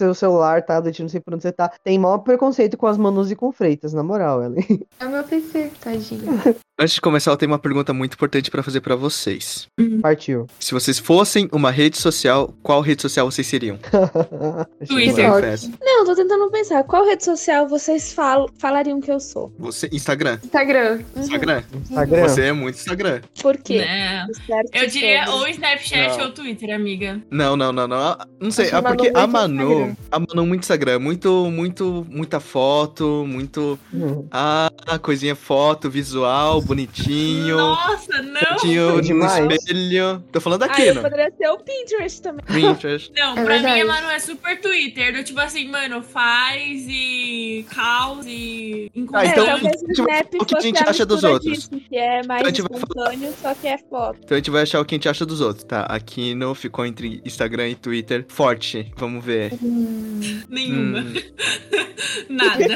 seu 0.00 0.14
celular, 0.14 0.64
tablet, 0.64 1.02
não 1.02 1.08
sei 1.08 1.20
por 1.20 1.34
onde 1.34 1.42
você 1.42 1.52
tá. 1.52 1.70
Tem 1.84 1.98
maior 1.98 2.18
preconceito 2.18 2.76
com 2.76 2.86
as 2.86 2.96
Manus 2.96 3.30
e 3.30 3.36
com 3.36 3.52
Freitas, 3.52 3.92
na 3.92 4.02
moral, 4.02 4.42
Ellen. 4.42 4.64
É 4.98 5.06
o 5.06 5.10
meu 5.10 5.22
PC, 5.24 5.70
tadinho. 5.80 6.24
Antes 6.82 6.94
de 6.94 7.00
começar, 7.02 7.30
eu 7.30 7.36
tenho 7.36 7.52
uma 7.52 7.58
pergunta 7.58 7.92
muito 7.92 8.14
importante 8.14 8.50
pra 8.50 8.62
fazer 8.62 8.80
pra 8.80 8.96
vocês. 8.96 9.68
Partiu. 10.00 10.46
Se 10.58 10.72
vocês 10.72 10.98
fossem 10.98 11.46
uma 11.52 11.70
rede 11.70 11.98
social, 11.98 12.54
qual 12.62 12.80
rede 12.80 13.02
social 13.02 13.30
vocês 13.30 13.46
seriam? 13.46 13.78
Twitter. 14.88 15.28
Não, 15.78 16.06
tô 16.06 16.14
tentando 16.16 16.50
pensar. 16.50 16.82
Qual 16.84 17.04
rede 17.04 17.22
social 17.22 17.68
vocês 17.68 18.14
fal 18.14 18.48
falariam 18.58 18.98
que 18.98 19.12
eu 19.12 19.20
sou? 19.20 19.52
Você, 19.58 19.90
Instagram. 19.92 20.38
Instagram. 20.42 21.02
Instagram. 21.14 21.62
Instagram. 21.82 22.22
Você 22.22 22.40
é 22.44 22.52
muito 22.54 22.76
Instagram. 22.76 23.20
Por 23.42 23.58
quê? 23.58 23.80
Né? 23.80 24.26
Eu 24.72 24.86
diria 24.86 25.28
ou 25.28 25.46
Snapchat 25.48 26.16
Não. 26.16 26.24
ou 26.28 26.32
Twitter, 26.32 26.74
amiga. 26.74 27.20
Não, 27.30 27.58
não, 27.58 27.74
não, 27.74 27.86
não. 27.86 28.16
Não 28.40 28.50
sei, 28.50 28.70
ah, 28.70 28.80
Manu 28.80 28.96
porque 28.96 29.12
a 29.14 29.26
Manu, 29.26 29.70
Instagram. 29.70 29.96
a 30.10 30.18
Manu 30.18 30.46
muito 30.46 30.62
Instagram, 30.62 30.98
muito, 30.98 31.50
muito, 31.50 32.06
muita 32.08 32.40
foto, 32.40 33.26
muito, 33.28 33.78
Hum. 33.92 34.26
ah, 34.30 34.70
coisinha 35.02 35.36
foto, 35.36 35.90
visual, 35.90 36.62
bonitinho, 36.74 37.56
Nossa, 37.56 38.22
não! 38.22 38.40
bonitinho 38.40 38.92
no 38.96 39.02
Demais. 39.02 39.54
espelho. 39.54 40.24
Tô 40.32 40.40
falando 40.40 40.62
aqui, 40.62 40.82
eu 40.82 40.94
não. 40.94 41.02
poderia 41.02 41.32
ser 41.36 41.48
o 41.48 41.58
Pinterest 41.58 42.22
também. 42.22 42.44
Pinterest. 42.46 43.10
Não, 43.20 43.32
É 43.36 43.44
pra 43.44 43.56
mim 43.56 43.62
verdade. 43.62 43.80
a 43.80 43.86
Manu 43.86 44.10
é 44.10 44.18
super 44.20 44.60
Twitter. 44.60 45.12
Do 45.12 45.24
tipo 45.24 45.40
assim, 45.40 45.68
mano, 45.68 46.00
faz 46.02 46.84
e 46.88 47.66
caos 47.74 48.24
e. 48.26 48.90
Ah, 49.12 49.26
então- 49.26 49.44
é, 49.44 49.46
talvez 49.50 49.82
então 49.82 49.88
o 49.88 49.92
Snap 50.08 50.34
o 50.40 50.44
que 50.46 50.56
a 50.56 50.60
gente 50.60 50.82
acha 50.88 51.04
dos 51.04 51.24
outros. 51.24 51.52
disso, 51.52 51.70
que 51.70 51.96
é 51.96 52.22
mais 52.26 52.46
Então 52.46 52.66
vai 52.68 52.78
espontâneo, 52.78 53.34
só 53.42 53.54
que 53.54 53.66
é 53.66 53.78
foto. 53.78 54.18
Então 54.22 54.36
a 54.36 54.38
gente 54.38 54.50
vai 54.50 54.62
achar 54.62 54.80
o 54.80 54.84
que 54.84 54.94
a 54.94 54.96
gente 54.96 55.08
acha 55.08 55.26
dos 55.26 55.40
outros, 55.40 55.64
tá? 55.64 55.82
Aqui 55.82 56.34
no 56.34 56.54
ficou 56.54 56.86
entre 56.86 57.20
Instagram 57.24 57.68
e 57.68 57.74
Twitter 57.74 58.24
forte. 58.28 58.92
Vamos 58.96 59.24
ver. 59.24 59.52
Nenhuma. 60.48 61.00
Hum, 61.00 61.14
Nada. 62.30 62.68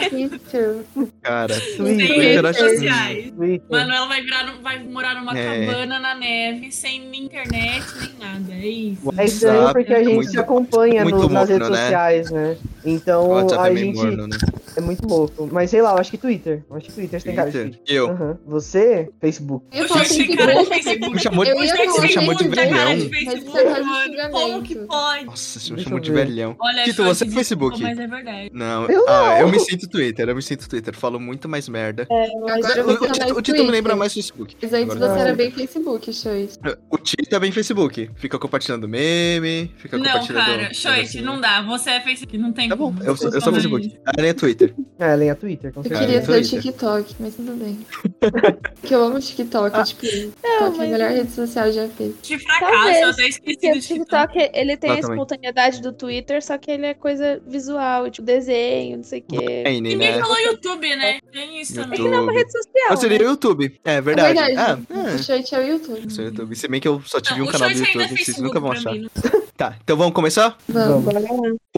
Cara, 1.23 1.60
Twitter. 1.60 1.76
Twitter, 1.76 2.45
redes 2.45 2.56
sociais. 2.58 3.30
Twitter. 3.32 3.84
Mano, 3.85 3.95
ela 3.96 4.07
vai, 4.07 4.23
virar, 4.23 4.54
vai 4.63 4.79
morar 4.82 5.15
numa 5.15 5.38
É. 5.38 5.66
cabana 5.66 5.99
na 5.99 6.15
neve, 6.15 6.73
sem 6.73 7.02
internet, 7.16 7.85
nem 8.01 8.15
nada. 8.18 8.52
É 8.54 8.66
isso. 8.66 9.13
É 9.16 9.24
estranho 9.24 9.54
WhatsApp 9.60 9.74
porque 9.80 9.95
a 9.95 10.01
é 10.01 10.04
gente 10.04 10.15
muito- 10.15 10.30
se 10.30 10.38
acompanha 10.38 11.04
no- 11.04 11.29
nas 11.29 11.49
redes 11.49 11.68
né? 11.68 11.76
sociais, 11.76 12.30
né? 12.30 12.57
Então 12.85 13.24
O 13.24 13.29
WhatsApp 13.30 13.63
a 13.63 13.73
é 13.73 13.76
gente 13.76 13.96
morno, 13.96 14.26
né? 14.26 14.37
é 14.76 14.80
muito 14.80 15.07
louco. 15.07 15.49
Mas 15.52 15.71
sei 15.71 15.82
lá, 15.82 15.93
eu 15.93 15.99
acho 15.99 16.10
que 16.10 16.18
Twitter. 16.18 16.63
Eu 16.68 16.76
acho 16.76 16.87
que 16.87 16.93
Twitter 16.93 17.21
você 17.21 17.26
tem 17.26 17.37
cara 17.37 17.51
de 17.51 17.59
Twitter. 17.59 17.76
Twitter. 17.79 17.96
Eu. 17.96 18.10
Aham. 18.10 18.38
Você, 18.46 19.09
Facebook. 19.21 19.66
Eu 19.73 19.85
O 19.85 19.88
tem 19.88 20.02
assim, 20.02 20.37
cara 20.37 20.52
de 20.52 20.59
eu 20.60 20.66
Facebook. 20.66 21.15
Me 21.15 21.19
chamou 21.21 21.45
de, 21.45 21.51
Eu 21.51 21.65
ia 21.65 21.74
me 22.01 22.09
chamou 22.09 22.35
de 22.35 22.48
velhão. 22.48 22.96
de 22.96 23.09
Mas 23.10 23.24
Facebook, 23.24 23.59
é 23.59 23.74
de 23.74 23.82
mano. 23.82 24.30
Como 24.32 24.63
que 24.63 24.74
pode? 24.76 25.24
Nossa, 25.26 25.60
você 25.60 25.73
me 25.73 25.80
chamou 25.82 25.98
eu 25.98 26.02
de 26.02 26.13
velhão. 26.13 26.57
Olha, 26.60 26.85
Tito, 26.85 27.04
você 27.04 27.24
é 27.24 27.30
Facebook? 27.30 27.80
Mas 27.82 27.98
é 27.98 28.07
verdade. 28.07 28.51
Não, 28.52 28.87
Eu 28.87 29.04
ah, 29.09 29.38
eu 29.41 29.48
me 29.48 29.59
sinto 29.60 29.88
Twitter, 29.88 30.29
eu 30.29 30.35
me 30.37 30.43
sinto 30.43 30.69
Twitter. 30.69 30.95
Falo 30.95 31.19
muito 31.19 31.48
mais 31.48 31.69
merda. 31.69 32.07
Agora 32.10 32.82
o, 32.82 32.85
você 32.87 33.04
o 33.04 33.09
mais 33.09 33.30
o 33.37 33.43
Tito 33.43 33.65
me 33.65 33.71
lembra 33.74 33.96
mais 33.96 34.12
Facebook. 34.14 34.56
Mas 34.62 34.72
antes 34.72 34.94
Agora- 34.96 35.14
você 35.14 35.20
era 35.20 35.34
bem 35.34 35.50
Facebook, 35.50 36.12
Shows. 36.12 36.58
O 36.90 36.98
Tito 36.98 37.34
é 37.34 37.38
bem 37.38 37.52
Facebook. 37.52 38.10
Fica 38.16 38.38
compartilhando 38.38 38.88
meme, 38.88 39.70
fica 39.76 39.96
Não, 39.98 40.04
compartilhando. 40.04 40.44
cara, 40.46 40.74
Choit, 40.74 40.96
negocinho. 40.98 41.24
não 41.24 41.40
dá. 41.40 41.62
Você 41.62 41.90
é 41.90 42.00
Facebook, 42.00 42.38
não 42.38 42.52
tem 42.52 42.68
Tá 42.68 42.76
bom, 42.76 42.95
eu 43.04 43.16
sou, 43.16 43.30
eu 43.32 43.40
sou. 43.40 43.52
Facebook. 43.52 43.98
A 44.06 44.12
Ellen 44.18 44.30
é 44.30 44.34
Twitter. 44.34 44.74
É, 44.98 45.12
ela 45.12 45.24
é 45.24 45.30
a 45.30 45.34
Twitter, 45.34 45.72
com 45.72 45.80
Eu 45.80 45.84
certeza. 45.84 46.00
queria 46.04 46.18
é 46.18 46.22
ser 46.22 46.30
o 46.30 46.34
Twitter. 46.34 46.62
TikTok, 46.62 47.14
mas 47.20 47.34
tudo 47.34 47.52
bem. 47.56 47.78
Porque 48.80 48.95
eu 48.95 49.02
amo 49.04 49.18
TikTok, 49.20 49.84
tipo, 49.84 50.00
TikTok 50.02 50.34
é 50.45 50.56
a 50.58 50.70
mas- 50.70 50.78
melhor 50.90 51.10
rede 51.10 51.30
social 51.32 51.70
já 51.72 51.88
fez. 51.88 52.14
De 52.22 52.38
fracasso, 52.38 52.72
Talvez, 52.72 53.00
eu 53.00 53.08
até 53.10 53.28
esqueci 53.28 53.70
do 53.72 53.76
o 53.78 53.80
TikTok, 53.80 54.38
ele 54.38 54.76
tem 54.76 54.90
a 54.90 54.95
Exatamente. 54.95 55.00
espontaneidade 55.02 55.82
do 55.82 55.92
Twitter, 55.92 56.42
só 56.45 56.56
que 56.58 56.70
ele 56.70 56.86
é 56.86 56.95
coisa 56.95 57.40
visual, 57.46 58.10
tipo 58.10 58.24
desenho, 58.26 58.98
não 58.98 59.04
sei 59.04 59.20
o 59.20 59.22
quê. 59.22 59.62
N, 59.66 59.80
Ninguém 59.80 60.12
né? 60.12 60.18
falou 60.20 60.38
YouTube, 60.40 60.96
né? 60.96 61.18
Tem 61.32 61.60
isso 61.60 61.74
também. 61.74 61.98
É 61.98 62.02
que 62.02 62.08
não 62.08 62.18
é 62.18 62.20
uma 62.20 62.32
rede 62.32 62.52
social. 62.52 62.90
Eu 62.90 62.96
seria 62.96 63.18
né? 63.18 63.24
o 63.24 63.28
YouTube. 63.63 63.80
É 63.85 63.95
É 63.95 64.00
verdade. 64.00 64.34
verdade. 64.41 64.87
Ah, 64.91 64.94
O 64.94 65.09
é. 65.09 65.19
Shoit 65.19 65.54
é 65.54 65.59
o 65.59 65.62
YouTube. 65.66 66.00
Eu 66.04 66.10
sou 66.10 66.25
o 66.25 66.28
YouTube. 66.28 66.56
Se 66.56 66.69
bem 66.69 66.81
que 66.81 66.88
eu 66.88 67.03
só 67.06 67.20
tive 67.20 67.38
Não, 67.41 67.47
um 67.47 67.48
o 67.48 67.53
canal 67.53 67.69
do 67.69 67.75
é 67.75 67.78
YouTube, 67.78 67.92
vocês 68.09 68.19
Facebook 68.26 68.42
nunca 68.42 68.60
vão 68.60 68.72
achar. 68.72 68.92
mim. 68.92 69.09
Tá, 69.56 69.76
então 69.84 69.97
vamos 69.97 70.15
começar? 70.15 70.56
Vamos. 70.69 71.12
Lá. 71.15 71.20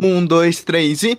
Um, 0.02 0.24
dois, 0.24 0.62
três 0.64 1.02
e. 1.02 1.18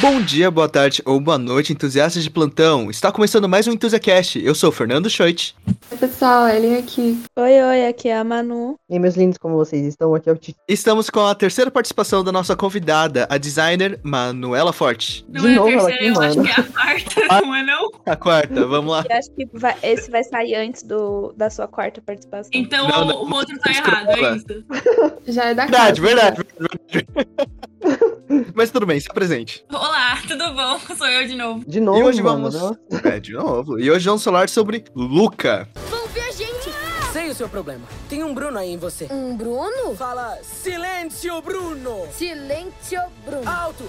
Bom 0.00 0.20
dia, 0.22 0.48
boa 0.48 0.68
tarde 0.68 1.02
ou 1.04 1.18
boa 1.20 1.36
noite, 1.38 1.72
entusiastas 1.72 2.22
de 2.22 2.30
plantão. 2.30 2.88
Está 2.88 3.10
começando 3.10 3.48
mais 3.48 3.66
um 3.66 3.72
EntusiaCast. 3.72 4.38
Eu 4.44 4.54
sou 4.54 4.68
o 4.68 4.72
Fernando 4.72 5.10
Schoit. 5.10 5.56
Oi, 5.90 5.98
pessoal, 5.98 6.48
Ellen 6.48 6.76
aqui. 6.76 7.20
Oi, 7.36 7.62
oi, 7.62 7.86
aqui 7.88 8.08
é 8.08 8.16
a 8.16 8.22
Manu. 8.22 8.76
E 8.88 8.94
aí, 8.94 9.00
meus 9.00 9.16
lindos, 9.16 9.38
como 9.38 9.56
vocês 9.56 9.84
estão? 9.84 10.14
Aqui 10.14 10.30
é 10.30 10.32
o 10.32 10.36
Tito. 10.36 10.56
Estamos 10.68 11.10
com 11.10 11.26
a 11.26 11.34
terceira 11.34 11.68
participação 11.68 12.22
da 12.22 12.30
nossa 12.30 12.54
convidada, 12.54 13.26
a 13.28 13.36
designer 13.38 13.98
Manuela 14.04 14.72
Forte. 14.72 15.26
Não 15.28 15.42
De 15.42 15.48
é 15.48 15.52
a 15.52 15.56
novo 15.56 15.68
ela 15.70 15.86
terceira, 15.88 16.12
aqui, 16.12 16.16
eu 16.16 16.22
acho 16.22 16.36
mano. 16.38 16.48
que 16.48 16.60
é 16.60 16.62
a 16.62 16.64
quarta, 16.64 17.44
não 17.44 17.54
é 17.56 17.62
não? 17.64 17.67
A 18.08 18.16
quarta, 18.16 18.66
vamos 18.66 18.90
lá. 18.92 19.04
E 19.08 19.12
acho 19.12 19.30
que 19.32 19.46
vai- 19.52 19.76
esse 19.82 20.10
vai 20.10 20.24
sair 20.24 20.54
antes 20.54 20.82
do, 20.82 21.32
da 21.36 21.50
sua 21.50 21.68
quarta 21.68 22.00
participação. 22.00 22.50
Então 22.54 22.88
Não, 22.88 23.04
não, 23.04 23.22
o 23.24 23.34
outro 23.34 23.58
tá 23.58 23.70
desculpa. 23.70 23.98
errado, 23.98 24.10
é 24.10 24.36
isso. 24.36 24.64
Já 25.26 25.44
é 25.46 25.54
da 25.54 25.62
Verdade, 25.66 26.00
verdade, 26.00 26.42
verdade. 26.58 27.06
Mas 28.54 28.70
tudo 28.70 28.86
bem, 28.86 28.98
se 29.00 29.08
apresente. 29.10 29.64
Olá, 29.72 30.18
tudo 30.26 30.52
bom? 30.54 30.78
Sou 30.96 31.06
eu 31.06 31.26
de 31.26 31.34
novo. 31.34 31.64
De 31.66 31.80
novo, 31.80 31.98
e 32.00 32.02
hoje 32.04 32.22
mano. 32.22 32.50
vamos. 32.50 32.78
É, 33.04 33.20
de 33.20 33.32
novo. 33.32 33.78
E 33.78 33.90
hoje 33.90 34.04
vamos 34.06 34.22
falar 34.24 34.48
sobre 34.48 34.84
Luca. 34.94 35.68
Sei 37.12 37.30
o 37.30 37.34
seu 37.34 37.48
problema. 37.48 37.86
Tem 38.08 38.22
um 38.22 38.34
Bruno 38.34 38.58
aí 38.58 38.72
em 38.72 38.76
você. 38.76 39.08
Um 39.10 39.36
Bruno? 39.36 39.96
Fala 39.96 40.38
silêncio, 40.42 41.40
Bruno! 41.40 42.06
Silêncio, 42.12 43.00
Bruno. 43.24 43.48
Alto! 43.50 43.84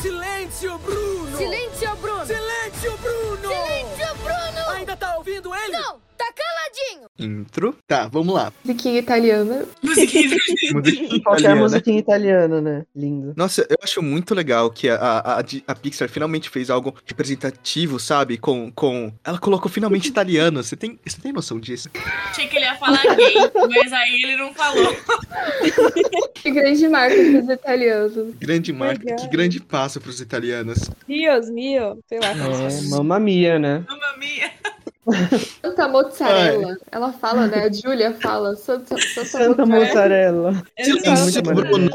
Silêncio, 0.00 0.78
Bruno! 0.78 1.36
Silêncio, 1.36 1.96
Bruno. 1.96 2.26
Silêncio, 2.26 2.96
Bruno! 2.98 3.48
Silêncio, 3.48 4.14
Bruno. 4.16 4.70
Ainda 4.70 4.96
tá 4.96 5.16
ouvindo 5.16 5.54
ele? 5.54 5.76
Não, 5.76 6.00
tá 6.16 6.32
caladinho. 6.32 7.08
Intro. 7.18 7.76
Tá, 7.86 8.08
vamos 8.08 8.34
lá. 8.34 8.52
Musiquinha 8.64 8.98
italiana. 8.98 9.64
Musiquinha. 9.82 10.36
Musiquinha 10.72 11.08
Qualquer 11.22 11.40
italiana. 11.40 11.60
musiquinha 11.60 11.98
italiana, 11.98 12.60
né? 12.60 12.84
Lindo. 12.94 13.34
Nossa, 13.36 13.66
eu 13.68 13.76
acho 13.82 14.02
muito 14.02 14.34
legal 14.34 14.70
que 14.70 14.88
a, 14.88 14.96
a, 14.96 15.44
a, 15.66 15.74
Pixar 15.74 16.08
finalmente 16.08 16.48
fez 16.48 16.70
algo 16.70 16.94
representativo, 17.06 17.98
sabe? 17.98 18.38
Com. 18.38 18.70
com... 18.72 19.12
Ela 19.24 19.38
colocou 19.38 19.70
finalmente 19.70 20.08
italiano. 20.08 20.62
Você 20.62 20.76
tem, 20.76 20.98
você 21.04 21.20
tem 21.20 21.32
noção 21.32 21.60
disso? 21.60 21.90
Achei 22.30 22.48
que 22.48 22.56
ele 22.56 22.64
ia 22.64 22.76
falar 22.76 23.02
gay, 23.16 23.34
mas 23.68 23.92
aí 23.92 24.20
ele 24.22 24.36
não 24.36 24.52
falou. 24.54 24.96
Que 26.34 26.50
grande 26.50 26.88
marca 26.88 27.14
pros 27.14 27.48
italianos. 27.48 28.34
Grande 28.40 28.72
marca, 28.72 29.04
Legal. 29.04 29.16
que 29.16 29.28
grande 29.28 29.60
passo 29.60 30.00
pros 30.00 30.20
italianos. 30.20 30.90
Dios 31.06 31.48
mio, 31.48 32.00
sei 32.08 32.18
lá. 32.18 32.30
É, 32.30 32.88
mamma 32.90 33.20
mia, 33.20 33.60
né? 33.60 33.84
Mamma 33.88 34.16
mia. 34.18 34.50
Santa 35.62 35.88
mozzarella. 35.88 36.76
Ela 36.90 37.12
fala, 37.12 37.46
né? 37.48 37.64
A 37.64 37.72
Júlia 37.72 38.12
fala. 38.20 38.54
Santa, 38.54 38.96
Santa, 39.00 39.24
Santa 39.26 39.66
mozzarella. 39.66 40.52
mozzarella. 40.52 40.62
Silêncio, 40.80 41.42
muito 41.44 41.62
Bruno. 41.64 41.90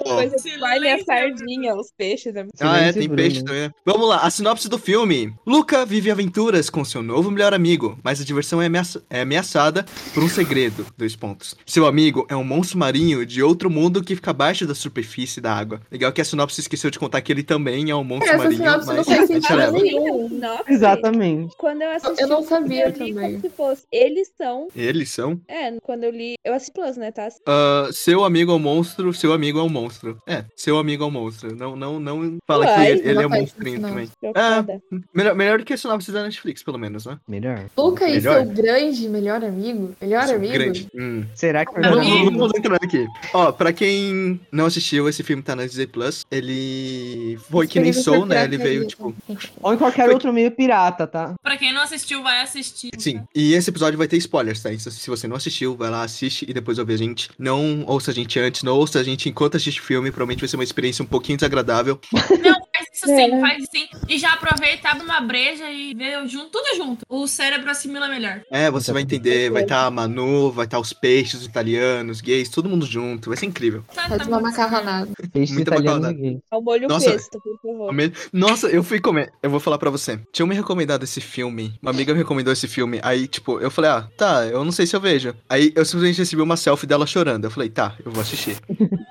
Vale 0.59 0.89
a 0.89 0.93
Bruno. 0.95 1.05
sardinha, 1.05 1.75
os 1.75 1.91
peixes. 1.97 2.35
É 2.35 2.43
muito 2.43 2.55
Ah, 2.61 2.77
é, 2.79 2.91
tem 2.91 3.03
Bruno. 3.07 3.15
peixe 3.15 3.43
também. 3.43 3.71
Vamos 3.85 4.07
lá, 4.09 4.17
a 4.17 4.29
sinopse 4.29 4.67
do 4.67 4.77
filme. 4.77 5.33
Luca 5.45 5.85
vive 5.85 6.11
aventuras 6.11 6.69
com 6.69 6.83
seu 6.83 7.01
novo 7.01 7.31
melhor 7.31 7.53
amigo, 7.53 7.97
mas 8.03 8.19
a 8.19 8.25
diversão 8.25 8.61
é, 8.61 8.65
ameaça- 8.65 9.01
é 9.09 9.21
ameaçada 9.21 9.85
por 10.13 10.23
um 10.23 10.29
segredo. 10.29 10.85
Dois 10.97 11.15
pontos. 11.15 11.55
Seu 11.65 11.85
amigo 11.85 12.25
é 12.29 12.35
um 12.35 12.43
monstro 12.43 12.77
marinho 12.77 13.25
de 13.25 13.41
outro 13.41 13.69
mundo 13.69 14.03
que 14.03 14.15
fica 14.15 14.31
abaixo 14.31 14.65
da 14.67 14.75
superfície 14.75 15.39
da 15.39 15.53
água. 15.53 15.79
Legal 15.91 16.11
que 16.11 16.19
a 16.21 16.25
sinopse 16.25 16.59
esqueceu 16.59 16.89
de 16.89 16.99
contar 16.99 17.21
que 17.21 17.31
ele 17.31 17.43
também 17.43 17.89
é 17.89 17.95
um 17.95 18.03
monstro 18.03 18.29
Essa 18.29 18.37
marinho, 18.43 18.57
sinopse 18.63 18.87
não 18.87 18.95
mas 18.97 19.05
faz 19.05 19.17
a 19.17 19.25
gente 19.33 19.47
sentido 19.47 19.71
nenhum. 19.71 20.41
Exatamente. 20.67 21.55
Quando 21.57 21.81
eu 21.81 21.91
assisti, 21.91 22.21
Eu 22.21 22.27
não 22.27 22.43
sabia 22.43 22.91
li 23.03 23.13
também. 23.13 23.29
como 23.31 23.41
se 23.41 23.49
fosse. 23.49 23.83
Eles 23.91 24.31
são. 24.37 24.67
Eles 24.75 25.09
são. 25.09 25.39
É, 25.47 25.71
quando 25.81 26.03
eu 26.03 26.11
li. 26.11 26.35
Eu 26.43 26.53
assisti 26.53 26.73
Plus, 26.77 26.97
né, 26.97 27.11
tá? 27.11 27.27
ah, 27.45 27.89
seu 27.91 28.23
amigo 28.23 28.51
é 28.51 28.55
um 28.55 28.59
monstro, 28.59 29.11
seu 29.13 29.33
amigo 29.33 29.57
é 29.59 29.63
um 29.63 29.69
monstro. 29.69 30.17
É, 30.27 30.43
seu 30.55 30.77
amigo 30.77 31.03
é 31.03 31.07
um 31.07 31.11
monstro. 31.11 31.55
Não, 31.55 31.75
não, 31.75 31.99
não 31.99 32.37
fala 32.45 32.65
que 32.65 32.71
Uai, 32.71 32.91
ele, 32.91 33.09
ele 33.09 33.23
é 33.23 33.25
um 33.27 33.29
monstrinho 33.29 33.79
não. 33.79 33.89
também. 33.89 34.09
Preocupada. 34.19 34.81
Melhor, 35.13 35.35
melhor 35.35 35.59
do 35.59 35.65
que 35.65 35.75
sinopse 35.77 36.11
da 36.11 36.23
Netflix, 36.23 36.61
pelo 36.61 36.77
menos, 36.77 37.05
né? 37.05 37.17
Melhor. 37.27 37.65
Luca 37.77 38.07
e 38.07 38.13
Melhor? 38.13 38.43
seu 38.43 38.53
grande 38.53 39.09
melhor 39.09 39.43
amigo? 39.43 39.95
Melhor 40.01 40.27
Seu 40.27 40.35
amigo? 40.35 40.53
Grande. 40.53 40.87
Hum. 40.95 41.25
Será 41.33 41.65
que 41.65 41.71
Vamos, 41.73 41.87
Fernando- 42.05 42.25
vamos, 42.25 42.39
vamos 42.39 42.57
entrar 42.57 42.75
aqui. 42.75 43.07
Ó, 43.33 43.51
pra 43.51 43.73
quem 43.73 44.39
não 44.51 44.65
assistiu, 44.65 45.07
esse 45.09 45.23
filme 45.23 45.41
tá 45.41 45.55
na 45.55 45.65
Disney 45.65 45.87
Plus. 45.87 46.25
Ele 46.31 47.37
foi 47.49 47.67
que 47.67 47.79
nem 47.79 47.93
Soul, 47.93 48.19
por 48.19 48.27
né? 48.27 48.43
Ele 48.43 48.57
veio, 48.57 48.85
tipo. 48.87 49.15
Ou 49.61 49.73
em 49.73 49.77
qualquer 49.77 50.09
outro 50.09 50.31
meio 50.31 50.51
pirata, 50.51 51.07
tá? 51.07 51.33
Pra 51.41 51.57
quem 51.57 51.73
não 51.73 51.81
assistiu, 51.81 52.21
vai 52.21 52.41
assistir. 52.41 52.86
Sim. 52.97 53.21
E 53.35 53.53
esse 53.53 53.69
episódio 53.69 53.97
vai 53.97 54.07
ter 54.07 54.17
spoilers, 54.17 54.61
tá? 54.61 54.73
Então, 54.73 54.91
se 54.91 55.09
você 55.09 55.27
não 55.27 55.35
assistiu, 55.35 55.75
vai 55.75 55.89
lá, 55.89 56.03
assiste 56.03 56.45
e 56.47 56.53
depois 56.53 56.79
ouve 56.79 56.93
a 56.93 56.97
gente. 56.97 57.29
Não 57.37 57.83
ouça 57.85 58.11
a 58.11 58.13
gente 58.13 58.39
antes, 58.39 58.63
não 58.63 58.75
ouça 58.75 58.99
a 58.99 59.03
gente 59.03 59.29
enquanto 59.29 59.57
assiste 59.57 59.81
o 59.81 59.83
filme. 59.83 60.11
Provavelmente 60.11 60.39
vai 60.39 60.47
ser 60.47 60.57
uma 60.57 60.63
experiência 60.63 61.03
um 61.03 61.07
pouquinho 61.07 61.37
desagradável. 61.37 61.99
Não, 62.13 62.66
faz 62.99 63.11
isso 63.11 63.31
sim, 63.31 63.41
faz 63.41 63.65
sim. 63.71 63.87
E 64.07 64.17
já 64.17 64.33
aproveita, 64.33 64.89
abre 64.89 65.03
uma 65.03 65.21
breja 65.21 65.69
e 65.71 65.93
vê 65.93 66.27
junto, 66.27 66.49
tudo 66.49 66.75
junto. 66.75 67.05
O 67.09 67.27
cérebro 67.27 67.69
assimila 67.69 68.07
melhor. 68.07 68.41
É, 68.51 68.69
você 68.71 68.91
vai 68.91 69.01
entender, 69.01 69.51
vai 69.51 69.63
estar 69.63 69.85
a 69.85 69.91
Manu, 69.91 70.51
vai 70.51 70.65
estar 70.65 70.79
os 70.79 70.93
peixes, 70.93 71.41
os 71.41 71.45
italianos, 71.45 72.17
os 72.17 72.21
gays, 72.21 72.49
todo 72.49 72.69
mundo 72.69 72.85
junto, 72.85 73.29
vai 73.29 73.37
ser 73.37 73.45
incrível. 73.45 73.83
Tá, 73.93 74.07
Faz 74.07 74.21
tá 74.21 74.27
uma 74.27 74.37
bom. 74.37 74.43
macarronada. 74.43 75.11
Peixes 75.31 75.55
Muita 75.55 75.79
gays. 75.79 76.39
Ao 76.49 76.61
molho 76.61 76.87
Nossa. 76.87 77.11
pesto, 77.11 77.39
por 77.41 77.57
favor. 77.61 77.93
Nossa, 78.33 78.67
eu 78.67 78.83
fui 78.83 78.99
comer. 78.99 79.31
Eu 79.41 79.49
vou 79.49 79.59
falar 79.59 79.77
pra 79.77 79.89
você. 79.89 80.19
Tinha 80.31 80.45
me 80.45 80.55
recomendado 80.55 81.03
esse 81.03 81.21
filme. 81.21 81.77
Uma 81.81 81.91
amiga 81.91 82.13
me 82.13 82.19
recomendou 82.19 82.51
esse 82.53 82.67
filme. 82.67 82.99
Aí, 83.03 83.27
tipo, 83.27 83.59
eu 83.59 83.69
falei, 83.69 83.91
ah, 83.91 84.07
tá, 84.17 84.45
eu 84.45 84.63
não 84.63 84.71
sei 84.71 84.85
se 84.85 84.95
eu 84.95 85.01
vejo. 85.01 85.33
Aí 85.49 85.71
eu 85.75 85.85
simplesmente 85.85 86.19
recebi 86.19 86.41
uma 86.41 86.57
selfie 86.57 86.87
dela 86.87 87.05
chorando. 87.05 87.45
Eu 87.45 87.51
falei, 87.51 87.69
tá, 87.69 87.95
eu 88.03 88.11
vou 88.11 88.21
assistir. 88.21 88.57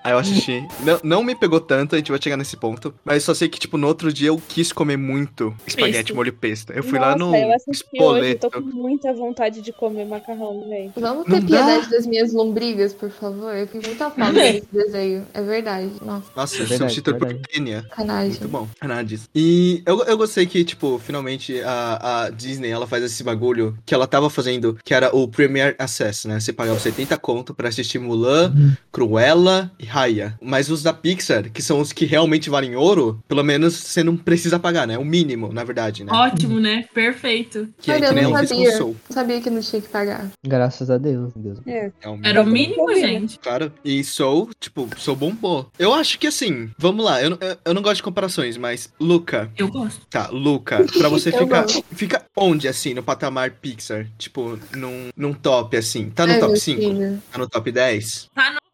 Aí 0.04 0.12
eu 0.12 0.18
assisti. 0.18 0.66
Não, 0.80 1.00
não 1.02 1.24
me 1.24 1.34
pegou 1.34 1.60
tanto, 1.60 1.94
a 1.94 1.98
gente 1.98 2.10
vai 2.10 2.20
chegar 2.22 2.36
nesse 2.36 2.56
ponto. 2.56 2.94
Mas 3.04 3.24
só 3.24 3.34
sei 3.34 3.48
que, 3.48 3.58
tipo, 3.58 3.75
no 3.76 3.86
outro 3.86 4.12
dia 4.12 4.28
eu 4.28 4.40
quis 4.48 4.72
comer 4.72 4.96
muito 4.96 5.54
espaguete 5.66 6.12
molho 6.14 6.32
pesto. 6.32 6.72
Eu 6.72 6.82
fui 6.82 6.98
Nossa, 6.98 7.10
lá 7.12 7.16
no 7.18 7.34
eu 7.34 7.52
assisti 7.54 7.84
hoje, 7.92 8.32
Spoleto. 8.34 8.50
tô 8.50 8.60
com 8.62 8.66
muita 8.68 9.12
vontade 9.12 9.60
de 9.60 9.72
comer 9.72 10.04
macarrão, 10.06 10.68
velho. 10.68 10.92
Vamos 10.96 11.26
Não 11.26 11.40
ter 11.40 11.40
dá. 11.42 11.46
piedade 11.46 11.90
das 11.90 12.06
minhas 12.06 12.32
lombrigas, 12.32 12.92
por 12.92 13.10
favor? 13.10 13.54
Eu 13.54 13.66
fico 13.66 13.86
muita 13.86 14.10
falta 14.10 14.32
desse 14.32 14.66
desenho. 14.72 15.26
É 15.34 15.42
verdade. 15.42 15.90
Nossa, 16.04 16.26
Nossa, 16.34 16.54
É 16.56 16.58
verdade, 16.60 16.78
substituto 16.78 17.18
por 17.18 17.28
verdade. 17.28 17.48
Kenya. 17.48 17.82
sacanagem. 17.88 18.30
Muito 18.30 18.48
bom. 18.48 18.68
Anades. 18.80 19.28
E 19.34 19.82
eu, 19.86 20.02
eu 20.04 20.16
gostei 20.16 20.46
que, 20.46 20.64
tipo, 20.64 20.98
finalmente 21.04 21.60
a, 21.62 22.24
a 22.26 22.30
Disney, 22.30 22.68
ela 22.70 22.86
faz 22.86 23.02
esse 23.04 23.22
bagulho 23.22 23.76
que 23.84 23.94
ela 23.94 24.06
tava 24.06 24.28
fazendo, 24.30 24.78
que 24.84 24.94
era 24.94 25.14
o 25.14 25.26
Premier 25.28 25.74
Access, 25.78 26.26
né? 26.28 26.38
Você 26.40 26.52
pagava 26.52 26.78
70 26.78 27.16
conto 27.18 27.54
pra 27.54 27.68
assistir 27.68 27.98
Mulan, 27.98 28.52
Cruella 28.92 29.70
e 29.78 29.84
Raya. 29.84 30.38
Mas 30.40 30.70
os 30.70 30.82
da 30.82 30.92
Pixar, 30.92 31.50
que 31.50 31.62
são 31.62 31.80
os 31.80 31.92
que 31.92 32.04
realmente 32.06 32.48
valem 32.48 32.76
ouro, 32.76 33.22
pelo 33.28 33.42
menos 33.42 33.65
você 33.70 34.02
não 34.04 34.16
precisa 34.16 34.58
pagar, 34.58 34.86
né? 34.86 34.98
O 34.98 35.04
mínimo, 35.04 35.52
na 35.52 35.64
verdade, 35.64 36.04
né? 36.04 36.12
Ótimo, 36.12 36.58
né? 36.60 36.86
Perfeito. 36.94 37.68
Que, 37.80 37.90
é 37.90 37.94
Olha, 37.94 38.08
que 38.08 38.14
nem 38.14 38.24
eu 38.24 38.30
não 38.30 38.46
sabia. 38.46 38.78
Não 38.78 38.94
sabia 39.10 39.40
que 39.40 39.50
não 39.50 39.60
tinha 39.60 39.82
que 39.82 39.88
pagar. 39.88 40.30
Graças 40.46 40.90
a 40.90 40.98
Deus, 40.98 41.32
Deus. 41.36 41.58
É. 41.66 41.90
É 42.00 42.08
o 42.08 42.18
Era 42.22 42.42
o 42.42 42.46
mínimo. 42.46 42.94
gente. 42.94 43.38
Claro. 43.38 43.72
E 43.84 44.02
Soul, 44.04 44.50
tipo, 44.60 44.88
Soul 44.96 45.16
bombou. 45.16 45.70
Eu 45.78 45.92
acho 45.94 46.18
que 46.18 46.26
assim, 46.26 46.70
vamos 46.78 47.04
lá, 47.04 47.22
eu, 47.22 47.30
não- 47.30 47.38
eu, 47.40 47.56
eu 47.64 47.74
não 47.74 47.82
gosto 47.82 47.96
de 47.96 48.02
comparações, 48.02 48.56
mas 48.56 48.92
Luca, 49.00 49.50
Eu 49.56 49.68
gosto. 49.68 50.06
Tá, 50.08 50.28
Luca, 50.28 50.84
pra 50.98 51.08
você 51.08 51.30
ficar. 51.36 51.62
gosto. 51.62 51.84
Fica 51.92 52.24
onde, 52.36 52.68
assim, 52.68 52.94
no 52.94 53.02
patamar 53.02 53.50
Pixar? 53.52 54.06
Tipo, 54.18 54.58
num, 54.74 55.08
num 55.16 55.32
top, 55.32 55.76
assim. 55.76 56.10
Tá 56.10 56.26
no 56.26 56.32
Ai, 56.34 56.38
top 56.40 56.52
meu 56.52 56.60
5? 56.60 56.80
filho. 56.80 57.22
Tá 57.32 57.38
no 57.38 57.48
top 57.48 57.72
10? 57.72 58.28
Tá 58.34 58.50
no 58.50 58.56
que 58.60 58.65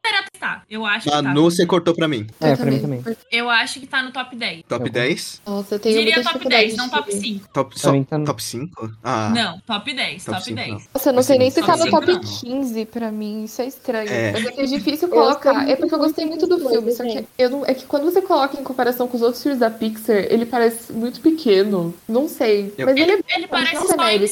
tá? 0.43 0.63
Eu 0.69 0.85
acho 0.85 1.09
que 1.09 1.15
Manu, 1.15 1.35
tá. 1.35 1.41
você 1.41 1.65
cortou 1.65 1.95
pra 1.95 2.09
mim. 2.09 2.27
É, 2.41 2.53
Eu 2.53 2.57
pra 2.57 2.67
mim 2.67 2.81
também. 2.81 3.05
Eu 3.31 3.49
acho 3.49 3.79
que 3.79 3.87
tá 3.87 4.03
no 4.03 4.11
top 4.11 4.35
10. 4.35 4.57
Top 4.63 4.69
Tá 4.69 4.79
bom. 4.79 4.91
10? 4.91 5.41
Nossa, 5.47 5.75
eu 5.77 5.79
tenho 5.79 5.99
Diria 5.99 6.15
top 6.17 6.27
dificuldade 6.27 6.65
10, 6.67 6.77
não 6.77 6.89
top 6.89 7.13
seguir. 7.13 7.29
5. 7.35 7.49
Top, 7.53 7.79
só, 7.81 8.05
tá 8.05 8.19
no- 8.19 8.25
top 8.25 8.43
5? 8.43 8.93
Ah, 9.05 9.31
Não, 9.33 9.61
top 9.61 9.95
10, 9.95 10.25
Top 10.25 10.37
top, 10.39 10.45
cinco, 10.45 10.57
10. 10.57 10.69
não. 10.73 10.81
Nossa, 10.95 11.09
eu 11.09 11.13
não 11.13 11.23
sei 11.23 11.39
nem 11.39 11.51
se 11.51 11.63
tá 11.63 11.77
no 11.77 11.89
top 11.91 12.07
não. 12.13 12.21
15 12.21 12.85
pra 12.87 13.13
mim. 13.13 13.45
Isso 13.45 13.63
é 13.63 13.67
estranho. 13.67 14.09
É. 14.11 14.33
Mas 14.33 14.45
é 14.47 14.51
que 14.51 14.61
é 14.63 14.65
difícil 14.67 15.09
colocar. 15.09 15.69
É 15.69 15.77
porque 15.77 15.95
eu 15.95 15.99
gostei 15.99 16.27
muito 16.27 16.47
do 16.49 16.59
filme. 16.69 16.91
Só 16.93 17.05
que 17.05 17.25
eu 17.39 17.49
não, 17.51 17.65
é 17.65 17.73
que 17.75 17.85
quando 17.87 18.05
você 18.05 18.21
coloca 18.21 18.59
em 18.61 18.65
comparação 18.65 19.07
com 19.07 19.17
os 19.17 19.23
outros 19.23 19.41
filmes 19.43 19.61
da 19.61 19.71
Pixar, 19.71 20.17
ele 20.29 20.45
parece 20.45 20.93
muito 20.93 21.21
pequeno. 21.21 21.95
Não 22.09 22.29
sei. 22.29 22.75
Eu- 22.77 22.87
Mas 22.87 22.97
ele 22.97 23.13
é. 23.13 23.15
Ele 23.15 23.23
Mas 23.43 23.51
parece 23.51 23.75
não 23.75 23.83
é 23.85 23.87
só 23.87 23.97
mérito. 23.97 24.25
É 24.25 24.27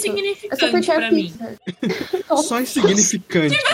só 0.56 0.66
insignificante 0.66 0.70
porque 0.70 0.90
é 0.90 0.94
pra 0.96 1.10
mim. 1.12 1.32
Pixar. 1.32 2.42
só 2.42 2.60
insignificante. 2.60 3.56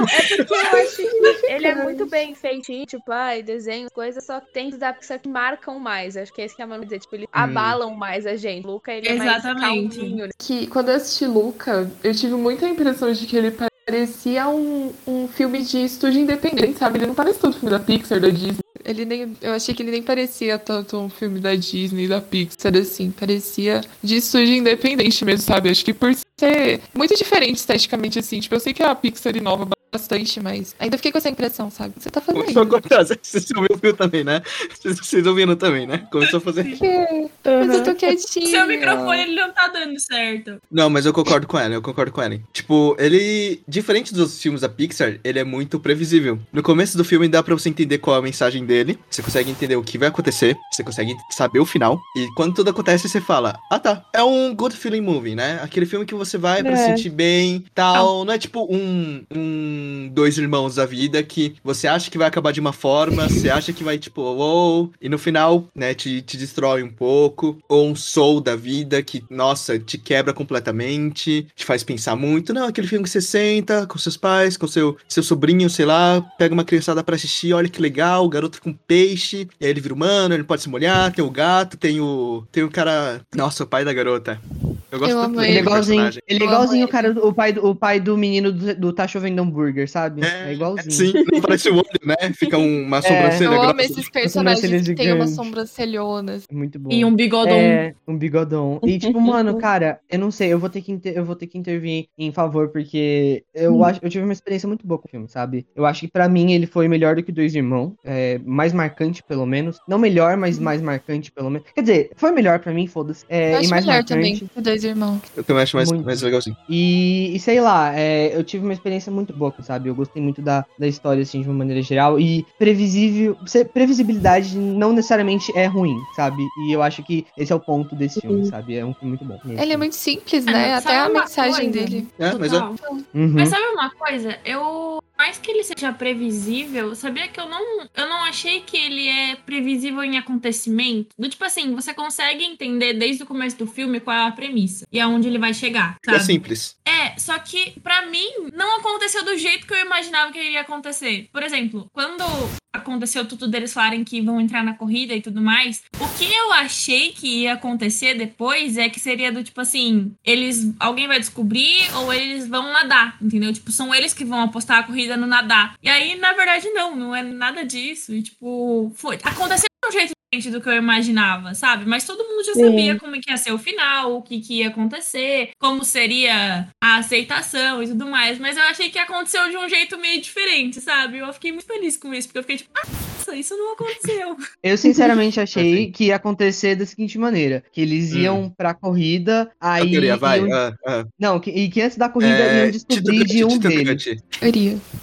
Porque 0.00 0.54
eu 0.54 0.80
acho 0.80 0.96
que 0.96 1.02
ele 1.48 1.66
é 1.66 1.74
muito 1.74 2.06
bem 2.06 2.34
feitinho, 2.34 2.86
tipo, 2.86 3.10
ai, 3.10 3.42
desenho, 3.42 3.88
coisas, 3.92 4.24
só 4.24 4.40
tem 4.40 4.70
da 4.70 4.92
Pixar 4.92 5.20
que 5.20 5.28
marcam 5.28 5.78
mais. 5.78 6.16
Acho 6.16 6.32
que 6.32 6.42
é 6.42 6.46
isso 6.46 6.56
que 6.56 6.62
a 6.62 6.66
Manu 6.66 6.84
dizer, 6.84 7.00
tipo, 7.00 7.14
eles 7.14 7.28
abalam 7.32 7.94
mais 7.94 8.26
a 8.26 8.36
gente. 8.36 8.66
O 8.66 8.72
Luca, 8.72 8.92
ele 8.92 9.08
é 9.08 9.12
Exatamente. 9.12 9.60
mais 9.60 9.96
calminho, 9.96 10.26
né? 10.26 10.30
que 10.38 10.66
quando 10.66 10.88
eu 10.90 10.96
assisti 10.96 11.26
Luca, 11.26 11.90
eu 12.02 12.14
tive 12.14 12.34
muita 12.34 12.68
impressão 12.68 13.12
de 13.12 13.26
que 13.26 13.36
ele 13.36 13.54
parecia 13.86 14.48
um, 14.48 14.92
um 15.06 15.28
filme 15.28 15.62
de 15.62 15.84
estúdio 15.84 16.20
independente, 16.20 16.78
sabe? 16.78 16.98
Ele 16.98 17.06
não 17.06 17.14
parece 17.14 17.38
todo 17.38 17.54
filme 17.54 17.70
da 17.70 17.80
Pixar, 17.80 18.20
da 18.20 18.28
Disney. 18.28 18.60
Ele 18.84 19.04
nem, 19.04 19.36
eu 19.42 19.52
achei 19.52 19.74
que 19.74 19.82
ele 19.82 19.90
nem 19.90 20.02
parecia 20.02 20.58
tanto 20.58 20.96
um 20.96 21.10
filme 21.10 21.38
da 21.38 21.54
Disney, 21.54 22.08
da 22.08 22.20
Pixar, 22.20 22.74
assim. 22.76 23.10
Parecia 23.10 23.82
de 24.02 24.16
estúdio 24.16 24.54
independente 24.54 25.24
mesmo, 25.24 25.42
sabe? 25.42 25.70
Acho 25.70 25.84
que 25.84 25.92
por 25.92 26.14
ser 26.38 26.80
muito 26.94 27.14
diferente 27.14 27.56
esteticamente, 27.56 28.18
assim. 28.18 28.40
Tipo, 28.40 28.54
eu 28.54 28.60
sei 28.60 28.72
que 28.72 28.82
a 28.82 28.94
Pixar 28.94 29.36
inova 29.36 29.68
bastante, 29.92 30.40
mas 30.40 30.74
ainda 30.78 30.96
fiquei 30.96 31.10
com 31.12 31.18
essa 31.18 31.28
impressão, 31.28 31.70
sabe? 31.70 31.94
Você 31.98 32.10
tá 32.10 32.20
fazendo? 32.20 32.42
Começou 32.42 32.66
cortar. 32.66 33.04
Vocês 33.04 33.50
ouviram 33.56 33.94
também, 33.96 34.24
né? 34.24 34.42
Vocês- 34.82 35.26
ouviram 35.26 35.56
também, 35.56 35.86
né? 35.86 36.06
Começou 36.10 36.38
a 36.38 36.40
fazer. 36.40 36.64
Mas 37.44 37.74
eu 37.74 37.84
tô 37.84 37.94
quietinha. 37.94 38.46
Seu 38.46 38.66
microfone 38.66 39.20
ele 39.22 39.34
não 39.34 39.52
tá 39.52 39.68
dando 39.68 39.98
certo. 39.98 40.60
Não, 40.70 40.88
mas 40.90 41.06
eu 41.06 41.12
concordo 41.12 41.46
com 41.46 41.58
ela, 41.58 41.74
eu 41.74 41.82
concordo 41.82 42.12
com 42.12 42.20
ela. 42.22 42.38
Tipo, 42.52 42.94
ele, 42.98 43.60
diferente 43.66 44.12
dos 44.12 44.20
outros 44.22 44.40
filmes 44.40 44.60
da 44.60 44.68
Pixar, 44.68 45.18
ele 45.24 45.38
é 45.38 45.44
muito 45.44 45.80
previsível. 45.80 46.38
No 46.52 46.62
começo 46.62 46.96
do 46.96 47.04
filme 47.04 47.28
dá 47.28 47.42
pra 47.42 47.54
você 47.54 47.68
entender 47.68 47.98
qual 47.98 48.16
é 48.16 48.18
a 48.18 48.22
mensagem 48.22 48.64
dele, 48.64 48.98
você 49.10 49.22
consegue 49.22 49.50
entender 49.50 49.76
o 49.76 49.82
que 49.82 49.98
vai 49.98 50.08
acontecer, 50.08 50.56
você 50.72 50.84
consegue 50.84 51.14
saber 51.30 51.58
o 51.60 51.66
final, 51.66 52.00
e 52.16 52.28
quando 52.36 52.54
tudo 52.54 52.70
acontece 52.70 53.08
você 53.08 53.20
fala, 53.20 53.58
ah 53.70 53.78
tá, 53.78 54.04
é 54.12 54.22
um 54.22 54.54
good 54.54 54.76
feeling 54.76 55.00
movie, 55.00 55.34
né? 55.34 55.60
Aquele 55.62 55.86
filme 55.86 56.04
que 56.06 56.14
você 56.14 56.36
vai 56.38 56.62
pra 56.62 56.72
É. 56.72 56.76
se 56.76 56.84
sentir 56.86 57.10
bem, 57.10 57.64
tal, 57.74 58.24
não 58.24 58.32
é 58.34 58.38
tipo 58.38 58.66
um, 58.70 59.24
um 59.34 59.79
dois 60.12 60.38
irmãos 60.38 60.76
da 60.76 60.86
vida 60.86 61.22
que 61.22 61.54
você 61.62 61.86
acha 61.86 62.10
que 62.10 62.18
vai 62.18 62.28
acabar 62.28 62.52
de 62.52 62.60
uma 62.60 62.72
forma, 62.72 63.28
você 63.28 63.50
acha 63.50 63.72
que 63.72 63.84
vai 63.84 63.98
tipo, 63.98 64.22
uou, 64.22 64.90
e 65.00 65.08
no 65.08 65.18
final, 65.18 65.66
né, 65.74 65.94
te, 65.94 66.22
te 66.22 66.36
destrói 66.36 66.82
um 66.82 66.90
pouco, 66.90 67.58
ou 67.68 67.88
um 67.88 67.96
soul 67.96 68.40
da 68.40 68.56
vida 68.56 69.02
que, 69.02 69.22
nossa, 69.30 69.78
te 69.78 69.98
quebra 69.98 70.32
completamente, 70.32 71.46
te 71.54 71.64
faz 71.64 71.82
pensar 71.82 72.16
muito. 72.16 72.52
Não, 72.52 72.66
aquele 72.66 72.86
filme 72.86 73.04
que 73.04 73.10
você 73.10 73.20
senta 73.20 73.86
com 73.86 73.98
seus 73.98 74.16
pais, 74.16 74.56
com 74.56 74.66
seu, 74.66 74.96
seu 75.08 75.22
sobrinho, 75.22 75.68
sei 75.70 75.86
lá, 75.86 76.20
pega 76.38 76.54
uma 76.54 76.64
criançada 76.64 77.02
pra 77.02 77.16
assistir, 77.16 77.52
olha 77.52 77.68
que 77.68 77.80
legal, 77.80 78.24
o 78.24 78.28
garoto 78.28 78.60
com 78.60 78.72
peixe, 78.72 79.48
e 79.60 79.64
aí 79.64 79.70
ele 79.70 79.80
vira 79.80 79.94
humano, 79.94 80.34
ele 80.34 80.44
pode 80.44 80.62
se 80.62 80.68
molhar, 80.68 81.12
tem 81.12 81.24
o 81.24 81.30
gato, 81.30 81.76
tem 81.76 82.00
o. 82.00 82.44
Tem 82.50 82.62
o 82.62 82.70
cara. 82.70 83.20
Nossa, 83.34 83.64
o 83.64 83.66
pai 83.66 83.84
da 83.84 83.92
garota. 83.92 84.40
Eu 84.90 84.98
gosto 84.98 85.10
Eu 85.10 85.16
tanto 85.16 85.26
amo 85.26 85.36
daquele 85.36 85.52
Ele 85.52 85.58
é 85.58 85.62
igualzinho, 85.62 85.96
personagem. 86.02 86.22
ele 86.26 86.42
é 86.42 86.46
igualzinho 86.46 86.80
o 86.80 86.84
ele. 86.84 86.92
cara, 86.92 87.10
o 87.26 87.32
pai, 87.32 87.52
do- 87.52 87.66
o 87.66 87.74
pai 87.74 88.00
do 88.00 88.16
menino 88.18 88.52
do, 88.52 88.74
do 88.74 88.92
Tá 88.92 89.06
Chovendo 89.06 89.40
Hambúrguer, 89.42 89.88
sabe? 89.88 90.22
É, 90.24 90.52
igualzinho. 90.52 90.90
Sim, 90.92 91.12
não 91.32 91.40
parece 91.40 91.68
o 91.70 91.74
olho, 91.76 91.86
né? 92.04 92.14
Fica 92.34 92.58
um- 92.58 92.82
uma 92.84 93.00
sobrancelha 93.02 93.44
Eu 93.54 93.62
amo 93.62 93.80
esses 93.80 94.08
personagens 94.10 94.60
que 94.88 94.94
têm 94.94 95.12
uma 95.12 95.26
gigante. 95.26 95.30
sobrancelhona. 95.74 96.38
Muito 96.50 96.78
bom. 96.78 96.90
E 96.92 97.04
um 97.04 97.14
bigodão. 97.14 97.52
É, 97.56 97.94
um 98.06 98.16
bigodão. 98.16 98.80
E, 98.82 98.98
tipo, 98.98 99.20
mano, 99.20 99.56
cara, 99.58 100.00
eu 100.10 100.18
não 100.18 100.30
sei, 100.30 100.52
eu 100.52 100.58
vou 100.58 100.68
ter 100.68 100.80
que, 100.82 100.92
inter- 100.92 101.14
eu 101.16 101.24
vou 101.24 101.36
ter 101.36 101.46
que 101.46 101.58
intervir 101.58 102.06
em 102.18 102.32
favor, 102.32 102.68
porque 102.68 103.44
eu 103.54 103.84
acho, 103.84 104.00
eu 104.02 104.10
tive 104.10 104.24
uma 104.24 104.32
experiência 104.32 104.66
muito 104.66 104.86
boa 104.86 104.98
com 104.98 105.06
o 105.06 105.10
filme, 105.10 105.28
sabe? 105.28 105.66
Eu 105.74 105.86
acho 105.86 106.00
que 106.00 106.08
pra 106.08 106.28
mim 106.28 106.52
ele 106.52 106.66
foi 106.66 106.88
melhor 106.88 107.14
do 107.16 107.22
que 107.22 107.32
Dois 107.32 107.54
Irmãos, 107.54 107.92
é, 108.04 108.38
mais 108.44 108.72
marcante, 108.72 109.22
pelo 109.22 109.46
menos. 109.46 109.78
Não 109.88 109.98
melhor, 109.98 110.36
mas 110.36 110.58
mais 110.58 110.80
marcante, 110.82 111.30
pelo 111.30 111.50
menos. 111.50 111.66
Quer 111.74 111.80
dizer, 111.82 112.10
foi 112.16 112.30
melhor 112.32 112.58
pra 112.58 112.72
mim, 112.72 112.86
foda-se. 112.86 113.24
É, 113.28 113.48
eu 113.48 113.52
e 113.52 113.54
acho 113.60 113.70
mais 113.70 113.84
melhor 113.84 113.98
marcante. 113.98 114.12
também, 114.40 114.50
os 114.56 114.62
dois 114.62 114.79
irmãos. 114.84 115.20
Eu 115.36 115.44
também 115.44 115.62
acho 115.62 115.76
mais, 115.76 115.90
Muito. 115.90 116.04
mais 116.04 116.22
legalzinho. 116.22 116.56
E, 116.68 117.34
e 117.34 117.40
sei 117.40 117.60
lá, 117.60 117.92
é, 117.94 118.36
eu 118.36 118.42
tive 118.44 118.64
uma 118.64 118.72
experiência 118.72 119.10
muito 119.10 119.32
boa, 119.32 119.54
sabe? 119.62 119.88
Eu 119.88 119.94
gostei 119.94 120.22
muito 120.22 120.40
da, 120.40 120.64
da 120.78 120.86
história, 120.86 121.22
assim, 121.22 121.42
de 121.42 121.48
uma 121.48 121.58
maneira 121.58 121.82
geral. 121.82 122.18
E 122.18 122.46
previsível. 122.58 123.36
Previsibilidade 123.72 124.56
não 124.56 124.92
necessariamente 124.92 125.52
é 125.56 125.66
ruim, 125.66 125.96
sabe? 126.14 126.42
E 126.66 126.72
eu 126.72 126.82
acho 126.82 127.02
que 127.02 127.26
esse 127.36 127.52
é 127.52 127.54
o 127.54 127.60
ponto 127.60 127.94
desse 127.94 128.20
filme, 128.20 128.46
sabe? 128.46 128.76
É 128.76 128.84
um 128.84 128.94
filme 128.94 129.16
muito 129.16 129.24
bom. 129.24 129.38
Ele 129.44 129.72
é 129.72 129.76
muito 129.76 129.96
simples, 129.96 130.44
né? 130.44 130.74
Até 130.74 130.98
a 130.98 131.08
mensagem 131.08 131.70
coisa? 131.70 131.86
dele. 131.86 132.08
É, 132.18 132.34
mas 132.34 132.52
é. 132.52 132.58
Uhum. 132.58 133.32
Mas 133.34 133.48
sabe 133.48 133.62
uma 133.72 133.90
coisa? 133.90 134.38
Eu. 134.44 135.00
Mais 135.20 135.36
que 135.36 135.50
ele 135.50 135.62
seja 135.62 135.92
previsível, 135.92 136.94
sabia 136.94 137.28
que 137.28 137.38
eu 137.38 137.46
não, 137.46 137.82
eu 137.94 138.08
não 138.08 138.24
achei 138.24 138.62
que 138.62 138.74
ele 138.74 139.06
é 139.06 139.36
previsível 139.36 140.02
em 140.02 140.16
acontecimento? 140.16 141.08
Do 141.18 141.28
tipo 141.28 141.44
assim, 141.44 141.74
você 141.74 141.92
consegue 141.92 142.42
entender 142.42 142.94
desde 142.94 143.22
o 143.22 143.26
começo 143.26 143.58
do 143.58 143.66
filme 143.66 144.00
qual 144.00 144.16
é 144.16 144.26
a 144.26 144.32
premissa 144.32 144.86
e 144.90 144.98
aonde 144.98 145.28
ele 145.28 145.38
vai 145.38 145.52
chegar, 145.52 145.96
É 146.06 146.12
sabe? 146.12 146.24
simples. 146.24 146.74
É, 146.86 147.18
só 147.18 147.38
que 147.38 147.78
pra 147.82 148.06
mim 148.06 148.48
não 148.54 148.78
aconteceu 148.78 149.22
do 149.22 149.36
jeito 149.36 149.66
que 149.66 149.74
eu 149.74 149.78
imaginava 149.84 150.32
que 150.32 150.38
iria 150.38 150.62
acontecer. 150.62 151.28
Por 151.30 151.42
exemplo, 151.42 151.86
quando 151.92 152.24
aconteceu 152.72 153.26
tudo 153.26 153.48
deles 153.48 153.72
falarem 153.74 154.04
que 154.04 154.20
vão 154.22 154.40
entrar 154.40 154.62
na 154.62 154.74
corrida 154.74 155.12
e 155.14 155.20
tudo 155.20 155.40
mais, 155.42 155.82
o 155.98 156.08
que 156.16 156.32
eu 156.32 156.52
achei 156.52 157.10
que 157.12 157.42
ia 157.42 157.54
acontecer 157.54 158.14
depois 158.14 158.78
é 158.78 158.88
que 158.88 158.98
seria 159.00 159.30
do 159.32 159.42
tipo 159.44 159.60
assim, 159.60 160.14
eles 160.24 160.72
alguém 160.78 161.06
vai 161.08 161.18
descobrir 161.18 161.78
ou 161.96 162.12
eles 162.12 162.46
vão 162.46 162.72
nadar, 162.72 163.16
entendeu? 163.20 163.52
Tipo, 163.52 163.70
são 163.72 163.94
eles 163.94 164.14
que 164.14 164.24
vão 164.24 164.40
apostar 164.40 164.78
a 164.78 164.82
corrida 164.84 165.09
no 165.16 165.26
nadar. 165.26 165.74
E 165.82 165.88
aí, 165.88 166.16
na 166.16 166.32
verdade, 166.32 166.68
não, 166.70 166.94
não 166.96 167.14
é 167.14 167.22
nada 167.22 167.64
disso. 167.64 168.14
E 168.14 168.22
tipo, 168.22 168.92
foi, 168.94 169.18
aconteceu 169.22 169.66
de 169.82 169.88
um 169.88 169.92
jeito 169.92 170.12
diferente 170.32 170.50
do 170.50 170.60
que 170.60 170.68
eu 170.68 170.74
imaginava, 170.74 171.54
sabe? 171.54 171.84
Mas 171.86 172.04
todo 172.04 172.24
mundo 172.24 172.44
já 172.44 172.54
Sim. 172.54 172.66
sabia 172.66 172.98
como 172.98 173.20
que 173.20 173.30
ia 173.30 173.36
ser 173.36 173.52
o 173.52 173.58
final, 173.58 174.16
o 174.16 174.22
que, 174.22 174.40
que 174.40 174.58
ia 174.58 174.68
acontecer, 174.68 175.50
como 175.58 175.84
seria 175.84 176.68
a 176.82 176.96
aceitação 176.96 177.82
e 177.82 177.88
tudo 177.88 178.06
mais. 178.06 178.38
Mas 178.38 178.56
eu 178.56 178.62
achei 178.64 178.90
que 178.90 178.98
aconteceu 178.98 179.48
de 179.50 179.56
um 179.56 179.68
jeito 179.68 179.98
meio 179.98 180.20
diferente, 180.20 180.80
sabe? 180.80 181.18
Eu 181.18 181.32
fiquei 181.32 181.52
muito 181.52 181.66
feliz 181.66 181.96
com 181.96 182.14
isso, 182.14 182.28
porque 182.28 182.38
eu 182.38 182.42
fiquei 182.42 182.56
tipo, 182.58 182.70
ah, 182.76 182.82
nossa, 183.30 183.36
isso 183.36 183.56
não 183.56 183.72
aconteceu. 183.72 184.36
Eu 184.62 184.76
sinceramente 184.76 185.40
achei 185.40 185.90
que 185.90 186.04
ia 186.06 186.16
acontecer 186.16 186.74
da 186.76 186.84
seguinte 186.84 187.18
maneira: 187.18 187.62
que 187.72 187.80
eles 187.80 188.12
iam 188.12 188.50
pra 188.56 188.74
corrida, 188.74 189.50
A 189.60 189.74
aí. 189.74 189.90
teoria, 189.90 190.16
vai. 190.16 190.40
iam- 190.40 190.52
ah, 190.52 190.74
ah. 190.86 191.06
Não, 191.18 191.40
que- 191.40 191.50
e 191.50 191.68
que 191.68 191.80
antes 191.80 191.96
da 191.96 192.08
corrida 192.08 192.34
É, 192.34 192.62
iam 192.64 192.70
descobrir 192.70 193.24
de 193.24 193.44
um 193.44 193.58
deles. 193.58 194.04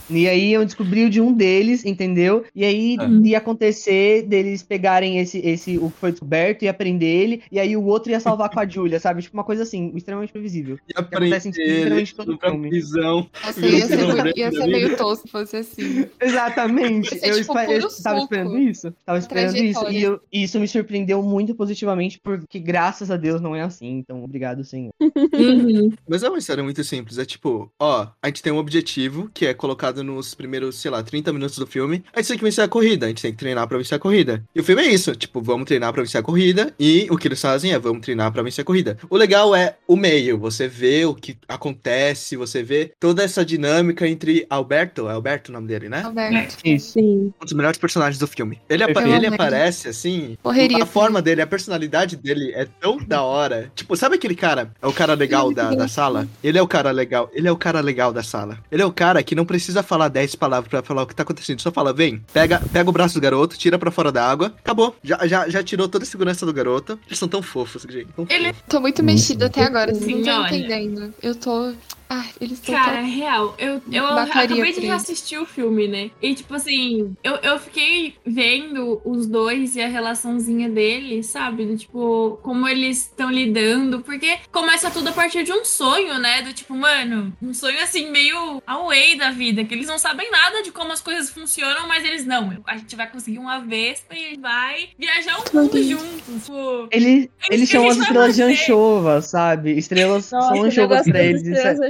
E 0.09 0.27
aí 0.27 0.51
iam 0.51 0.65
descobrir 0.65 1.05
o 1.05 1.09
de 1.09 1.21
um 1.21 1.33
deles, 1.33 1.85
entendeu? 1.85 2.43
E 2.55 2.63
aí 2.63 2.97
Ah. 2.99 3.07
ia 3.23 3.37
acontecer 3.37 4.23
deles 4.23 4.63
pegarem 4.63 5.19
esse, 5.19 5.39
esse, 5.39 5.77
o 5.77 5.89
que 5.91 5.99
foi 5.99 6.11
descoberto 6.11 6.63
e 6.63 6.67
aprender 6.67 7.05
ele, 7.05 7.41
e 7.51 7.59
aí 7.59 7.75
o 7.75 7.83
outro 7.83 8.11
ia 8.11 8.19
salvar 8.19 8.49
com 8.49 8.59
a 8.59 8.67
Julia, 8.67 8.99
sabe? 8.99 9.21
Tipo 9.21 9.35
uma 9.37 9.43
coisa 9.43 9.63
assim, 9.63 9.91
extremamente 9.95 10.31
previsível. 10.31 10.77
E 10.87 10.93
acontece 10.99 11.49
em 11.49 12.05
todo 12.15 12.37
filme. 12.39 12.69
prisão. 12.69 13.29
Nossa, 13.43 13.59
ia 13.65 13.85
ser, 13.85 14.37
ia 14.37 14.51
ser 14.51 14.67
meio 14.67 14.97
tosco 14.97 15.27
se 15.27 15.31
fosse 15.31 15.57
assim. 15.57 16.05
Exatamente. 16.21 17.13
Ia 17.13 17.19
ser, 17.19 17.29
Eu, 17.29 17.35
tipo, 17.41 17.57
eu 17.59 17.65
puro 17.81 17.87
tava 18.03 18.16
suco. 18.21 18.33
esperando 18.33 18.57
isso. 18.59 18.93
Tava 19.05 19.19
esperando 19.19 19.57
isso. 19.57 19.89
E 19.89 20.01
eu- 20.03 20.19
e 20.31 20.43
isso 20.43 20.59
me 20.59 20.67
surpreendeu 20.67 21.21
muito 21.23 21.53
positivamente, 21.55 22.19
porque 22.23 22.59
graças 22.59 23.09
a 23.11 23.17
Deus 23.17 23.41
não 23.41 23.55
é 23.55 23.61
assim. 23.61 23.97
Então, 23.97 24.23
obrigado, 24.23 24.63
Senhor. 24.63 24.91
Uhum. 25.37 25.91
Mas 26.07 26.23
é 26.23 26.29
uma 26.29 26.37
história 26.37 26.63
muito 26.63 26.83
simples. 26.83 27.17
É 27.17 27.25
tipo, 27.25 27.71
ó, 27.79 28.07
a 28.21 28.27
gente 28.27 28.41
tem 28.41 28.51
um 28.51 28.57
objetivo 28.57 29.29
que 29.33 29.45
é 29.45 29.53
colocado 29.53 30.03
nos 30.03 30.33
primeiros, 30.33 30.75
sei 30.77 30.89
lá, 30.91 31.03
30 31.03 31.31
minutos 31.33 31.57
do 31.57 31.67
filme. 31.67 32.03
A 32.13 32.19
gente 32.19 32.29
tem 32.29 32.37
que 32.37 32.43
vencer 32.43 32.63
a 32.63 32.67
corrida. 32.67 33.05
A 33.05 33.09
gente 33.09 33.21
tem 33.21 33.31
que 33.31 33.37
treinar 33.37 33.67
pra 33.67 33.77
vencer 33.77 33.95
a 33.95 33.99
corrida. 33.99 34.43
E 34.55 34.59
o 34.59 34.63
filme 34.63 34.81
é 34.83 34.91
isso. 34.91 35.15
Tipo, 35.15 35.41
vamos 35.41 35.65
treinar 35.65 35.91
pra 35.93 36.01
vencer 36.01 36.19
a 36.19 36.23
corrida. 36.23 36.73
E 36.79 37.07
o 37.09 37.17
que 37.17 37.27
eles 37.27 37.41
fazem 37.41 37.71
é 37.71 37.79
vamos 37.79 38.01
treinar 38.01 38.31
pra 38.31 38.41
vencer 38.43 38.61
a 38.61 38.65
corrida. 38.65 38.97
O 39.09 39.17
legal 39.17 39.55
é 39.55 39.75
o 39.87 39.95
meio. 39.95 40.37
Você 40.39 40.67
vê 40.67 41.05
o 41.05 41.13
que 41.13 41.37
acontece, 41.47 42.35
você 42.35 42.63
vê 42.63 42.91
toda 42.99 43.23
essa 43.23 43.45
dinâmica 43.45 44.07
entre 44.07 44.45
Alberto. 44.49 45.07
É 45.07 45.13
Alberto 45.13 45.49
o 45.49 45.53
nome 45.53 45.67
dele, 45.67 45.89
né? 45.89 46.01
Alberto. 46.03 46.57
Isso. 46.65 46.93
Sim. 46.93 47.33
Um 47.41 47.45
dos 47.45 47.53
melhores 47.53 47.77
personagens 47.77 47.96
do 48.17 48.27
filme. 48.27 48.59
Ele, 48.69 48.83
apa- 48.83 49.07
ele 49.07 49.27
aparece 49.27 49.87
assim. 49.89 50.37
Correria, 50.43 50.77
a 50.79 50.83
assim. 50.83 50.91
forma 50.91 51.21
dele, 51.21 51.41
a 51.41 51.47
personalidade 51.47 52.15
dele 52.15 52.51
é 52.55 52.65
tão 52.79 52.97
da 52.97 53.21
hora. 53.21 53.71
Tipo, 53.75 53.95
sabe 53.95 54.15
aquele 54.15 54.35
cara? 54.35 54.71
É 54.81 54.87
o 54.87 54.93
cara 54.93 55.13
legal 55.13 55.51
da, 55.53 55.71
da 55.71 55.87
sala? 55.87 56.27
Ele 56.43 56.57
é 56.57 56.61
o 56.61 56.67
cara 56.67 56.91
legal. 56.91 57.29
Ele 57.33 57.47
é 57.47 57.51
o 57.51 57.57
cara 57.57 57.79
legal 57.81 58.13
da 58.13 58.23
sala. 58.23 58.57
Ele 58.71 58.81
é 58.81 58.85
o 58.85 58.91
cara 58.91 59.21
que 59.23 59.35
não 59.35 59.45
precisa 59.45 59.81
falar 59.83 60.07
10 60.07 60.35
palavras 60.35 60.69
pra 60.69 60.81
falar 60.83 61.03
o 61.03 61.07
que 61.07 61.15
tá 61.15 61.23
acontecendo. 61.23 61.61
Só 61.61 61.71
fala, 61.71 61.91
vem, 61.93 62.23
pega, 62.33 62.61
pega 62.71 62.89
o 62.89 62.93
braço 62.93 63.15
do 63.15 63.21
garoto, 63.21 63.57
tira 63.57 63.77
pra 63.79 63.91
fora 63.91 64.11
da 64.11 64.23
água. 64.29 64.53
Acabou. 64.59 64.95
Já, 65.03 65.25
já, 65.27 65.49
já 65.49 65.63
tirou 65.63 65.87
toda 65.87 66.03
a 66.03 66.07
segurança 66.07 66.45
do 66.45 66.53
garoto. 66.53 66.99
Eles 67.07 67.17
são 67.19 67.27
tão 67.27 67.41
fofos, 67.41 67.83
gente. 67.89 68.07
Tão 68.15 68.25
Ele- 68.29 68.47
fofos. 68.53 68.63
Tô 68.69 68.79
muito 68.79 69.03
mexida 69.03 69.47
até 69.47 69.63
agora, 69.63 69.93
vocês 69.93 70.05
não 70.07 70.15
Sim, 70.15 70.19
estão 70.21 70.41
olha. 70.43 70.55
entendendo. 70.55 71.13
Eu 71.21 71.35
tô. 71.35 71.73
Ai, 72.09 72.29
eles 72.39 72.59
estão. 72.59 72.75
Cara, 72.75 73.01
real, 73.01 73.55
eu, 73.57 73.81
eu 73.91 74.03
Bacaria 74.03 74.55
acabei 74.55 74.73
de 74.73 74.79
reassistir 74.81 75.41
o 75.41 75.45
filme, 75.45 75.87
né? 75.87 76.11
E, 76.21 76.33
tipo 76.33 76.53
assim, 76.53 77.15
eu, 77.23 77.35
eu 77.37 77.59
fiquei 77.59 78.15
vendo 78.25 79.01
os 79.03 79.27
dois 79.27 79.75
e 79.75 79.81
a 79.81 79.87
relaçãozinha 79.87 80.69
deles, 80.69 81.27
sabe? 81.27 81.65
Do, 81.65 81.77
tipo, 81.77 82.39
como 82.41 82.67
eles 82.67 83.03
estão 83.03 83.29
lidando. 83.29 83.99
Porque 84.01 84.37
começa 84.51 84.89
tudo 84.89 85.09
a 85.09 85.11
partir 85.11 85.43
de 85.43 85.51
um 85.51 85.65
sonho, 85.65 86.17
né? 86.19 86.41
Do 86.41 86.53
tipo, 86.53 86.75
mano, 86.75 87.33
um 87.41 87.53
sonho 87.53 87.81
assim, 87.81 88.09
meio 88.09 88.61
away 88.65 89.17
da 89.17 89.31
vida. 89.31 89.63
Que 89.65 89.73
eles 89.73 89.87
não 89.87 89.97
sabem 89.99 90.31
nada 90.31 90.63
de 90.63 90.71
como 90.71 90.91
as 90.91 91.01
coisas 91.01 91.29
funcionam, 91.29 91.87
mas 91.87 92.05
eles 92.05 92.25
não. 92.25 92.57
A 92.65 92.77
gente 92.77 92.95
vai 92.95 93.09
conseguir 93.09 93.39
uma 93.39 93.59
Vespa 93.59 94.15
e 94.15 94.37
vai 94.37 94.89
viajar 94.97 95.37
o 95.39 95.57
mundo 95.57 95.83
juntos. 95.83 96.43
Tipo, 96.45 96.87
Eles, 96.91 97.29
eles 97.49 97.69
que 97.69 97.75
a 97.75 97.79
chamam 97.79 97.89
as 97.89 97.97
estrelas 97.97 98.35
de 98.35 98.41
fazer. 98.41 98.53
anchovas, 98.53 99.25
sabe? 99.25 99.77
Estrelas 99.77 100.31
Nossa, 100.31 100.47
são 100.55 100.63
anchovas 100.63 101.03
pra 101.05 101.23
eles. 101.23 101.43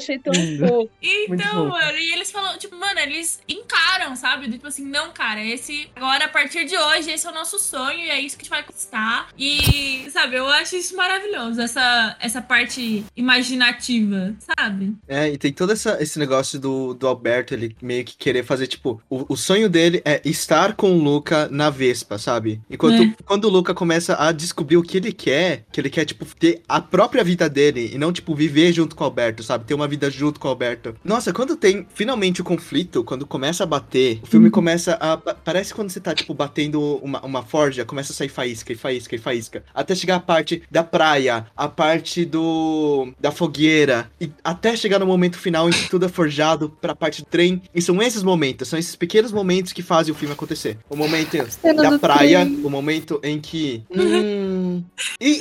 Achei 0.08 0.20
tão 0.20 0.34
fofo. 0.34 0.90
Então, 1.02 1.68
mano, 1.68 1.98
e 1.98 2.14
eles 2.14 2.32
falam, 2.32 2.58
tipo, 2.58 2.76
mano, 2.76 3.00
eles 3.00 3.40
encaram, 3.48 4.16
sabe? 4.16 4.50
Tipo 4.50 4.68
assim, 4.68 4.86
não, 4.86 5.12
cara, 5.12 5.44
esse. 5.44 5.90
Agora, 5.96 6.26
a 6.26 6.30
partir 6.30 6.66
de 6.66 6.78
hoje, 6.78 7.12
esse 7.12 7.26
é 7.28 7.30
o 7.30 7.34
nosso 7.34 7.60
sonho 7.60 8.00
e 8.00 8.10
é 8.10 8.20
isso 8.20 8.38
que 8.38 8.44
a 8.44 8.46
gente 8.46 8.50
vai 8.50 8.64
conquistar. 8.64 9.30
E, 9.38 10.08
sabe, 10.12 10.36
eu 10.38 10.48
acho 10.48 10.76
isso 10.76 10.96
maravilhoso, 10.96 11.62
essa, 11.62 12.16
essa 12.20 12.42
parte 12.42 13.04
imaginativa, 13.16 14.36
sabe? 14.40 14.96
É, 15.08 15.30
e 15.30 15.38
tem 15.38 15.52
todo 15.52 15.72
essa, 15.74 15.98
esse 16.02 16.20
negócio 16.20 16.60
do, 16.60 16.94
do 16.94 17.08
Alberto, 17.08 17.54
ele 17.54 17.76
meio 17.82 18.06
que 18.06 18.16
querer 18.16 18.44
fazer, 18.44 18.68
tipo, 18.68 19.02
o, 19.10 19.34
o 19.34 19.38
sonho 19.38 19.70
dele 19.70 20.02
é 20.06 20.22
estar 20.24 20.76
com 20.76 20.92
o 20.92 21.04
Luca 21.04 21.48
na 21.50 21.70
Vespa, 21.70 22.18
sabe? 22.18 22.62
Enquanto 22.70 23.04
É. 23.04 23.14
quando 23.26 23.46
o 23.46 23.50
Luca 23.50 23.74
começa 23.74 24.16
a 24.22 24.32
descobrir 24.32 24.78
o 24.78 24.84
que 24.84 24.98
ele 24.98 25.12
quer, 25.12 25.66
que 25.72 25.80
ele 25.80 25.90
quer, 25.90 26.06
tipo, 26.06 26.26
ter 26.36 26.62
a 26.68 26.80
própria 26.80 27.24
vida 27.24 27.50
dele 27.50 27.92
e 27.94 27.98
não, 27.98 28.12
tipo, 28.14 28.36
viver 28.36 28.72
junto 28.74 28.96
com 28.96 29.04
o 29.04 29.08
Alberto, 29.08 29.44
sabe? 29.44 29.66
Ter 29.66 29.74
uma 29.74 29.88
vida 29.88 29.97
junto 30.10 30.39
com 30.39 30.48
o 30.48 30.51
Alberto. 30.51 30.96
Nossa, 31.04 31.34
quando 31.34 31.56
tem 31.56 31.86
finalmente 31.94 32.42
o 32.42 32.44
conflito, 32.44 33.04
quando 33.04 33.25
começa 33.25 33.63
a 33.63 33.66
bater, 33.68 34.20
o 34.24 34.27
filme 34.27 34.50
começa 34.50 34.94
a. 34.94 35.18
pa- 35.18 35.36
Parece 35.36 35.74
quando 35.74 35.89
você 35.89 36.00
tá, 36.00 36.13
tipo, 36.13 36.34
batendo 36.34 36.80
uma, 36.98 37.22
uma 37.25 37.44
forja, 37.44 37.86
começa 37.86 38.12
a 38.12 38.16
sair 38.16 38.30
faísca 38.30 38.74
e 38.74 38.75
faísca 38.75 39.16
e 39.16 39.20
faísca. 39.20 39.63
Até 39.74 39.96
chegar 39.96 40.16
a 40.18 40.20
parte 40.20 40.62
da 40.70 40.84
praia, 40.84 41.46
a 41.56 41.68
parte 41.68 42.25
do. 42.25 43.12
da 43.20 43.32
fogueira, 43.32 44.10
e 44.20 44.30
até 44.44 44.75
chegar 44.75 45.00
no 45.00 45.06
momento 45.06 45.38
final 45.38 45.68
em 45.70 45.72
que 45.72 45.89
tudo 45.89 46.06
é 46.06 46.10
forjado 46.10 46.70
pra 46.82 46.96
parte 46.96 47.22
do 47.22 47.25
trem. 47.27 47.62
E 47.74 47.82
são 47.82 48.01
esses 48.01 48.24
momentos, 48.24 48.68
são 48.68 48.77
esses 48.77 48.96
pequenos 48.96 49.32
momentos 49.32 49.74
que 49.74 49.82
fazem 49.82 50.13
o 50.13 50.16
filme 50.18 50.34
acontecer. 50.34 50.77
O 50.89 50.96
momento 50.96 51.38
da 51.75 51.98
praia, 52.00 52.46
trem. 52.46 52.62
o 52.63 52.70
momento 52.70 53.20
em 53.24 53.39
que. 53.39 53.84
Hum, 53.89 54.84
e. 55.22 55.39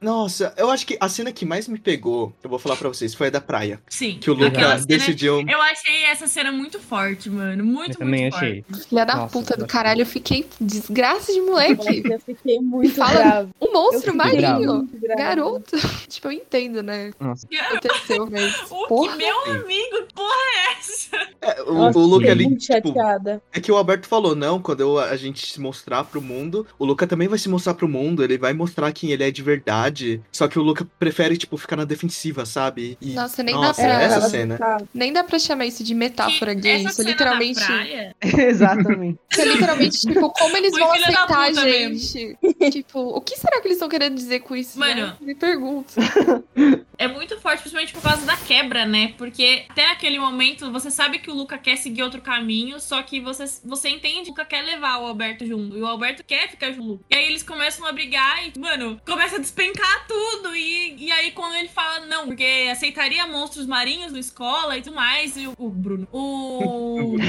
Nossa, 0.00 0.54
eu 0.56 0.70
acho 0.70 0.86
que 0.86 0.96
a 1.00 1.08
cena 1.08 1.32
que 1.32 1.44
mais 1.44 1.66
me 1.66 1.78
pegou, 1.78 2.32
eu 2.42 2.48
vou 2.48 2.58
falar 2.58 2.76
pra 2.76 2.88
vocês, 2.88 3.14
foi 3.14 3.26
a 3.26 3.30
da 3.30 3.40
praia. 3.40 3.80
Sim. 3.88 4.18
Que 4.20 4.30
o 4.30 4.34
Luca 4.34 4.76
decidiu. 4.86 5.40
Eu 5.48 5.60
achei 5.60 6.04
essa 6.04 6.26
cena 6.28 6.52
muito 6.52 6.78
forte, 6.78 7.28
mano. 7.28 7.64
Muito, 7.64 7.92
Eu 7.92 7.98
também 7.98 8.22
muito 8.22 8.36
achei. 8.36 8.62
forte. 8.70 8.88
Filha 8.88 9.04
da 9.04 9.16
Nossa, 9.16 9.32
puta 9.32 9.56
do 9.56 9.66
caralho, 9.66 10.02
eu 10.02 10.06
fiquei 10.06 10.46
desgraça 10.60 11.32
de 11.32 11.40
moleque. 11.40 12.02
Eu 12.08 12.20
fiquei 12.20 12.58
muito 12.60 12.94
Fala- 12.94 13.12
brava. 13.12 13.48
Um 13.60 13.72
monstro 13.72 14.14
marinho. 14.14 14.88
Garoto. 15.16 15.76
tipo, 16.08 16.28
eu 16.28 16.32
entendo, 16.32 16.82
né? 16.82 17.10
Nossa. 17.18 17.46
Aconteceu, 17.60 18.28
mas. 18.30 18.56
O 18.70 18.86
Porra. 18.86 19.12
que 19.12 19.18
meu 19.18 19.44
amigo, 19.50 20.06
porra 20.14 20.28
é 20.32 20.72
essa? 20.78 21.16
É, 21.40 21.62
o, 21.62 21.74
Nossa, 21.74 21.98
o 21.98 22.02
Luca 22.02 22.18
fiquei 22.20 22.30
ali, 22.32 22.44
muito 22.46 22.60
tipo, 22.60 22.88
chateada. 22.88 23.42
É 23.52 23.60
que 23.60 23.70
o 23.72 23.76
Alberto 23.76 24.06
falou, 24.06 24.34
não, 24.34 24.60
quando 24.60 24.80
eu- 24.80 24.98
a 24.98 25.16
gente 25.16 25.46
se 25.46 25.60
mostrar 25.60 26.04
pro 26.04 26.20
mundo, 26.22 26.66
o 26.78 26.84
Luca 26.84 27.06
também 27.06 27.28
vai 27.28 27.38
se 27.38 27.48
mostrar 27.48 27.74
pro 27.74 27.88
mundo, 27.88 28.22
ele 28.22 28.38
vai 28.38 28.52
mostrar 28.52 28.90
quem 28.92 29.10
ele 29.10 29.24
é 29.24 29.30
de 29.30 29.42
verdade. 29.42 29.87
Só 30.32 30.48
que 30.48 30.58
o 30.58 30.62
Luca 30.62 30.86
prefere, 30.98 31.36
tipo, 31.36 31.56
ficar 31.56 31.76
na 31.76 31.84
defensiva, 31.84 32.44
sabe? 32.46 32.96
E, 33.00 33.14
Nossa, 33.14 33.42
nem 33.42 33.54
nossa, 33.54 33.82
dá 33.82 33.88
pra. 33.88 34.02
essa 34.02 34.28
cena. 34.28 34.58
Nem 34.94 35.12
dá 35.12 35.24
pra 35.24 35.38
chamar 35.38 35.66
isso 35.66 35.82
de 35.84 35.94
metáfora 35.94 36.54
Que 36.54 36.60
gay. 36.62 36.84
Isso 36.84 37.00
é 37.02 37.04
literalmente. 37.04 37.60
Exatamente. 38.22 39.18
Isso 39.30 39.40
é 39.40 39.44
literalmente, 39.44 40.00
tipo, 40.00 40.30
como 40.30 40.56
eles 40.56 40.70
Foi 40.76 40.80
vão 40.80 40.92
aceitar 40.92 41.38
a 41.38 41.52
gente? 41.52 42.36
tipo, 42.70 43.00
o 43.00 43.20
que 43.20 43.36
será 43.36 43.60
que 43.60 43.68
eles 43.68 43.76
estão 43.76 43.88
querendo 43.88 44.14
dizer 44.14 44.40
com 44.40 44.54
isso? 44.56 44.78
Mano. 44.78 45.06
né? 45.08 45.16
Me 45.20 45.34
pergunto. 45.34 45.94
é 46.98 47.06
muito 47.06 47.38
forte, 47.40 47.60
principalmente 47.60 47.92
por 47.92 48.02
causa 48.02 48.26
da 48.26 48.36
quebra, 48.36 48.84
né? 48.84 49.14
Porque 49.16 49.64
até 49.68 49.90
aquele 49.92 50.18
momento 50.18 50.70
você 50.72 50.90
sabe 50.90 51.20
que 51.20 51.30
o 51.30 51.34
Luca 51.34 51.56
quer 51.56 51.76
seguir 51.76 52.02
outro 52.02 52.20
caminho, 52.20 52.80
só 52.80 53.00
que 53.02 53.20
você, 53.20 53.44
você 53.64 53.88
entende 53.88 54.24
que 54.24 54.28
o 54.28 54.30
Luca 54.30 54.44
quer 54.44 54.62
levar 54.62 54.98
o 54.98 55.06
Alberto 55.06 55.46
junto. 55.46 55.76
E 55.76 55.80
o 55.80 55.86
Alberto 55.86 56.24
quer 56.24 56.50
ficar 56.50 56.72
junto. 56.72 57.04
E 57.08 57.14
aí 57.14 57.26
eles 57.26 57.42
começam 57.42 57.86
a 57.86 57.92
brigar 57.92 58.44
e, 58.46 58.58
mano, 58.58 59.00
começa 59.06 59.36
a 59.36 59.38
despencar 59.38 60.06
tudo. 60.08 60.54
E, 60.56 60.96
e 60.98 61.12
aí 61.12 61.30
quando 61.30 61.54
ele 61.54 61.68
fala, 61.68 62.04
não, 62.06 62.26
porque 62.26 62.68
aceitaria 62.70 63.26
monstros 63.26 63.66
marinhos 63.66 64.12
na 64.12 64.18
escola 64.18 64.76
e 64.76 64.82
tudo 64.82 64.96
mais, 64.96 65.36
e 65.36 65.46
o, 65.46 65.54
o 65.56 65.70
Bruno. 65.70 66.08
O. 66.12 67.16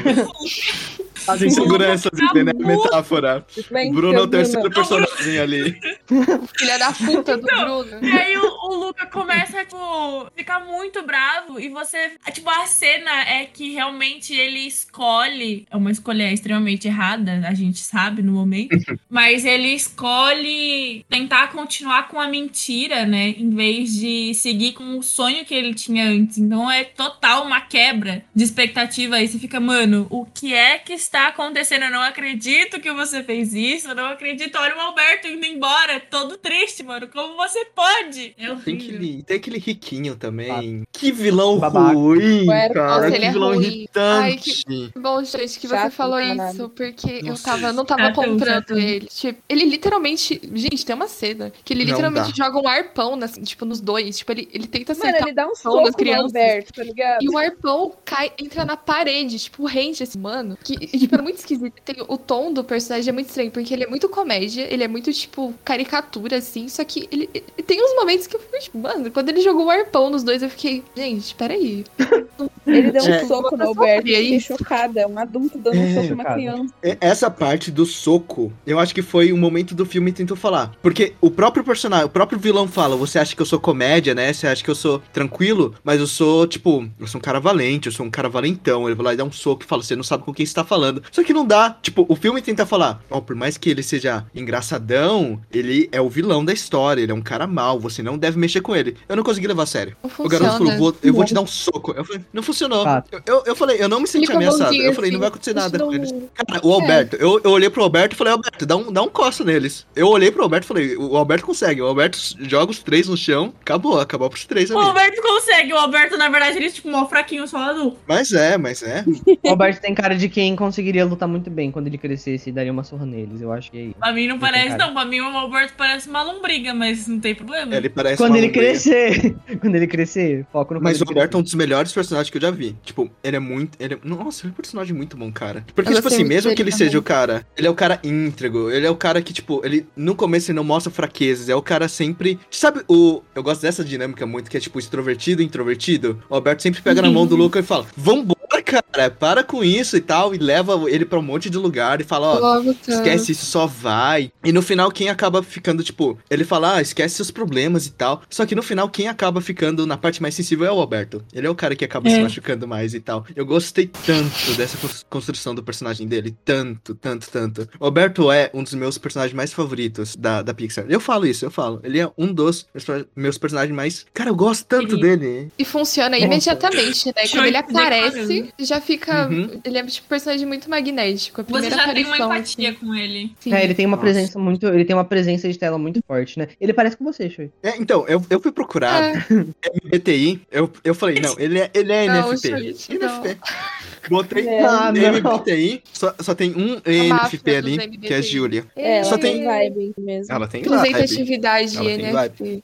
As 1.27 1.41
inseguranças, 1.41 2.11
entendeu? 2.19 2.55
Acabou. 2.55 2.83
Metáfora. 2.83 3.45
Vem, 3.69 3.91
O 3.91 3.93
Bruno 3.93 4.13
é 4.13 4.17
o 4.17 4.21
seu 4.21 4.29
terceiro 4.29 4.69
Bruno. 4.69 4.75
personagem 4.75 5.39
ali. 5.39 5.79
Filha 6.57 6.79
da 6.79 6.91
puta 6.91 7.37
do 7.37 7.45
Não. 7.45 7.83
Bruno. 7.83 8.05
E 8.05 8.11
aí 8.11 8.37
o, 8.37 8.45
o 8.45 8.75
Luca 8.75 9.05
começa, 9.05 9.58
tipo, 9.65 10.31
ficar 10.35 10.59
muito 10.61 11.03
bravo. 11.03 11.59
E 11.59 11.69
você. 11.69 12.11
Tipo, 12.31 12.49
a 12.49 12.65
cena 12.65 13.11
é 13.27 13.45
que 13.45 13.71
realmente 13.73 14.33
ele 14.33 14.59
escolhe. 14.59 15.65
É 15.69 15.77
uma 15.77 15.91
escolha 15.91 16.31
extremamente 16.31 16.87
errada, 16.87 17.41
a 17.47 17.53
gente 17.53 17.79
sabe 17.79 18.21
no 18.21 18.33
momento. 18.33 18.77
mas 19.09 19.45
ele 19.45 19.69
escolhe 19.73 21.05
tentar 21.09 21.51
continuar 21.51 22.07
com 22.07 22.19
a 22.19 22.27
mentira, 22.27 23.05
né? 23.05 23.29
Em 23.29 23.49
vez 23.49 23.93
de 23.93 24.33
seguir 24.33 24.73
com 24.73 24.97
o 24.97 25.03
sonho 25.03 25.45
que 25.45 25.53
ele 25.53 25.73
tinha 25.73 26.05
antes. 26.05 26.37
Então 26.37 26.69
é 26.69 26.83
total 26.83 27.45
uma 27.45 27.61
quebra 27.61 28.23
de 28.35 28.43
expectativa. 28.43 29.15
Aí 29.15 29.27
você 29.27 29.39
fica, 29.39 29.59
mano, 29.59 30.07
o 30.09 30.25
que 30.25 30.53
é 30.53 30.77
que 30.79 30.93
está 30.93 31.27
acontecendo? 31.27 31.85
Eu 31.85 31.91
não 31.91 32.01
acredito 32.01 32.79
que 32.79 32.91
você 32.91 33.23
fez 33.23 33.53
isso. 33.53 33.89
Eu 33.89 33.95
não 33.95 34.05
acredito. 34.05 34.57
Olha 34.57 34.75
o 34.75 34.79
Alberto 34.79 35.27
indo 35.27 35.45
embora. 35.45 35.93
é 35.93 35.99
todo 35.99 36.37
triste, 36.37 36.83
mano. 36.83 37.07
Como 37.07 37.35
você 37.35 37.65
pode? 37.65 38.33
É 38.37 38.47
Tem 38.47 38.49
horrível. 38.51 38.75
aquele, 38.75 39.23
tem 39.23 39.37
aquele 39.49 39.59
riquinho 39.59 40.15
também. 40.15 40.83
Que 40.91 41.11
vilão 41.11 41.57
Babaca. 41.59 41.93
ruim, 41.93 42.45
Nossa, 42.45 42.69
cara. 42.73 43.07
ele 43.07 43.19
que 43.19 43.25
é 43.25 43.31
vilão 43.31 43.53
ruim. 43.55 43.87
Ai, 43.95 44.31
irritante. 44.31 44.91
Bom, 44.97 45.23
gente, 45.23 45.59
que 45.59 45.67
você 45.67 45.75
Chato 45.75 45.91
falou 45.91 46.17
pra 46.17 46.27
caralho. 46.35 46.53
isso, 46.55 46.69
porque 46.69 47.11
eu 47.23 47.25
Nossa. 47.29 47.43
tava, 47.43 47.67
eu 47.67 47.73
não 47.73 47.85
tava 47.85 48.01
Chatão, 48.03 48.23
comprando 48.23 48.53
chatão. 48.67 48.77
ele. 48.77 49.07
Tipo, 49.07 49.39
ele 49.49 49.65
literalmente. 49.65 50.41
Gente, 50.53 50.85
tem 50.85 50.95
uma 50.95 51.07
cena 51.07 51.51
que 51.63 51.73
ele 51.73 51.83
literalmente 51.83 52.35
joga 52.35 52.59
um 52.59 52.67
arpão, 52.67 53.15
nas- 53.15 53.39
tipo, 53.43 53.65
nos 53.65 53.79
dois. 53.81 54.17
Tipo, 54.19 54.31
ele, 54.33 54.49
ele 54.53 54.67
tenta 54.67 54.93
Mano, 54.93 55.03
acertar. 55.05 55.27
ele 55.27 55.35
dá 55.35 55.47
um 55.47 55.55
soco 55.55 55.81
no 55.81 55.93
crianças. 55.93 56.25
Alberto, 56.25 56.73
tá 56.73 56.83
ligado? 56.83 57.23
E 57.23 57.29
o 57.29 57.37
arpão 57.37 57.93
cai, 58.05 58.31
entra 58.39 58.63
na 58.65 58.77
parede, 58.77 59.39
tipo, 59.39 59.65
rente 59.65 60.03
esse 60.03 60.17
mano. 60.17 60.57
Que, 60.63 60.77
tipo, 60.77 61.15
é 61.15 61.21
muito 61.21 61.37
esquisito. 61.37 61.73
Tem, 61.83 61.95
o 62.07 62.17
tom 62.17 62.53
do 62.53 62.63
personagem 62.63 63.09
é 63.09 63.13
muito 63.13 63.27
estranho, 63.29 63.51
porque 63.51 63.73
ele 63.73 63.83
é 63.83 63.87
muito 63.87 64.07
comédia, 64.09 64.67
ele 64.71 64.83
é 64.83 64.87
muito, 64.87 65.11
tipo, 65.13 65.53
caricatura, 65.63 66.37
assim. 66.37 66.67
Só 66.67 66.83
que 66.83 67.07
ele, 67.11 67.29
ele- 67.33 67.45
tem 67.65 67.81
uns 67.83 67.95
momentos 67.95 68.27
que 68.27 68.35
eu 68.35 68.39
fico, 68.39 68.59
tipo, 68.59 68.77
mano, 68.77 69.09
quando 69.11 69.29
ele 69.29 69.38
jogou 69.41 69.65
o 69.65 69.69
arpão 69.69 70.09
nos 70.09 70.23
dois, 70.23 70.41
eu 70.43 70.49
fiquei, 70.49 70.83
gente, 70.95 71.33
peraí. 71.35 71.83
Ele 72.67 72.91
deu 72.91 73.03
um 73.03 73.07
É. 73.07 73.25
soco 73.25 73.57
no 73.57 73.63
Eu 73.63 73.67
Alberto. 73.69 73.95
sabia 73.97 74.17
Fiquei 74.17 74.39
chocada. 74.39 75.07
Um 75.07 75.17
adulto 75.17 75.57
dando 75.57 75.77
um 75.77 75.83
É, 75.83 75.93
soco 75.95 76.07
numa 76.09 76.25
criança. 76.25 76.73
E- 76.83 76.97
Essa 77.01 77.29
parte 77.31 77.71
do 77.71 77.85
soco, 77.85 78.53
eu 78.65 78.77
acho 78.79 78.93
que 78.93 79.01
foi 79.01 79.31
o 79.33 79.37
momento 79.37 79.73
do 79.73 79.85
filme 79.85 80.11
que 80.11 80.17
tentou 80.17 80.37
falar. 80.37 80.71
Porque 80.81 81.13
o 81.19 81.31
próprio 81.31 81.63
personagem, 81.63 82.05
o 82.05 82.09
próprio 82.09 82.37
vilão 82.37 82.67
fala: 82.67 82.95
Você 82.95 83.17
acha 83.17 83.35
que 83.35 83.41
eu 83.41 83.45
sou 83.45 83.59
comédia, 83.59 84.13
né? 84.13 84.31
Você 84.31 84.45
acha 84.47 84.63
que 84.63 84.69
eu 84.69 84.75
sou 84.75 85.01
tranquilo, 85.11 85.73
mas 85.83 85.99
eu 85.99 86.05
sou, 86.07 86.45
tipo, 86.45 86.87
eu 86.99 87.07
sou 87.07 87.17
um 87.19 87.21
cara 87.21 87.39
valente, 87.39 87.87
eu 87.87 87.91
sou 87.91 88.05
um 88.05 88.09
cara 88.09 88.29
valentão. 88.29 88.85
Ele 88.87 88.95
vai 88.95 89.05
lá 89.07 89.13
e 89.13 89.17
dá 89.17 89.23
um 89.23 89.31
soco 89.31 89.63
e 89.63 89.65
fala: 89.67 89.81
Você 89.81 89.95
não 89.95 90.03
sabe 90.03 90.23
com 90.23 90.33
quem 90.33 90.45
você 90.45 90.53
tá 90.53 90.63
falando. 90.63 91.01
Só 91.11 91.23
que 91.23 91.33
não 91.33 91.45
dá. 91.45 91.75
Tipo, 91.81 92.05
o 92.07 92.15
filme 92.15 92.41
tenta 92.41 92.65
falar: 92.65 93.01
Ó, 93.09 93.19
por 93.19 93.35
mais 93.35 93.57
que 93.57 93.69
ele 93.71 93.81
seja 93.81 94.25
engraçadão, 94.35 95.39
ele 95.51 95.89
é 95.91 95.99
o 96.01 96.09
vilão 96.09 96.43
da 96.45 96.53
história, 96.53 97.01
ele 97.01 97.11
é 97.11 97.15
um 97.15 97.21
cara 97.21 97.47
mau, 97.47 97.79
você 97.79 98.03
não 98.03 98.17
deve 98.17 98.37
mexer 98.37 98.61
com 98.61 98.75
ele. 98.75 98.95
Eu 99.07 99.15
não 99.15 99.23
consegui 99.29 99.47
levar 99.47 99.63
a 99.63 99.65
sério. 99.65 99.95
Não 100.03 100.11
O 100.25 100.29
garoto 100.29 100.57
falou, 100.57 100.77
vou, 100.77 100.95
eu 101.03 101.13
vou 101.13 101.25
te 101.25 101.33
dar 101.33 101.41
um 101.41 101.47
soco. 101.47 101.93
Eu 101.95 102.03
falei, 102.05 102.21
não 102.33 102.43
funcionou. 102.43 102.83
Fato. 102.83 103.09
Eu, 103.25 103.35
eu, 103.35 103.43
eu 103.47 103.55
falei, 103.55 103.77
eu 103.81 103.87
não 103.89 103.99
me 103.99 104.07
senti 104.07 104.25
Fica 104.25 104.35
ameaçado. 104.37 104.65
bonzinho, 104.67 104.83
Eu 104.85 104.93
falei, 104.93 105.11
não 105.11 105.15
assim, 105.15 105.19
vai 105.19 105.27
acontecer 105.29 105.53
nada 105.53 105.77
isso 105.77 105.85
com 105.85 105.91
não- 105.91 105.97
eles. 105.97 106.13
Cara, 106.33 106.61
o 106.63 106.73
Alberto, 106.73 107.15
eu, 107.17 107.41
eu 107.43 107.51
olhei 107.51 107.69
pro 107.69 107.83
Alberto 107.83 108.15
e 108.15 108.17
falei, 108.17 108.33
Alberto, 108.33 108.65
dá 108.65 108.75
um, 108.75 108.91
dá 108.91 109.01
um 109.01 109.09
coça 109.09 109.43
neles. 109.43 109.85
Eu 109.95 110.07
olhei 110.07 110.31
pro 110.31 110.43
Alberto 110.43 110.65
e 110.65 110.67
falei, 110.67 110.95
o 110.97 111.15
Alberto 111.17 111.45
consegue. 111.45 111.81
O 111.81 111.85
Alberto 111.87 112.17
joga 112.39 112.71
os 112.71 112.79
três 112.79 113.07
no 113.07 113.15
chão, 113.17 113.53
acabou, 113.61 113.99
acabou 113.99 114.29
pros 114.29 114.45
três 114.45 114.69
O 114.71 114.77
ali. 114.77 114.87
Alberto 114.87 115.21
consegue. 115.21 115.73
O 115.73 115.77
Alberto, 115.77 116.17
na 116.17 116.29
verdade, 116.29 116.57
ele 116.57 116.67
é 116.67 116.69
tipo 116.71 116.89
mó 116.89 117.05
fraquinho 117.07 117.47
só. 117.47 117.59
Mas 118.07 118.31
é, 118.31 118.57
mas 118.57 118.81
é. 118.83 119.03
O 119.43 119.49
Alberto 119.49 119.81
tem 119.81 119.93
cara 119.93 120.15
de 120.15 120.27
quem 120.29 120.55
conseguiria 120.55 121.05
lutar 121.05 121.27
muito 121.27 121.49
bem 121.49 121.71
quando 121.71 121.87
ele 121.87 121.97
crescesse 121.97 122.49
e 122.49 122.51
daria 122.53 122.71
uma 122.71 122.83
surra 122.83 123.05
neles. 123.05 123.41
Eu 123.41 123.51
acho 123.51 123.71
que 123.71 123.77
é 123.77 123.81
isso. 123.83 123.95
Pra 123.99 124.11
mim 124.13 124.27
não 124.27 124.35
Ele 124.35 124.41
parece, 124.41 124.77
não. 124.77 124.93
Pra 124.93 125.05
mim 125.05 125.19
o 125.21 125.25
Alberto 125.37 125.73
parece 125.77 126.09
uma 126.09 126.21
lombriga, 126.23 126.73
mas 126.73 127.07
não 127.07 127.19
tem 127.19 127.33
problema. 127.35 127.75
Ele 127.75 127.89
parece 127.89 128.17
Quando 128.17 128.31
uma 128.31 128.37
ele 128.37 128.47
lombriga. 128.47 128.67
crescer. 128.69 129.18
Quando 129.61 129.75
ele 129.75 129.87
crescer, 129.87 130.45
foco 130.51 130.73
no 130.73 130.81
Mas 130.81 131.01
o 131.01 131.05
Alberto 131.07 131.37
é 131.37 131.39
um 131.39 131.43
dos 131.43 131.53
melhores 131.53 131.91
personagens 131.91 132.29
que 132.29 132.37
eu 132.37 132.41
já 132.41 132.51
vi. 132.51 132.75
Tipo, 132.83 133.09
ele 133.23 133.35
é 133.37 133.39
muito. 133.39 133.77
Ele 133.79 133.95
é- 133.95 133.99
Nossa, 134.03 134.43
ele 134.45 134.49
é 134.49 134.53
um 134.53 134.55
personagem 134.55 134.95
muito 134.95 135.17
bom, 135.17 135.31
cara. 135.31 135.65
Porque, 135.75 135.91
Eu 135.91 135.95
tipo 135.95 136.07
assim, 136.07 136.23
mesmo 136.23 136.53
que 136.55 136.61
ele 136.61 136.71
também. 136.71 136.85
seja 136.87 136.97
o 136.99 137.01
cara. 137.01 137.45
Ele 137.57 137.67
é 137.67 137.69
o 137.69 137.75
cara 137.75 137.99
íntegro. 138.03 138.71
Ele 138.71 138.85
é 138.85 138.89
o 138.89 138.95
cara 138.95 139.21
que, 139.21 139.33
tipo, 139.33 139.61
ele. 139.65 139.87
No 139.95 140.15
começo 140.15 140.51
ele 140.51 140.55
não 140.55 140.63
mostra 140.63 140.91
fraquezas. 140.91 141.49
É 141.49 141.55
o 141.55 141.61
cara 141.61 141.87
sempre. 141.87 142.39
Sabe, 142.49 142.81
o. 142.87 143.21
Eu 143.35 143.43
gosto 143.43 143.61
dessa 143.61 143.83
dinâmica 143.83 144.25
muito, 144.25 144.49
que 144.49 144.57
é, 144.57 144.59
tipo, 144.59 144.79
extrovertido 144.79 145.41
e 145.41 145.45
introvertido. 145.45 146.21
O 146.29 146.35
Alberto 146.35 146.61
sempre 146.63 146.81
pega 146.81 147.01
na 147.01 147.11
mão 147.11 147.25
do 147.27 147.35
Luca 147.37 147.59
e 147.59 147.63
fala: 147.63 147.85
Vambora, 147.95 148.38
cara, 148.69 149.09
para 149.09 149.43
com 149.43 149.63
isso 149.63 149.97
e 149.97 150.01
tal. 150.01 150.33
E 150.33 150.37
leva 150.37 150.73
ele 150.89 151.05
pra 151.05 151.19
um 151.19 151.21
monte 151.21 151.49
de 151.49 151.57
lugar 151.57 151.99
e 152.01 152.03
fala: 152.03 152.27
Ó, 152.27 152.39
Logo, 152.39 152.73
tá. 152.73 152.93
Esquece 152.93 153.31
isso, 153.31 153.45
só 153.45 153.65
vai. 153.65 154.31
E 154.43 154.51
no 154.51 154.61
final, 154.61 154.91
quem 154.91 155.09
acaba 155.09 155.41
ficando, 155.43 155.83
tipo, 155.83 156.17
ele 156.29 156.43
fala, 156.43 156.75
ah, 156.75 156.81
esquece 156.81 157.15
seus 157.15 157.31
problemas 157.31 157.85
e 157.85 157.91
tal. 157.91 158.21
Só 158.29 158.45
que 158.45 158.55
no 158.55 158.63
final, 158.63 158.89
quem 158.89 159.07
acaba 159.07 159.41
ficando 159.41 159.85
na 159.85 159.97
parte 159.97 160.21
mais 160.21 160.35
sensível 160.35 160.65
é 160.65 160.71
o 160.71 160.79
Alberto. 160.79 161.23
Ele 161.33 161.47
é 161.47 161.49
o 161.49 161.55
cara 161.55 161.75
que 161.75 161.85
acaba 161.85 162.09
se 162.09 162.15
É. 162.15 162.21
machucando 162.23 162.67
mais 162.67 162.93
e 162.93 162.99
tal. 162.99 163.25
Eu 163.35 163.45
gostei 163.45 163.87
tanto 164.05 164.53
dessa 164.55 164.77
cons- 164.77 165.05
construção 165.09 165.53
do 165.55 165.63
personagem 165.63 166.07
dele. 166.07 166.35
Tanto, 166.45 166.95
tanto, 166.95 167.29
tanto. 167.29 167.67
O 167.79 167.85
Alberto 167.85 168.31
é 168.31 168.49
um 168.53 168.63
dos 168.63 168.73
meus 168.73 168.97
personagens 168.97 169.35
mais 169.35 169.51
favoritos 169.53 170.15
da, 170.15 170.41
da 170.41 170.53
Pixar. 170.53 170.85
Eu 170.89 170.99
falo 170.99 171.25
isso, 171.25 171.45
eu 171.45 171.51
falo. 171.51 171.79
Ele 171.83 171.99
é 171.99 172.09
um 172.17 172.31
dos 172.33 172.67
meus- 173.15 173.37
personagens 173.37 173.75
mais. 173.75 174.05
Cara, 174.13 174.29
eu 174.29 174.35
gosto 174.35 174.65
tanto 174.65 174.95
Ele- 174.95 175.01
dele. 175.01 175.51
E 175.57 175.65
funciona 175.65 176.17
imediatamente, 176.17 177.07
né? 177.07 177.27
Quando 177.29 177.45
ele 177.45 177.57
aparece. 177.57 178.53
Já 178.65 178.79
fica. 178.81 179.27
Uhum. 179.27 179.59
Ele 179.63 179.77
é 179.77 179.83
tipo 179.85 180.05
um 180.05 180.09
personagem 180.09 180.45
muito 180.47 180.69
magnético. 180.69 181.41
A 181.41 181.43
Você 181.43 181.69
já 181.69 181.77
tem 181.93 182.05
uma 182.05 182.15
aparição, 182.15 182.33
empatia 182.33 182.69
assim. 182.69 182.79
com 182.79 182.95
ele. 182.95 183.31
Sim. 183.39 183.53
É, 183.53 183.63
ele 183.63 183.73
tem 183.73 183.85
uma 183.85 183.97
Nossa. 183.97 184.03
presença 184.05 184.39
muito. 184.39 184.67
Ele 184.67 184.85
tem 184.85 184.95
uma 184.95 185.05
presença 185.05 185.49
de 185.49 185.57
tela 185.57 185.77
muito 185.77 186.01
forte, 186.07 186.37
né? 186.39 186.47
Ele 186.59 186.73
parece 186.73 186.97
com 186.97 187.03
você, 187.03 187.29
Shui. 187.29 187.51
É, 187.63 187.77
então, 187.77 188.05
eu, 188.07 188.23
eu 188.29 188.39
fui 188.39 188.51
procurar 188.51 189.15
É. 189.15 189.25
MBTI. 189.85 190.41
Eu, 190.51 190.71
eu 190.83 190.93
falei, 190.95 191.19
não, 191.19 191.35
ele 191.39 191.59
é, 191.59 191.69
ele 191.73 191.91
é 191.91 192.07
Não, 192.07 192.31
NFP. 192.31 192.57
gente, 192.73 192.97
não. 192.99 193.23
Botei 194.09 194.47
É. 194.47 194.63
Ah, 194.63 194.91
não. 194.91 195.01
MBTI, 195.35 195.81
só, 195.91 196.13
só 196.19 196.33
tem 196.35 196.51
um 196.55 196.79
ENFP 196.85 197.55
ali, 197.55 197.77
que 197.97 198.13
é 198.13 198.17
a. 198.17 198.21
Júlia. 198.21 198.65
É, 198.75 199.03
Só 199.03 199.11
ela 199.11 199.19
tem- 199.19 199.33
tem 199.37 199.45
vibe 199.45 199.93
mesmo. 199.97 200.33
Ela 200.35 200.47
tem 200.47 200.61
vibe. 200.63 200.75
Representatividade 200.87 201.77
Ela 201.77 201.85
tem 201.85 201.95
NFP. 201.99 202.63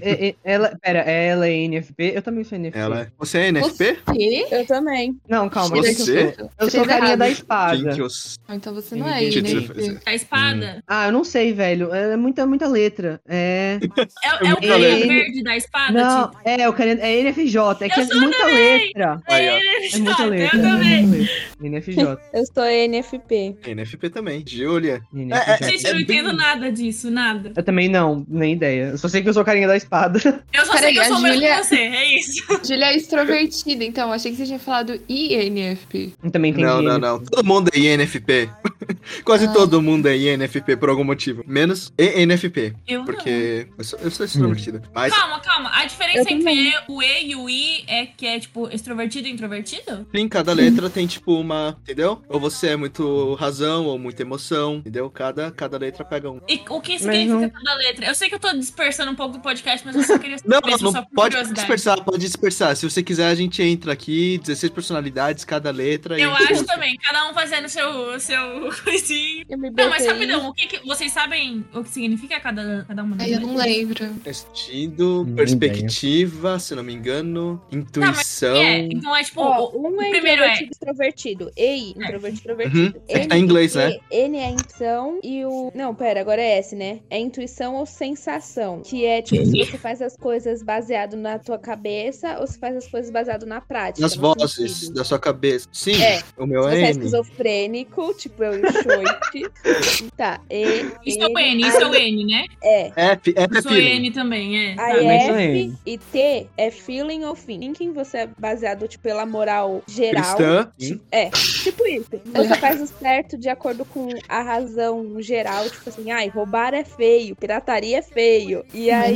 É, 0.00 0.28
é, 0.28 0.34
ela, 0.44 0.78
pera, 0.80 0.98
ela 1.00 1.46
é 1.48 1.52
NFP? 1.52 2.12
Eu 2.14 2.22
também 2.22 2.44
sou 2.44 2.56
NFP. 2.56 2.78
Ela... 2.78 3.12
Você 3.18 3.38
é 3.38 3.48
NFP? 3.48 3.98
Quê? 4.14 4.46
Eu 4.50 4.66
também. 4.66 5.16
Não, 5.28 5.48
calma. 5.48 5.76
Você? 5.76 5.90
eu 5.90 6.34
sou. 6.34 6.50
Eu 6.60 6.70
sou 6.70 6.84
carinha 6.86 7.16
da 7.16 7.28
espada. 7.28 7.96
Eu... 7.96 8.06
Ah, 8.48 8.54
Então 8.54 8.72
você 8.74 8.94
não 8.94 9.08
é 9.08 9.24
Entendi. 9.24 9.56
NFP. 9.56 9.98
A 10.06 10.14
espada. 10.14 10.82
Ah, 10.86 11.06
eu 11.06 11.12
não 11.12 11.24
sei, 11.24 11.52
velho. 11.52 11.92
É 11.92 12.16
muita, 12.16 12.46
muita 12.46 12.68
letra. 12.68 13.20
É. 13.28 13.78
É, 14.22 14.48
é 14.48 14.52
o 14.52 14.56
carinha 14.60 15.06
verde 15.06 15.42
da 15.42 15.56
espada, 15.56 15.92
Não, 15.92 16.30
tipo. 16.30 16.40
é, 16.44 16.66
eu 16.66 16.72
quero. 16.72 17.00
É 17.00 17.20
NFJ. 17.20 17.58
É 17.80 17.88
que 17.88 18.00
Eu 18.00 18.04
é 18.04 18.14
muita 18.20 18.46
letra. 18.46 19.22
Aí, 19.26 19.48
ó. 19.48 19.96
É 19.96 19.98
muita 19.98 20.24
letra. 20.26 20.58
Eu 20.80 20.86
é 20.86 21.02
também. 21.02 21.28
NFJ. 21.60 22.18
Eu 22.32 22.44
sou 22.46 22.64
NFP. 22.64 23.56
NFP 23.66 24.10
também. 24.10 24.44
Júlia. 24.46 25.02
NFJ. 25.12 25.66
Gente, 25.70 25.84
eu 25.86 25.94
não 25.94 26.04
bem- 26.04 26.18
entendo 26.18 26.32
nada 26.32 26.70
disso, 26.72 27.10
nada. 27.10 27.52
Eu 27.56 27.62
também 27.62 27.88
não, 27.88 28.24
nem 28.28 28.52
ideia. 28.54 28.90
Eu 28.90 28.98
só 28.98 29.08
sei 29.08 29.22
que 29.22 29.28
eu 29.28 29.34
sou 29.34 29.44
carinha 29.44 29.66
da 29.68 29.76
espada. 29.76 30.18
Eu 30.52 30.66
só 30.66 30.72
Peraí, 30.72 30.94
sei 30.94 30.94
que 30.94 30.98
eu 31.00 31.04
sou 31.16 31.26
Júlia- 31.26 31.56
que 31.56 31.64
você, 31.64 31.76
é 31.76 32.14
isso. 32.18 32.42
Julia 32.66 32.86
é 32.86 32.96
extrovertida, 32.96 33.84
então. 33.84 34.12
Achei 34.12 34.30
que 34.30 34.36
você 34.36 34.46
tinha 34.46 34.58
falado 34.58 35.00
INFP. 35.08 36.12
Eu 36.22 36.30
também 36.30 36.50
entendi. 36.50 36.66
Não, 36.66 36.82
não, 36.82 36.98
não. 36.98 37.18
Todo 37.24 37.44
mundo 37.46 37.70
é 37.74 37.78
INFP. 37.78 38.48
Quase 39.24 39.46
Ah. 39.46 39.52
todo 39.52 39.80
mundo 39.82 40.06
é 40.08 40.16
INFP 40.16 40.76
por 40.76 40.88
algum 40.88 41.04
motivo. 41.04 41.42
Menos 41.46 41.92
ENFP. 41.98 42.74
Eu 42.86 42.98
não. 43.00 43.04
Porque 43.06 43.66
eu 43.78 43.84
sou, 43.84 43.98
eu 44.00 44.10
sou 44.10 44.26
extrovertido. 44.26 44.82
Mas 44.94 45.14
Calma, 45.14 45.40
calma. 45.40 45.70
A 45.72 45.84
diferença 45.84 46.30
Eu 46.30 46.36
entre 46.36 46.74
o 46.88 47.02
E 47.02 47.30
e 47.30 47.36
o 47.36 47.48
I 47.48 47.84
é 47.86 48.06
que 48.06 48.26
é, 48.26 48.38
tipo, 48.38 48.68
extrovertido 48.72 49.28
e 49.28 49.30
introvertido? 49.30 50.06
em 50.12 50.28
cada 50.28 50.52
letra 50.52 50.88
tem, 50.90 51.06
tipo, 51.06 51.32
uma. 51.34 51.76
Entendeu? 51.82 52.22
Ou 52.28 52.38
você 52.40 52.68
é 52.68 52.76
muito 52.76 53.34
razão, 53.34 53.86
ou 53.86 53.98
muita 53.98 54.22
emoção. 54.22 54.76
Entendeu? 54.76 55.08
Cada, 55.10 55.50
cada 55.50 55.78
letra 55.78 56.04
pega 56.04 56.30
um. 56.30 56.40
E 56.48 56.60
o 56.68 56.80
que 56.80 56.98
significa 56.98 57.34
não- 57.34 57.50
cada 57.50 57.74
letra? 57.76 58.06
Eu 58.06 58.14
sei 58.14 58.28
que 58.28 58.34
eu 58.34 58.38
tô 58.38 58.52
dispersando 58.52 59.10
um 59.10 59.14
pouco 59.14 59.34
do 59.38 59.40
podcast, 59.40 59.84
mas 59.86 59.96
eu 59.96 60.02
só 60.04 60.18
queria 60.18 60.38
saber. 60.38 60.48
Não, 60.50 60.60
não, 60.60 60.78
só 60.78 60.84
não 60.92 61.04
por 61.04 61.14
pode 61.14 61.52
dispersar, 61.52 62.02
pode 62.04 62.18
dispersar. 62.18 62.76
Se 62.76 62.88
você 62.88 63.02
quiser, 63.02 63.26
a 63.28 63.34
gente 63.34 63.62
entra 63.62 63.92
aqui, 63.92 64.38
16 64.38 64.72
personalidades, 64.72 65.44
cada 65.44 65.70
letra. 65.70 66.18
Eu 66.18 66.34
acho 66.34 66.64
também, 66.64 66.96
cada 66.98 67.28
um 67.30 67.34
fazendo 67.34 67.68
seu, 67.68 68.18
seu 68.20 68.70
me 69.58 69.70
Não, 69.70 69.90
mas 69.90 70.06
rapidão, 70.06 70.48
o 70.48 70.54
que 70.54 70.66
que- 70.66 70.86
vocês 70.86 71.12
sabem 71.12 71.64
o 71.74 71.82
que 71.82 71.90
significa 71.90 72.38
cada, 72.40 72.84
cada 72.86 73.02
uma 73.02 73.16
das 73.16 73.26
Ai, 73.26 73.34
eu 73.34 73.40
não 73.40 73.56
lembro. 73.56 74.04
Sentido, 74.32 75.24
Nem 75.24 75.34
perspectiva, 75.34 76.58
se 76.58 76.74
não 76.74 76.82
me 76.82 76.92
engano, 76.94 77.60
intuição. 77.70 78.56
É, 78.56 78.78
então 78.80 79.14
é 79.16 79.22
tipo. 79.22 79.40
Ó, 79.40 79.70
o- 79.72 79.88
um 79.88 80.02
é 80.02 80.10
primeiro 80.10 80.42
é- 80.42 80.46
introvertido 80.62 80.70
extrovertido. 80.72 81.52
EI, 81.56 81.90
introvertido 81.90 82.34
extrovertido. 82.34 82.96
Uhum. 82.96 83.02
É 83.08 83.18
que 83.20 83.26
tá 83.28 83.36
em 83.36 83.42
inglês, 83.42 83.74
né? 83.74 83.98
N 84.10 84.38
é 84.38 84.50
intuição 84.50 85.18
e 85.22 85.44
o. 85.44 85.72
Não, 85.74 85.94
pera, 85.94 86.20
agora 86.20 86.40
é 86.40 86.58
S, 86.58 86.74
né? 86.74 87.00
É 87.10 87.18
intuição 87.18 87.74
ou 87.76 87.86
sensação. 87.86 88.82
Que 88.84 89.04
é 89.04 89.22
tipo, 89.22 89.44
se 89.46 89.58
você 89.64 89.78
faz 89.78 90.00
as 90.02 90.16
coisas 90.16 90.62
baseado 90.62 91.16
na 91.16 91.38
tua 91.38 91.58
cabeça 91.58 92.38
ou 92.40 92.46
se 92.46 92.58
faz 92.58 92.76
as 92.76 92.86
coisas 92.88 93.10
baseado 93.10 93.46
na 93.46 93.60
prática. 93.60 94.00
Nas 94.02 94.14
vozes 94.16 94.52
sentido. 94.72 94.94
da 94.94 95.04
sua 95.04 95.18
cabeça. 95.18 95.68
Sim, 95.72 96.00
É. 96.02 96.22
o 96.36 96.46
meu 96.46 96.62
Se 96.64 96.68
é 96.68 96.72
você 96.72 96.76
é 96.76 96.84
N. 96.84 96.90
esquizofrênico, 96.90 98.14
tipo 98.14 98.42
eu 98.44 98.60
e 98.70 98.82
Choit. 98.82 100.10
tá. 100.16 100.40
E, 100.50 100.86
Isso 101.06 101.22
é 101.22 101.26
o 101.26 101.38
N, 101.38 101.62
isso 101.66 101.78
é 101.78 101.86
o 101.86 101.94
N, 101.94 102.24
né? 102.26 102.44
É. 102.62 102.92
F, 103.12 103.34
F 103.36 103.58
é 103.58 103.62
sou 103.62 103.72
feeling. 103.72 103.96
N 103.96 104.10
também, 104.12 104.70
é. 104.70 104.74
Tá. 104.74 104.84
Aí 104.86 105.06
mas 105.06 105.22
isso 105.22 105.30
F 105.32 105.38
aí. 105.38 105.72
e 105.86 105.98
T 105.98 106.46
é 106.56 106.70
feeling 106.70 107.24
ou 107.24 107.34
thinking. 107.34 107.92
Você 107.92 108.18
é 108.18 108.28
baseado, 108.38 108.86
tipo, 108.88 109.02
pela 109.04 109.24
moral 109.26 109.82
geral. 109.86 110.22
Cristã. 110.36 110.72
Sim. 110.78 111.00
É, 111.10 111.30
tipo 111.30 111.86
isso. 111.86 112.10
Você 112.34 112.54
faz 112.56 112.80
o 112.80 112.86
certo 112.86 113.36
de 113.38 113.48
acordo 113.48 113.84
com 113.84 114.08
a 114.28 114.42
razão 114.42 115.20
geral, 115.20 115.68
tipo 115.68 115.88
assim, 115.88 116.10
ai, 116.10 116.28
roubar 116.28 116.74
é 116.74 116.84
feio, 116.84 117.34
pirataria 117.36 117.98
é 117.98 118.02
feio. 118.02 118.64
E 118.72 118.90
aí, 118.90 119.14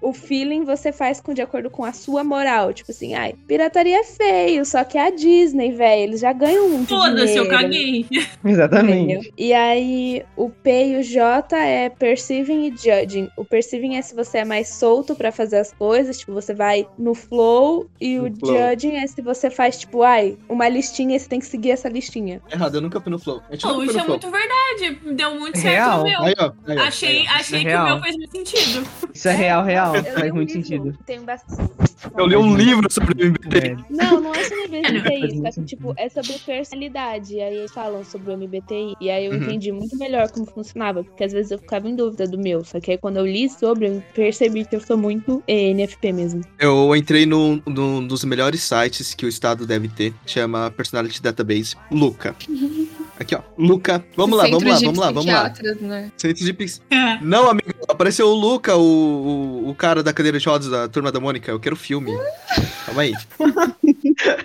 o 0.00 0.12
feeling 0.12 0.64
você 0.64 0.92
faz 0.92 1.20
com, 1.20 1.34
de 1.34 1.42
acordo 1.42 1.68
com 1.70 1.84
a 1.84 1.92
sua 1.92 2.22
moral, 2.24 2.72
tipo 2.72 2.90
assim, 2.90 3.14
ai, 3.14 3.34
pirataria 3.46 4.00
é 4.00 4.04
feio, 4.04 4.64
só 4.64 4.84
que 4.84 4.96
é 4.98 5.06
a 5.06 5.10
Disney, 5.10 5.72
velho, 5.72 6.02
eles 6.04 6.20
já 6.20 6.32
ganham 6.32 6.68
muito 6.68 6.88
Foda-se, 6.88 7.36
eu 7.36 7.44
dinheiro. 7.44 7.48
caguei. 7.50 8.06
Exatamente. 8.44 8.93
Exatamente. 8.94 9.32
E 9.36 9.52
aí, 9.52 10.22
o 10.36 10.50
P 10.50 10.86
e 10.88 10.96
o 10.98 11.02
J 11.02 11.56
é 11.56 11.88
perceiving 11.88 12.66
e 12.68 12.70
judging. 12.76 13.28
O 13.36 13.44
perceiving 13.44 13.96
é 13.96 14.02
se 14.02 14.14
você 14.14 14.38
é 14.38 14.44
mais 14.44 14.68
solto 14.68 15.14
pra 15.14 15.30
fazer 15.32 15.58
as 15.58 15.72
coisas, 15.72 16.18
tipo, 16.18 16.32
você 16.32 16.54
vai 16.54 16.86
no 16.98 17.14
flow. 17.14 17.88
E 18.00 18.16
No 18.18 18.28
o 18.28 18.36
flow. 18.36 18.56
judging 18.70 18.96
é 18.96 19.06
se 19.06 19.20
você 19.22 19.50
faz, 19.50 19.78
tipo, 19.78 20.02
ai, 20.02 20.36
uma 20.48 20.68
listinha 20.68 21.16
e 21.16 21.20
você 21.20 21.28
tem 21.28 21.40
que 21.40 21.46
seguir 21.46 21.70
essa 21.72 21.88
listinha. 21.88 22.40
Errado, 22.52 22.76
eu 22.76 22.80
nunca 22.80 23.00
fui 23.00 23.10
no 23.10 23.18
flow. 23.18 23.36
Nunca 23.50 23.54
isso 23.84 23.98
é 23.98 24.04
muito 24.06 24.30
verdade. 24.30 24.98
Deu 25.14 25.34
muito 25.38 25.58
certo 25.58 25.74
Real. 25.74 26.00
o 26.00 26.04
meu. 26.04 26.22
Aí, 26.22 26.34
ó. 26.38 26.52
Aí, 26.66 26.78
ó. 26.78 26.82
Achei, 26.82 27.18
Aí, 27.20 27.26
ó. 27.28 27.30
achei 27.32 27.58
é 27.58 27.62
que 27.62 27.68
real. 27.68 27.84
o 27.84 27.90
meu 27.90 28.02
fez 28.02 28.16
muito 28.16 28.30
sentido. 28.32 28.86
Isso 29.12 29.28
é 29.28 29.32
real, 29.34 29.64
real. 29.64 29.96
Eu 29.96 30.04
Faz 30.04 30.30
um 30.30 30.34
muito 30.34 30.48
livro, 30.54 30.62
sentido. 30.68 30.98
Tem 31.06 31.20
bastante. 31.20 31.72
Eu 32.16 32.26
li 32.26 32.36
um 32.36 32.54
livro 32.56 32.90
sobre 32.92 33.14
o 33.24 33.26
MBT. 33.26 33.58
É. 33.58 33.76
Não, 33.90 34.20
não 34.20 34.34
é 34.34 34.44
sobre 34.44 34.68
muito 34.68 35.36
só 35.36 35.42
que, 35.44 35.52
sentido. 35.52 35.66
tipo, 35.66 35.94
é 35.96 36.08
sobre 36.08 36.38
personalidade. 36.38 37.34
E 37.34 37.40
aí 37.42 37.56
eles 37.56 37.72
falam 37.72 38.04
sobre 38.04 38.30
o 38.30 38.34
MBTI. 38.74 38.96
E 39.00 39.10
aí 39.10 39.26
eu 39.26 39.32
Uhum. 39.32 39.38
entendi 39.38 39.72
muito 39.72 39.96
melhor 39.96 40.30
como 40.30 40.46
funcionava, 40.46 41.02
porque 41.04 41.24
às 41.24 41.32
vezes 41.32 41.50
eu 41.50 41.58
ficava 41.58 41.88
em 41.88 41.94
dúvida 41.96 42.26
do 42.26 42.38
meu. 42.38 42.64
Só 42.64 42.80
que 42.80 42.90
aí 42.92 42.98
quando 42.98 43.16
eu 43.18 43.26
li 43.26 43.48
sobre, 43.48 43.86
eu 43.88 44.02
percebi 44.14 44.64
que 44.64 44.76
eu 44.76 44.80
sou 44.80 44.96
muito 44.96 45.42
ENFP 45.46 46.12
mesmo. 46.12 46.42
Eu 46.58 46.94
entrei 46.96 47.26
num 47.26 47.60
num 47.66 48.06
dos 48.06 48.24
melhores 48.24 48.62
sites 48.62 49.14
que 49.14 49.24
o 49.24 49.28
Estado 49.28 49.66
deve 49.66 49.88
ter, 49.88 50.14
chama 50.26 50.70
Personality 50.70 51.22
Database, 51.22 51.76
Luca. 51.90 52.34
Aqui, 53.18 53.36
ó. 53.36 53.42
Luca. 53.56 54.04
Vamos 54.16 54.36
lá, 54.36 54.44
vamos 54.48 54.64
lá, 54.64 54.78
vamos 54.80 54.98
lá, 54.98 55.06
vamos 55.12 55.26
lá. 55.26 55.52
Né? 55.80 56.10
Centro 56.16 56.44
de 56.44 56.52
pix. 56.52 56.82
Não, 57.22 57.48
amigo, 57.48 57.70
apareceu 57.88 58.26
o 58.26 58.34
Luca, 58.34 58.74
o, 58.76 58.82
o, 58.82 59.68
o 59.70 59.74
cara 59.76 60.02
da 60.02 60.12
cadeira 60.12 60.36
de 60.36 60.44
rodas 60.48 60.68
da 60.68 60.88
turma 60.88 61.12
da 61.12 61.20
Mônica. 61.20 61.48
Eu 61.52 61.60
quero 61.60 61.76
filme. 61.76 62.10
Calma 62.84 63.02
aí. 63.02 63.12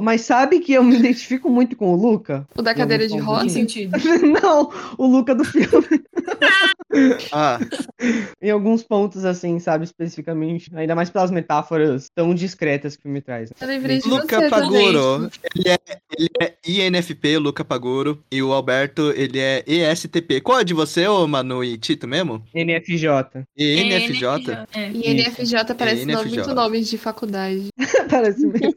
Mas 0.00 0.22
sabe 0.22 0.60
que 0.60 0.72
eu 0.72 0.82
me 0.82 0.96
identifico 0.96 1.48
muito 1.50 1.76
com 1.76 1.92
o 1.92 1.96
Luca? 1.96 2.46
O 2.56 2.62
da 2.62 2.74
cadeira 2.74 3.06
de 3.06 3.14
Em 3.14 3.18
alguns 3.20 3.26
roda. 3.26 3.40
pontos. 3.40 3.52
sentido. 3.52 3.92
Não, 4.42 4.70
o 4.98 5.06
Luca 5.06 5.34
do 5.34 5.44
filme. 5.44 5.86
Ah, 7.32 7.58
Em 8.42 8.50
alguns 8.50 8.82
pontos, 8.82 9.24
assim, 9.24 9.58
sabe, 9.58 9.84
especificamente. 9.84 10.70
Ainda 10.74 10.94
mais 10.94 11.08
pelas 11.08 11.30
metáforas 11.30 12.08
tão 12.14 12.34
discretas 12.34 12.94
que 12.96 13.00
o 13.00 13.02
filme 13.04 13.22
traz. 13.22 13.50
Eu 13.58 13.66
lembrei 13.66 13.98
de 13.98 14.06
Luca 14.08 14.38
você 14.40 14.50
Paguro. 14.50 15.30
Ele 15.56 15.68
é, 15.70 15.78
ele 16.18 16.30
é 16.38 16.54
INFP, 16.88 17.38
Luca 17.38 17.64
Paguro. 17.64 18.22
E 18.30 18.42
o 18.42 18.52
Alberto, 18.52 19.10
ele 19.16 19.38
é 19.38 19.64
ESTP. 19.66 20.42
Qual 20.42 20.60
é 20.60 20.64
de 20.64 20.74
você, 20.74 21.06
ô 21.06 21.26
Manu 21.26 21.64
e 21.64 21.78
Tito 21.78 22.06
mesmo? 22.06 22.42
NFJ. 22.54 23.08
ENFJ? 23.56 24.52
É. 24.74 24.90
E 24.90 25.14
NFJ 25.14 25.74
parece 25.74 26.04
NFJ. 26.04 26.28
muito 26.36 26.54
nome 26.54 26.82
de 26.82 26.98
faculdade. 26.98 27.68
Parece 28.10 28.44
mesmo. 28.46 28.74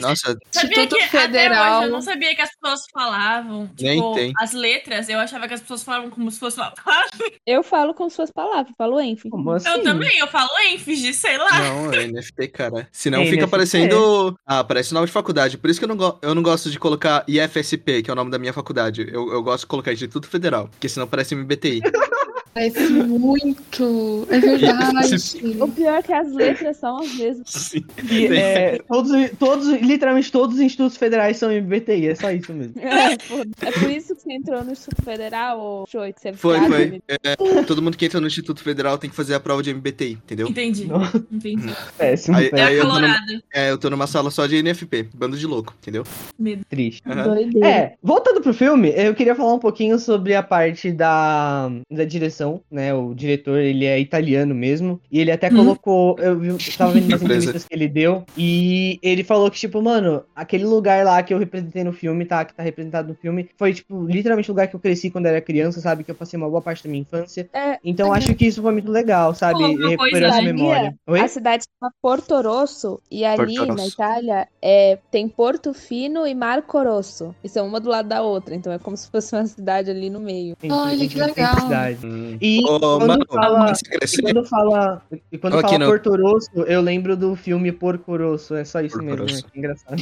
Nossa, 0.00 0.36
Sabia 0.50 0.70
Instituto 0.70 0.96
que 0.96 1.08
Federal. 1.08 1.78
hoje 1.78 1.86
eu 1.88 1.92
não 1.92 2.00
sabia 2.00 2.34
que 2.34 2.42
as 2.42 2.50
pessoas 2.54 2.80
falavam. 2.92 3.70
Nem 3.80 3.96
Tipo, 3.96 4.14
tem. 4.14 4.32
as 4.38 4.52
letras, 4.52 5.08
eu 5.08 5.18
achava 5.18 5.46
que 5.48 5.54
as 5.54 5.60
pessoas 5.60 5.82
falavam 5.82 6.10
como 6.10 6.30
se 6.30 6.38
fosse 6.38 6.58
uma. 6.58 6.72
Eu 7.46 7.62
falo 7.62 7.92
com 7.94 8.08
suas 8.08 8.30
palavras, 8.30 8.72
falo 8.78 9.00
enfim. 9.00 9.28
Como 9.30 9.50
assim? 9.52 9.68
Eu 9.68 9.82
também, 9.82 10.18
eu 10.18 10.26
falo 10.28 10.48
ênfise, 10.72 11.12
sei 11.14 11.36
lá. 11.36 11.58
Não, 11.58 11.92
é 11.92 12.04
NFP, 12.04 12.48
cara. 12.48 12.88
Senão 12.92 13.20
É 13.22 13.24
fica 13.26 13.36
NFP. 13.38 13.50
parecendo. 13.50 14.38
Ah, 14.46 14.62
parece 14.62 14.94
nome 14.94 15.06
de 15.06 15.12
faculdade. 15.12 15.58
Por 15.58 15.68
isso 15.70 15.80
que 15.80 15.84
eu 15.84 15.88
não, 15.88 15.96
go- 15.96 16.18
eu 16.22 16.34
não 16.34 16.42
gosto 16.42 16.70
de 16.70 16.78
colocar 16.78 17.24
IFSP, 17.26 18.02
que 18.02 18.10
é 18.10 18.12
o 18.12 18.16
nome 18.16 18.30
da 18.30 18.38
minha 18.38 18.52
faculdade. 18.52 19.08
Eu, 19.12 19.32
eu 19.32 19.42
gosto 19.42 19.62
de 19.62 19.66
colocar 19.66 19.92
Instituto 19.92 20.28
Federal, 20.28 20.68
porque 20.68 20.88
senão 20.88 21.06
parece 21.08 21.34
MBTI. 21.34 21.80
Parece 22.52 22.80
muito. 22.90 24.26
É 24.28 24.38
verdade. 24.40 25.16
O 25.60 25.68
pior 25.68 25.98
é 25.98 26.02
que 26.02 26.12
as 26.12 26.32
letras 26.32 26.76
são 26.78 26.98
as 26.98 27.14
mesmas. 27.14 27.46
Sim. 27.50 27.84
E, 28.10 28.26
é, 28.26 28.78
todos, 28.88 29.12
todos, 29.38 29.68
literalmente 29.80 30.32
todos 30.32 30.56
os 30.56 30.60
institutos 30.60 30.96
federais 30.96 31.36
são 31.36 31.50
MBTI, 31.50 32.08
é 32.08 32.14
só 32.14 32.30
isso 32.32 32.52
mesmo. 32.52 32.74
É, 32.80 33.18
foda. 33.20 33.50
é 33.62 33.70
por 33.70 33.90
isso 33.90 34.14
que 34.16 34.22
você 34.22 34.32
entrou 34.32 34.64
no 34.64 34.72
Instituto 34.72 35.02
Federal, 35.04 35.60
ou 35.60 35.86
Show, 35.88 36.02
que 36.12 36.20
você 36.20 36.28
é 36.30 36.32
Foi, 36.32 36.58
foi. 36.66 37.02
É, 37.08 37.36
todo 37.66 37.80
mundo 37.82 37.96
que 37.96 38.06
entra 38.06 38.20
no 38.20 38.26
Instituto 38.26 38.62
Federal 38.62 38.98
tem 38.98 39.08
que 39.10 39.16
fazer 39.16 39.34
a 39.34 39.40
prova 39.40 39.62
de 39.62 39.72
MBTI, 39.72 40.12
entendeu? 40.12 40.48
Entendi. 40.48 40.86
Não. 40.86 41.02
Entendi. 41.30 41.72
Péssimo, 41.96 42.36
Aí- 42.36 42.50
péssimo. 42.50 42.68
aí 42.68 42.74
É 42.74 42.78
eu 42.78 42.82
tô 42.82 42.88
numa- 42.88 43.00
colorada. 43.00 43.42
É, 43.54 43.70
eu 43.70 43.78
tô 43.78 43.90
numa 43.90 44.06
sala 44.06 44.30
só 44.30 44.46
de 44.46 44.56
NFP, 44.56 45.08
bando 45.14 45.36
de 45.36 45.46
louco, 45.46 45.74
entendeu? 45.80 46.04
Medo. 46.38 46.64
Triste. 46.68 47.02
Doideira. 47.06 47.66
É, 47.68 47.94
voltando 48.02 48.40
pro 48.40 48.52
filme, 48.54 48.92
eu 48.96 49.14
queria 49.14 49.34
falar 49.34 49.54
um 49.54 49.58
pouquinho 49.58 49.98
sobre 49.98 50.34
a 50.34 50.42
parte 50.42 50.90
da, 50.92 51.70
da 51.90 52.04
direção, 52.04 52.39
né? 52.70 52.94
O 52.94 53.14
diretor, 53.14 53.58
ele 53.58 53.84
é 53.84 53.98
italiano 53.98 54.54
mesmo, 54.54 55.00
e 55.10 55.20
ele 55.20 55.30
até 55.30 55.48
Hum. 55.48 55.56
colocou, 55.56 56.16
eu 56.18 56.38
vi, 56.38 56.48
eu 56.48 56.56
tava 56.78 56.92
vendo 56.92 57.02
Surpresa. 57.10 57.24
entrevistas 57.24 57.64
que 57.64 57.74
ele 57.74 57.88
deu, 57.88 58.24
e 58.36 58.98
ele 59.02 59.22
falou 59.24 59.50
que, 59.50 59.58
tipo, 59.58 59.80
mano, 59.82 60.22
aquele 60.34 60.64
lugar 60.64 61.04
lá 61.04 61.22
que 61.22 61.32
eu 61.34 61.38
representei 61.38 61.84
no 61.84 61.92
filme, 61.92 62.24
tá, 62.24 62.44
que 62.44 62.54
tá 62.54 62.62
representado 62.62 63.08
no 63.08 63.14
filme, 63.14 63.48
foi, 63.58 63.74
tipo, 63.74 64.06
literalmente 64.06 64.50
o 64.50 64.52
lugar 64.52 64.68
que 64.68 64.76
eu 64.76 64.80
cresci 64.80 65.10
quando 65.10 65.26
era 65.26 65.40
criança, 65.40 65.80
sabe? 65.80 66.04
Que 66.04 66.10
eu 66.10 66.14
passei 66.14 66.36
uma 66.36 66.48
boa 66.48 66.62
parte 66.62 66.82
da 66.84 66.90
minha 66.90 67.02
infância. 67.02 67.48
É, 67.52 67.78
Então 67.84 68.12
acho 68.12 68.34
que 68.34 68.46
isso 68.46 68.62
foi 68.62 68.72
muito 68.72 68.90
legal, 68.90 69.34
sabe? 69.34 69.62
Uma 69.64 69.88
Recuperar 69.90 70.30
essa 70.30 70.36
sabia? 70.36 70.52
memória. 70.52 70.94
Oi? 71.06 71.20
A 71.20 71.28
cidade 71.28 71.64
chama 71.64 71.92
Porto 72.02 72.40
Rosso 72.40 73.00
e 73.10 73.24
ali 73.24 73.56
Porto 73.56 73.68
na 73.68 73.74
Rosso. 73.82 73.94
Itália 73.94 74.48
é, 74.62 74.98
tem 75.10 75.28
Porto 75.28 75.72
Fino 75.74 76.26
e 76.26 76.34
Marco 76.34 76.80
Rosso. 76.82 77.34
E 77.42 77.48
são 77.48 77.66
uma 77.66 77.80
do 77.80 77.88
lado 77.88 78.08
da 78.08 78.22
outra, 78.22 78.54
então 78.54 78.72
é 78.72 78.78
como 78.78 78.96
se 78.96 79.10
fosse 79.10 79.34
uma 79.34 79.46
cidade 79.46 79.90
ali 79.90 80.08
no 80.10 80.20
meio. 80.20 80.56
Olha, 80.70 81.08
que 81.08 81.18
legal. 81.18 81.60
cidade. 81.60 82.06
Hum. 82.06 82.29
E 82.40 82.60
Ô, 82.64 82.78
quando 82.78 83.06
mano, 83.06 83.26
fala- 83.28 83.72
E 83.72 83.88
crescer, 83.98 84.22
quando 84.22 84.44
fala, 84.44 85.02
e 85.32 85.38
quando 85.38 85.60
fala 85.60 85.78
Porto 85.86 86.14
Rosso, 86.16 86.50
eu 86.66 86.80
lembro 86.80 87.16
do 87.16 87.34
filme 87.36 87.72
Porco 87.72 88.16
Rosso. 88.16 88.54
É 88.54 88.64
só 88.64 88.80
isso 88.80 88.96
Porco 88.98 89.06
mesmo, 89.06 89.22
Rosso. 89.22 89.46
é 89.54 89.58
engraçado. 89.58 89.96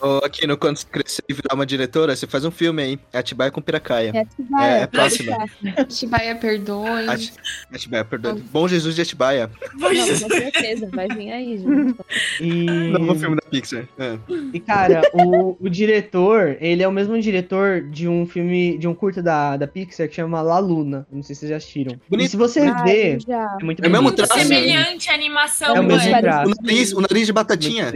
ô, 0.00 0.24
aqui 0.24 0.46
no 0.46 0.56
quando 0.56 0.76
você 0.76 0.86
crescer 0.86 1.22
e 1.28 1.32
virar 1.32 1.54
uma 1.54 1.66
diretora, 1.66 2.14
você 2.14 2.26
faz 2.26 2.44
um 2.44 2.50
filme 2.50 2.82
aí. 2.82 2.98
Atibaia 3.12 3.50
com 3.50 3.60
Piracaia. 3.60 4.12
É 4.14 4.20
Atibaia. 4.20 4.72
É, 4.78 4.82
é 4.82 4.86
próxima. 4.86 5.36
Atibaia 5.76 6.36
perdoe. 6.36 7.08
Ati- 7.08 7.32
Atibaia, 7.72 8.04
perdão. 8.04 8.36
Bom 8.52 8.68
Jesus 8.68 8.94
de 8.94 9.02
Atibaia. 9.02 9.50
Não, 9.74 9.88
com 9.90 10.28
certeza, 10.28 10.88
vai 10.92 11.08
vir 11.08 11.32
aí, 11.32 11.58
gente. 11.58 11.94
E, 12.40 12.90
Novo 12.90 13.14
filme 13.14 13.36
da 13.36 13.42
Pixar. 13.50 13.86
É. 13.98 14.18
e 14.52 14.60
cara, 14.60 15.02
o, 15.12 15.56
o 15.60 15.68
diretor, 15.68 16.56
ele 16.60 16.82
é 16.82 16.88
o 16.88 16.92
mesmo 16.92 17.18
diretor 17.20 17.82
de 17.82 18.08
um 18.08 18.26
filme, 18.26 18.76
de 18.78 18.86
um 18.88 18.94
curta 18.94 19.22
da, 19.22 19.56
da 19.56 19.66
Pixar 19.66 20.08
que 20.08 20.14
chama 20.14 20.40
La 20.42 20.58
Luna. 20.58 21.06
Não 21.10 21.22
sei 21.22 21.33
se 21.34 21.40
vocês 21.40 21.50
já 21.50 21.56
assistiram. 21.56 21.96
Bonito. 22.08 22.26
E 22.26 22.30
se 22.30 22.36
você 22.36 22.72
ver, 22.84 23.18
já. 23.26 23.56
é 23.60 23.64
muito 23.64 23.84
É 23.84 23.88
o 23.88 23.90
mesmo 23.90 24.12
traço. 24.12 24.38
semelhante 24.38 25.10
a 25.10 25.14
animação, 25.14 25.76
É 25.76 25.80
o 25.80 25.84
mesmo 25.84 26.10
traço. 26.20 26.52
O 26.52 26.62
nariz, 26.62 26.92
o 26.92 27.00
nariz 27.00 27.26
de 27.26 27.32
batatinha. 27.32 27.92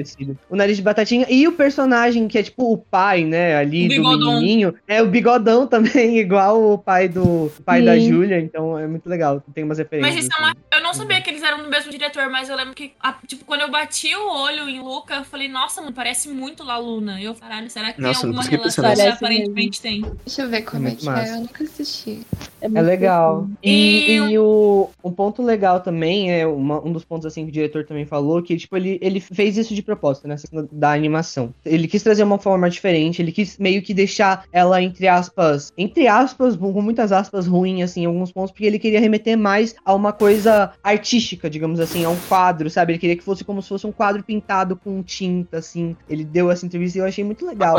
O 0.51 0.57
nariz 0.57 0.77
de 0.77 0.83
batatinha. 0.83 1.27
E 1.29 1.47
o 1.49 1.53
personagem 1.53 2.29
que 2.29 2.39
é 2.39 2.43
tipo 2.43 2.73
o 2.73 2.77
pai, 2.79 3.25
né, 3.25 3.57
ali 3.57 3.87
O 3.87 3.89
do 3.89 3.95
bigodão. 3.95 4.35
menininho, 4.35 4.75
é 4.87 5.03
o 5.03 5.07
bigodão 5.07 5.67
também, 5.69 6.19
igual 6.19 6.73
o 6.73 6.79
pai 6.79 7.09
do 7.09 7.29
o 7.47 7.53
pai 7.65 7.83
da 7.83 7.95
Sim. 7.95 8.09
Júlia. 8.09 8.41
Então 8.41 8.79
é 8.79 8.87
muito 8.87 9.09
legal. 9.09 9.43
Tem 9.55 9.65
umas 9.65 9.79
referências. 9.79 10.15
Mas 10.15 10.25
isso 10.25 10.33
é 10.33 10.43
assim. 10.43 10.53
uma... 10.53 10.79
Eu 10.79 10.83
não 10.83 10.95
sabia 10.95 11.21
que 11.21 11.31
eles 11.31 11.43
eram 11.43 11.63
do 11.63 11.69
mesmo 11.69 11.91
diretor, 11.91 12.29
mas 12.31 12.49
eu 12.49 12.57
lembro 12.57 12.75
que, 12.75 12.93
a- 13.01 13.15
tipo, 13.27 13.45
quando 13.45 13.63
eu 13.63 13.71
bati 13.71 14.15
o 14.15 14.29
olho 14.43 14.69
em 14.69 14.81
Luca, 14.81 15.15
eu 15.17 15.25
falei, 15.25 15.49
nossa, 15.49 15.81
mano, 15.81 15.93
parece 15.93 16.29
muito 16.29 16.63
La 16.65 16.79
Luna. 16.79 17.21
Eu, 17.21 17.35
caralho, 17.35 17.69
será 17.71 17.93
que 17.93 18.01
Nossa, 18.01 18.21
tem 18.21 18.31
alguma 18.31 18.43
relação? 18.45 18.85
E 18.95 19.09
aparentemente 19.09 19.81
tem. 19.81 20.05
Deixa 20.25 20.43
eu 20.43 20.49
ver 20.49 20.63
como 20.63 20.87
é, 20.87 20.91
muito 20.91 21.01
que 21.01 21.09
é. 21.09 21.31
Eu 21.31 21.41
nunca 21.41 21.65
assisti. 21.65 22.21
É 22.61 22.69
muito 22.69 22.85
legal. 22.87 23.28
E, 23.63 23.99
E- 24.09 24.33
e 24.33 24.39
o, 24.39 24.89
um 25.05 25.11
ponto 25.13 25.43
legal 25.43 25.81
também, 25.81 26.31
é 26.33 26.47
uma- 26.47 26.85
um 26.85 26.93
dos 26.93 27.05
pontos 27.05 27.27
assim 27.27 27.45
que 27.45 27.51
o 27.51 27.53
diretor 27.53 27.85
também 27.85 28.05
falou, 28.07 28.43
que 28.43 28.57
tipo, 28.57 28.77
ele, 28.77 28.99
ele 29.03 29.21
fez 29.21 29.57
isso 29.57 29.75
de 29.75 29.83
propósito, 29.83 30.27
né? 30.29 30.37
Da 30.73 30.93
animação. 30.93 31.53
Ele 31.65 31.89
quis 31.89 32.03
trazer 32.03 32.23
uma 32.23 32.39
forma 32.39 32.69
diferente, 32.71 33.21
ele 33.23 33.33
quis 33.33 33.59
meio 33.59 33.83
que 33.83 33.93
deixar 33.95 34.45
ela, 34.53 34.83
entre 34.83 35.09
aspas, 35.09 35.73
entre 35.77 36.07
aspas, 36.07 36.57
com 36.57 36.81
muitas 36.83 37.13
aspas, 37.13 37.47
ruim, 37.47 37.83
assim, 37.83 38.03
em 38.03 38.07
alguns 38.07 38.33
pontos, 38.33 38.51
porque 38.53 38.65
ele 38.67 38.79
queria 38.79 39.01
remeter 39.01 39.37
mais 39.37 39.75
a 39.85 39.95
uma 39.95 40.13
coisa 40.13 40.73
artística, 40.83 41.49
digamos 41.51 41.81
assim, 41.81 42.05
a 42.05 42.11
um 42.11 42.17
quadro, 42.29 42.69
sabe? 42.71 42.93
Ele 42.93 42.99
queria 42.99 43.17
que 43.17 43.25
fosse 43.25 43.45
como 43.45 43.63
se 43.63 43.69
fosse 43.69 43.87
um 43.87 43.93
quadro 43.93 44.23
pintado 44.23 44.77
com 44.77 45.03
tinta, 45.03 45.59
assim. 45.59 45.97
Ele 46.09 46.25
deu 46.25 46.51
essa 46.51 46.65
entrevista 46.67 46.99
e 46.99 47.01
eu 47.01 47.07
achei 47.07 47.25
muito 47.25 47.47
legal. 47.47 47.75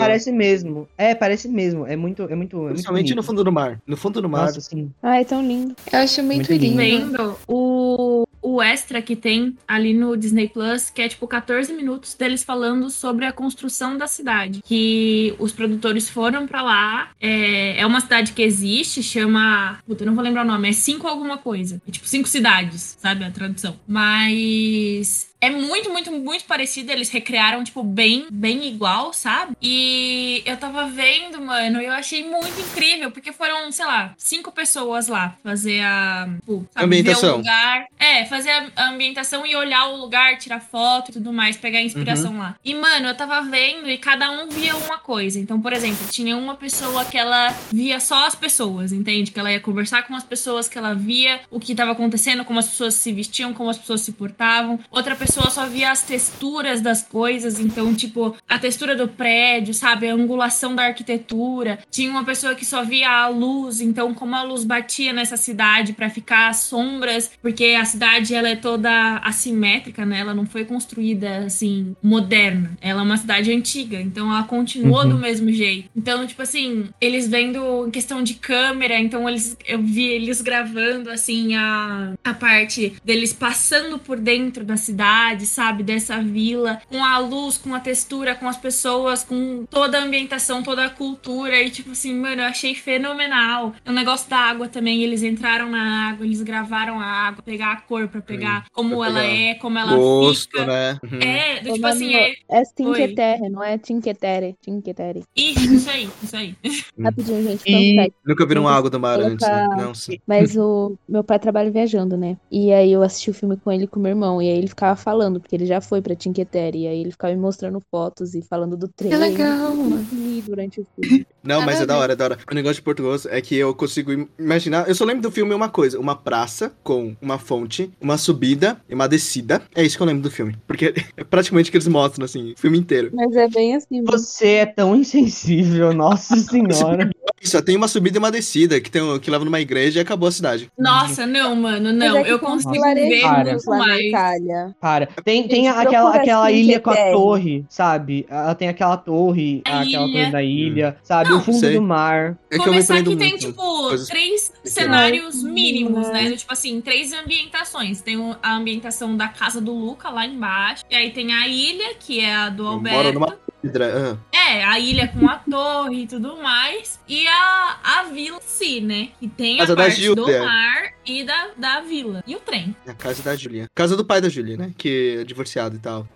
Parece 0.00 0.32
mesmo. 0.32 0.88
É, 0.96 1.14
parece 1.14 1.48
mesmo. 1.48 1.86
É 1.86 1.96
muito, 1.96 2.22
é 2.22 2.34
muito, 2.34 2.56
é 2.56 2.60
muito 2.60 2.72
Principalmente 2.74 3.14
no 3.14 3.22
fundo 3.22 3.44
do 3.44 3.52
mar. 3.52 3.80
No 3.86 3.96
fundo 3.96 4.20
do 4.22 4.28
mar. 4.28 4.46
Nossa, 4.46 4.60
sim. 4.84 4.92
Ai, 5.02 5.24
tão 5.24 5.46
lindo. 5.46 5.74
Eu 5.92 5.98
acho 6.00 6.22
muito, 6.22 6.48
Muito 6.50 6.52
lindo. 6.62 6.80
lindo. 6.82 7.06
Vendo 7.10 7.38
o, 7.46 8.26
o 8.42 8.62
extra 8.62 9.02
que 9.02 9.14
tem 9.16 9.56
ali 9.66 9.92
no 9.94 10.16
Disney 10.16 10.48
Plus, 10.48 10.90
que 10.90 11.02
é 11.02 11.08
tipo 11.08 11.26
14 11.26 11.72
minutos 11.72 12.14
deles 12.14 12.42
falando 12.44 12.88
sobre 12.90 13.24
a 13.24 13.32
construção 13.32 13.96
da 13.96 14.06
cidade. 14.06 14.62
Que 14.64 15.34
os 15.38 15.52
produtores 15.52 16.08
foram 16.08 16.46
pra 16.46 16.62
lá. 16.62 17.10
É, 17.20 17.80
é 17.80 17.86
uma 17.86 18.00
cidade 18.00 18.32
que 18.32 18.42
existe, 18.42 19.02
chama. 19.02 19.78
Puta, 19.86 20.02
eu 20.02 20.06
não 20.06 20.14
vou 20.14 20.24
lembrar 20.24 20.44
o 20.44 20.48
nome, 20.48 20.68
é 20.68 20.72
cinco 20.72 21.06
alguma 21.06 21.38
coisa. 21.38 21.80
É 21.86 21.90
tipo 21.90 22.06
cinco 22.08 22.28
cidades, 22.28 22.96
sabe? 23.00 23.24
A 23.24 23.30
tradução. 23.30 23.76
Mas 23.86 25.27
é 25.40 25.50
muito, 25.50 25.90
muito, 25.90 26.10
muito 26.12 26.44
parecido. 26.44 26.90
Eles 26.92 27.10
recriaram, 27.10 27.62
tipo, 27.64 27.82
bem, 27.82 28.26
bem 28.30 28.66
igual, 28.66 29.12
sabe? 29.12 29.56
E 29.62 30.42
eu 30.44 30.56
tava 30.56 30.86
vendo, 30.88 31.40
mano, 31.40 31.80
e 31.80 31.84
eu 31.86 31.92
achei 31.92 32.24
muito 32.28 32.60
incrível, 32.60 33.10
porque 33.10 33.32
foram, 33.32 33.70
sei 33.70 33.84
lá, 33.84 34.14
cinco 34.16 34.50
pessoas 34.50 35.08
lá 35.08 35.36
fazer 35.42 35.80
a. 35.82 36.28
Tipo, 36.40 36.66
sabe, 36.72 36.86
Ambientação. 36.86 37.36
Lugar. 37.38 37.86
É, 37.98 38.24
fazer 38.26 38.50
a 38.50 38.68
a 38.76 38.90
ambientação 38.90 39.46
e 39.46 39.56
olhar 39.56 39.86
o 39.88 39.96
lugar, 39.96 40.36
tirar 40.38 40.60
foto 40.60 41.10
e 41.10 41.12
tudo 41.12 41.32
mais, 41.32 41.56
pegar 41.56 41.80
inspiração 41.80 42.32
Uhum. 42.32 42.38
lá. 42.38 42.54
E, 42.64 42.74
mano, 42.74 43.08
eu 43.08 43.14
tava 43.16 43.40
vendo 43.42 43.88
e 43.88 43.96
cada 43.98 44.30
um 44.30 44.48
via 44.48 44.76
uma 44.76 44.98
coisa. 44.98 45.38
Então, 45.38 45.60
por 45.60 45.72
exemplo, 45.72 46.06
tinha 46.10 46.36
uma 46.36 46.54
pessoa 46.54 47.04
que 47.04 47.16
ela 47.16 47.48
via 47.72 47.98
só 48.00 48.26
as 48.26 48.34
pessoas, 48.34 48.92
entende? 48.92 49.30
Que 49.30 49.38
ela 49.40 49.50
ia 49.52 49.60
conversar 49.60 50.02
com 50.02 50.14
as 50.14 50.22
pessoas, 50.24 50.68
que 50.68 50.76
ela 50.78 50.94
via 50.94 51.40
o 51.50 51.58
que 51.58 51.74
tava 51.74 51.92
acontecendo, 51.92 52.44
como 52.44 52.58
as 52.58 52.68
pessoas 52.68 52.94
se 52.94 53.12
vestiam, 53.12 53.52
como 53.54 53.70
as 53.70 53.78
pessoas 53.78 54.00
se 54.02 54.12
portavam. 54.12 54.78
Outra 54.90 55.14
pessoa 55.16 55.27
só 55.32 55.66
via 55.66 55.90
as 55.90 56.02
texturas 56.02 56.80
das 56.80 57.02
coisas, 57.02 57.58
então, 57.58 57.94
tipo, 57.94 58.34
a 58.48 58.58
textura 58.58 58.94
do 58.96 59.08
prédio, 59.08 59.72
sabe? 59.74 60.08
A 60.08 60.14
angulação 60.14 60.74
da 60.74 60.84
arquitetura. 60.84 61.78
Tinha 61.90 62.10
uma 62.10 62.24
pessoa 62.24 62.54
que 62.54 62.64
só 62.64 62.84
via 62.84 63.08
a 63.10 63.28
luz, 63.28 63.80
então, 63.80 64.14
como 64.14 64.34
a 64.34 64.42
luz 64.42 64.64
batia 64.64 65.12
nessa 65.12 65.36
cidade 65.36 65.92
pra 65.92 66.08
ficar 66.10 66.48
as 66.48 66.58
sombras, 66.58 67.30
porque 67.40 67.76
a 67.78 67.84
cidade 67.84 68.34
ela 68.34 68.48
é 68.48 68.56
toda 68.56 69.16
assimétrica, 69.18 70.04
né? 70.04 70.20
Ela 70.20 70.34
não 70.34 70.46
foi 70.46 70.64
construída 70.64 71.38
assim 71.46 71.94
moderna. 72.02 72.72
Ela 72.80 73.00
é 73.00 73.04
uma 73.04 73.16
cidade 73.16 73.52
antiga, 73.52 74.00
então 74.00 74.30
ela 74.30 74.44
continuou 74.44 75.02
Uhum. 75.02 75.10
do 75.10 75.18
mesmo 75.18 75.50
jeito. 75.52 75.88
Então, 75.96 76.26
tipo 76.26 76.42
assim, 76.42 76.88
eles 77.00 77.28
vendo 77.28 77.86
em 77.86 77.90
questão 77.90 78.22
de 78.22 78.34
câmera, 78.34 78.98
então 78.98 79.28
eles 79.28 79.56
eu 79.66 79.80
vi 79.80 80.04
eles 80.06 80.40
gravando 80.40 81.10
assim 81.10 81.54
a, 81.54 82.14
a 82.24 82.34
parte 82.34 82.94
deles 83.04 83.32
passando 83.32 83.98
por 83.98 84.18
dentro 84.18 84.64
da 84.64 84.76
cidade, 84.76 85.08
sabe, 85.46 85.82
dessa 85.82 86.20
vila, 86.20 86.80
com 86.88 87.04
a 87.04 87.18
luz, 87.18 87.56
com 87.58 87.74
a 87.74 87.80
textura, 87.80 88.34
com 88.34 88.48
as 88.48 88.56
pessoas, 88.56 89.24
com 89.24 89.64
toda 89.70 89.98
a 89.98 90.02
ambientação, 90.02 90.62
toda 90.62 90.84
a 90.84 90.90
cultura 90.90 91.60
e 91.62 91.70
tipo 91.70 91.92
assim, 91.92 92.14
mano, 92.14 92.42
eu 92.42 92.46
achei 92.46 92.74
fenomenal. 92.74 93.74
O 93.86 93.92
negócio 93.92 94.28
da 94.28 94.38
água 94.38 94.68
também, 94.68 95.02
eles 95.02 95.22
entraram 95.22 95.70
na 95.70 96.10
água, 96.10 96.24
eles 96.24 96.42
gravaram 96.42 97.00
a 97.00 97.04
água, 97.04 97.42
pegar 97.42 97.72
a 97.72 97.80
cor 97.80 98.08
pra 98.08 98.20
pegar 98.20 98.66
como 98.72 98.96
pra 98.96 99.06
ela 99.06 99.20
pegar 99.20 99.34
é, 99.34 99.54
como 99.54 99.78
ela 99.78 99.96
Gosto, 99.96 100.50
fica. 100.50 100.66
né? 100.66 100.98
Uhum. 101.02 101.18
É, 101.20 101.60
do, 101.60 101.70
Ô, 101.70 101.74
tipo 101.74 101.86
assim, 101.86 102.14
é 102.14 102.34
É 102.48 102.64
Terre, 103.08 103.48
não 103.48 103.62
é 103.62 103.78
Tinque 103.78 104.14
Terre. 104.14 105.24
Isso, 105.36 105.74
isso 105.74 105.90
aí, 105.90 106.10
isso 106.22 106.36
aí. 106.36 106.54
Rapidinho, 107.02 107.42
gente. 107.42 107.62
E-. 107.66 108.12
Nunca 108.24 108.46
viram 108.46 108.62
Vamos 108.62 108.78
água 108.78 108.90
do 108.90 109.00
mar 109.00 109.20
antes, 109.20 109.46
né? 109.46 109.68
Não, 109.76 109.94
sim. 109.94 110.18
Mas 110.26 110.56
o 110.56 110.96
meu 111.08 111.22
pai 111.24 111.38
trabalha 111.38 111.70
viajando, 111.70 112.16
né? 112.16 112.36
E 112.50 112.72
aí 112.72 112.92
eu 112.92 113.02
assisti 113.02 113.30
o 113.30 113.34
filme 113.34 113.56
com 113.56 113.70
ele 113.70 113.84
e 113.84 113.86
com 113.86 114.00
meu 114.00 114.10
irmão. 114.10 114.40
E 114.42 114.48
aí 114.48 114.58
ele 114.58 114.68
ficava 114.68 114.96
falando, 115.08 115.40
porque 115.40 115.56
ele 115.56 115.64
já 115.64 115.80
foi 115.80 116.02
pra 116.02 116.14
Tinque 116.14 116.44
Terre. 116.44 116.80
E 116.82 116.86
aí 116.86 117.00
ele 117.00 117.10
ficava 117.10 117.32
me 117.32 117.40
mostrando 117.40 117.80
fotos 117.90 118.34
e 118.34 118.42
falando 118.42 118.76
do 118.76 118.88
trem. 118.88 119.10
Que 119.10 119.16
legal. 119.16 119.72
E 120.12 120.42
durante 120.46 120.80
o 120.80 120.86
filme. 121.00 121.26
Não, 121.42 121.62
mas 121.62 121.80
é 121.80 121.86
da 121.86 121.96
hora, 121.96 122.12
é 122.12 122.16
da 122.16 122.24
hora. 122.24 122.38
O 122.50 122.54
negócio 122.54 122.76
de 122.76 122.82
Portugal 122.82 123.16
é 123.30 123.40
que 123.40 123.56
eu 123.56 123.74
consigo 123.74 124.12
im- 124.12 124.28
imaginar. 124.38 124.86
Eu 124.86 124.94
só 124.94 125.04
lembro 125.04 125.22
do 125.22 125.30
filme 125.30 125.54
uma 125.54 125.70
coisa: 125.70 125.98
uma 125.98 126.14
praça 126.14 126.70
com 126.82 127.16
uma 127.22 127.38
fonte, 127.38 127.90
uma 128.00 128.18
subida 128.18 128.78
e 128.88 128.94
uma 128.94 129.08
descida. 129.08 129.62
É 129.74 129.82
isso 129.82 129.96
que 129.96 130.02
eu 130.02 130.06
lembro 130.06 130.22
do 130.22 130.30
filme. 130.30 130.54
Porque 130.66 130.92
é 131.16 131.24
praticamente 131.24 131.70
o 131.70 131.72
que 131.72 131.78
eles 131.78 131.88
mostram, 131.88 132.24
assim, 132.26 132.52
o 132.52 132.58
filme 132.60 132.76
inteiro. 132.78 133.10
Mas 133.14 133.34
é 133.34 133.48
bem 133.48 133.74
assim. 133.76 134.02
Você 134.04 134.46
é 134.46 134.66
tão 134.66 134.94
insensível, 134.94 135.92
nossa 135.94 136.36
senhora. 136.42 137.10
Só 137.42 137.62
tem 137.62 137.76
uma 137.76 137.86
subida 137.88 138.18
e 138.18 138.20
uma 138.20 138.32
descida 138.32 138.80
que, 138.80 138.90
tem, 138.90 139.00
um- 139.00 139.18
que 139.18 139.30
leva 139.30 139.44
numa 139.44 139.60
igreja 139.60 140.00
e 140.00 140.02
acabou 140.02 140.28
a 140.28 140.32
cidade. 140.32 140.68
Nossa, 140.78 141.24
não, 141.26 141.54
mano, 141.56 141.92
não. 141.92 142.16
É 142.18 142.30
eu 142.30 142.38
consigo 142.40 142.72
ver 142.82 143.22
muito 143.44 143.64
mais. 143.70 144.00
Itália. 144.00 144.74
Cara, 145.06 145.22
tem, 145.24 145.46
tem 145.46 145.64
Gente, 145.64 145.76
aquela, 145.76 146.14
aquela 146.14 146.46
assim, 146.48 146.56
ilha 146.56 146.80
com 146.80 146.90
a 146.90 146.96
torre, 147.12 147.64
sabe? 147.68 148.26
Ela 148.28 148.54
tem 148.54 148.68
aquela 148.68 148.96
torre, 148.96 149.62
A 149.64 149.80
aquela 149.80 150.06
ilha. 150.06 150.18
torre 150.20 150.30
da 150.32 150.42
ilha, 150.42 150.96
sabe? 151.02 151.30
Não, 151.30 151.38
o 151.38 151.40
fundo 151.40 151.58
sei. 151.60 151.74
do 151.74 151.82
mar. 151.82 152.36
É 152.50 152.54
que 152.54 152.54
eu 152.56 152.58
me 152.58 152.64
Começar 152.64 152.94
prendo 152.94 153.10
que 153.10 153.16
tem, 153.16 153.30
muito. 153.30 153.46
tipo, 153.46 153.62
Coisas- 153.62 154.08
três 154.08 154.52
cenários 154.64 155.42
que 155.42 155.48
mínimos, 155.50 156.08
né? 156.08 156.22
né? 156.30 156.36
Tipo 156.36 156.52
assim, 156.52 156.80
três 156.80 157.12
ambientações. 157.12 158.00
Tem 158.00 158.16
a 158.42 158.54
ambientação 158.56 159.16
da 159.16 159.28
casa 159.28 159.60
do 159.60 159.72
Luca 159.72 160.08
lá 160.10 160.26
embaixo. 160.26 160.84
E 160.90 160.94
aí 160.94 161.10
tem 161.10 161.32
a 161.32 161.46
ilha, 161.46 161.94
que 161.94 162.20
é 162.20 162.34
a 162.34 162.48
do 162.48 162.66
Alberto. 162.66 163.12
numa 163.12 163.36
pedra. 163.62 164.18
É, 164.32 164.64
a 164.64 164.78
ilha 164.78 165.08
com 165.08 165.28
a 165.28 165.36
torre 165.36 166.02
e 166.02 166.06
tudo 166.06 166.36
mais. 166.42 166.97
E 167.08 167.26
a, 167.26 167.78
a 167.82 168.02
vila 168.12 168.36
em 168.36 168.40
si, 168.40 168.80
né? 168.80 169.08
Que 169.18 169.28
tem 169.28 169.56
a 169.56 169.60
Casa 169.60 169.74
da 169.76 169.82
parte 169.82 170.14
do 170.14 170.26
mar 170.26 170.92
e 171.06 171.24
da, 171.24 171.48
da 171.56 171.80
vila. 171.80 172.22
E 172.26 172.36
o 172.36 172.40
trem. 172.40 172.76
A 172.86 172.92
casa 172.92 173.22
da 173.22 173.34
Julia. 173.34 173.66
Casa 173.74 173.96
do 173.96 174.04
pai 174.04 174.20
da 174.20 174.28
Julia, 174.28 174.56
né? 174.56 174.72
Que 174.76 175.18
é 175.20 175.24
divorciado 175.24 175.76
e 175.76 175.78
tal. 175.78 176.06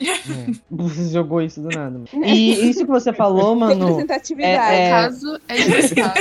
Você 0.71 1.11
jogou 1.11 1.41
isso 1.41 1.61
do 1.63 1.69
nada. 1.69 1.91
mano. 1.99 2.07
E 2.27 2.69
isso 2.71 2.81
que 2.85 2.91
você 2.91 3.13
falou, 3.13 3.55
mano. 3.55 3.87
Representatividade. 3.87 4.75
é- 4.77 4.91
caso 4.91 5.41
é 5.49 5.57
divorciado. 5.57 6.21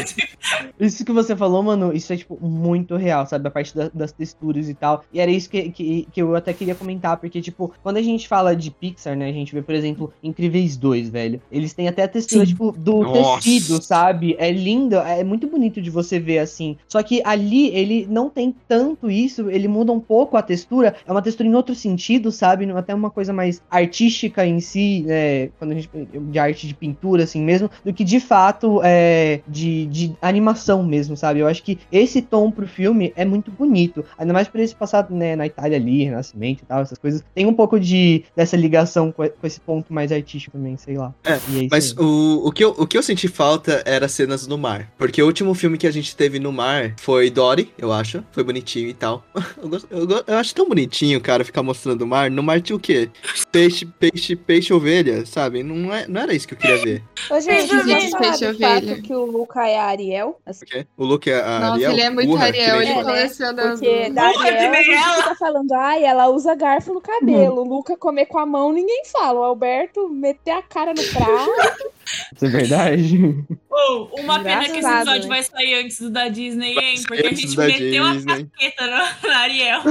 Isso 0.80 1.04
que 1.06 1.12
você 1.12 1.36
falou, 1.36 1.62
mano, 1.64 1.94
isso 1.94 2.12
é, 2.14 2.18
tipo, 2.18 2.38
muito 2.42 2.96
real, 2.96 3.26
sabe? 3.28 3.48
A 3.48 3.52
parte 3.52 3.76
da- 3.76 3.92
das 3.94 4.12
texturas 4.12 4.70
e 4.70 4.74
tal. 4.74 5.04
E 5.14 5.20
era 5.20 5.30
isso 5.32 5.50
que, 5.50 5.70
que, 5.72 6.08
que 6.12 6.22
eu 6.22 6.36
até 6.36 6.54
queria 6.54 6.76
comentar, 6.76 7.18
porque, 7.18 7.42
tipo, 7.42 7.74
quando 7.84 7.98
a 7.98 8.02
gente 8.02 8.28
fala 8.28 8.56
de 8.56 8.72
Pixar, 8.72 9.16
né? 9.18 9.28
A 9.30 9.34
gente 9.34 9.54
vê, 9.54 9.62
por 9.62 9.76
exemplo, 9.76 10.14
Incríveis 10.24 10.78
2, 10.78 11.10
velho. 11.10 11.42
Eles 11.52 11.74
têm 11.74 11.88
até 11.88 12.04
a 12.04 12.08
textura, 12.08 12.46
Sim. 12.46 12.52
tipo, 12.52 12.72
do 12.72 13.02
Nossa. 13.02 13.44
tecido, 13.44 13.82
sabe? 13.82 14.36
É 14.40 14.52
lindo, 14.62 14.96
é 14.98 15.24
muito 15.24 15.48
bonito 15.48 15.82
de 15.82 15.90
você 15.90 16.20
ver 16.20 16.40
assim. 16.40 16.78
Só 16.88 17.02
que 17.04 17.22
ali, 17.26 17.68
ele 17.70 18.08
não 18.10 18.30
tem 18.30 18.56
tanto 18.68 19.10
isso, 19.10 19.50
ele 19.50 19.68
muda 19.68 19.92
um 19.92 20.00
pouco 20.00 20.38
a 20.38 20.42
textura. 20.42 20.96
É 21.06 21.12
uma 21.12 21.22
textura 21.22 21.48
em 21.48 21.56
outro 21.56 21.76
sentido, 21.76 22.32
sabe? 22.32 22.70
Até 22.72 22.94
uma 22.94 23.10
coisa 23.10 23.34
mais 23.34 23.62
artística 23.70 24.46
em 24.46 24.60
si, 24.60 25.04
né? 25.06 25.48
Quando 25.60 25.72
a 25.72 25.76
gente. 25.76 25.90
De 25.92 26.40
arte 26.40 26.68
de 26.68 26.74
pintura, 26.74 27.24
assim 27.24 27.42
mesmo, 27.42 27.70
do 27.84 27.94
que 27.94 28.04
de 28.04 28.20
fato 28.20 28.82
é, 28.84 29.42
de, 29.48 29.86
de 29.88 30.16
animação 30.22 30.84
mesmo, 30.84 31.18
sabe? 31.18 31.40
Eu 31.40 31.48
acho 31.48 31.64
que 31.64 31.80
esse 31.92 32.22
tom 32.22 32.52
pro 32.52 32.68
filme 32.68 33.12
é 33.16 33.26
muito 33.26 33.52
bonito. 33.52 34.04
Ainda 34.18 34.34
mais 34.34 34.48
por 34.48 34.60
esse 34.60 34.76
passado, 34.76 35.14
né, 35.14 35.36
na 35.36 35.46
Itália 35.46 35.78
ali, 35.78 36.04
Renascimento 36.04 36.64
e 36.64 36.66
tal, 36.66 36.82
essas 36.82 36.98
coisas. 36.98 37.24
Tem 37.34 37.46
um 37.46 37.54
pouco 37.54 37.80
de 37.80 38.24
dessa 38.36 38.56
ligação 38.56 39.12
com, 39.12 39.28
com 39.28 39.48
esse 39.48 39.60
ponto 39.60 39.94
mais 39.94 40.12
artístico 40.12 40.58
também, 40.58 40.78
sei 40.78 40.98
lá. 40.98 41.14
É, 41.24 41.40
E 41.50 41.66
é 41.66 41.68
Mas 41.70 41.92
aí. 41.98 42.04
o, 42.04 42.48
o, 42.48 42.52
que 42.52 42.64
eu, 42.64 42.70
o 42.78 42.88
que 42.88 42.98
eu 42.98 43.04
senti 43.04 43.28
falta 43.28 43.82
era 43.86 44.08
cenas 44.08 44.48
no 44.52 44.58
mar. 44.58 44.92
Porque 44.98 45.22
o 45.22 45.26
último 45.26 45.54
filme 45.56 45.78
que 45.78 45.88
a 45.88 45.92
gente 45.92 46.16
teve 46.16 46.38
no 46.40 46.52
mar 46.52 46.94
foi 47.00 47.30
Dory, 47.30 47.74
eu 47.78 47.92
acho. 47.92 48.24
Foi 48.32 48.44
bonitinho 48.44 48.90
e 48.90 48.94
tal. 48.94 49.24
Eu, 49.62 49.70
gosto- 49.70 49.88
eu, 49.92 50.08
go- 50.08 50.24
eu 50.28 50.38
acho 50.38 50.54
tão 50.56 50.68
bonitinho, 50.68 51.20
cara, 51.22 51.44
ficar 51.46 51.62
mostrando 51.64 52.02
o 52.02 52.08
mar. 52.08 52.30
No 52.32 52.42
mar 52.44 52.62
tinha 52.62 52.76
o 52.76 52.80
quê? 52.80 53.10
Peixe, 53.52 53.86
peixe, 53.86 54.36
peixe, 54.36 54.74
ovelha, 54.74 55.26
sabe? 55.26 55.62
Não, 55.64 55.94
é, 55.94 56.08
não 56.08 56.22
era 56.22 56.34
isso 56.34 56.48
que 56.48 56.54
eu 56.54 56.58
queria 56.58 56.78
ver. 56.84 57.04
Ô, 57.30 57.40
gente, 57.40 57.70
peixe, 58.18 58.48
ovelha. 58.48 58.58
fato 58.88 59.02
que 59.02 59.14
o 59.14 59.26
Luca 59.26 59.68
é 59.68 59.78
a 59.78 59.84
Ariel? 59.86 60.40
Assim? 60.46 60.66
O 60.98 61.06
Luke 61.06 61.30
é 61.30 61.40
a 61.42 61.60
Nossa, 61.60 61.74
Ariel. 61.74 61.92
ele 61.92 62.02
é 62.02 62.10
muito 62.10 62.28
burra, 62.30 62.46
Ariel, 62.46 62.76
ele 62.82 62.86
nem- 62.86 63.00
É, 63.00 63.04
coleciona. 63.04 63.62
Porque 63.70 64.10
da 64.10 64.28
Luca, 64.30 64.40
que 64.42 64.48
Ariel 64.50 64.72
a 64.74 64.84
gente 64.84 65.16
fica 65.24 65.36
falando, 65.36 65.72
ai, 65.74 66.04
ela 66.04 66.28
usa 66.30 66.56
garfo 66.56 66.94
no 66.94 67.02
cabelo. 67.02 67.62
O 67.62 67.68
Luca 67.68 67.96
comer 67.98 68.26
com 68.26 68.40
a 68.40 68.46
mão, 68.46 68.72
ninguém 68.74 69.04
fala. 69.06 69.40
O 69.40 69.44
Alberto 69.44 70.10
meter 70.10 70.52
a 70.52 70.62
cara 70.62 70.94
no 70.94 71.04
prato. 71.04 71.52
Isso 72.36 72.46
é 72.46 72.50
verdade. 72.50 73.44
Ou, 73.90 74.12
uma 74.20 74.40
pena 74.40 74.60
que 74.66 74.70
esse 74.72 74.78
Engraçado, 74.80 75.02
episódio 75.10 75.22
né? 75.24 75.28
vai 75.28 75.44
sair 75.44 75.74
antes 75.84 76.00
do 76.00 76.10
da 76.10 76.28
Disney, 76.28 76.78
hein? 76.78 77.02
Porque 77.08 77.26
a 77.28 77.34
gente 77.34 77.58
meteu 77.58 78.12
Disney. 78.14 78.32
a 78.34 78.38
casqueta 78.38 78.88
na, 78.88 79.16
na 79.28 79.38
Ariel. 79.40 79.82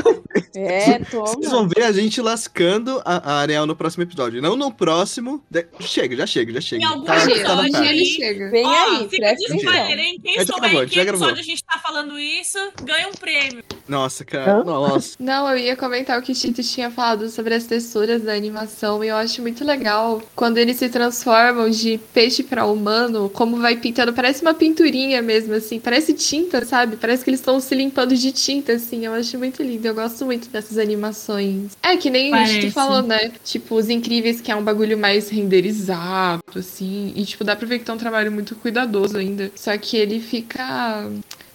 É, 0.55 0.98
toma. 1.11 1.26
Vocês 1.26 1.50
vão 1.50 1.68
ver 1.68 1.83
a 1.85 1.92
gente 1.92 2.20
lascando 2.20 3.00
a, 3.05 3.33
a 3.33 3.40
Ariel 3.40 3.66
no 3.66 3.76
próximo 3.76 4.03
episódio. 4.03 4.40
Não 4.42 4.57
no 4.57 4.72
próximo. 4.72 5.42
de- 5.50 5.66
Chega, 5.81 6.16
já 6.16 6.26
chega, 6.26 6.53
já 6.55 6.61
chega. 6.61 6.83
Em 6.83 6.87
algum 6.87 7.05
Tá- 7.05 7.14
tá 7.16 7.26
dia 7.26 7.42
cara. 7.72 7.87
ele 7.87 8.05
chega. 8.05 8.50
Vem 8.50 8.66
Ó, 8.66 8.70
aí, 8.70 9.09
fica 9.09 9.35
de 9.35 9.44
spoiler, 9.57 9.98
hein? 9.98 10.20
Quem 10.22 10.35
Já 10.35 10.46
souber 10.46 10.62
gravou, 10.70 10.83
em 10.85 10.88
que 10.88 10.94
gravou. 11.05 11.12
episódio 11.20 11.40
a 11.40 11.44
gente 11.44 11.64
tá 11.64 11.79
falando 11.79 12.18
isso, 12.18 12.59
ganha 12.83 13.09
um 13.09 13.12
prêmio. 13.12 13.64
Nossa, 13.88 14.24
cara. 14.24 14.59
Hã? 14.59 14.64
Nossa. 14.64 15.16
Não, 15.18 15.48
eu 15.50 15.59
ia 15.59 15.76
comentar 15.76 16.18
o 16.18 16.22
que 16.22 16.33
o 16.33 16.35
Tito 16.35 16.62
tinha 16.62 16.90
falado 16.90 17.29
sobre 17.29 17.55
as 17.55 17.64
texturas 17.64 18.22
da 18.22 18.33
animação 18.35 19.03
e 19.03 19.09
eu 19.09 19.16
acho 19.16 19.40
muito 19.42 19.64
legal 19.64 20.22
quando 20.37 20.59
eles 20.59 20.76
se 20.76 20.88
transformam 20.88 21.68
de 21.70 21.98
peixe 22.12 22.42
pra 22.42 22.66
humano, 22.66 23.29
como 23.31 23.57
vai 23.61 23.76
pintando, 23.80 24.12
parece 24.12 24.42
uma 24.42 24.54
pinturinha 24.54 25.20
mesmo, 25.20 25.54
assim, 25.54 25.80
parece 25.80 26.12
tinta, 26.12 26.64
sabe? 26.64 26.96
Parece 26.96 27.24
que 27.24 27.30
eles 27.30 27.40
estão 27.40 27.58
se 27.58 27.74
limpando 27.74 28.14
de 28.14 28.30
tinta, 28.30 28.74
assim, 28.74 29.06
eu 29.06 29.12
acho 29.12 29.36
muito 29.38 29.62
lindo, 29.62 29.86
eu 29.86 29.94
gosto 29.94 30.24
muito 30.24 30.48
dessas 30.48 30.78
animações. 30.78 31.76
É 31.82 31.96
que 31.96 32.10
nem 32.10 32.28
o 32.28 32.32
Parece. 32.32 32.60
Tito 32.60 32.72
falou, 32.72 33.02
né? 33.02 33.32
Tipo, 33.42 33.74
os 33.74 33.88
incríveis, 33.88 34.40
que 34.40 34.52
é 34.52 34.56
um 34.56 34.62
bagulho 34.62 34.96
mais 34.96 35.28
renderizado, 35.28 36.42
assim, 36.54 37.12
e 37.16 37.24
tipo, 37.24 37.42
dá 37.42 37.56
pra 37.56 37.66
ver 37.66 37.78
que 37.78 37.84
tá 37.84 37.92
um 37.92 37.98
trabalho 37.98 38.30
muito 38.30 38.54
cuidadoso 38.54 39.16
ainda. 39.16 39.50
Só 39.56 39.76
que 39.76 39.96
ele 39.96 40.20
fica 40.20 41.10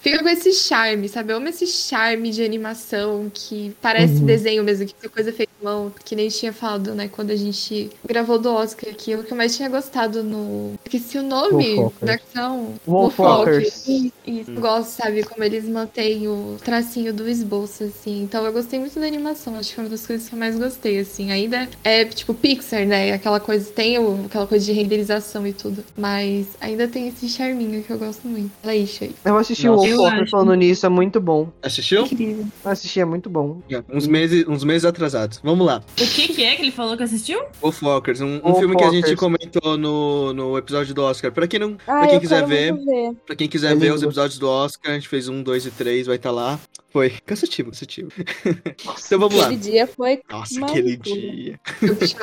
fica 0.05 0.21
com 0.21 0.29
esse 0.29 0.53
charme, 0.53 1.09
sabe? 1.09 1.33
Eu 1.33 1.37
amo 1.37 1.47
esse 1.49 1.65
charme 1.65 2.29
de 2.29 2.43
animação 2.43 3.29
que 3.33 3.75
parece 3.81 4.19
Uhum. 4.19 4.25
desenho 4.25 4.63
mesmo, 4.63 4.85
que 4.85 4.93
é 5.03 5.09
coisa 5.09 5.33
feita 5.33 5.51
à 5.59 5.63
mão, 5.65 5.91
que 6.05 6.15
nem 6.15 6.27
tinha 6.27 6.53
falado, 6.53 6.93
né, 6.93 7.07
quando 7.11 7.31
a 7.31 7.35
gente 7.35 7.89
gravou 8.07 8.37
do 8.37 8.51
Oscar 8.53 8.91
aqui. 8.91 9.15
O 9.15 9.23
que 9.23 9.33
eu 9.33 9.37
mais 9.37 9.55
tinha 9.57 9.67
gostado 9.67 10.23
no. 10.23 10.73
Esqueci 10.85 11.17
o 11.17 11.23
nome 11.23 11.75
Wolfwalkers. 11.75 12.01
da 12.01 12.13
ação. 12.41 12.73
Wolfwalkers. 12.85 13.87
Isso, 13.87 14.11
isso. 14.27 14.51
Eu 14.51 14.61
gosto, 14.61 14.89
sabe, 14.89 15.23
como 15.23 15.43
eles 15.43 15.65
mantêm 15.67 16.27
o 16.27 16.57
tracinho 16.63 17.11
do 17.11 17.27
esboço, 17.27 17.83
assim. 17.85 18.21
Então 18.21 18.45
eu 18.45 18.53
gostei 18.53 18.79
muito 18.79 18.99
da 18.99 19.07
animação. 19.07 19.55
Acho 19.55 19.69
que 19.69 19.75
foi 19.75 19.83
uma 19.85 19.89
das 19.89 20.05
coisas 20.05 20.29
que 20.29 20.35
eu 20.35 20.39
mais 20.39 20.55
gostei, 20.57 20.99
assim. 20.99 21.31
Ainda 21.31 21.67
é 21.83 22.05
tipo 22.05 22.33
Pixar, 22.35 22.85
né? 22.85 23.11
Aquela 23.13 23.39
coisa, 23.39 23.71
tem 23.71 23.97
o, 23.97 24.25
aquela 24.25 24.45
coisa 24.45 24.63
de 24.65 24.71
renderização 24.71 25.47
e 25.47 25.53
tudo. 25.53 25.83
Mas 25.97 26.45
ainda 26.61 26.87
tem 26.87 27.07
esse 27.07 27.27
charminho 27.27 27.81
que 27.83 27.89
eu 27.91 27.97
gosto 27.97 28.27
muito. 28.27 28.51
Ela 28.61 28.73
aí, 28.73 28.85
Shay. 28.85 29.11
Eu 29.25 29.37
assisti 29.37 29.65
Nossa. 29.67 29.83
o 29.83 29.94
Acho. 30.03 30.31
falando 30.31 30.53
nisso, 30.55 30.85
é 30.85 30.89
muito 30.89 31.21
bom. 31.21 31.49
Assistiu? 31.61 32.03
Incrível. 32.05 32.45
Assisti, 32.63 32.99
é 32.99 33.05
muito 33.05 33.29
bom. 33.29 33.61
Uns 33.93 34.07
meses, 34.07 34.45
uns 34.47 34.63
meses 34.63 34.85
atrasados. 34.85 35.39
Vamos 35.43 35.65
lá. 35.65 35.81
O 35.91 35.95
que, 35.95 36.05
que 36.33 36.43
é 36.43 36.55
que 36.55 36.61
ele 36.63 36.71
falou 36.71 36.97
que 36.97 37.03
assistiu? 37.03 37.39
Wolfwalkers, 37.61 38.21
um, 38.21 38.25
um 38.25 38.29
Wolfwalkers. 38.31 38.59
filme 38.59 38.75
que 38.77 38.83
a 38.83 38.91
gente 38.91 39.15
comentou 39.15 39.77
no, 39.77 40.33
no 40.33 40.57
episódio 40.57 40.93
do 40.93 41.01
Oscar. 41.03 41.31
Pra 41.31 41.47
quem, 41.47 41.59
não, 41.59 41.77
Ah, 41.87 41.99
pra 41.99 42.07
quem 42.07 42.19
quiser 42.19 42.45
ver, 42.45 42.73
ver. 42.73 43.13
pra 43.25 43.35
quem 43.35 43.47
quiser 43.47 43.71
É 43.71 43.75
ver 43.75 43.93
os 43.93 44.01
episódios 44.03 44.39
do 44.39 44.49
Oscar, 44.49 44.91
a 44.91 44.95
gente 44.95 45.07
fez 45.07 45.27
um, 45.29 45.41
dois 45.43 45.65
e 45.65 45.71
três, 45.71 46.07
vai 46.07 46.15
estar 46.15 46.31
lá. 46.31 46.59
Foi 46.95 47.09
cansativo, 47.25 47.71
cansativo. 47.71 48.09
então 48.15 49.19
vamos 49.19 49.35
lá. 49.35 49.47
Aquele 49.47 49.59
dia 49.59 49.85
foi 49.85 50.21
Nossa, 50.31 50.57
uma 50.57 50.67
aquele 50.67 50.95
dia. 50.95 51.59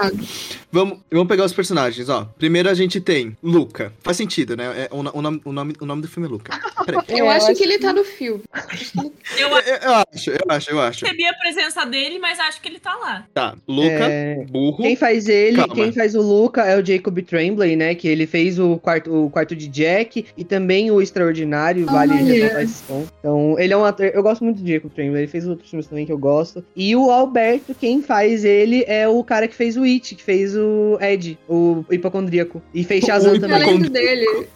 Vamos, 0.73 1.01
vamos 1.11 1.29
pegar 1.29 1.45
os 1.45 1.53
personagens, 1.53 2.09
ó. 2.09 2.25
Primeiro 2.39 2.71
a 2.71 2.73
gente 2.73 2.99
tem 2.99 3.37
Luca. 3.43 3.93
Faz 4.03 4.17
sentido, 4.17 4.57
né? 4.57 4.65
É, 4.85 4.89
o, 4.91 5.01
o 5.01 5.21
nome, 5.21 5.41
o, 5.45 5.53
nome, 5.53 5.75
o 5.79 5.85
nome 5.85 6.01
do 6.01 6.09
filme 6.09 6.27
é 6.27 6.33
Luca. 6.33 6.59
Eu 6.89 7.01
É, 7.07 7.21
eu 7.21 7.29
acho 7.31 7.47
acho 7.51 7.55
que 7.59 7.65
ele 7.65 7.79
tá 7.79 7.93
no 7.93 8.03
filme. 8.03 8.43
Eu 9.39 9.49
Eu, 9.49 9.57
eu 9.59 9.95
acho, 9.95 10.31
eu 10.31 10.39
acho, 10.49 10.71
eu 10.71 10.81
acho. 10.81 11.01
percebi 11.01 11.27
a 11.27 11.35
presença 11.35 11.85
dele, 11.85 12.19
mas 12.19 12.41
acho 12.41 12.61
que 12.63 12.69
ele 12.69 12.79
tá 12.81 12.95
lá. 12.97 13.27
Tá, 13.35 13.55
Luca, 13.69 13.89
É, 14.09 14.45
burro. 14.51 14.79
Quem 14.83 14.97
faz 14.97 15.29
ele, 15.29 15.57
Calma. 15.59 15.75
quem 15.75 15.93
faz 15.93 16.15
o 16.15 16.23
Luca 16.23 16.63
é 16.63 16.81
o 16.81 16.85
Jacob 16.85 17.19
Tremblay, 17.21 17.77
né? 17.77 17.95
Que 17.95 18.09
ele 18.09 18.27
fez 18.27 18.59
o 18.59 18.79
quarto, 18.79 19.27
o 19.27 19.31
quarto 19.31 19.55
de 19.55 19.69
Jack 19.69 20.25
e 20.37 20.45
também 20.45 20.91
o 20.91 21.03
Extraordinário, 21.03 21.85
vale 21.85 22.15
ressaltar 22.15 22.63
esse 22.63 22.83
som. 22.87 23.07
Então, 23.19 23.57
ele 23.59 23.73
é 23.75 23.77
um 23.77 23.85
ator. 23.85 24.07
Eu 24.07 24.23
gosto 24.23 24.43
muito 24.43 24.62
do 24.63 24.71
Jacob 24.71 24.91
Tremblay, 24.93 25.23
ele 25.23 25.31
fez 25.31 25.47
outros 25.47 25.69
filmes 25.71 25.87
também 25.87 26.07
que 26.07 26.13
eu 26.13 26.19
gosto. 26.19 26.65
E 26.77 26.95
o 26.97 27.11
Alberto, 27.11 27.75
quem 27.75 28.03
faz 28.03 28.45
ele 28.45 28.85
é 28.87 29.07
o 29.09 29.23
cara 29.25 29.47
que 29.49 29.55
fez 29.55 29.77
o 29.77 29.83
It, 29.83 30.15
que 30.15 30.23
fez 30.23 30.57
o 30.57 30.99
Ed, 31.01 31.39
o 31.49 31.85
hipocondríaco. 31.91 32.63
E 32.73 32.85
fez 32.85 33.05
Shazam 33.05 33.33
O 33.33 33.35
Eu 33.37 33.41
também, 33.41 33.59
lembro 33.59 33.91
dele. 33.91 34.27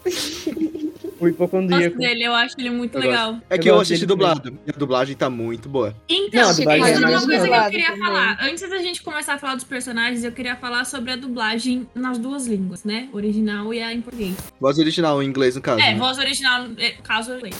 o 1.19 1.19
Gosto 1.19 1.29
hipocondríaco. 1.29 1.99
dele, 1.99 2.25
eu 2.25 2.35
acho 2.35 2.55
ele 2.59 2.71
muito 2.71 2.95
Eu 2.97 3.01
legal. 3.01 3.39
É 3.49 3.57
que 3.59 3.69
Eu 3.69 3.73
eu, 3.73 3.79
gosto 3.79 3.93
assisti 3.93 4.07
também. 4.07 4.27
dublado. 4.29 4.59
E 4.67 4.71
a 4.71 4.79
dublagem 4.79 5.17
tá 5.17 5.31
muito 5.31 5.69
boa. 5.69 5.95
Então, 6.09 6.41
Não, 6.43 6.49
a 6.49 6.53
isso 6.53 6.61
dublagem 6.61 6.85
é 6.85 6.93
é 6.93 6.99
uma 6.99 7.09
coisa 7.27 7.49
que 7.49 7.55
eu 7.55 7.71
queria 7.71 7.87
também. 7.87 8.01
falar. 8.05 8.39
Antes 8.43 8.69
da 8.69 8.79
gente 8.79 9.03
começar 9.03 9.35
a 9.35 9.39
falar 9.39 9.55
dos 9.55 9.65
personagens, 9.65 10.25
eu 10.25 10.33
queria 10.33 10.57
falar 10.57 10.85
sobre 10.85 11.13
a 11.13 11.17
dublagem 11.17 11.87
nas 11.95 12.19
duas 12.19 12.47
línguas, 12.47 12.85
né? 12.85 13.09
Original 13.13 13.73
e 13.73 13.83
a 13.83 13.93
em 13.93 14.01
português. 14.03 14.35
Voz 14.61 14.79
original 14.79 15.23
em 15.23 15.27
inglês, 15.27 15.57
no 15.57 15.63
caso. 15.63 15.81
É, 15.81 15.93
né? 15.93 15.99
voz 15.99 16.19
original, 16.19 16.67
é, 16.79 16.91
caso 17.03 17.33
eu 17.33 17.41
leia. 17.41 17.55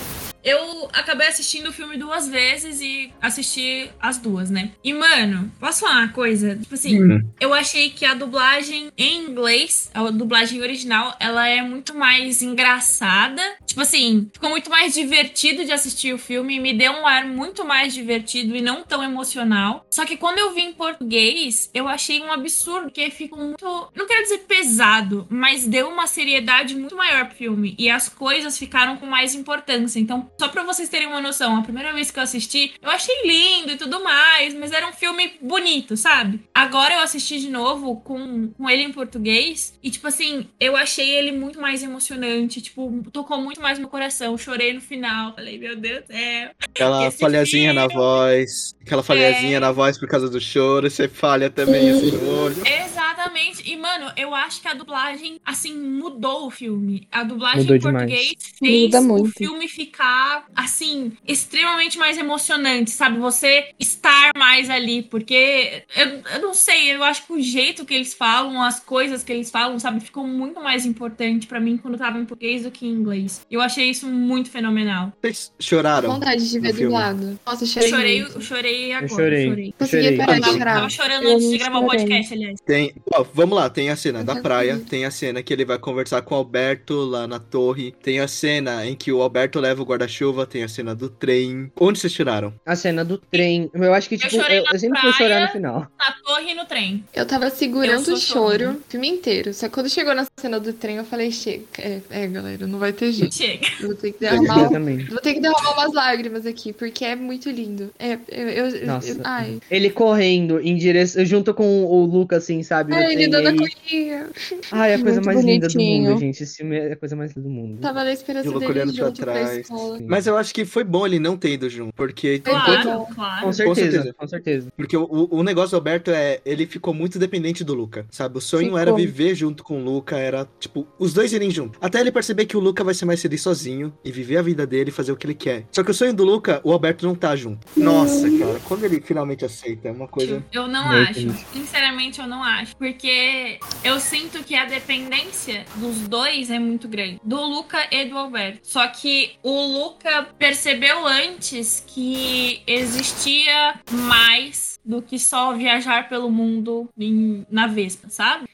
Eu 0.47 0.89
acabei 0.93 1.27
assistindo 1.27 1.71
o 1.71 1.73
filme 1.73 1.97
duas 1.97 2.29
vezes 2.29 2.81
e 2.81 3.13
assisti 3.21 3.91
as 4.01 4.17
duas, 4.17 4.49
né? 4.49 4.71
E, 4.85 4.93
mano, 4.95 5.51
posso 5.59 5.81
falar 5.81 6.05
uma 6.05 6.09
coisa? 6.13 6.55
Tipo 6.57 6.75
assim, 6.75 7.03
Hum. 7.03 7.21
eu 7.41 7.53
achei 7.53 7.91
que 7.91 8.05
a 8.05 8.15
dublagem 8.15 8.93
em 8.97 9.25
inglês, 9.25 9.91
a 9.93 10.09
dublagem 10.09 10.63
original, 10.63 11.17
ela 11.19 11.49
é 11.49 11.61
muito 11.63 11.97
mais 11.97 12.43
engraçada. 12.43 13.43
Tipo 13.67 13.81
assim, 13.81 14.31
ficou 14.33 14.49
muito 14.49 14.71
mais 14.71 14.95
divertido 14.95 15.65
de 15.65 15.73
assistir 15.73 16.15
o 16.15 16.19
filme, 16.19 16.61
me 16.61 16.73
deu 16.73 16.93
um 16.93 17.07
ar 17.07 17.27
muito 17.27 17.65
mais 17.65 17.93
divertido 17.93 18.55
e 18.55 18.61
não 18.61 18.85
tão 18.85 19.03
emocional. 19.03 19.85
Só 19.91 20.05
que 20.07 20.17
quando 20.17 20.39
eu 20.39 20.55
vi 20.55 20.61
em 20.63 20.73
português, 20.73 21.69
eu 21.75 21.89
achei 21.89 22.21
um 22.21 22.31
absurdo, 22.33 22.85
porque 22.85 23.11
ficou 23.11 23.39
muito. 23.39 23.67
Não 23.97 24.07
quero 24.07 24.23
dizer 24.23 24.39
pesado, 24.47 25.27
mas 25.29 25.67
deu 25.67 25.89
uma 25.89 26.07
seriedade 26.07 26.77
muito 26.77 26.95
maior 26.97 27.27
pro 27.27 27.37
filme. 27.37 27.75
E 27.79 27.91
as 27.91 28.09
coisas 28.09 28.57
ficaram 28.57 28.97
com 28.97 29.07
mais 29.07 29.35
importância. 29.35 29.99
Então, 29.99 30.31
só 30.39 30.49
pra 30.49 30.63
vocês 30.65 30.89
terem 30.89 31.07
uma 31.07 31.21
noção, 31.21 31.57
a 31.57 31.63
primeira 31.63 31.93
vez 31.93 32.11
que 32.11 32.19
eu 32.19 32.23
assisti, 32.23 32.75
eu 32.83 32.91
achei 32.91 33.15
lindo 33.25 33.73
e 33.73 33.77
tudo 33.77 34.03
mais, 34.03 34.55
mas 34.55 34.73
era 34.73 34.87
um 34.89 34.93
filme 34.93 35.33
bonito, 35.41 35.97
sabe? 35.97 36.41
Agora 36.55 36.95
eu 36.95 37.01
assisti 37.01 37.39
de 37.41 37.49
novo 37.51 37.97
com, 38.01 38.49
com 38.49 38.69
ele 38.71 38.83
em 38.83 38.93
português 38.93 39.79
e, 39.83 39.91
tipo 39.91 40.07
assim, 40.07 40.47
eu 40.61 40.77
achei 40.77 41.09
ele 41.11 41.33
muito 41.33 41.61
mais 41.61 41.83
emocionante. 41.83 42.61
Tipo, 42.61 43.03
tocou 43.13 43.41
muito 43.41 43.61
mais 43.61 43.79
no 43.79 43.89
coração. 43.89 44.37
Chorei 44.37 44.73
no 44.73 44.81
final. 44.81 45.35
Falei, 45.35 45.59
meu 45.59 45.77
Deus 45.77 46.03
do 46.05 46.07
céu. 46.13 46.51
Aquela 46.61 47.11
falhazinha 47.11 47.73
na 47.73 47.83
filme- 47.89 47.95
voz. 47.95 48.75
Aquela 48.83 49.03
falhazinha 49.03 49.57
É. 49.57 49.61
na 49.61 49.73
voz 49.73 49.99
por 49.99 50.09
causa 50.09 50.29
do 50.29 50.41
choro. 50.41 50.89
Você 50.91 51.09
falha 51.09 51.51
também 51.51 51.91
assim 51.91 52.11
no 52.13 52.43
olho. 52.45 52.57
Exatamente. 52.67 53.69
E, 53.71 53.77
mano, 53.77 54.11
eu 54.17 54.35
acho 54.35 54.61
que 54.61 54.69
a 54.69 54.75
dublagem, 54.75 55.41
assim, 55.45 55.75
mudou 55.75 56.47
o 56.47 56.51
filme. 56.51 57.07
A 57.11 57.23
dublagem 57.23 57.61
Mudou 57.63 57.77
em 57.77 57.79
demais. 57.81 58.05
português 58.11 58.35
fez 58.59 58.83
Muda 58.85 59.01
o 59.01 59.05
muito. 59.05 59.31
filme 59.33 59.69
ficar, 59.69 60.26
assim, 60.55 61.13
extremamente 61.27 61.99
mais 61.99 62.19
emocionante, 62.19 62.91
sabe? 62.91 63.19
Você 63.19 63.67
estar 63.79 64.31
mais 64.37 64.69
ali, 64.71 65.03
porque 65.03 65.85
eu, 65.97 66.23
eu 66.35 66.41
não 66.43 66.55
sei, 66.55 66.95
eu 66.95 67.03
acho 67.05 67.27
que 67.27 67.33
o 67.33 67.41
jeito 67.43 67.85
que 67.85 67.95
eles 67.95 68.15
falam, 68.15 68.63
as 68.63 68.81
coisas 68.81 69.23
que 69.23 69.33
eles 69.33 69.51
falam, 69.51 69.79
sabe, 69.79 70.01
ficou 70.01 70.27
muito 70.27 70.61
mais 70.63 70.85
importante 70.87 71.47
pra 71.47 71.61
mim 71.61 71.77
quando 71.77 71.97
tava 71.99 72.19
em 72.19 72.25
português 72.25 72.63
do 72.63 72.71
que 72.71 72.87
em 72.87 72.91
inglês. 72.91 73.45
Eu 73.51 73.61
achei 73.61 73.91
isso 73.91 74.07
muito 74.07 74.51
fenomenal. 74.51 75.13
Vocês 75.21 75.53
choraram? 75.59 76.11
Vontade 76.13 76.49
de 76.49 76.59
ver 76.59 76.69
filme. 76.75 76.85
dublado. 76.85 77.39
Nossa, 77.47 77.65
eu 77.65 77.67
Eu 77.67 77.73
chorei. 77.73 77.89
chorei, 77.91 78.21
muito. 78.23 78.35
eu 78.37 78.41
chorei 78.41 78.93
agora. 78.93 79.09
chorei. 79.09 79.49
chorei. 79.49 79.75
Consegui 79.79 80.03
Chorei. 80.03 80.17
parar 80.19 80.33
Eu 80.33 80.37
de 80.37 80.41
tava, 80.43 80.59
chorar. 80.59 80.75
tava 80.75 80.91
chorando 80.91 81.25
Eu 81.25 81.35
antes 81.37 81.51
de 81.51 81.59
gravar 81.59 81.79
o 81.79 81.83
chorei. 81.83 81.99
podcast, 81.99 82.35
aliás. 82.35 82.61
Tem. 82.65 82.95
Ó, 83.15 83.25
vamos 83.35 83.57
lá, 83.57 83.69
tem 83.71 83.91
a 83.91 83.97
cena 83.97 84.25
da 84.25 84.37
praia, 84.37 84.79
tem 84.89 85.05
a 85.05 85.11
cena 85.11 85.43
que 85.43 85.53
ele 85.53 85.65
vai 85.65 85.79
conversar 85.79 86.23
com 86.23 86.35
o 86.35 86.39
Alberto 86.39 86.95
lá 87.05 87.27
na 87.27 87.39
torre, 87.39 87.93
tem 88.03 88.21
a 88.21 88.29
cena 88.29 88.87
em 88.87 88.95
que 88.95 89.13
o 89.13 89.21
Alberto 89.23 89.61
leva 89.61 89.83
o 89.83 89.85
guarda-chuva, 89.85 90.16
tem 90.49 90.63
a 90.65 90.69
cena 90.69 90.95
do 90.95 91.09
trem. 91.09 91.71
Onde 91.79 91.99
vocês 91.99 92.13
tiraram? 92.13 92.53
A 92.65 92.75
cena 92.77 93.05
do 93.05 93.19
trem. 93.19 93.71
Eu 93.75 93.93
acho 93.95 94.09
que, 94.09 94.17
tipo, 94.19 94.35
eu, 94.37 94.65
na 94.65 94.71
eu 94.73 94.79
sempre 94.79 95.01
praia. 95.01 95.13
chorar 95.15 95.41
no 95.43 95.49
final. 95.49 95.81
Na 95.99 96.13
torre 96.25 96.53
e 96.53 96.55
no 96.55 96.65
trem. 96.65 97.05
Eu 97.15 97.27
tava 97.27 97.47
Eu 97.47 97.51
segurando 97.51 98.05
sou 98.05 98.15
o 98.15 98.19
choro 98.19 98.71
o 98.73 98.91
filme 98.91 99.09
inteiro. 99.09 99.53
Só 99.55 99.69
que 99.69 99.75
quando 99.75 99.89
chegou 99.91 100.15
na 100.15 100.27
cena 100.39 100.59
do 100.61 100.73
trem, 100.73 100.97
eu 100.97 101.05
falei, 101.05 101.31
chega. 101.31 101.65
É, 101.79 102.01
é, 102.11 102.27
galera, 102.27 102.67
não 102.67 102.79
vai 102.79 102.93
ter 102.93 103.13
jeito. 103.13 103.35
Chega. 103.35 103.67
Eu 103.81 103.89
vou 103.89 103.97
ter 103.97 104.13
que 104.13 104.25
Eu 104.25 104.31
derramar. 104.43 104.69
também. 104.71 104.99
Vou 105.05 105.21
ter 105.21 105.35
que 105.35 105.41
derramar 105.41 105.73
umas 105.73 105.93
lágrimas 105.93 106.47
aqui, 106.47 106.73
porque 106.73 107.05
é 107.05 107.15
muito 107.17 107.51
lindo. 107.51 107.91
É, 107.99 108.15
eu, 108.29 108.49
eu, 108.49 108.67
eu- 108.69 108.87
Nossa. 108.87 109.11
eu- 109.11 109.21
ai. 109.25 109.59
Ele 109.71 109.91
correndo 109.91 110.61
em 110.61 110.77
direção, 110.77 111.25
junto 111.25 111.53
com 111.55 111.85
o 111.85 112.05
Luca, 112.05 112.37
assim, 112.37 112.63
sabe? 112.63 112.95
Ai, 112.95 113.13
ele 113.13 113.29
dando 113.29 113.49
a 113.49 113.53
colinha. 113.57 114.29
Ai, 114.73 114.93
é 114.93 114.95
a 114.95 114.99
coisa 115.03 115.21
Muito 115.21 115.27
mais 115.27 115.45
linda 115.45 115.69
do 115.69 115.73
bonitinho. 115.75 116.11
mundo, 116.11 116.21
gente. 116.21 116.43
Esse 116.43 116.57
filme 116.57 116.77
é 116.77 116.93
a 116.93 116.97
coisa 116.97 117.17
mais 117.17 117.31
linda 117.35 117.49
do 117.49 117.55
mundo. 117.55 117.81
Tava 117.81 118.05
na 118.05 118.13
esperança 118.13 118.51
dele 118.51 118.67
olhando 118.67 118.95
pra 118.95 119.05
junto 119.07 119.23
pra 119.23 119.33
trás. 119.33 119.57
escola. 119.59 119.99
Mas 120.09 120.27
eu 120.27 120.37
acho 120.37 120.53
que 120.55 120.65
foi 120.65 120.85
bom 120.85 121.07
ele 121.07 121.19
não 121.19 121.37
ter 121.37 121.51
ido 121.53 121.69
junto, 121.69 121.93
porque 121.95 122.39
Claro, 122.41 122.73
enquanto- 122.81 123.15
claro. 123.15 123.43
Com 123.47 123.53
certeza, 123.53 123.91
certeza. 123.93 124.15
com 124.15 124.29
certeza. 124.29 124.73
Porque 124.77 124.97
o, 124.97 125.29
o 125.31 125.43
negócio 125.43 125.71
do 125.71 125.77
Alberto 125.77 126.11
é. 126.11 126.41
Ele 126.45 126.67
ficou 126.67 126.93
muito 126.95 127.19
dependente 127.19 127.65
do 127.65 127.75
Luca, 127.75 128.07
sabe? 128.11 128.39
O 128.39 128.41
sonho 128.41 128.65
Ficou. 128.67 128.79
era 128.79 128.93
viver 128.93 129.35
junto 129.35 129.63
com 129.65 129.81
o 129.81 129.85
Luca, 129.85 130.17
era, 130.19 130.49
tipo, 130.61 130.87
os 130.99 131.13
dois 131.13 131.33
irem 131.33 131.51
junto. 131.51 131.79
Até 131.81 132.01
ele 132.01 132.13
perceber 132.13 132.47
que 132.47 132.57
o 132.57 132.61
Luca 132.61 132.85
vai 132.85 132.95
ser 132.95 133.05
mais 133.05 133.21
feliz 133.21 133.41
sozinho 133.43 133.93
e 134.05 134.11
viver 134.13 134.37
a 134.39 134.43
vida 134.43 134.67
dele 134.67 134.91
e 134.91 134.93
fazer 134.93 135.13
o 135.13 135.17
que 135.17 135.27
ele 135.27 135.35
quer. 135.35 135.65
Só 135.73 135.83
que 135.83 135.91
o 135.91 135.95
sonho 135.95 136.15
do 136.15 136.25
Luca, 136.25 136.61
o 136.65 136.73
Alberto 136.73 137.07
não 137.07 137.15
tá 137.15 137.35
junto. 137.37 137.67
Nossa, 137.77 138.29
cara, 138.39 138.61
quando 138.65 138.85
ele 138.85 139.01
finalmente 139.01 139.45
aceita, 139.45 139.89
é 139.89 139.93
uma 139.93 140.09
coisa. 140.09 140.45
Eu 140.53 140.67
não 140.69 140.87
Muito 140.89 141.11
acho. 141.11 141.15
triste. 141.15 141.47
Sinceramente, 141.53 142.21
eu 142.21 142.27
não 142.27 142.43
acho. 142.43 142.77
Porque 142.77 143.59
eu 143.85 143.99
sinto 144.01 144.43
que 144.45 144.55
a 144.55 144.65
dependência 144.65 145.65
dos 145.77 146.09
dois 146.09 146.51
é 146.51 146.59
muito 146.59 146.89
grande. 146.89 147.21
Do 147.23 147.41
Luca 147.41 147.79
e 147.91 148.05
do 148.07 148.17
Alberto. 148.17 148.61
Só 148.63 148.87
que 148.89 149.33
o 149.43 149.63
Luca 149.67 149.96
percebeu 150.39 151.07
antes 151.07 151.83
que 151.87 152.63
existia 152.67 153.81
mais 153.91 154.76
do 154.87 155.03
que 155.03 155.19
só 155.19 155.53
viajar 155.53 156.09
pelo 156.09 156.31
mundo 156.31 156.89
em- 156.99 157.45
na 157.51 157.67
Vespa, 157.67 158.09
sabe? 158.09 158.47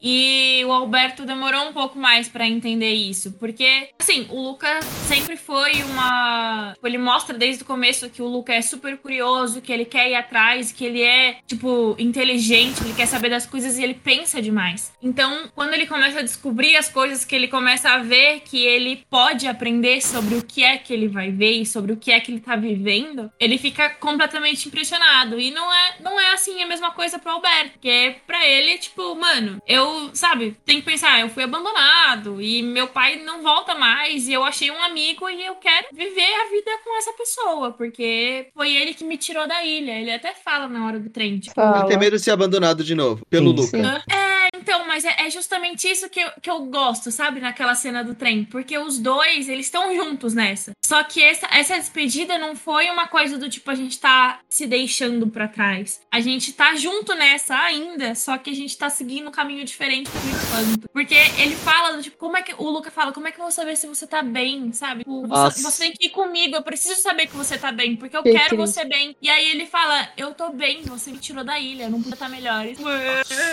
E 0.00 0.62
o 0.64 0.72
Alberto 0.72 1.24
demorou 1.26 1.68
um 1.68 1.72
pouco 1.72 1.98
mais 1.98 2.28
pra 2.28 2.46
entender 2.48 2.92
isso, 2.92 3.32
porque 3.32 3.88
assim, 4.00 4.26
o 4.30 4.40
Luca 4.40 4.80
sempre 5.08 5.36
foi 5.36 5.82
uma, 5.82 6.72
tipo, 6.74 6.86
ele 6.86 6.98
mostra 6.98 7.36
desde 7.36 7.62
o 7.62 7.66
começo 7.66 8.08
que 8.08 8.22
o 8.22 8.26
Luca 8.28 8.52
é 8.54 8.62
super 8.62 8.96
curioso, 8.96 9.60
que 9.60 9.72
ele 9.72 9.84
quer 9.84 10.10
ir 10.10 10.14
atrás, 10.14 10.70
que 10.72 10.84
ele 10.84 11.02
é 11.02 11.36
tipo 11.46 11.96
inteligente, 11.98 12.82
ele 12.84 12.94
quer 12.94 13.06
saber 13.06 13.28
das 13.30 13.46
coisas 13.46 13.78
e 13.78 13.82
ele 13.82 13.94
pensa 13.94 14.40
demais. 14.40 14.92
Então, 15.02 15.50
quando 15.54 15.74
ele 15.74 15.86
começa 15.86 16.20
a 16.20 16.22
descobrir 16.22 16.76
as 16.76 16.88
coisas, 16.88 17.24
que 17.24 17.34
ele 17.34 17.48
começa 17.48 17.90
a 17.90 17.98
ver 17.98 18.40
que 18.40 18.58
ele 18.64 19.04
pode 19.10 19.46
aprender 19.46 20.00
sobre 20.00 20.36
o 20.36 20.42
que 20.42 20.62
é 20.62 20.76
que 20.78 20.92
ele 20.92 21.08
vai 21.08 21.30
ver 21.30 21.52
e 21.52 21.66
sobre 21.66 21.92
o 21.92 21.96
que 21.96 22.12
é 22.12 22.20
que 22.20 22.30
ele 22.30 22.40
tá 22.40 22.54
vivendo, 22.56 23.30
ele 23.40 23.58
fica 23.58 23.90
completamente 23.90 24.68
impressionado. 24.68 25.40
E 25.40 25.50
não 25.50 25.71
não 25.72 25.74
é, 25.74 25.94
não 26.00 26.20
é 26.20 26.32
assim 26.34 26.62
a 26.62 26.66
mesma 26.66 26.90
coisa 26.90 27.18
pro 27.18 27.30
Alberto. 27.32 27.72
Porque 27.72 28.16
pra 28.26 28.46
ele, 28.46 28.76
tipo, 28.78 29.14
mano, 29.14 29.58
eu, 29.66 30.10
sabe, 30.14 30.56
tem 30.64 30.80
que 30.80 30.86
pensar, 30.86 31.20
eu 31.20 31.28
fui 31.28 31.42
abandonado 31.44 32.40
e 32.42 32.62
meu 32.62 32.88
pai 32.88 33.16
não 33.16 33.42
volta 33.42 33.74
mais 33.74 34.28
e 34.28 34.32
eu 34.32 34.44
achei 34.44 34.70
um 34.70 34.82
amigo 34.82 35.28
e 35.30 35.44
eu 35.44 35.54
quero 35.56 35.86
viver 35.92 36.34
a 36.42 36.50
vida 36.50 36.70
com 36.84 36.98
essa 36.98 37.12
pessoa, 37.14 37.72
porque 37.72 38.48
foi 38.54 38.74
ele 38.74 38.92
que 38.94 39.04
me 39.04 39.16
tirou 39.16 39.46
da 39.48 39.64
ilha. 39.64 39.92
Ele 39.92 40.12
até 40.12 40.34
fala 40.34 40.68
na 40.68 40.86
hora 40.86 40.98
do 41.00 41.08
trem, 41.08 41.38
tipo, 41.38 41.58
Ele 41.60 41.72
Fala. 41.72 41.86
tem 41.86 41.98
medo 41.98 42.16
de 42.16 42.22
ser 42.22 42.32
abandonado 42.32 42.84
de 42.84 42.94
novo, 42.94 43.24
pelo 43.26 43.50
Sim, 43.50 43.78
Luca. 43.78 44.00
sim. 44.00 44.14
É, 44.14 44.51
então, 44.62 44.86
mas 44.86 45.04
é, 45.04 45.14
é 45.26 45.30
justamente 45.30 45.90
isso 45.90 46.08
que 46.08 46.20
eu, 46.20 46.30
que 46.40 46.50
eu 46.50 46.60
gosto, 46.66 47.10
sabe? 47.10 47.40
Naquela 47.40 47.74
cena 47.74 48.02
do 48.02 48.14
trem. 48.14 48.44
Porque 48.44 48.76
os 48.78 48.98
dois, 48.98 49.48
eles 49.48 49.66
estão 49.66 49.94
juntos 49.94 50.34
nessa. 50.34 50.72
Só 50.84 51.02
que 51.04 51.22
essa, 51.22 51.46
essa 51.52 51.74
despedida 51.78 52.38
não 52.38 52.54
foi 52.54 52.88
uma 52.90 53.06
coisa 53.08 53.36
do 53.38 53.48
tipo, 53.48 53.70
a 53.70 53.74
gente 53.74 53.98
tá 53.98 54.40
se 54.48 54.66
deixando 54.66 55.26
pra 55.28 55.48
trás. 55.48 56.00
A 56.10 56.20
gente 56.20 56.52
tá 56.52 56.74
junto 56.76 57.14
nessa 57.14 57.56
ainda, 57.56 58.14
só 58.14 58.38
que 58.38 58.50
a 58.50 58.54
gente 58.54 58.76
tá 58.76 58.88
seguindo 58.88 59.28
um 59.28 59.32
caminho 59.32 59.64
diferente 59.64 60.10
por 60.10 60.20
enquanto. 60.20 60.88
Porque 60.92 61.14
ele 61.38 61.56
fala, 61.56 62.00
tipo, 62.00 62.16
como 62.16 62.36
é 62.36 62.42
que. 62.42 62.54
O 62.58 62.68
Luca 62.70 62.90
fala, 62.90 63.12
como 63.12 63.26
é 63.28 63.32
que 63.32 63.38
eu 63.38 63.44
vou 63.44 63.50
saber 63.52 63.76
se 63.76 63.86
você 63.86 64.06
tá 64.06 64.22
bem, 64.22 64.72
sabe? 64.72 65.00
Tipo, 65.00 65.26
Nossa. 65.26 65.56
Você, 65.58 65.62
você 65.62 65.82
tem 65.84 65.92
que 65.92 66.06
ir 66.06 66.10
comigo, 66.10 66.54
eu 66.54 66.62
preciso 66.62 67.00
saber 67.00 67.26
que 67.26 67.36
você 67.36 67.58
tá 67.58 67.72
bem, 67.72 67.96
porque 67.96 68.16
eu 68.16 68.22
Que 68.22 68.32
quero 68.32 68.56
triste. 68.56 68.72
você 68.74 68.84
bem. 68.84 69.16
E 69.20 69.28
aí 69.28 69.50
ele 69.50 69.66
fala, 69.66 70.08
eu 70.16 70.32
tô 70.34 70.50
bem, 70.50 70.82
você 70.82 71.10
me 71.10 71.18
tirou 71.18 71.42
da 71.44 71.58
ilha, 71.58 71.88
não 71.88 71.98
podia 72.00 72.14
estar 72.14 72.28
melhor. 72.28 72.64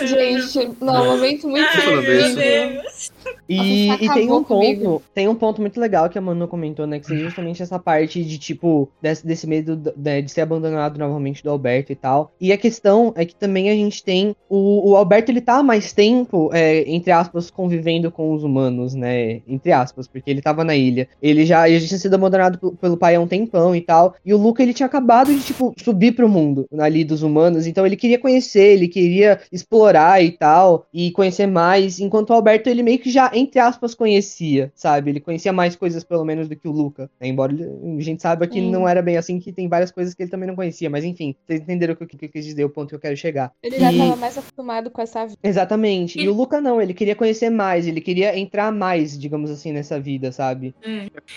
Gente, 0.06 0.76
não, 0.80 0.99
um 1.02 1.06
momento 1.06 1.48
muito 1.48 1.80
lindo. 1.80 2.12
isso. 2.12 2.36
Deus. 2.36 3.12
E, 3.48 3.88
e 3.90 4.08
tem 4.12 4.30
um 4.30 4.44
comigo. 4.44 4.84
ponto, 4.84 5.02
tem 5.12 5.26
um 5.28 5.34
ponto 5.34 5.60
muito 5.60 5.80
legal 5.80 6.08
que 6.08 6.16
a 6.16 6.20
Manu 6.20 6.46
comentou, 6.46 6.86
né? 6.86 7.00
Que 7.00 7.06
seja 7.06 7.24
justamente 7.24 7.60
essa 7.62 7.78
parte 7.80 8.22
de, 8.24 8.38
tipo, 8.38 8.88
desse, 9.02 9.26
desse 9.26 9.46
medo 9.46 9.92
né, 9.96 10.22
de 10.22 10.30
ser 10.30 10.42
abandonado 10.42 10.98
novamente 10.98 11.42
do 11.42 11.50
Alberto 11.50 11.90
e 11.90 11.96
tal. 11.96 12.32
E 12.40 12.52
a 12.52 12.56
questão 12.56 13.12
é 13.16 13.24
que 13.24 13.34
também 13.34 13.68
a 13.68 13.74
gente 13.74 14.04
tem. 14.04 14.36
O, 14.48 14.90
o 14.90 14.96
Alberto, 14.96 15.32
ele 15.32 15.40
tá 15.40 15.58
há 15.58 15.62
mais 15.64 15.92
tempo, 15.92 16.48
é, 16.52 16.88
entre 16.88 17.10
aspas, 17.10 17.50
convivendo 17.50 18.10
com 18.10 18.32
os 18.32 18.44
humanos, 18.44 18.94
né? 18.94 19.40
Entre 19.48 19.72
aspas, 19.72 20.06
porque 20.06 20.30
ele 20.30 20.40
tava 20.40 20.62
na 20.62 20.76
ilha. 20.76 21.08
Ele 21.20 21.44
já, 21.44 21.68
ele 21.68 21.80
já 21.80 21.88
tinha 21.88 21.98
sido 21.98 22.14
abandonado 22.14 22.56
p- 22.58 22.76
pelo 22.80 22.96
pai 22.96 23.16
há 23.16 23.20
um 23.20 23.26
tempão 23.26 23.74
e 23.74 23.80
tal. 23.80 24.14
E 24.24 24.32
o 24.32 24.38
Luca, 24.38 24.62
ele 24.62 24.72
tinha 24.72 24.86
acabado 24.86 25.34
de, 25.34 25.40
tipo, 25.40 25.74
subir 25.76 26.12
pro 26.12 26.28
mundo 26.28 26.66
ali 26.78 27.04
dos 27.04 27.22
humanos. 27.24 27.66
Então 27.66 27.84
ele 27.84 27.96
queria 27.96 28.18
conhecer, 28.18 28.74
ele 28.74 28.86
queria 28.86 29.40
explorar 29.50 30.22
e 30.22 30.30
tal. 30.30 30.86
E 30.94 31.10
conhecer 31.10 31.46
mais. 31.48 31.98
Enquanto 31.98 32.30
o 32.30 32.34
Alberto, 32.34 32.70
ele 32.70 32.82
meio 32.84 32.98
que 33.00 33.09
já, 33.10 33.30
entre 33.34 33.58
aspas, 33.60 33.94
conhecia, 33.94 34.72
sabe? 34.74 35.10
Ele 35.10 35.20
conhecia 35.20 35.52
mais 35.52 35.76
coisas, 35.76 36.02
pelo 36.04 36.24
menos, 36.24 36.48
do 36.48 36.56
que 36.56 36.66
o 36.68 36.70
Luca. 36.72 37.10
né? 37.20 37.28
Embora 37.28 37.52
a 37.52 38.00
gente 38.00 38.22
saiba 38.22 38.46
que 38.46 38.60
Sim. 38.60 38.70
não 38.70 38.88
era 38.88 39.02
bem 39.02 39.16
assim, 39.16 39.38
que 39.38 39.52
tem 39.52 39.68
várias 39.68 39.90
coisas 39.90 40.14
que 40.14 40.22
ele 40.22 40.30
também 40.30 40.46
não 40.48 40.56
conhecia. 40.56 40.88
Mas 40.88 41.04
enfim, 41.04 41.34
vocês 41.46 41.60
entenderam 41.60 41.94
o 41.94 41.96
que, 41.96 42.16
que 42.16 42.24
eu 42.26 42.28
quis 42.30 42.44
dizer, 42.44 42.64
o 42.64 42.70
ponto 42.70 42.88
que 42.90 42.94
eu 42.94 43.00
quero 43.00 43.16
chegar. 43.16 43.52
Ele 43.62 43.78
já 43.78 43.92
E- 43.92 43.98
tava 43.98 44.16
mais 44.16 44.38
acostumado 44.38 44.90
com 44.90 45.02
essa 45.02 45.26
vida. 45.26 45.38
Exatamente. 45.42 46.18
E 46.18 46.24
E- 46.24 46.28
o 46.28 46.34
Luca 46.34 46.60
não, 46.60 46.80
ele 46.80 46.94
queria 46.94 47.14
conhecer 47.14 47.50
mais, 47.50 47.86
ele 47.86 48.00
queria 48.00 48.38
entrar 48.38 48.70
mais, 48.72 49.18
digamos 49.18 49.50
assim, 49.50 49.72
nessa 49.72 49.98
vida, 50.00 50.32
sabe? 50.32 50.74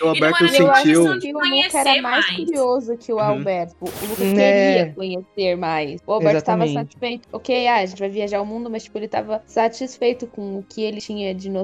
O 0.01 0.07
Alberto 0.07 0.47
sentiu. 0.47 1.13
de 1.13 1.19
que 1.19 1.35
o 1.35 1.39
Luca 1.39 1.77
era 1.79 2.01
mais, 2.01 2.25
mais. 2.25 2.35
curioso 2.45 2.97
que 2.97 3.11
o 3.11 3.15
Uhum. 3.15 3.21
Alberto. 3.21 3.75
O 3.81 3.85
Luca 4.09 4.23
É. 4.23 4.75
queria 4.83 4.93
conhecer 4.93 5.55
mais. 5.57 6.01
O 6.05 6.11
Alberto 6.13 6.37
estava 6.37 6.67
satisfeito. 6.67 7.27
Ok, 7.31 7.67
ah, 7.67 7.77
a 7.77 7.85
gente 7.85 7.99
vai 7.99 8.09
viajar 8.09 8.41
o 8.41 8.45
mundo, 8.45 8.69
mas 8.69 8.83
tipo, 8.83 8.97
ele 8.97 9.07
tava 9.07 9.41
satisfeito 9.45 10.27
com 10.27 10.59
o 10.59 10.63
que 10.63 10.81
ele 10.81 10.99
tinha 11.01 11.33
de 11.33 11.49
noção. 11.49 11.62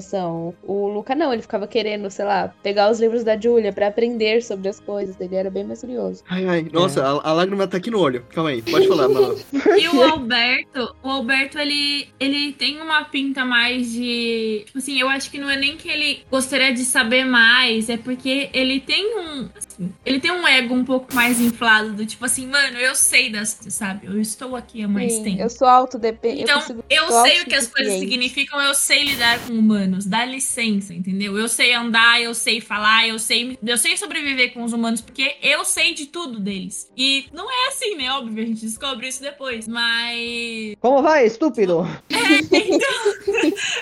O 0.64 0.88
Luca 0.88 1.14
não, 1.16 1.32
ele 1.34 1.42
ficava 1.42 1.68
querendo, 1.68 2.10
sei 2.10 2.26
lá, 2.26 2.54
pegar 2.64 2.90
os 2.92 3.00
livros 3.00 3.24
da 3.24 3.40
Julia 3.40 3.72
pra 3.74 3.88
aprender 3.88 4.42
sobre 4.44 4.70
as 4.70 4.80
coisas. 4.80 5.16
Ele 5.20 5.36
era 5.36 5.50
bem 5.50 5.64
mais 5.64 5.82
curioso. 5.82 6.24
Ai, 6.30 6.46
ai, 6.48 6.68
nossa, 6.72 7.04
a, 7.04 7.30
a 7.30 7.34
lágrima 7.34 7.68
tá 7.68 7.78
aqui 7.78 7.92
no 7.92 8.00
olho. 8.00 8.26
Calma 8.34 8.50
aí, 8.52 8.62
pode 8.62 8.88
falar, 8.88 9.08
mano. 9.10 9.36
E 9.80 9.88
o 9.88 10.02
Alberto, 10.04 10.96
o 11.04 11.10
Alberto, 11.10 11.58
ele, 11.58 12.10
ele 12.20 12.52
tem 12.54 12.82
uma 12.82 13.06
pinta 13.06 13.46
mais 13.46 13.92
de. 13.92 14.64
Tipo 14.66 14.78
assim, 14.78 15.00
eu 15.00 15.08
acho 15.10 15.30
que 15.32 15.38
não 15.40 15.50
é 15.50 15.56
nem 15.58 15.78
que 15.78 15.88
ele 15.90 16.24
gostaria 16.30 16.74
de 16.74 16.84
saber 16.84 17.24
mais, 17.26 17.90
é 17.90 17.98
porque 17.98 18.50
ele 18.54 18.80
tem 18.80 19.18
um. 19.18 19.50
assim, 19.58 19.92
ele 20.06 20.20
tem 20.20 20.32
um 20.32 20.48
ego 20.48 20.74
um 20.74 20.84
pouco 20.84 21.14
mais 21.14 21.40
inflado, 21.40 21.94
do 21.94 22.06
tipo 22.06 22.26
assim, 22.26 22.46
mano, 22.48 22.78
eu 22.78 22.94
sei 22.96 23.30
das 23.32 23.58
sabe? 23.70 24.08
Eu 24.08 24.20
estou 24.20 24.56
aqui 24.56 24.84
há 24.84 24.88
mais 24.88 25.14
Sim, 25.14 25.24
tempo. 25.24 25.42
eu 25.42 25.50
sou 25.50 25.68
autodependente. 25.68 26.44
Então, 26.44 26.56
eu, 26.56 26.62
consigo- 26.62 26.84
eu 26.90 27.12
sei 27.24 27.42
o 27.42 27.46
que 27.46 27.56
as 27.56 27.68
coisas 27.68 27.94
significam, 28.00 28.62
eu 28.62 28.74
sei 28.74 29.04
lidar 29.04 29.40
com 29.48 29.54
humanos. 29.90 30.06
Dá 30.06 30.24
licença, 30.26 30.94
entendeu? 30.94 31.38
Eu 31.38 31.48
sei 31.50 31.74
andar, 31.74 32.22
eu 32.22 32.34
sei 32.34 32.62
falar, 32.62 33.08
eu 33.08 33.20
sei, 33.20 33.58
eu 33.66 33.78
sei 33.78 33.98
sobreviver 33.98 34.54
com 34.54 34.64
os 34.64 34.72
humanos, 34.74 35.02
porque 35.02 35.36
eu 35.42 35.66
sei 35.66 35.94
de 35.94 36.06
tudo 36.06 36.40
deles. 36.40 36.90
E 36.96 37.26
não 37.34 37.50
é 37.50 37.68
assim, 37.70 37.96
né? 37.96 38.12
Óbvio, 38.12 38.44
a 38.44 38.48
gente 38.48 38.62
descobre 38.62 39.08
isso 39.08 39.22
depois. 39.22 39.68
Mas. 39.68 40.76
Como 40.80 41.02
vai, 41.02 41.26
estúpido? 41.26 41.86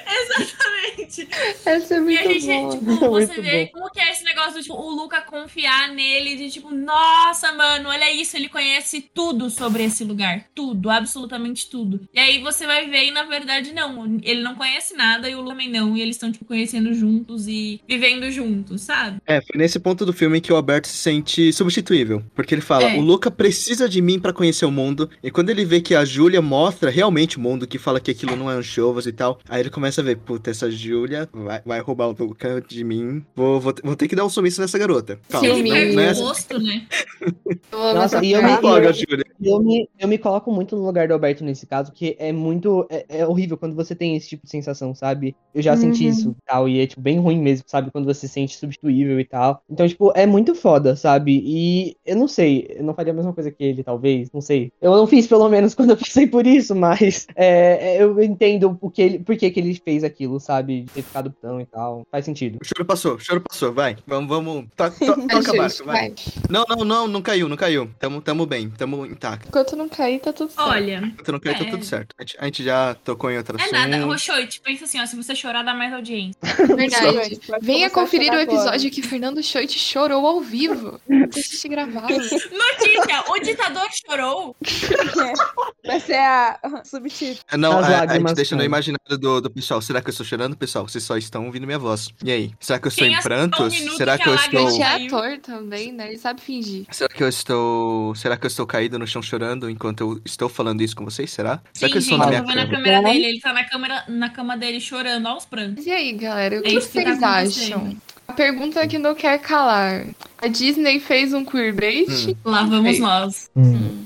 Exatamente. 0.08 1.28
Essa 1.66 1.96
é 1.96 1.98
E 1.98 2.02
muito 2.02 2.30
a 2.30 2.34
gente, 2.34 2.78
boa. 2.78 2.78
tipo, 2.78 2.86
você 3.12 3.28
Muito 3.28 3.42
vê 3.42 3.66
bom. 3.66 3.72
como 3.80 3.92
que 3.92 4.00
é 4.00 4.12
esse 4.12 4.24
negócio 4.24 4.54
do 4.54 4.62
tipo, 4.62 4.74
o 4.76 4.90
Luca 4.90 5.22
confiar 5.22 5.90
nele, 5.90 6.36
de 6.36 6.50
tipo, 6.50 6.72
nossa, 6.74 7.52
mano, 7.52 7.90
olha 7.90 8.12
isso, 8.12 8.36
ele 8.38 8.50
conhece 8.50 9.02
tudo 9.14 9.50
sobre 9.50 9.84
esse 9.84 10.04
lugar. 10.04 10.46
Tudo, 10.56 10.90
absolutamente 10.90 11.70
tudo. 11.70 12.08
E 12.14 12.20
aí 12.20 12.42
você 12.42 12.66
vai 12.66 12.88
ver, 12.90 13.06
e 13.06 13.12
na 13.12 13.24
verdade, 13.24 13.74
não. 13.74 14.20
Ele 14.24 14.42
não 14.42 14.56
conhece 14.56 14.96
nada 14.96 15.30
e 15.30 15.36
o 15.36 15.42
Luca 15.42 15.58
também 15.58 15.70
não. 15.72 15.97
E 15.98 16.02
eles 16.02 16.16
estão, 16.16 16.32
tipo, 16.32 16.46
conhecendo 16.46 16.94
juntos 16.94 17.48
e 17.48 17.82
vivendo 17.88 18.30
juntos, 18.32 18.82
sabe? 18.82 19.18
É, 19.26 19.42
foi 19.42 19.58
nesse 19.58 19.80
ponto 19.80 20.06
do 20.06 20.14
filme 20.14 20.40
que 20.40 20.54
o 20.54 20.56
Alberto 20.56 20.88
se 20.88 20.98
sente 20.98 21.52
substituível. 21.52 22.22
Porque 22.36 22.54
ele 22.54 22.62
fala, 22.62 22.84
É. 22.84 22.98
o 22.98 23.02
Luca 23.02 23.32
precisa 23.32 23.90
de 23.90 24.02
mim 24.02 24.20
pra 24.20 24.32
conhecer 24.34 24.66
o 24.66 24.72
mundo. 24.72 25.10
E 25.24 25.32
quando 25.32 25.50
ele 25.50 25.66
vê 25.66 25.82
que 25.82 25.96
a 25.96 26.06
Júlia 26.06 26.42
mostra 26.42 26.90
realmente 26.90 27.38
o 27.38 27.42
mundo, 27.42 27.68
que 27.68 27.78
fala 27.78 28.00
que 28.00 28.12
aquilo 28.12 28.36
não 28.36 28.50
é 28.52 28.54
anchovas 28.56 29.06
e 29.08 29.12
tal, 29.12 29.40
aí 29.50 29.62
ele 29.62 29.70
começa 29.70 30.02
a 30.02 30.04
ver, 30.04 30.18
puta, 30.18 30.52
essa 30.52 30.70
Júlia 30.70 31.28
vai, 31.34 31.62
vai 31.66 31.80
roubar 31.80 32.08
o 32.10 32.16
Luca 32.18 32.62
de 32.68 32.84
mim. 32.84 33.26
Vou, 33.36 33.60
vou, 33.60 33.74
vou 33.84 33.96
ter 33.96 34.08
que 34.08 34.16
dar 34.16 34.26
um 34.26 34.30
sumiço 34.30 34.62
nessa 34.62 34.78
garota. 34.78 35.20
Ele 35.42 35.56
Sim, 35.56 35.70
perde 35.72 35.96
não 35.96 36.04
é 36.04 36.08
o 36.08 36.10
assim. 36.12 36.22
rosto, 36.24 36.60
né? 36.60 36.86
Eu 37.72 37.80
Nossa, 37.94 38.18
essa 38.18 38.26
e 38.26 38.32
eu 38.32 38.42
me- 38.42 38.94
Júlia. 38.94 39.26
Eu 39.42 39.60
me, 39.62 39.88
eu 40.00 40.08
me 40.08 40.18
coloco 40.18 40.52
muito 40.52 40.76
no 40.76 40.86
lugar 40.86 41.08
do 41.08 41.14
Alberto 41.14 41.44
nesse 41.44 41.66
caso, 41.68 41.92
porque 41.92 42.16
é 42.20 42.32
muito. 42.32 42.88
É, 42.90 43.20
é 43.20 43.28
horrível 43.28 43.56
quando 43.58 43.76
você 43.76 43.94
tem 43.94 44.16
esse 44.16 44.28
tipo 44.30 44.46
de 44.46 44.50
sensação, 44.52 44.96
sabe? 44.96 45.36
Eu 45.54 45.62
já 45.62 45.76
senti 45.78 45.87
Uhum. 45.88 46.10
isso 46.10 46.30
e 46.38 46.46
tal, 46.46 46.70
e 46.70 46.80
é, 46.82 46.88
tipo, 46.88 47.02
bem 47.02 47.20
ruim 47.20 47.40
mesmo, 47.42 47.66
sabe? 47.68 47.92
Quando 47.92 48.06
você 48.06 48.28
se 48.28 48.34
sente 48.34 48.56
substituível 48.58 49.20
e 49.20 49.26
tal. 49.26 49.62
Então, 49.70 49.88
tipo, 49.88 50.12
é 50.16 50.26
muito 50.26 50.56
foda, 50.56 50.96
sabe? 50.96 51.42
E 51.46 51.96
eu 52.06 52.16
não 52.16 52.28
sei, 52.28 52.68
eu 52.78 52.84
não 52.84 52.94
faria 52.94 53.14
a 53.14 53.16
mesma 53.16 53.34
coisa 53.34 53.52
que 53.52 53.64
ele, 53.64 53.84
talvez, 53.84 54.30
não 54.32 54.42
sei. 54.42 54.72
Eu 54.82 54.96
não 54.96 55.08
fiz, 55.08 55.28
pelo 55.28 55.48
menos, 55.50 55.74
quando 55.76 55.92
eu 55.92 55.98
passei 55.98 56.28
por 56.28 56.46
isso, 56.48 56.76
mas 56.76 57.28
é, 57.36 57.96
é, 57.98 58.04
eu 58.04 58.22
entendo 58.22 58.78
o 58.82 58.90
que 58.90 59.02
ele, 59.02 59.20
por 59.20 59.36
que, 59.36 59.50
que 59.50 59.60
ele 59.60 59.74
fez 59.76 60.04
aquilo, 60.04 60.40
sabe? 60.40 60.82
De 60.82 60.92
ter 60.92 61.02
ficado 61.02 61.34
tão 61.42 61.60
e 61.62 61.66
tal. 61.66 62.06
Faz 62.12 62.26
sentido. 62.26 62.58
O 62.62 62.66
choro 62.66 62.86
passou, 62.86 63.16
o 63.16 63.20
choro 63.20 63.42
passou, 63.42 63.74
vai. 63.74 63.98
Vamos, 64.06 64.30
vamos. 64.30 64.66
To, 64.76 64.92
to, 64.92 65.28
toca 65.28 65.54
barca, 65.54 65.84
vai. 65.84 66.10
vai. 66.10 66.14
Não, 66.50 66.66
não, 66.68 66.86
não, 66.86 67.08
não 67.08 67.22
caiu, 67.22 67.48
não 67.50 67.58
caiu. 67.58 67.90
Tamo, 68.00 68.22
tamo 68.22 68.46
bem, 68.46 68.70
tamo 68.70 69.06
intacto. 69.06 69.48
Enquanto 69.48 69.76
não 69.76 69.88
cair, 69.90 70.20
tá 70.20 70.34
tudo 70.34 70.52
certo. 70.52 70.68
Olha, 70.70 70.98
Enquanto 70.98 71.32
não 71.32 71.40
caiu, 71.40 71.58
tá 71.58 71.64
É. 71.66 71.70
tudo 71.70 71.86
certo. 71.86 72.16
A 72.18 72.22
gente, 72.24 72.38
a 72.40 72.46
gente 72.46 72.64
já 72.64 72.96
tocou 72.96 73.30
em 73.32 73.38
outra 73.38 73.58
é 73.58 73.62
assunto. 73.62 73.74
nada. 73.74 74.06
Roxoite, 74.06 74.62
pensa 74.62 74.86
assim, 74.86 75.00
ó, 75.02 75.06
se 75.06 75.16
você 75.16 75.36
chorar, 75.36 75.64
dá 75.64 75.74
mais 75.78 75.94
audiência. 75.94 76.38
Verdade. 76.76 77.40
Venha 77.62 77.88
a 77.88 77.90
conferir 77.90 78.28
o 78.34 78.36
chorar 78.36 78.42
agora. 78.42 78.58
episódio 78.58 78.92
que 78.92 79.02
Fernando 79.02 79.42
Schoit 79.44 79.78
chorou 79.80 80.26
ao 80.26 80.42
vivo. 80.42 81.00
Assiste 81.30 81.68
gravado. 81.68 82.14
Notícia, 82.14 83.24
o 83.30 83.40
ditador 83.40 83.88
chorou. 84.06 84.56
Vai 85.86 86.00
ser 86.00 86.16
a 86.18 86.60
subtítulo. 86.84 87.40
Não, 87.58 87.78
As 87.80 87.86
a, 87.86 87.88
a 87.88 87.92
lágrimas 87.92 88.32
gente 88.32 88.36
deixa 88.36 88.56
no 88.56 88.64
imaginário 88.64 89.18
do, 89.18 89.42
do 89.42 89.50
pessoal. 89.50 89.82
Será 89.82 90.02
que 90.02 90.10
eu 90.10 90.12
estou 90.12 90.26
chorando, 90.26 90.56
pessoal? 90.58 90.88
Vocês 90.88 91.04
só 91.04 91.18
estão 91.18 91.46
ouvindo 91.46 91.66
minha 91.66 91.80
voz. 91.80 92.10
E 92.24 92.32
aí? 92.32 92.52
Será 92.60 92.80
que 92.80 92.88
eu 92.88 92.90
estou 92.90 93.08
Quem 93.08 93.16
em 93.16 93.22
prantos? 93.22 93.74
um 93.74 93.96
Será 93.96 94.18
que 94.18 94.24
que 94.24 94.30
eu 94.30 94.34
a 94.34 94.36
estou. 94.36 94.70
Ele 94.70 94.82
é 94.82 95.06
ator 95.06 95.38
também, 95.40 95.92
né? 95.94 96.10
Ele 96.10 96.18
sabe 96.18 96.42
fingir. 96.42 96.86
Será 96.92 97.10
que 97.10 97.24
eu 97.24 97.28
estou. 97.30 98.14
Será 98.16 98.38
que 98.38 98.46
eu 98.46 98.48
estou 98.50 98.66
caído 98.66 99.00
no 99.00 99.08
chão 99.08 99.22
chorando 99.22 99.70
enquanto 99.70 100.02
eu 100.02 100.22
estou 100.26 100.50
falando 100.50 100.82
isso 100.82 100.96
com 100.96 101.06
vocês? 101.06 101.32
Será? 101.32 101.62
Será 101.74 101.88
Sim, 101.88 101.92
que 101.92 101.98
eu 101.98 102.00
estou 102.00 102.18
gente, 102.18 102.20
na 102.20 102.26
eu 102.26 102.30
minha 102.30 102.42
tô 102.42 102.48
vendo 102.48 102.60
a 102.60 102.66
cama? 102.66 102.78
câmera 102.78 103.02
dele. 103.02 103.26
Ele 103.26 103.40
tá 103.40 103.54
na, 103.54 103.64
câmera, 103.64 104.04
na 104.08 104.30
cama 104.30 104.58
dele 104.58 104.80
chorando 104.80 105.28
aos 105.28 105.46
prantos. 105.46 105.67
Mas 105.76 105.86
e 105.86 105.92
aí, 105.92 106.14
galera? 106.14 106.56
O 106.58 106.60
É 106.60 106.62
que 106.64 106.70
que 106.70 106.76
tá 106.76 106.82
vocês 106.82 107.24
acontecendo. 107.24 107.76
acham? 107.76 107.98
A 108.28 108.34
pergunta 108.34 108.88
que 108.88 108.98
não 109.00 109.16
quer 109.16 109.40
calar. 109.40 110.06
A 110.40 110.48
Disney 110.48 111.00
fez 111.00 111.34
um 111.34 111.44
queerbait? 111.46 112.08
Hum. 112.30 112.36
Lá 112.46 112.64
vamos 112.64 112.84
Fez. 112.84 113.00
nós. 113.00 113.50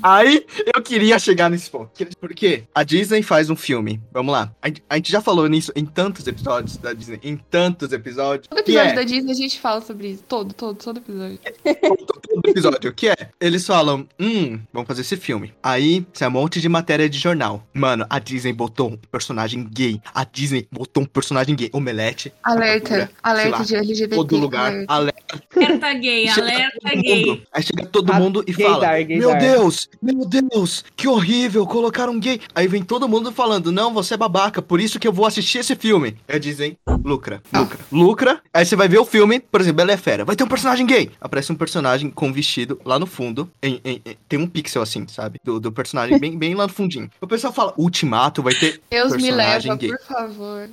Aí 0.03 0.45
eu 0.75 0.81
queria 0.81 1.17
chegar 1.19 1.49
nesse 1.49 1.69
ponto. 1.69 1.91
Porque 2.19 2.63
a 2.73 2.83
Disney 2.83 3.21
faz 3.21 3.49
um 3.49 3.55
filme. 3.55 4.01
Vamos 4.11 4.31
lá. 4.33 4.51
A, 4.61 4.67
a 4.89 4.95
gente 4.95 5.11
já 5.11 5.21
falou 5.21 5.47
nisso 5.47 5.71
em 5.75 5.85
tantos 5.85 6.25
episódios 6.27 6.77
da 6.77 6.93
Disney. 6.93 7.19
Em 7.23 7.37
tantos 7.37 7.91
episódios. 7.91 8.47
Todo 8.47 8.59
episódio 8.59 8.89
é, 8.91 8.93
da 8.93 9.03
Disney 9.03 9.31
a 9.31 9.35
gente 9.35 9.59
fala 9.59 9.81
sobre 9.81 10.09
isso. 10.09 10.23
Todo, 10.27 10.53
todo, 10.53 10.75
todo 10.77 10.97
episódio. 10.97 11.39
todo, 11.81 12.05
todo 12.05 12.41
episódio. 12.49 12.93
Que 12.93 13.09
é, 13.09 13.15
eles 13.39 13.65
falam, 13.65 14.07
hum, 14.19 14.59
vamos 14.73 14.87
fazer 14.87 15.01
esse 15.01 15.17
filme. 15.17 15.53
Aí, 15.61 16.05
sai 16.13 16.27
um 16.27 16.31
monte 16.31 16.59
de 16.61 16.69
matéria 16.69 17.09
de 17.09 17.17
jornal. 17.19 17.65
Mano, 17.73 18.05
a 18.09 18.19
Disney 18.19 18.53
botou 18.53 18.89
um 18.91 18.97
personagem 19.11 19.67
gay. 19.71 20.01
A 20.13 20.23
Disney 20.23 20.67
botou 20.71 21.03
um 21.03 21.05
personagem 21.05 21.55
gay. 21.55 21.69
Omelete. 21.73 22.33
Alerta. 22.43 22.79
Cultura, 22.81 23.11
Alerta 23.23 23.63
de 23.65 23.75
LGBT. 23.75 24.15
Todo 24.15 24.37
lugar. 24.37 24.71
alerta. 24.87 24.93
Alerta. 24.93 25.43
Alerta 25.55 25.93
gay. 25.93 26.01
gay, 26.01 26.27
Chega 26.27 26.47
alerta 26.47 26.79
todo 26.81 27.01
gay. 27.01 27.25
mundo, 27.25 27.41
aí 27.53 27.63
chega 27.63 27.85
todo 27.85 28.11
Ah, 28.11 28.19
mundo 28.19 28.43
e 28.47 28.51
gaydar, 28.53 28.71
fala: 28.73 28.85
gaydar. 29.03 29.17
Meu 29.17 29.37
Deus, 29.37 29.89
meu 30.01 30.25
Deus, 30.25 30.83
que 30.95 31.07
horrível, 31.07 31.65
colocaram 31.65 32.19
gay. 32.19 32.39
Aí 32.53 32.67
vem 32.67 32.83
todo 32.83 33.07
mundo 33.07 33.31
falando: 33.31 33.71
Não, 33.71 33.93
você 33.93 34.13
é 34.13 34.17
babaca, 34.17 34.61
por 34.61 34.79
isso 34.79 34.99
que 34.99 35.07
eu 35.07 35.13
vou 35.13 35.25
assistir 35.25 35.59
esse 35.59 35.75
filme. 35.75 36.17
Aí 36.27 36.39
dizem: 36.39 36.77
Lucra, 37.03 37.41
lucra, 37.53 37.79
lucra. 37.91 38.41
Aí 38.53 38.65
você 38.65 38.75
vai 38.75 38.87
ver 38.87 38.99
o 38.99 39.05
filme, 39.05 39.39
por 39.39 39.61
exemplo, 39.61 39.77
Bela 39.77 39.93
a 39.93 39.97
Fera. 39.97 40.23
Vai 40.25 40.35
ter 40.35 40.43
um 40.43 40.47
personagem 40.47 40.85
gay. 40.85 41.09
Aparece 41.19 41.51
um 41.51 41.55
personagem 41.55 42.09
com 42.09 42.27
um 42.27 42.33
vestido 42.33 42.79
lá 42.85 42.97
no 42.99 43.05
fundo. 43.05 43.49
em- 43.61 43.79
em- 43.83 44.01
em- 44.05 44.17
tem 44.27 44.39
um 44.39 44.47
pixel 44.47 44.81
assim, 44.81 45.07
sabe? 45.07 45.39
Do, 45.43 45.59
do 45.59 45.71
personagem 45.71 46.19
bem, 46.19 46.37
bem 46.37 46.53
lá 46.55 46.67
no 46.67 46.73
fundinho. 46.73 47.09
O 47.19 47.27
pessoal 47.27 47.51
fala: 47.53 47.73
Ultimato 47.77 48.41
vai 48.43 48.53
ter 48.53 48.81
Deus 48.89 49.13
me 49.13 49.21
personagem 49.23 49.71
leva, 49.71 49.75
gay. 49.79 49.89
por 49.89 49.99
favor. 50.05 50.69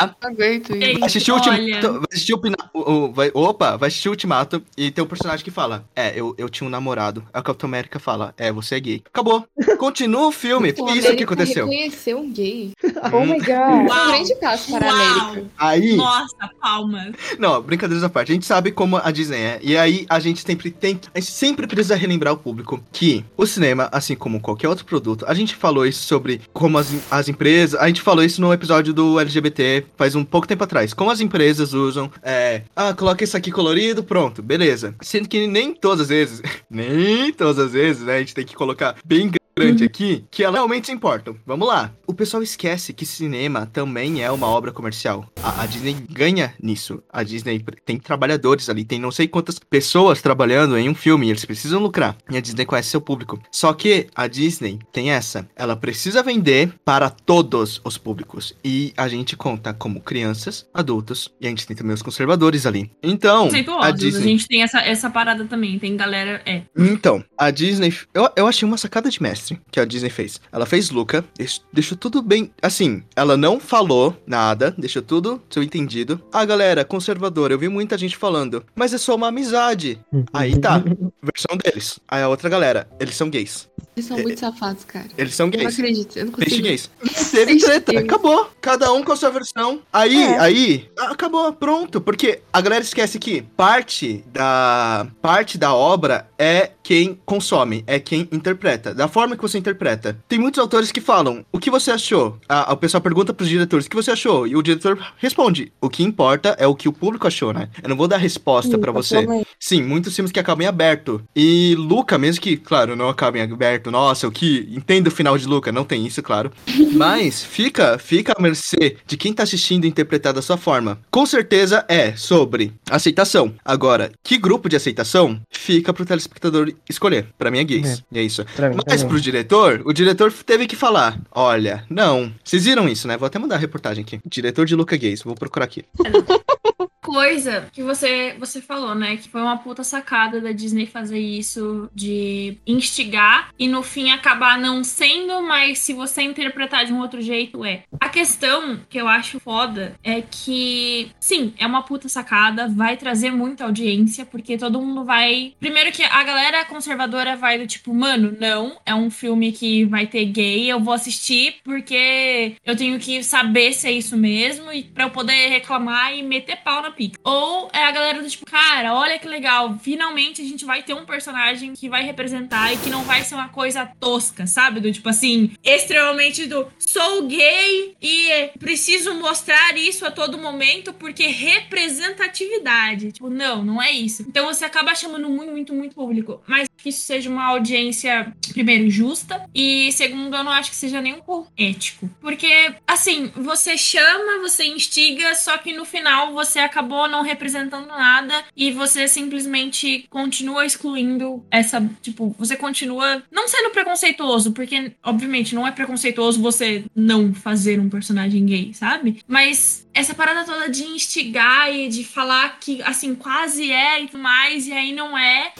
lá. 0.00 0.14
Não 0.22 0.30
aguento 0.30 0.76
isso. 0.76 0.98
Vai 0.98 1.06
assistir. 1.08 1.32
Ultimato. 1.32 1.92
Vai 1.92 2.02
assistir 2.12 2.34
o, 2.34 2.38
Pina- 2.38 2.70
o- 2.74 2.90
o- 2.92 3.12
vai- 3.12 3.30
Opa, 3.34 3.76
vai 3.76 3.88
assistir 3.88 4.08
o 4.08 4.12
Ultimato 4.12 4.62
e 4.76 4.90
tem 4.90 5.04
um 5.04 5.06
personagem 5.06 5.44
que 5.44 5.50
fala: 5.50 5.84
É, 5.94 6.12
eu, 6.18 6.34
eu 6.38 6.48
tinha 6.48 6.66
um 6.66 6.70
namorado. 6.70 7.24
Aí 7.32 7.40
o 7.40 7.44
Capitão 7.44 7.68
América 7.68 7.98
fala: 7.98 8.34
É, 8.36 8.49
você 8.52 8.76
é 8.76 8.80
gay. 8.80 9.02
Acabou. 9.06 9.46
Continua 9.78 10.28
o 10.28 10.32
filme. 10.32 10.70
O 10.80 10.86
Foi 10.86 10.98
isso 10.98 11.14
que 11.14 11.24
aconteceu. 11.24 11.66
reconheceu 11.68 12.18
um 12.18 12.30
gay. 12.32 12.72
Oh 13.12 13.24
my 13.24 13.38
god. 13.38 13.46
Foi 13.46 13.54
um 13.56 13.86
Uau. 13.86 14.06
grande 14.08 14.34
caso 14.36 14.70
para 14.70 14.90
a 14.90 14.94
Uau. 14.94 15.20
América. 15.30 15.50
Aí. 15.58 15.96
Nossa, 15.96 16.50
palmas. 16.60 17.14
Não, 17.38 17.62
brincadeiras 17.62 18.04
à 18.04 18.08
parte. 18.08 18.30
A 18.30 18.34
gente 18.34 18.46
sabe 18.46 18.70
como 18.70 18.96
a 18.96 19.10
Disney 19.10 19.38
é. 19.38 19.58
E 19.62 19.76
aí 19.76 20.06
a 20.08 20.20
gente 20.20 20.42
sempre 20.42 20.70
tem. 20.70 21.00
A 21.14 21.20
gente 21.20 21.32
sempre 21.32 21.66
precisa 21.66 21.96
relembrar 21.96 22.34
o 22.34 22.36
público 22.36 22.80
que 22.92 23.24
o 23.36 23.46
cinema, 23.46 23.88
assim 23.92 24.14
como 24.14 24.40
qualquer 24.40 24.68
outro 24.68 24.84
produto, 24.84 25.24
a 25.26 25.34
gente 25.34 25.54
falou 25.56 25.86
isso 25.86 26.02
sobre 26.06 26.40
como 26.52 26.78
as, 26.78 26.92
as 27.10 27.28
empresas. 27.28 27.80
A 27.80 27.86
gente 27.88 28.02
falou 28.02 28.22
isso 28.24 28.40
no 28.40 28.52
episódio 28.52 28.92
do 28.92 29.18
LGBT 29.18 29.84
faz 29.96 30.14
um 30.14 30.24
pouco 30.24 30.46
tempo 30.46 30.64
atrás. 30.64 30.92
Como 30.94 31.10
as 31.10 31.20
empresas 31.20 31.72
usam. 31.72 32.10
É. 32.22 32.62
Ah, 32.76 32.94
coloca 32.94 33.24
isso 33.24 33.36
aqui 33.36 33.50
colorido, 33.50 34.02
pronto, 34.02 34.42
beleza. 34.42 34.94
Sendo 35.00 35.28
que 35.28 35.46
nem 35.46 35.74
todas 35.74 36.02
as 36.02 36.08
vezes. 36.08 36.42
nem 36.70 37.32
todas 37.32 37.58
as 37.58 37.72
vezes, 37.72 38.02
né? 38.02 38.16
A 38.16 38.18
gente 38.20 38.34
tem 38.40 38.46
que 38.46 38.54
colocar 38.54 38.96
bem 39.04 39.30
grande 39.60 39.84
aqui 39.84 40.24
que 40.30 40.42
elas 40.42 40.56
realmente 40.56 40.92
importam. 40.92 41.36
Vamos 41.46 41.66
lá. 41.66 41.92
O 42.06 42.14
pessoal 42.14 42.42
esquece 42.42 42.92
que 42.92 43.06
cinema 43.06 43.66
também 43.66 44.22
é 44.22 44.30
uma 44.30 44.46
obra 44.46 44.72
comercial. 44.72 45.26
A, 45.42 45.62
a 45.62 45.66
Disney 45.66 45.96
ganha 46.10 46.54
nisso. 46.62 47.02
A 47.12 47.22
Disney 47.22 47.62
tem 47.84 47.98
trabalhadores 47.98 48.68
ali, 48.68 48.84
tem 48.84 48.98
não 48.98 49.10
sei 49.10 49.28
quantas 49.28 49.58
pessoas 49.58 50.20
trabalhando 50.20 50.76
em 50.76 50.88
um 50.88 50.94
filme, 50.94 51.30
eles 51.30 51.44
precisam 51.44 51.80
lucrar. 51.80 52.16
E 52.30 52.36
a 52.36 52.40
Disney 52.40 52.64
conhece 52.64 52.90
seu 52.90 53.00
público. 53.00 53.40
Só 53.50 53.72
que 53.72 54.08
a 54.14 54.26
Disney 54.26 54.78
tem 54.92 55.10
essa. 55.10 55.48
Ela 55.54 55.76
precisa 55.76 56.22
vender 56.22 56.72
para 56.84 57.10
todos 57.10 57.80
os 57.84 57.96
públicos. 57.96 58.54
E 58.64 58.92
a 58.96 59.08
gente 59.08 59.36
conta 59.36 59.72
como 59.72 60.00
crianças, 60.00 60.66
adultos, 60.72 61.30
e 61.40 61.46
a 61.46 61.50
gente 61.50 61.66
tem 61.66 61.76
também 61.76 61.94
os 61.94 62.02
conservadores 62.02 62.66
ali. 62.66 62.90
Então, 63.02 63.42
a 63.42 63.44
Conceituosos. 63.44 63.84
A, 63.84 63.90
Disney 63.92 64.22
gente 64.22 64.48
tem 64.48 64.62
essa, 64.62 64.80
essa 64.80 65.10
parada 65.10 65.44
também. 65.44 65.78
Tem 65.78 65.96
galera. 65.96 66.42
É. 66.44 66.62
então, 66.76 67.24
a 67.36 67.50
Disney. 67.50 67.94
Eu, 68.12 68.28
eu 68.36 68.46
achei 68.46 68.66
uma 68.66 68.76
sacada 68.76 69.10
de 69.10 69.22
mestre 69.22 69.49
que 69.70 69.80
a 69.80 69.84
Disney 69.84 70.10
fez. 70.10 70.40
Ela 70.52 70.66
fez 70.66 70.90
Luca, 70.90 71.24
deix- 71.38 71.62
deixou 71.72 71.96
tudo 71.96 72.20
bem. 72.22 72.50
Assim, 72.60 73.02
ela 73.16 73.36
não 73.36 73.58
falou 73.60 74.16
nada, 74.26 74.74
deixou 74.76 75.02
tudo 75.02 75.40
subentendido. 75.48 76.20
Ah, 76.32 76.44
galera, 76.44 76.84
conservadora, 76.84 77.54
eu 77.54 77.58
vi 77.58 77.68
muita 77.68 77.96
gente 77.96 78.16
falando, 78.16 78.64
mas 78.74 78.92
é 78.92 78.98
só 78.98 79.14
uma 79.14 79.28
amizade. 79.28 79.98
Aí 80.32 80.58
tá, 80.58 80.82
versão 81.22 81.56
deles. 81.56 81.98
Aí 82.08 82.22
a 82.22 82.28
outra 82.28 82.48
galera, 82.48 82.88
eles 83.00 83.14
são 83.16 83.30
gays. 83.30 83.68
Eles 83.96 84.06
são 84.06 84.18
muito 84.18 84.38
safados, 84.38 84.84
cara. 84.84 85.08
Eles 85.18 85.34
são 85.34 85.46
Eu 85.46 85.52
não 85.52 85.58
gays. 85.58 85.74
acredito, 85.74 86.16
eu 86.18 86.24
não 86.26 86.32
Peixe 86.32 86.50
consigo. 86.50 86.68
gays. 86.68 86.90
Teve 87.30 87.46
Peixe 87.52 87.66
treta, 87.66 87.92
gays. 87.92 88.04
acabou. 88.04 88.50
Cada 88.60 88.92
um 88.92 89.02
com 89.02 89.12
a 89.12 89.16
sua 89.16 89.30
versão. 89.30 89.80
Aí, 89.92 90.22
É. 90.22 90.38
aí, 90.38 90.88
acabou, 90.98 91.52
pronto. 91.52 92.00
Porque 92.00 92.40
a 92.52 92.60
galera 92.60 92.82
esquece 92.84 93.18
que 93.18 93.42
parte 93.42 94.24
da 94.32 95.06
parte 95.20 95.58
da 95.58 95.74
obra 95.74 96.28
é 96.38 96.70
quem 96.90 97.16
consome, 97.24 97.84
é 97.86 98.00
quem 98.00 98.26
interpreta, 98.32 98.92
da 98.92 99.06
forma 99.06 99.36
que 99.36 99.42
você 99.42 99.56
interpreta. 99.56 100.18
Tem 100.26 100.40
muitos 100.40 100.58
autores 100.58 100.90
que 100.90 101.00
falam: 101.00 101.46
"O 101.52 101.60
que 101.60 101.70
você 101.70 101.92
achou?". 101.92 102.36
A, 102.48 102.72
a 102.72 102.76
pessoa 102.76 103.00
pergunta 103.00 103.32
pros 103.32 103.48
diretores: 103.48 103.86
"O 103.86 103.90
que 103.90 103.94
você 103.94 104.10
achou?". 104.10 104.44
E 104.44 104.56
o 104.56 104.62
diretor 104.62 104.98
responde: 105.16 105.72
"O 105.80 105.88
que 105.88 106.02
importa 106.02 106.56
é 106.58 106.66
o 106.66 106.74
que 106.74 106.88
o 106.88 106.92
público 106.92 107.28
achou, 107.28 107.52
né? 107.52 107.68
Eu 107.80 107.88
não 107.88 107.96
vou 107.96 108.08
dar 108.08 108.16
resposta 108.16 108.76
pra 108.76 108.90
você". 108.90 109.20
Totalmente. 109.20 109.46
Sim, 109.56 109.84
muitos 109.84 110.16
filmes 110.16 110.32
que 110.32 110.40
acabam 110.40 110.64
em 110.64 110.66
aberto. 110.66 111.22
E 111.36 111.76
Luca, 111.78 112.18
mesmo 112.18 112.42
que, 112.42 112.56
claro, 112.56 112.96
não 112.96 113.08
acaba 113.08 113.38
em 113.38 113.42
aberto, 113.42 113.88
nossa, 113.88 114.26
o 114.26 114.32
que. 114.32 114.68
Entendo 114.72 115.06
o 115.06 115.12
final 115.12 115.38
de 115.38 115.46
Luca, 115.46 115.70
não 115.70 115.84
tem 115.84 116.04
isso, 116.04 116.20
claro. 116.24 116.50
Mas 116.92 117.44
fica, 117.44 117.98
fica 117.98 118.34
à 118.36 118.42
mercê 118.42 118.96
de 119.06 119.16
quem 119.16 119.32
tá 119.32 119.44
assistindo 119.44 119.86
interpretar 119.86 120.32
da 120.32 120.42
sua 120.42 120.56
forma. 120.56 120.98
Com 121.08 121.24
certeza 121.24 121.84
é 121.88 122.16
sobre 122.16 122.72
aceitação. 122.90 123.54
Agora, 123.64 124.10
que 124.24 124.36
grupo 124.36 124.68
de 124.68 124.74
aceitação 124.74 125.40
fica 125.52 125.92
pro 125.92 126.04
telespectador 126.04 126.72
escolher. 126.88 127.28
Pra 127.38 127.50
mim 127.50 127.58
é 127.58 127.64
gays. 127.64 128.02
E 128.10 128.18
é 128.18 128.22
isso. 128.22 128.44
Pra 128.56 128.70
mim 128.70 128.76
Mas 128.86 129.04
pro 129.04 129.20
diretor, 129.20 129.82
o 129.84 129.92
diretor 129.92 130.32
teve 130.32 130.66
que 130.66 130.76
falar: 130.76 131.20
olha, 131.30 131.84
não. 131.88 132.32
Vocês 132.44 132.64
viram 132.64 132.88
isso, 132.88 133.06
né? 133.06 133.16
Vou 133.16 133.26
até 133.26 133.38
mandar 133.38 133.56
a 133.56 133.58
reportagem 133.58 134.02
aqui. 134.02 134.20
Diretor 134.24 134.66
de 134.66 134.74
Luca 134.74 134.96
Gays, 134.96 135.22
vou 135.22 135.34
procurar 135.34 135.64
aqui. 135.64 135.84
Coisa 137.10 137.68
que 137.72 137.82
você, 137.82 138.36
você 138.38 138.62
falou, 138.62 138.94
né? 138.94 139.16
Que 139.16 139.28
foi 139.28 139.40
uma 139.40 139.58
puta 139.58 139.82
sacada 139.82 140.40
da 140.40 140.52
Disney 140.52 140.86
fazer 140.86 141.18
isso, 141.18 141.90
de 141.92 142.56
instigar 142.64 143.50
e 143.58 143.66
no 143.66 143.82
fim 143.82 144.12
acabar 144.12 144.56
não 144.56 144.84
sendo, 144.84 145.42
mas 145.42 145.80
se 145.80 145.92
você 145.92 146.22
interpretar 146.22 146.84
de 146.84 146.92
um 146.92 147.00
outro 147.00 147.20
jeito, 147.20 147.64
é. 147.64 147.82
A 148.00 148.08
questão 148.08 148.78
que 148.88 148.96
eu 148.96 149.08
acho 149.08 149.40
foda 149.40 149.96
é 150.04 150.22
que, 150.22 151.10
sim, 151.18 151.52
é 151.58 151.66
uma 151.66 151.82
puta 151.82 152.08
sacada, 152.08 152.68
vai 152.68 152.96
trazer 152.96 153.32
muita 153.32 153.64
audiência, 153.64 154.24
porque 154.24 154.56
todo 154.56 154.80
mundo 154.80 155.04
vai. 155.04 155.54
Primeiro 155.58 155.90
que 155.90 156.04
a 156.04 156.22
galera 156.22 156.64
conservadora 156.64 157.34
vai 157.34 157.58
do 157.58 157.66
tipo, 157.66 157.92
mano, 157.92 158.36
não, 158.38 158.78
é 158.86 158.94
um 158.94 159.10
filme 159.10 159.50
que 159.50 159.84
vai 159.84 160.06
ter 160.06 160.26
gay, 160.26 160.70
eu 160.70 160.78
vou 160.78 160.94
assistir 160.94 161.56
porque 161.64 162.54
eu 162.64 162.76
tenho 162.76 163.00
que 163.00 163.24
saber 163.24 163.72
se 163.72 163.88
é 163.88 163.92
isso 163.92 164.16
mesmo 164.16 164.72
e 164.72 164.84
pra 164.84 165.04
eu 165.04 165.10
poder 165.10 165.48
reclamar 165.48 166.14
e 166.14 166.22
meter 166.22 166.58
pau 166.58 166.80
na 166.80 166.99
pica. 167.00 167.18
Ou 167.24 167.70
é 167.72 167.84
a 167.84 167.90
galera 167.90 168.22
do 168.22 168.28
tipo, 168.28 168.44
cara, 168.44 168.94
olha 168.94 169.18
que 169.18 169.26
legal, 169.26 169.78
finalmente 169.82 170.42
a 170.42 170.44
gente 170.44 170.66
vai 170.66 170.82
ter 170.82 170.92
um 170.92 171.06
personagem 171.06 171.72
que 171.72 171.88
vai 171.88 172.04
representar 172.04 172.74
e 172.74 172.76
que 172.76 172.90
não 172.90 173.04
vai 173.04 173.22
ser 173.22 173.36
uma 173.36 173.48
coisa 173.48 173.86
tosca, 173.98 174.46
sabe? 174.46 174.80
Do 174.80 174.92
tipo 174.92 175.08
assim, 175.08 175.52
extremamente 175.64 176.46
do 176.46 176.66
sou 176.78 177.26
gay 177.26 177.96
e 178.02 178.50
preciso 178.58 179.14
mostrar 179.14 179.78
isso 179.78 180.04
a 180.04 180.10
todo 180.10 180.36
momento 180.36 180.92
porque 180.92 181.26
representatividade. 181.28 183.12
Tipo, 183.12 183.30
não, 183.30 183.64
não 183.64 183.80
é 183.80 183.90
isso. 183.90 184.22
Então 184.28 184.46
você 184.46 184.66
acaba 184.66 184.94
chamando 184.94 185.30
muito, 185.30 185.50
muito, 185.50 185.74
muito 185.74 185.94
público. 185.94 186.42
Mas 186.46 186.68
que 186.82 186.88
isso 186.88 187.02
seja 187.02 187.30
uma 187.30 187.44
audiência, 187.44 188.32
primeiro, 188.52 188.90
justa 188.90 189.42
e 189.54 189.90
segundo, 189.92 190.36
eu 190.36 190.44
não 190.44 190.52
acho 190.52 190.70
que 190.70 190.76
seja 190.76 191.00
nem 191.00 191.14
um 191.14 191.20
pouco 191.20 191.50
ético. 191.56 192.08
Porque, 192.20 192.74
assim, 192.86 193.30
você 193.36 193.76
chama, 193.76 194.40
você 194.40 194.64
instiga, 194.64 195.34
só 195.34 195.58
que 195.58 195.72
no 195.72 195.84
final 195.84 196.32
você 196.32 196.58
acabou 196.58 197.08
não 197.08 197.22
representando 197.22 197.86
nada 197.88 198.44
e 198.56 198.70
você 198.70 199.06
simplesmente 199.08 200.06
continua 200.10 200.64
excluindo 200.64 201.44
essa, 201.50 201.80
tipo, 202.02 202.34
você 202.38 202.56
continua 202.56 203.22
não 203.30 203.48
sendo 203.48 203.70
preconceituoso, 203.70 204.52
porque 204.52 204.92
obviamente 205.02 205.54
não 205.54 205.66
é 205.66 205.70
preconceituoso 205.72 206.40
você 206.40 206.84
não 206.94 207.34
fazer 207.34 207.80
um 207.80 207.88
personagem 207.88 208.44
gay, 208.46 208.72
sabe? 208.74 209.22
Mas 209.26 209.86
essa 209.92 210.14
parada 210.14 210.44
toda 210.44 210.68
de 210.68 210.84
instigar 210.84 211.72
e 211.72 211.88
de 211.88 212.04
falar 212.04 212.58
que 212.60 212.82
assim 212.82 213.14
quase 213.14 213.70
é 213.70 214.02
e 214.02 214.06
tudo 214.06 214.22
mais 214.22 214.66
e 214.66 214.72
aí 214.72 214.92
não 214.92 215.16
é. 215.16 215.52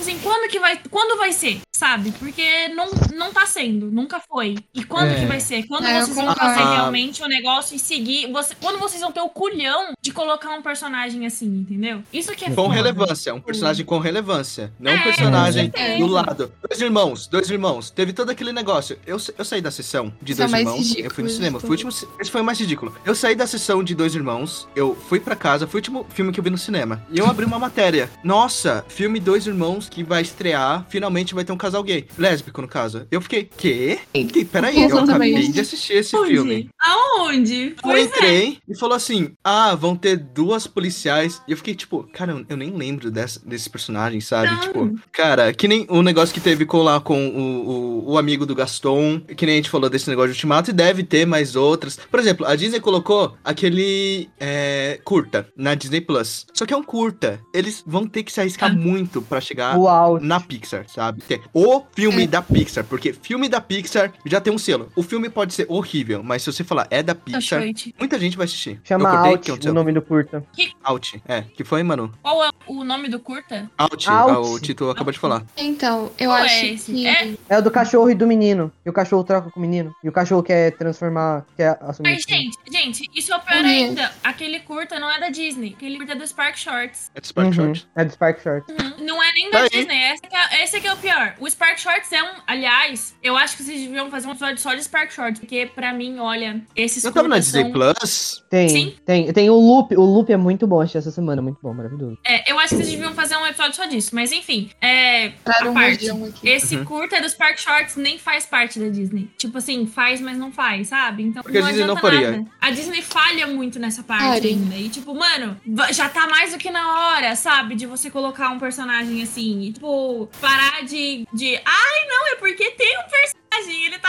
Assim, 0.00 0.18
quando 0.22 0.50
que 0.50 0.58
vai, 0.58 0.78
quando 0.90 1.16
vai 1.18 1.32
ser, 1.32 1.60
sabe? 1.74 2.12
Porque 2.18 2.68
não, 2.68 2.90
não 3.14 3.32
tá 3.32 3.46
sendo, 3.46 3.90
nunca 3.90 4.20
foi. 4.20 4.56
E 4.74 4.84
quando 4.84 5.10
É. 5.12 5.20
que 5.20 5.26
vai 5.26 5.40
ser? 5.40 5.62
Quando 5.66 5.86
É, 5.86 5.98
eu 6.00 6.04
vocês 6.04 6.16
vão 6.16 6.34
fazer 6.34 6.60
Ah. 6.62 6.74
realmente 6.74 7.22
o 7.22 7.26
negócio 7.26 7.74
e 7.74 7.78
seguir, 7.78 8.30
você, 8.32 8.54
quando 8.60 8.78
vocês 8.78 9.00
vão 9.00 9.12
ter 9.12 9.20
o 9.20 9.28
culhão 9.28 9.92
de 10.02 10.12
colocar 10.12 10.50
um 10.50 10.62
personagem 10.62 11.26
assim, 11.26 11.46
entendeu? 11.46 12.02
Isso 12.12 12.32
que 12.32 12.44
é 12.44 12.48
Com 12.48 12.54
foda. 12.54 12.74
relevância, 12.74 13.34
um 13.34 13.40
personagem 13.40 13.84
com 13.86 13.98
relevância. 13.98 14.72
Não 14.78 14.92
um 14.92 14.94
É, 14.96 15.02
personagem 15.02 15.70
com 15.70 15.78
certeza. 15.78 15.98
do 15.98 16.06
lado. 16.06 16.52
Dois 16.68 16.80
irmãos, 16.80 17.26
dois 17.26 17.50
irmãos. 17.50 17.90
Teve 17.90 18.12
todo 18.12 18.30
aquele 18.30 18.52
negócio. 18.52 18.98
Eu, 19.06 19.16
eu 19.38 19.44
saí 19.44 19.60
da 19.60 19.70
sessão 19.70 20.12
de 20.20 20.32
Esse 20.32 20.42
é 20.42 20.44
o 20.44 20.48
dois 20.48 20.60
irmãos. 20.60 20.74
Eu 20.76 20.82
ridículo 20.86 21.14
fui 21.14 21.24
no 21.24 21.30
cinema. 21.30 21.60
Foi 21.60 21.70
o 21.70 21.78
todos. 21.78 21.84
último, 21.94 22.10
esse 22.20 22.30
foi 22.30 22.40
o 22.40 22.44
mais 22.44 22.58
ridículo. 22.60 22.94
Eu 23.04 23.14
saí 23.14 23.34
da 23.34 23.46
sessão 23.46 23.82
de 23.82 23.94
dois 23.94 24.14
irmãos. 24.14 24.68
Eu 24.76 24.94
fui 25.08 25.20
pra 25.20 25.34
casa. 25.36 25.66
Foi 25.66 25.78
o 25.78 25.80
último 25.82 26.06
filme 26.10 26.32
que 26.32 26.40
eu 26.40 26.44
vi 26.44 26.50
no 26.50 26.58
cinema. 26.58 27.02
E 27.10 27.18
eu 27.18 27.26
abri 27.26 27.44
uma 27.44 27.58
matéria. 27.58 28.10
Nossa, 28.22 28.84
filme 28.88 29.20
Dois 29.20 29.46
Irmãos 29.46 29.83
que 29.88 30.02
vai 30.02 30.22
estrear. 30.22 30.86
Finalmente 30.88 31.34
vai 31.34 31.44
ter 31.44 31.52
um 31.52 31.56
casal 31.56 31.82
gay. 31.82 32.06
Lésbico, 32.18 32.60
no 32.62 32.68
caso. 32.68 33.06
Eu 33.10 33.20
fiquei, 33.20 33.44
quê? 33.56 33.98
Que, 34.12 34.44
peraí, 34.44 34.82
eu 34.82 34.98
acabei 34.98 35.48
de 35.48 35.60
assistir 35.60 35.94
esse 35.94 36.16
filme. 36.26 36.68
Aonde? 36.80 37.74
Eu 37.84 37.90
é. 37.92 38.00
entrei 38.02 38.58
e 38.68 38.76
falou 38.78 38.96
assim: 38.96 39.32
Ah, 39.42 39.74
vão 39.74 39.96
ter 39.96 40.16
duas 40.16 40.66
policiais. 40.66 41.40
E 41.48 41.52
eu 41.52 41.56
fiquei, 41.56 41.74
tipo, 41.74 42.04
cara, 42.12 42.44
eu- 42.48 42.56
nem 42.56 42.70
lembro 42.70 43.10
dessa, 43.10 43.40
desse 43.44 43.68
personagem, 43.68 44.20
sabe? 44.20 44.50
Não. 44.50 44.60
Tipo, 44.60 44.94
cara, 45.12 45.52
que 45.52 45.66
nem 45.68 45.86
o 45.88 46.02
negócio 46.02 46.34
que 46.34 46.40
teve 46.40 46.64
com 46.64 46.82
lá 46.82 47.00
com 47.00 47.28
o, 47.28 47.68
o, 47.68 48.12
o 48.12 48.18
amigo 48.18 48.46
do 48.46 48.54
Gaston, 48.54 49.20
que 49.20 49.46
nem 49.46 49.54
a 49.54 49.58
gente 49.58 49.70
falou 49.70 49.88
desse 49.90 50.08
negócio 50.08 50.30
de 50.30 50.36
ultimato, 50.36 50.70
e 50.70 50.72
deve 50.72 51.02
ter 51.02 51.26
mais 51.26 51.56
outras. 51.56 51.98
Por 52.10 52.20
exemplo, 52.20 52.46
a 52.46 52.54
Disney 52.54 52.80
colocou 52.80 53.36
aquele 53.44 54.28
é, 54.38 55.00
curta 55.04 55.48
na 55.56 55.74
Disney 55.74 56.00
Plus. 56.00 56.46
Só 56.52 56.64
que 56.66 56.72
é 56.74 56.76
um 56.76 56.82
curta. 56.82 57.40
Eles 57.52 57.82
vão 57.86 58.06
ter 58.06 58.22
que 58.22 58.32
se 58.32 58.40
arriscar 58.40 58.70
Ah. 58.70 58.74
muito 58.74 59.20
pra 59.22 59.40
chegar 59.40 59.73
Uau. 59.78 60.20
na 60.20 60.40
Pixar, 60.40 60.84
sabe? 60.88 61.22
Tem 61.22 61.40
O 61.52 61.82
filme 61.94 62.26
da 62.26 62.42
Pixar, 62.42 62.84
porque 62.84 63.12
filme 63.12 63.48
da 63.48 63.60
Pixar 63.60 64.12
já 64.24 64.40
tem 64.40 64.52
um 64.52 64.58
selo. 64.58 64.90
O 64.96 65.02
filme 65.02 65.28
pode 65.28 65.54
ser 65.54 65.66
horrível, 65.68 66.22
mas 66.22 66.42
se 66.42 66.52
você 66.52 66.64
falar 66.64 66.86
é 66.90 67.02
da 67.02 67.14
Pixar, 67.14 67.62
muita 67.98 68.18
gente 68.18 68.36
vai 68.36 68.44
assistir. 68.44 68.80
Chama 68.84 69.08
Eu 69.08 69.16
Out, 69.16 69.38
que 69.44 69.50
aconteceu? 69.50 69.72
o 69.72 69.74
nome 69.74 69.92
do 69.92 70.02
curta. 70.02 70.44
Out, 70.82 71.22
é. 71.26 71.42
Que 71.42 71.64
foi, 71.64 71.82
mano? 71.82 72.12
Qual 72.22 72.44
é 72.44 72.50
o 72.66 72.84
nome 72.84 73.08
do 73.08 73.18
curta? 73.18 73.70
Out, 73.78 74.08
Out. 74.08 74.30
ah, 74.30 74.38
o 74.40 74.60
Tito 74.60 74.88
acabou 74.90 75.12
de 75.12 75.18
falar. 75.18 75.42
Então, 75.56 76.10
eu 76.18 76.30
Qual 76.30 76.42
acho 76.42 76.54
é 76.54 76.66
esse? 76.66 76.92
que. 76.92 77.06
É? 77.06 77.34
É 77.48 77.58
o 77.58 77.62
do 77.62 77.70
cachorro 77.70 78.10
e 78.10 78.14
do 78.14 78.26
menino. 78.26 78.72
E 78.84 78.90
o 78.90 78.92
cachorro 78.92 79.24
troca 79.24 79.50
com 79.50 79.58
o 79.58 79.62
menino. 79.62 79.94
E 80.02 80.08
o 80.08 80.12
cachorro 80.12 80.42
quer 80.42 80.72
transformar, 80.72 81.44
quer 81.56 81.78
assumir. 81.80 82.12
Mas, 82.14 82.22
gente, 82.28 82.56
gente, 82.70 83.10
isso 83.14 83.32
é 83.32 83.36
o 83.36 83.40
pior 83.40 83.60
Uhum. 83.62 83.66
ainda. 83.68 84.12
Aquele 84.22 84.60
curta 84.60 84.98
não 84.98 85.10
é 85.10 85.18
da 85.20 85.28
Disney. 85.30 85.74
Aquele 85.76 85.96
curta 85.98 86.12
é 86.12 86.16
do 86.16 86.26
Spark 86.26 86.56
Shorts. 86.56 87.10
É 87.14 87.20
do 87.20 87.26
Spark 87.26 87.46
Uhum, 87.48 87.52
Short. 87.54 87.88
É 87.96 88.04
do 88.04 88.12
Spark 88.12 88.42
Short. 88.42 88.64
Uhum. 88.70 89.04
Não 89.06 89.22
é 89.22 89.32
nem 89.32 89.50
Tá 89.50 89.62
da 89.62 89.63
aí. 89.64 89.70
Disney. 89.70 90.02
Esse 90.12 90.22
que, 90.22 90.36
é, 90.36 90.64
esse 90.64 90.80
que 90.80 90.86
é 90.86 90.92
o 90.92 90.96
pior. 90.96 91.34
O 91.40 91.48
Spark 91.50 91.78
Shorts 91.78 92.12
é 92.12 92.22
um. 92.22 92.28
Aliás, 92.46 93.14
eu 93.22 93.36
acho 93.36 93.56
que 93.56 93.62
vocês 93.62 93.80
deviam 93.80 94.10
fazer 94.10 94.26
um 94.28 94.30
episódio 94.32 94.58
só 94.58 94.74
de 94.74 94.82
Spark 94.84 95.10
Shorts. 95.12 95.40
Porque, 95.40 95.66
pra 95.74 95.92
mim, 95.92 96.18
olha, 96.18 96.60
esses 96.76 97.04
Eu 97.04 97.12
tava 97.12 97.28
na 97.28 97.38
Disney 97.38 97.62
são- 97.62 97.72
Plus. 97.72 98.44
Tem, 98.50 98.68
Sim. 98.68 98.94
tem. 99.04 99.32
Tem 99.32 99.50
o 99.50 99.54
Loop. 99.54 99.94
O 99.96 100.02
Loop 100.02 100.30
é 100.32 100.36
muito 100.36 100.66
bom. 100.66 100.80
Achei 100.80 100.98
essa 100.98 101.10
semana. 101.10 101.40
Muito 101.42 101.58
bom, 101.62 101.72
maravilhoso. 101.74 102.18
É, 102.26 102.50
eu 102.50 102.58
acho 102.58 102.70
que 102.70 102.76
vocês 102.76 102.90
deviam 102.90 103.12
fazer 103.14 103.36
um 103.36 103.46
episódio 103.46 103.74
só 103.74 103.84
disso. 103.86 104.10
Mas, 104.14 104.32
enfim, 104.32 104.70
é. 104.80 105.30
Para 105.44 105.70
a 105.70 105.72
parte. 105.72 106.10
aqui. 106.10 106.48
Esse 106.48 106.76
Uhum. 106.76 106.84
curta 106.84 107.20
do 107.20 107.28
Spark 107.28 107.58
Shorts 107.58 107.96
nem 107.96 108.18
faz 108.18 108.46
parte 108.46 108.78
da 108.78 108.88
Disney. 108.88 109.28
Tipo 109.36 109.58
assim, 109.58 109.86
faz, 109.86 110.20
mas 110.20 110.36
não 110.38 110.52
faz, 110.52 110.88
sabe? 110.88 111.22
Então 111.24 111.42
Porque 111.42 111.58
a 111.58 111.60
não 111.60 111.68
Disney 111.68 111.86
não 111.86 111.96
adianta 111.96 112.16
faria. 112.16 112.30
nada. 112.38 112.50
A 112.60 112.70
Disney 112.70 113.02
falha 113.02 113.46
muito 113.46 113.78
nessa 113.78 114.02
parte 114.02 114.46
ainda. 114.46 114.74
E 114.76 114.88
tipo, 114.88 115.14
mano, 115.14 115.56
já 115.92 116.08
tá 116.08 116.26
mais 116.28 116.52
do 116.52 116.58
que 116.58 116.70
na 116.70 117.14
hora, 117.14 117.34
sabe? 117.36 117.74
De 117.74 117.86
você 117.86 118.10
colocar 118.10 118.50
um 118.50 118.58
personagem 118.58 119.22
assim. 119.22 119.53
E, 119.62 119.72
tipo, 119.72 120.28
parar 120.40 120.84
de, 120.84 121.26
de. 121.32 121.56
Ai, 121.64 122.06
não, 122.08 122.28
é 122.28 122.34
porque 122.36 122.70
tem 122.72 122.98
um 122.98 123.02
personagem, 123.02 123.43
ele 123.68 123.98
tá 123.98 124.08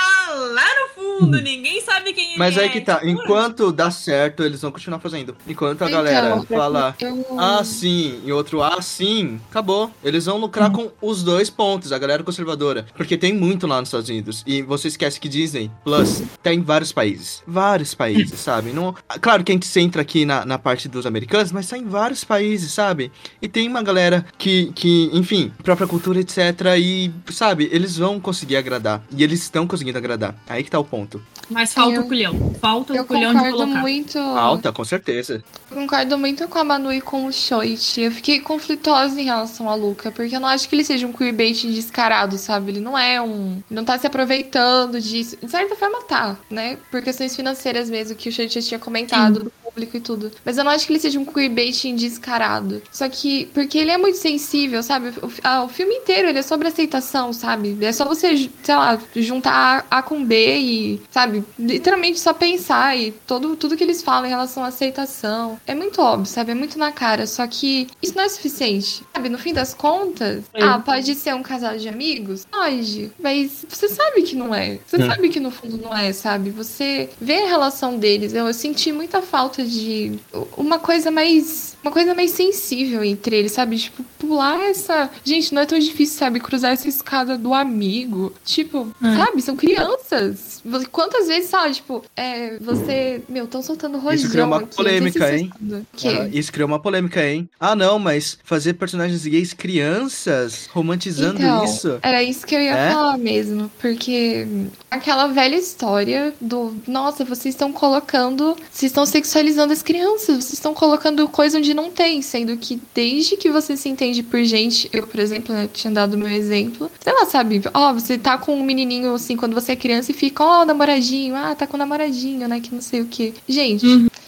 lá 0.53 0.65
no 0.81 0.89
fundo, 0.95 1.41
ninguém 1.41 1.81
sabe 1.81 2.13
quem 2.13 2.29
ele 2.31 2.37
Mas 2.39 2.57
é. 2.57 2.61
aí 2.61 2.69
que 2.69 2.81
tá. 2.81 2.95
Tipo, 2.95 3.07
Enquanto 3.07 3.71
dá 3.71 3.89
certo, 3.91 4.43
eles 4.43 4.61
vão 4.61 4.71
continuar 4.71 4.99
fazendo. 4.99 5.35
Enquanto 5.47 5.81
a 5.83 5.87
Então, 5.87 6.03
galera 6.03 6.41
fala. 6.43 6.95
Eu... 6.99 7.25
Ah, 7.39 7.63
sim, 7.63 8.21
e 8.23 8.31
outro, 8.31 8.61
ah, 8.63 8.81
sim, 8.81 9.39
acabou. 9.49 9.91
Eles 10.03 10.25
vão 10.25 10.37
lucrar 10.37 10.71
com 10.71 10.91
os 11.01 11.23
dois 11.23 11.49
pontos, 11.49 11.91
a 11.91 11.97
galera 11.97 12.23
conservadora. 12.23 12.85
Porque 12.95 13.17
tem 13.17 13.33
muito 13.33 13.67
lá 13.67 13.79
nos 13.79 13.89
Estados 13.89 14.09
Unidos. 14.09 14.43
E 14.45 14.61
você 14.61 14.87
esquece 14.87 15.19
que 15.19 15.27
Disney 15.29 15.69
Plus 15.83 16.23
tá 16.41 16.53
em 16.53 16.61
vários 16.61 16.91
países. 16.91 17.43
Vários 17.47 17.93
países, 17.93 18.39
sabe? 18.39 18.71
Não, 18.71 18.95
claro 19.21 19.43
que 19.43 19.51
a 19.51 19.55
gente 19.55 19.65
centra 19.67 20.01
aqui 20.01 20.25
na, 20.25 20.45
na 20.45 20.57
parte 20.57 20.87
dos 20.87 21.05
americanos, 21.05 21.51
mas 21.51 21.67
tá 21.67 21.77
em 21.77 21.85
vários 21.85 22.23
países, 22.23 22.71
sabe? 22.71 23.11
E 23.41 23.47
tem 23.47 23.67
uma 23.67 23.81
galera 23.83 24.25
que, 24.37 24.71
que, 24.73 25.09
enfim, 25.13 25.51
própria 25.63 25.87
cultura, 25.87 26.19
etc. 26.19 26.37
E, 26.77 27.11
sabe, 27.31 27.69
eles 27.71 27.97
vão 27.97 28.19
conseguir 28.19 28.57
agradar. 28.57 29.03
E 29.15 29.23
eles 29.23 29.34
estão 29.35 29.67
conseguindo 29.67 29.97
agradar. 29.97 30.35
Aí 30.47 30.63
que 30.63 30.71
tá 30.71 30.79
o 30.79 30.83
ponto. 30.83 31.21
Mas 31.49 31.73
falta 31.73 31.95
Eu- 31.97 32.01
o 32.03 32.07
culhão. 32.07 32.55
Falta 32.59 32.93
o 33.01 33.05
culhão 33.05 33.31
de 33.33 33.37
concordo 33.39 33.57
colocar. 33.57 33.81
muito. 33.81 34.17
Alta, 34.19 34.71
com 34.71 34.83
certeza. 34.83 35.43
Eu 35.69 35.77
concordo 35.77 36.17
muito 36.17 36.47
com 36.47 36.57
a 36.57 36.63
Manu 36.63 36.91
e 36.91 37.01
com 37.01 37.25
o 37.25 37.31
Shoit. 37.31 37.99
Eu 38.01 38.11
fiquei 38.11 38.39
conflituosa 38.39 39.19
em 39.19 39.25
relação 39.25 39.69
a 39.69 39.75
Luca, 39.75 40.11
porque 40.11 40.35
eu 40.35 40.39
não 40.39 40.47
acho 40.47 40.67
que 40.67 40.75
ele 40.75 40.83
seja 40.83 41.05
um 41.05 41.11
queerbait 41.13 41.67
descarado, 41.67 42.37
sabe? 42.37 42.71
Ele 42.71 42.79
não 42.79 42.97
é 42.97 43.21
um. 43.21 43.61
Ele 43.69 43.75
não 43.77 43.85
tá 43.85 43.97
se 43.97 44.07
aproveitando 44.07 44.99
disso. 44.99 45.37
De 45.41 45.49
certa 45.49 45.75
forma, 45.75 46.01
tá, 46.03 46.37
né? 46.49 46.77
Por 46.89 47.01
questões 47.01 47.35
financeiras 47.35 47.89
mesmo, 47.89 48.15
que 48.15 48.29
o 48.29 48.31
Shoit 48.31 48.53
já 48.53 48.61
tinha 48.61 48.79
comentado, 48.79 49.43
do 49.45 49.51
público 49.63 49.97
e 49.97 49.99
tudo. 49.99 50.31
Mas 50.43 50.57
eu 50.57 50.63
não 50.63 50.71
acho 50.71 50.85
que 50.87 50.93
ele 50.93 50.99
seja 50.99 51.19
um 51.19 51.25
queerbait 51.25 51.93
descarado. 51.93 52.81
Só 52.91 53.07
que, 53.09 53.45
porque 53.53 53.77
ele 53.77 53.91
é 53.91 53.97
muito 53.97 54.17
sensível, 54.17 54.81
sabe? 54.81 55.09
O, 55.21 55.31
ah, 55.43 55.63
o 55.63 55.67
filme 55.67 55.93
inteiro 55.95 56.29
ele 56.29 56.39
é 56.39 56.41
sobre 56.41 56.67
aceitação, 56.67 57.33
sabe? 57.33 57.77
É 57.81 57.91
só 57.91 58.05
você, 58.05 58.49
sei 58.63 58.75
lá, 58.75 58.97
juntar 59.15 59.85
A, 59.89 59.97
a 59.99 60.01
com 60.01 60.23
B 60.23 60.57
e, 60.57 61.01
sabe? 61.11 61.34
Literalmente 61.57 62.19
só 62.19 62.33
pensar 62.33 62.95
e 62.97 63.11
todo, 63.11 63.55
tudo 63.55 63.75
que 63.77 63.83
eles 63.83 64.01
falam 64.01 64.25
em 64.25 64.29
relação 64.29 64.63
à 64.63 64.67
aceitação. 64.67 65.59
É 65.65 65.73
muito 65.75 66.01
óbvio, 66.01 66.25
sabe? 66.25 66.51
É 66.51 66.55
muito 66.55 66.77
na 66.77 66.91
cara. 66.91 67.25
Só 67.27 67.45
que 67.47 67.87
isso 68.01 68.15
não 68.15 68.23
é 68.23 68.29
suficiente. 68.29 69.03
Sabe? 69.13 69.29
No 69.29 69.37
fim 69.37 69.53
das 69.53 69.73
contas, 69.73 70.43
ah, 70.53 70.79
pode 70.79 71.13
ser 71.15 71.33
um 71.35 71.43
casal 71.43 71.77
de 71.77 71.87
amigos? 71.89 72.45
Pode. 72.49 73.11
Mas 73.19 73.65
você 73.67 73.87
sabe 73.87 74.21
que 74.23 74.35
não 74.35 74.53
é. 74.53 74.79
Você 74.85 74.97
Hum. 74.97 75.07
sabe 75.07 75.29
que 75.29 75.39
no 75.39 75.51
fundo 75.51 75.77
não 75.77 75.95
é, 75.95 76.11
sabe? 76.13 76.49
Você 76.51 77.09
vê 77.19 77.43
a 77.43 77.47
relação 77.47 77.97
deles. 77.97 78.33
Eu, 78.33 78.47
eu 78.47 78.53
senti 78.53 78.91
muita 78.91 79.21
falta 79.21 79.63
de 79.63 80.19
uma 80.57 80.79
coisa 80.79 81.09
mais. 81.11 81.75
Uma 81.83 81.91
coisa 81.91 82.15
mais 82.15 82.31
sensível 82.31 83.03
entre 83.03 83.35
eles, 83.37 83.51
sabe? 83.51 83.77
Tipo, 83.77 84.03
pular 84.17 84.59
essa. 84.61 85.09
Gente, 85.23 85.53
não 85.53 85.61
é 85.61 85.65
tão 85.67 85.77
difícil, 85.77 86.17
sabe? 86.17 86.39
Cruzar 86.39 86.71
essa 86.71 86.89
escada 86.89 87.37
do 87.37 87.53
amigo. 87.53 88.33
Tipo, 88.43 88.87
É. 89.03 89.17
sabe? 89.17 89.41
São 89.41 89.55
crianças. 89.55 90.61
Você- 90.65 90.85
Quantas 91.25 91.27
vezes, 91.27 91.49
sabe? 91.49 91.73
Tipo, 91.73 92.03
é, 92.15 92.57
você. 92.59 93.21
Meu, 93.27 93.45
estão 93.45 93.61
soltando 93.61 93.97
rojão 93.97 94.13
Isso 94.13 94.29
criou 94.29 94.47
uma 94.47 94.57
aqui, 94.57 94.75
polêmica, 94.75 95.35
hein? 95.35 95.51
Ah, 95.71 96.27
isso 96.31 96.51
criou 96.51 96.67
uma 96.67 96.79
polêmica, 96.79 97.25
hein? 97.25 97.49
Ah, 97.59 97.75
não, 97.75 97.97
mas 97.97 98.37
fazer 98.43 98.73
personagens 98.73 99.25
gays 99.25 99.53
crianças, 99.53 100.67
romantizando 100.71 101.39
Então, 101.39 101.65
isso. 101.65 101.99
Era 102.01 102.21
isso 102.23 102.45
que 102.45 102.55
eu 102.55 102.61
ia 102.61 102.75
É? 102.75 102.91
falar 102.91 103.17
mesmo. 103.17 103.71
Porque 103.79 104.47
aquela 104.89 105.27
velha 105.27 105.55
história 105.55 106.33
do 106.39 106.75
nossa, 106.87 107.23
vocês 107.25 107.55
estão 107.55 107.71
colocando. 107.71 108.55
Vocês 108.71 108.91
estão 108.91 109.05
sexualizando 109.05 109.73
as 109.73 109.81
crianças, 109.81 110.43
vocês 110.43 110.53
estão 110.53 110.73
colocando 110.73 111.27
coisa 111.27 111.57
onde 111.57 111.73
não 111.73 111.89
tem. 111.89 112.21
Sendo 112.21 112.55
que 112.57 112.79
desde 112.93 113.37
que 113.37 113.49
você 113.49 113.75
se 113.75 113.89
entende 113.89 114.21
por 114.21 114.43
gente, 114.43 114.89
eu, 114.93 115.07
por 115.07 115.19
exemplo, 115.19 115.53
né, 115.53 115.67
tinha 115.73 115.91
dado 115.91 116.17
meu 116.17 116.29
exemplo. 116.29 116.91
Sei 116.99 117.13
lá, 117.13 117.25
sabe? 117.25 117.61
Ó, 117.73 117.93
você 117.93 118.17
tá 118.17 118.37
com 118.37 118.55
um 118.55 118.63
menininho 118.63 119.13
assim 119.13 119.35
quando 119.35 119.53
você 119.53 119.71
é 119.71 119.75
criança 119.75 120.11
e 120.11 120.13
fica, 120.13 120.43
ó, 120.43 120.65
namoradinho, 120.65 121.14
ah, 121.33 121.55
tá 121.55 121.65
com 121.67 121.77
namoradinho, 121.77 122.47
né? 122.47 122.59
Que 122.59 122.73
não 122.73 122.81
sei 122.81 123.01
o 123.01 123.07
quê. 123.07 123.33
Gente. 123.47 123.85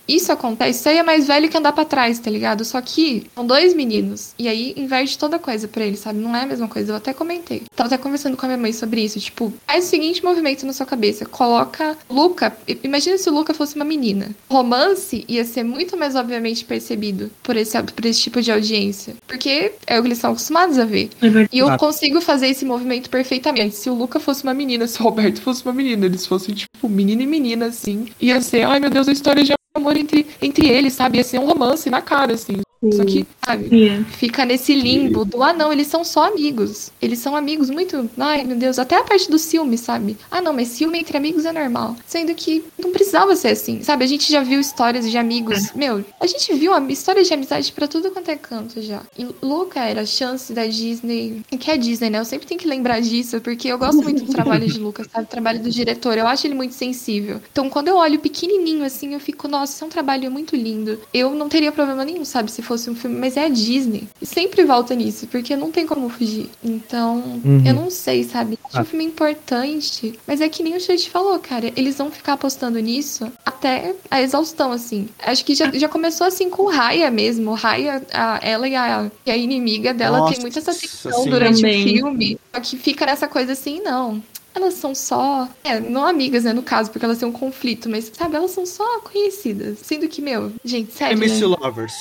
Isso 0.08 0.32
acontece, 0.32 0.80
isso 0.80 0.90
aí 0.90 0.98
é 0.98 1.04
mais 1.04 1.28
velho 1.28 1.50
que 1.50 1.58
andar 1.58 1.74
pra 1.74 1.86
trás, 1.86 2.20
tá 2.20 2.32
ligado? 2.32 2.64
Só 2.64 2.80
que 2.82 3.28
são 3.36 3.46
dois 3.46 3.74
meninos. 3.74 4.34
E 4.40 4.48
aí 4.48 4.74
inverte 4.78 5.18
toda 5.18 5.38
coisa 5.38 5.68
pra 5.68 5.86
eles, 5.86 6.00
sabe? 6.00 6.20
Não 6.20 6.36
é 6.36 6.44
a 6.44 6.46
mesma 6.46 6.68
coisa. 6.68 6.92
Eu 6.92 6.96
até 6.96 7.14
comentei. 7.14 7.64
Tava 7.76 7.88
até 7.88 7.98
conversando 7.98 8.38
com 8.38 8.46
a 8.46 8.50
minha 8.50 8.58
mãe 8.58 8.72
sobre 8.72 9.02
isso. 9.02 9.20
Tipo, 9.20 9.54
faz 9.68 9.86
o 9.86 9.88
seguinte 9.90 10.24
movimento 10.24 10.66
na 10.66 10.74
sua 10.74 10.86
cabeça. 10.86 11.26
Coloca 11.26 11.98
Luca. 12.10 12.56
Imagina 12.84 13.18
se 13.18 13.30
o 13.30 13.34
Luca 13.34 13.54
fosse 13.54 13.76
uma 13.76 13.86
menina. 13.86 14.36
Romance 14.50 15.26
ia 15.28 15.44
ser 15.44 15.64
muito 15.64 15.98
mais 15.98 16.16
obviamente 16.16 16.64
percebido 16.64 17.30
por 17.44 17.58
esse, 17.58 17.82
por 17.82 18.06
esse 18.06 18.22
tipo 18.22 18.42
de 18.42 18.52
audiência. 18.52 19.16
Porque 19.28 19.74
é 19.86 20.00
o 20.00 20.02
que 20.02 20.08
eles 20.08 20.18
estão 20.18 20.32
acostumados 20.32 20.78
a 20.78 20.86
ver. 20.86 21.10
É. 21.22 21.48
E 21.52 21.60
eu 21.60 21.78
consigo 21.78 22.22
fazer 22.22 22.48
esse 22.48 22.66
movimento 22.66 23.10
perfeitamente. 23.10 23.76
Se 23.76 23.90
o 23.90 23.94
Luca 23.94 24.20
fosse 24.20 24.44
uma 24.44 24.54
menina, 24.54 24.88
se 24.88 25.00
o 25.00 25.04
Roberto 25.04 25.42
fosse 25.42 25.64
uma 25.64 25.74
menina, 25.74 26.06
eles 26.06 26.26
fossem, 26.26 26.56
tipo, 26.56 26.88
menino 26.88 27.22
e 27.22 27.28
menina, 27.28 27.68
assim. 27.68 28.08
Ia 28.22 28.42
ser, 28.42 28.64
ai 28.64 28.80
meu 28.80 28.90
Deus, 28.90 29.08
a 29.08 29.12
história 29.12 29.44
de 29.44 29.58
amor 29.78 29.98
entre, 29.98 30.28
entre 30.42 30.68
eles, 30.68 30.94
sabe? 30.94 31.18
Ia 31.18 31.24
ser 31.24 31.40
um 31.40 31.46
romance 31.46 31.90
na 31.90 32.02
cara, 32.02 32.34
assim. 32.34 32.67
Só 32.94 33.04
que, 33.04 33.26
sabe, 33.44 33.68
Yeah. 33.76 34.06
fica 34.06 34.46
nesse 34.46 34.74
limbo 34.76 35.26
do, 35.26 35.42
ah 35.42 35.52
não, 35.54 35.74
eles 35.74 35.88
são 35.88 36.04
só 36.04 36.28
amigos. 36.28 36.92
Eles 37.02 37.20
são 37.20 37.36
amigos 37.36 37.70
muito, 37.70 38.10
ai 38.18 38.44
meu 38.44 38.56
Deus, 38.56 38.78
até 38.78 38.96
a 38.98 39.04
parte 39.04 39.30
do 39.30 39.40
ciúme, 39.40 39.78
sabe? 39.78 40.16
Ah 40.30 40.42
não, 40.42 40.54
mas 40.54 40.68
ciúme 40.70 41.00
entre 41.00 41.18
amigos 41.18 41.46
é 41.46 41.52
normal. 41.52 41.96
Sendo 42.06 42.34
que 42.36 42.64
não 42.78 42.92
precisava 42.92 43.36
ser 43.36 43.50
assim, 43.50 43.82
sabe? 43.82 44.04
A 44.04 44.08
gente 44.08 44.32
já 44.32 44.42
viu 44.44 44.60
histórias 44.60 45.10
de 45.10 45.18
amigos, 45.18 45.72
meu, 45.74 46.06
a 46.20 46.28
gente 46.28 46.54
viu 46.54 46.72
histórias 46.90 47.28
de 47.28 47.34
amizade 47.34 47.72
pra 47.72 47.88
tudo 47.88 48.12
quanto 48.12 48.30
é 48.30 48.36
canto 48.36 48.82
já. 48.82 49.02
E 49.18 49.28
Luca 49.42 49.80
era 49.80 50.02
a 50.02 50.06
chance 50.06 50.54
da 50.54 50.66
Disney, 50.66 51.42
que 51.60 51.72
é 51.72 51.78
Disney, 51.78 52.10
né? 52.12 52.20
Eu 52.20 52.26
sempre 52.26 52.48
tenho 52.48 52.60
que 52.60 52.68
lembrar 52.68 53.00
disso, 53.02 53.42
porque 53.42 53.68
eu 53.68 53.78
gosto 53.78 54.02
muito 54.04 54.24
do 54.24 54.32
trabalho 54.32 54.68
de 54.68 54.80
Lucas, 54.80 55.08
sabe? 55.12 55.26
O 55.26 55.30
trabalho 55.30 55.60
do 55.62 55.70
diretor, 55.70 56.18
eu 56.18 56.28
acho 56.28 56.46
ele 56.46 56.54
muito 56.54 56.74
sensível. 56.76 57.42
Então 57.52 57.70
quando 57.70 57.88
eu 57.88 57.96
olho 57.96 58.20
pequenininho 58.20 58.84
assim, 58.86 59.14
eu 59.14 59.20
fico, 59.20 59.48
nossa, 59.48 59.74
isso 59.74 59.84
é 59.84 59.88
um 59.88 59.90
trabalho 59.90 60.30
muito 60.30 60.56
lindo. 60.56 61.00
Eu 61.14 61.32
não 61.34 61.50
teria 61.50 61.72
problema 61.72 62.06
nenhum, 62.06 62.24
sabe? 62.24 62.52
Se 62.52 62.62
fosse 62.68 62.90
um 62.90 62.96
filme, 62.96 63.18
mas 63.18 63.38
é 63.38 63.46
a 63.46 63.50
Disney. 63.50 64.08
E 64.22 64.26
sempre 64.26 64.64
volta 64.64 64.94
nisso, 64.94 65.26
porque 65.28 65.56
não 65.56 65.72
tem 65.72 65.86
como 65.88 66.10
fugir. 66.10 66.50
Então, 66.64 67.42
Uhum. 67.44 67.64
eu 67.66 67.74
não 67.74 67.90
sei, 67.90 68.24
sabe? 68.24 68.60
É 68.74 68.78
Ah. 68.78 68.82
um 68.82 68.86
filme 68.86 69.06
importante, 69.06 70.18
mas 70.28 70.42
é 70.42 70.50
que 70.50 70.62
nem 70.64 70.76
o 70.76 70.80
Chute 70.80 71.10
falou, 71.10 71.38
cara. 71.40 71.72
Eles 71.76 71.98
vão 71.98 72.12
ficar 72.12 72.34
apostando 72.34 72.80
nisso 72.80 73.32
até 73.46 73.96
a 74.12 74.22
exaustão, 74.22 74.72
assim. 74.72 75.08
Acho 75.20 75.44
que 75.46 75.56
já, 75.56 75.72
já 75.72 75.88
começou 75.88 76.28
assim 76.28 76.50
com 76.50 76.64
o 76.64 76.70
Raya 76.70 77.10
mesmo. 77.10 77.52
O 77.52 77.54
Raya, 77.56 78.04
a, 78.14 78.40
ela 78.42 78.68
e 78.68 78.76
a, 78.76 79.10
e 79.26 79.32
a 79.32 79.38
inimiga 79.38 79.94
dela 79.94 80.20
Nossa, 80.20 80.34
tem 80.34 80.42
muito 80.42 80.60
essa 80.60 80.74
tensão 80.74 81.26
durante 81.26 81.62
Também. 81.62 81.82
o 81.86 81.90
filme. 81.94 82.40
Só 82.54 82.62
que 82.62 82.78
fica 82.78 83.06
nessa 83.06 83.28
coisa 83.28 83.54
assim, 83.54 83.82
não. 83.82 84.22
Elas 84.56 84.74
são 84.74 84.96
só. 84.96 85.48
É, 85.64 85.80
não 85.80 86.06
amigas, 86.06 86.44
né, 86.44 86.52
no 86.54 86.64
caso, 86.64 86.90
porque 86.92 87.06
elas 87.06 87.20
têm 87.20 87.28
um 87.28 87.32
conflito, 87.32 87.88
mas, 87.90 88.12
sabe, 88.16 88.36
elas 88.36 88.52
são 88.52 88.66
só 88.66 89.00
conhecidas. 89.02 89.80
Sendo 89.84 90.08
que, 90.08 90.22
meu, 90.22 90.52
gente, 90.66 90.92
sério. 90.94 91.16
Enemies 91.16 91.40
né? 91.40 91.46
Lovers. 91.48 91.94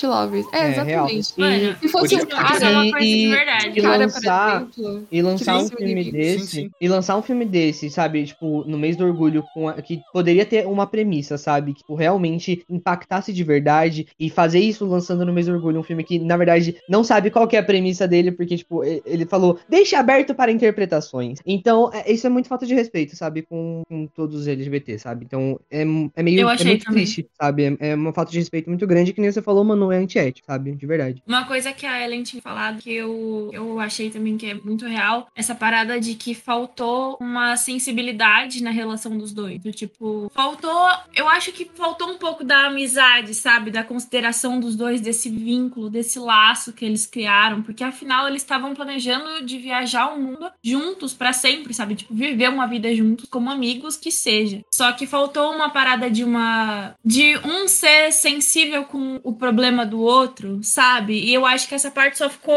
To 0.00 0.06
Lovers. 0.08 0.46
É, 0.52 0.58
É, 0.58 0.70
exatamente. 0.72 1.32
real. 1.36 1.50
Mano, 1.50 1.76
Se 1.80 1.88
fosse 1.88 2.14
um 2.14 2.18
isso 2.18 2.26
é 2.26 2.30
cara. 2.30 2.70
uma 2.70 2.90
coisa 2.90 2.98
de 3.06 3.06
E- 3.06 3.28
verdade. 3.30 3.78
e 3.78 3.82
cara, 3.82 3.96
lançar- 3.98 4.56
exemplo. 4.78 5.06
E 5.10 5.22
lançar 5.22 5.56
um 5.58 5.66
Sim, 5.68 5.76
filme 5.76 6.04
sim, 6.04 6.10
desse. 6.12 6.46
sim. 6.46 6.70
E 6.80 6.88
lançar 6.88 7.16
um 7.16 7.22
filme 7.22 7.44
desse, 7.44 7.90
sabe? 7.90 8.24
Tipo, 8.26 8.64
no 8.66 8.76
mês 8.78 8.96
do 8.96 9.04
orgulho, 9.04 9.44
com 9.54 9.68
a- 9.68 9.74
que 9.80 10.00
poderia 10.12 10.44
ter 10.44 10.66
uma 10.66 10.86
premissa, 10.86 11.38
sabe? 11.38 11.72
Que 11.74 11.78
tipo, 11.80 11.94
realmente 11.94 12.64
impactasse 12.68 13.32
de 13.32 13.44
verdade. 13.44 14.06
E 14.18 14.28
fazer 14.28 14.58
isso 14.60 14.84
lançando 14.84 15.24
no 15.24 15.32
mês 15.32 15.46
do 15.46 15.52
orgulho. 15.52 15.78
Um 15.80 15.84
filme 15.84 16.02
que, 16.04 16.18
na 16.18 16.36
verdade, 16.36 16.76
não 16.88 17.04
sabe 17.04 17.30
qual 17.30 17.46
que 17.46 17.56
é 17.56 17.60
a 17.60 17.62
premissa 17.62 18.06
dele, 18.08 18.32
porque, 18.32 18.56
tipo, 18.56 18.82
ele 18.84 19.26
falou, 19.26 19.58
deixa 19.68 19.98
aberto 19.98 20.34
para 20.34 20.50
interpretações. 20.50 21.38
Então, 21.46 21.90
é- 22.06 22.12
isso 22.12 22.26
é 22.26 22.30
muito 22.30 22.48
falta 22.48 22.66
de 22.66 22.74
respeito, 22.74 23.16
sabe? 23.16 23.42
Com, 23.42 23.82
com 23.88 24.06
todos 24.06 24.40
os 24.40 24.48
LGBT, 24.48 24.98
sabe? 24.98 25.24
Então, 25.24 25.58
é, 25.70 25.82
é 25.82 26.22
meio. 26.22 26.40
É 26.48 26.64
muito 26.64 26.84
também. 26.84 27.04
triste, 27.04 27.28
sabe? 27.40 27.64
É, 27.80 27.90
é 27.90 27.94
uma 27.94 28.12
falta 28.12 28.30
de 28.32 28.38
respeito 28.38 28.68
muito 28.68 28.86
grande, 28.86 29.12
que 29.12 29.20
nem 29.20 29.30
você 29.30 29.42
falou, 29.42 29.64
mano, 29.64 29.90
é 29.92 29.96
antiético, 29.96 30.46
sabe? 30.46 30.72
De 30.72 30.86
verdade. 30.86 31.22
Uma 31.26 31.44
coisa 31.44 31.72
que 31.72 31.86
a 31.86 32.02
Ellen 32.04 32.22
tinha 32.22 32.42
falado 32.42 32.78
que 32.80 32.92
eu, 32.92 33.50
eu 33.52 33.80
achei 33.80 34.10
também 34.10 34.36
que 34.36 34.46
é 34.46 34.54
muito 34.54 34.86
real, 34.86 35.28
essa 35.34 35.54
parada 35.54 36.00
de 36.00 36.14
que 36.14 36.34
faltou 36.34 37.16
uma 37.20 37.56
sensibilidade 37.56 38.62
na 38.62 38.70
relação 38.70 39.16
dos 39.16 39.32
dois. 39.32 39.60
Do 39.60 39.72
tipo, 39.72 40.30
faltou. 40.34 40.88
Eu 41.14 41.28
acho 41.28 41.52
que 41.52 41.70
faltou 41.74 42.10
um 42.10 42.18
pouco 42.18 42.44
da 42.44 42.66
amizade, 42.66 43.34
sabe? 43.34 43.70
Da 43.70 43.82
consideração 43.84 44.60
dos 44.60 44.76
dois, 44.76 45.00
desse 45.00 45.28
vínculo, 45.28 45.90
desse 45.90 46.18
laço 46.18 46.72
que 46.72 46.84
eles 46.84 47.06
criaram. 47.06 47.62
Porque 47.62 47.84
afinal 47.84 48.28
eles 48.28 48.42
estavam 48.42 48.74
planejando 48.74 49.44
de 49.44 49.58
viajar 49.58 50.14
o 50.14 50.20
mundo 50.20 50.50
juntos 50.62 51.14
pra 51.14 51.32
sempre, 51.32 51.74
sabe? 51.80 51.94
Tipo, 51.94 52.14
viver 52.14 52.48
uma 52.48 52.66
vida 52.66 52.94
juntos 52.94 53.26
como 53.30 53.50
amigos 53.50 53.96
que 53.96 54.10
seja. 54.10 54.62
Só 54.72 54.92
que 54.92 55.06
faltou 55.06 55.52
uma 55.52 55.70
parada 55.70 56.10
de 56.10 56.22
uma. 56.22 56.94
de 57.04 57.36
um 57.38 57.66
ser 57.66 58.12
sensível 58.12 58.84
com 58.84 59.18
o 59.22 59.32
problema 59.32 59.86
do 59.86 60.00
outro, 60.00 60.60
sabe? 60.62 61.14
E 61.18 61.32
eu 61.32 61.46
acho 61.46 61.68
que 61.68 61.74
essa 61.74 61.90
parte 61.90 62.18
só 62.18 62.28
ficou, 62.28 62.54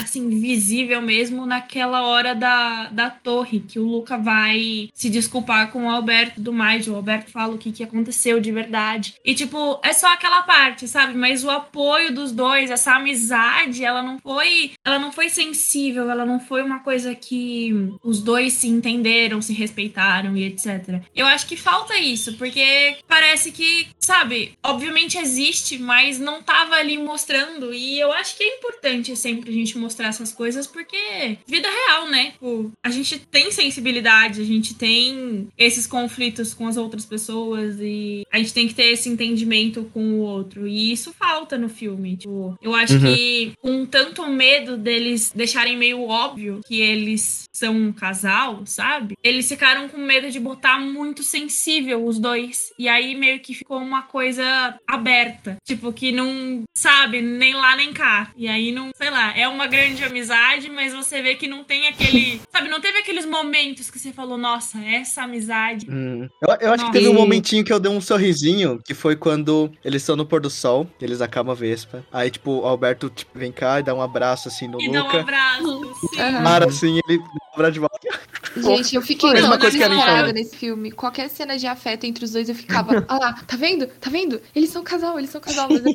assim, 0.00 0.28
visível 0.28 1.02
mesmo 1.02 1.44
naquela 1.44 2.02
hora 2.02 2.34
da, 2.34 2.88
da 2.88 3.10
torre, 3.10 3.60
que 3.60 3.78
o 3.78 3.86
Luca 3.86 4.16
vai 4.16 4.88
se 4.94 5.10
desculpar 5.10 5.70
com 5.70 5.86
o 5.86 5.90
Alberto 5.90 6.36
tudo 6.36 6.52
mais. 6.52 6.88
O 6.88 6.94
Alberto 6.94 7.30
fala 7.30 7.54
o 7.54 7.58
que, 7.58 7.72
que 7.72 7.84
aconteceu 7.84 8.40
de 8.40 8.50
verdade. 8.50 9.14
E, 9.24 9.34
tipo, 9.34 9.80
é 9.84 9.92
só 9.92 10.12
aquela 10.12 10.42
parte, 10.42 10.88
sabe? 10.88 11.14
Mas 11.14 11.44
o 11.44 11.50
apoio 11.50 12.14
dos 12.14 12.32
dois, 12.32 12.70
essa 12.70 12.94
amizade, 12.94 13.84
ela 13.84 14.02
não 14.02 14.18
foi. 14.18 14.72
Ela 14.84 14.98
não 14.98 15.12
foi 15.12 15.28
sensível, 15.28 16.10
ela 16.10 16.24
não 16.24 16.40
foi 16.40 16.62
uma 16.62 16.78
coisa 16.78 17.14
que 17.14 17.92
os 18.02 18.22
dois 18.22 18.54
se 18.62 18.68
entenderam, 18.68 19.42
se 19.42 19.52
respeitaram 19.52 20.36
e 20.36 20.44
etc. 20.44 21.02
Eu 21.14 21.26
acho 21.26 21.46
que 21.48 21.56
falta 21.56 21.98
isso, 21.98 22.34
porque 22.34 22.96
parece 23.08 23.50
que, 23.50 23.88
sabe, 23.98 24.52
obviamente 24.62 25.18
existe, 25.18 25.78
mas 25.78 26.18
não 26.18 26.40
tava 26.42 26.76
ali 26.76 26.96
mostrando. 26.96 27.74
E 27.74 27.98
eu 27.98 28.12
acho 28.12 28.36
que 28.36 28.44
é 28.44 28.56
importante 28.56 29.16
sempre 29.16 29.50
a 29.50 29.52
gente 29.52 29.76
mostrar 29.76 30.08
essas 30.08 30.30
coisas, 30.32 30.66
porque 30.66 31.38
vida 31.46 31.68
real, 31.68 32.08
né? 32.08 32.30
Tipo, 32.32 32.70
a 32.84 32.90
gente 32.90 33.18
tem 33.18 33.50
sensibilidade, 33.50 34.40
a 34.40 34.44
gente 34.44 34.74
tem 34.74 35.48
esses 35.58 35.86
conflitos 35.86 36.54
com 36.54 36.68
as 36.68 36.76
outras 36.76 37.04
pessoas 37.04 37.76
e 37.80 38.24
a 38.30 38.38
gente 38.38 38.54
tem 38.54 38.68
que 38.68 38.74
ter 38.74 38.92
esse 38.92 39.08
entendimento 39.08 39.90
com 39.92 40.04
o 40.14 40.18
outro. 40.20 40.68
E 40.68 40.92
isso 40.92 41.12
falta 41.18 41.58
no 41.58 41.68
filme. 41.68 42.16
Tipo, 42.16 42.56
eu 42.62 42.74
acho 42.74 42.92
Uhum. 42.94 43.14
que 43.14 43.52
com 43.60 43.86
tanto 43.86 44.26
medo 44.28 44.76
deles 44.76 45.32
deixarem 45.34 45.76
meio 45.76 46.02
óbvio 46.06 46.60
que 46.66 46.80
eles 46.80 47.44
são 47.52 47.74
um 47.74 47.92
casal, 47.92 48.51
sabe? 48.66 49.14
Eles 49.22 49.48
ficaram 49.48 49.88
com 49.88 49.98
medo 49.98 50.30
de 50.30 50.38
botar 50.40 50.78
muito 50.78 51.22
sensível 51.22 52.04
os 52.06 52.18
dois. 52.18 52.72
E 52.78 52.88
aí 52.88 53.14
meio 53.14 53.40
que 53.40 53.54
ficou 53.54 53.78
uma 53.78 54.02
coisa 54.02 54.74
aberta. 54.86 55.56
Tipo, 55.64 55.92
que 55.92 56.12
não, 56.12 56.62
sabe, 56.76 57.20
nem 57.20 57.54
lá 57.54 57.76
nem 57.76 57.92
cá. 57.92 58.30
E 58.36 58.48
aí 58.48 58.72
não, 58.72 58.90
sei 58.94 59.10
lá, 59.10 59.36
é 59.36 59.46
uma 59.48 59.66
grande 59.66 60.02
amizade, 60.04 60.70
mas 60.70 60.92
você 60.92 61.20
vê 61.22 61.34
que 61.34 61.46
não 61.46 61.64
tem 61.64 61.88
aquele. 61.88 62.40
sabe, 62.50 62.68
não 62.68 62.80
teve 62.80 62.98
aqueles 62.98 63.26
momentos 63.26 63.90
que 63.90 63.98
você 63.98 64.12
falou, 64.12 64.36
nossa, 64.38 64.78
essa 64.84 65.22
amizade. 65.22 65.86
Hum. 65.90 66.28
Eu, 66.40 66.56
eu 66.68 66.72
acho 66.72 66.86
que 66.86 66.92
teve 66.92 67.08
um 67.08 67.12
E- 67.12 67.16
momentinho 67.16 67.64
que 67.64 67.72
eu 67.72 67.80
dei 67.80 67.90
um 67.90 68.00
sorrisinho, 68.00 68.78
que 68.84 68.94
foi 68.94 69.16
quando 69.16 69.70
eles 69.84 70.02
estão 70.02 70.16
no 70.16 70.26
pôr 70.26 70.40
do 70.40 70.50
sol, 70.50 70.88
eles 71.00 71.20
acabam 71.20 71.52
a 71.52 71.54
Vespa. 71.54 72.04
Aí, 72.12 72.30
tipo, 72.30 72.50
o 72.60 72.66
Alberto 72.66 73.10
tipo, 73.10 73.38
vem 73.38 73.52
cá 73.52 73.80
e 73.80 73.82
dá 73.82 73.94
um 73.94 74.02
abraço 74.02 74.48
assim 74.48 74.68
no 74.68 74.80
E 74.80 74.90
dá 74.90 75.02
um 75.02 75.06
Luca. 75.06 75.20
abraço. 75.20 75.94
Sim. 76.14 76.42
Mara, 76.42 76.66
assim, 76.66 77.00
ele 77.08 77.18
dá 77.18 77.24
um 77.24 77.54
abraço 77.54 77.72
de 77.72 77.80
volta. 77.80 77.98
Gente, 78.56 78.94
eu 78.96 79.02
fiquei 79.02 79.32
tão 79.32 79.56
desesperada 79.56 80.32
nesse 80.32 80.56
filme. 80.56 80.90
Qualquer 80.90 81.28
cena 81.30 81.56
de 81.56 81.66
afeto 81.66 82.04
entre 82.04 82.24
os 82.24 82.32
dois, 82.32 82.48
eu 82.48 82.54
ficava, 82.54 83.04
ah 83.08 83.18
lá, 83.18 83.32
tá 83.46 83.56
vendo? 83.56 83.86
Tá 83.86 84.10
vendo? 84.10 84.40
Eles 84.54 84.70
são 84.70 84.82
casal, 84.82 85.18
eles 85.18 85.30
são 85.30 85.40
casal. 85.40 85.68
Mas 85.70 85.84
eu 85.84 85.92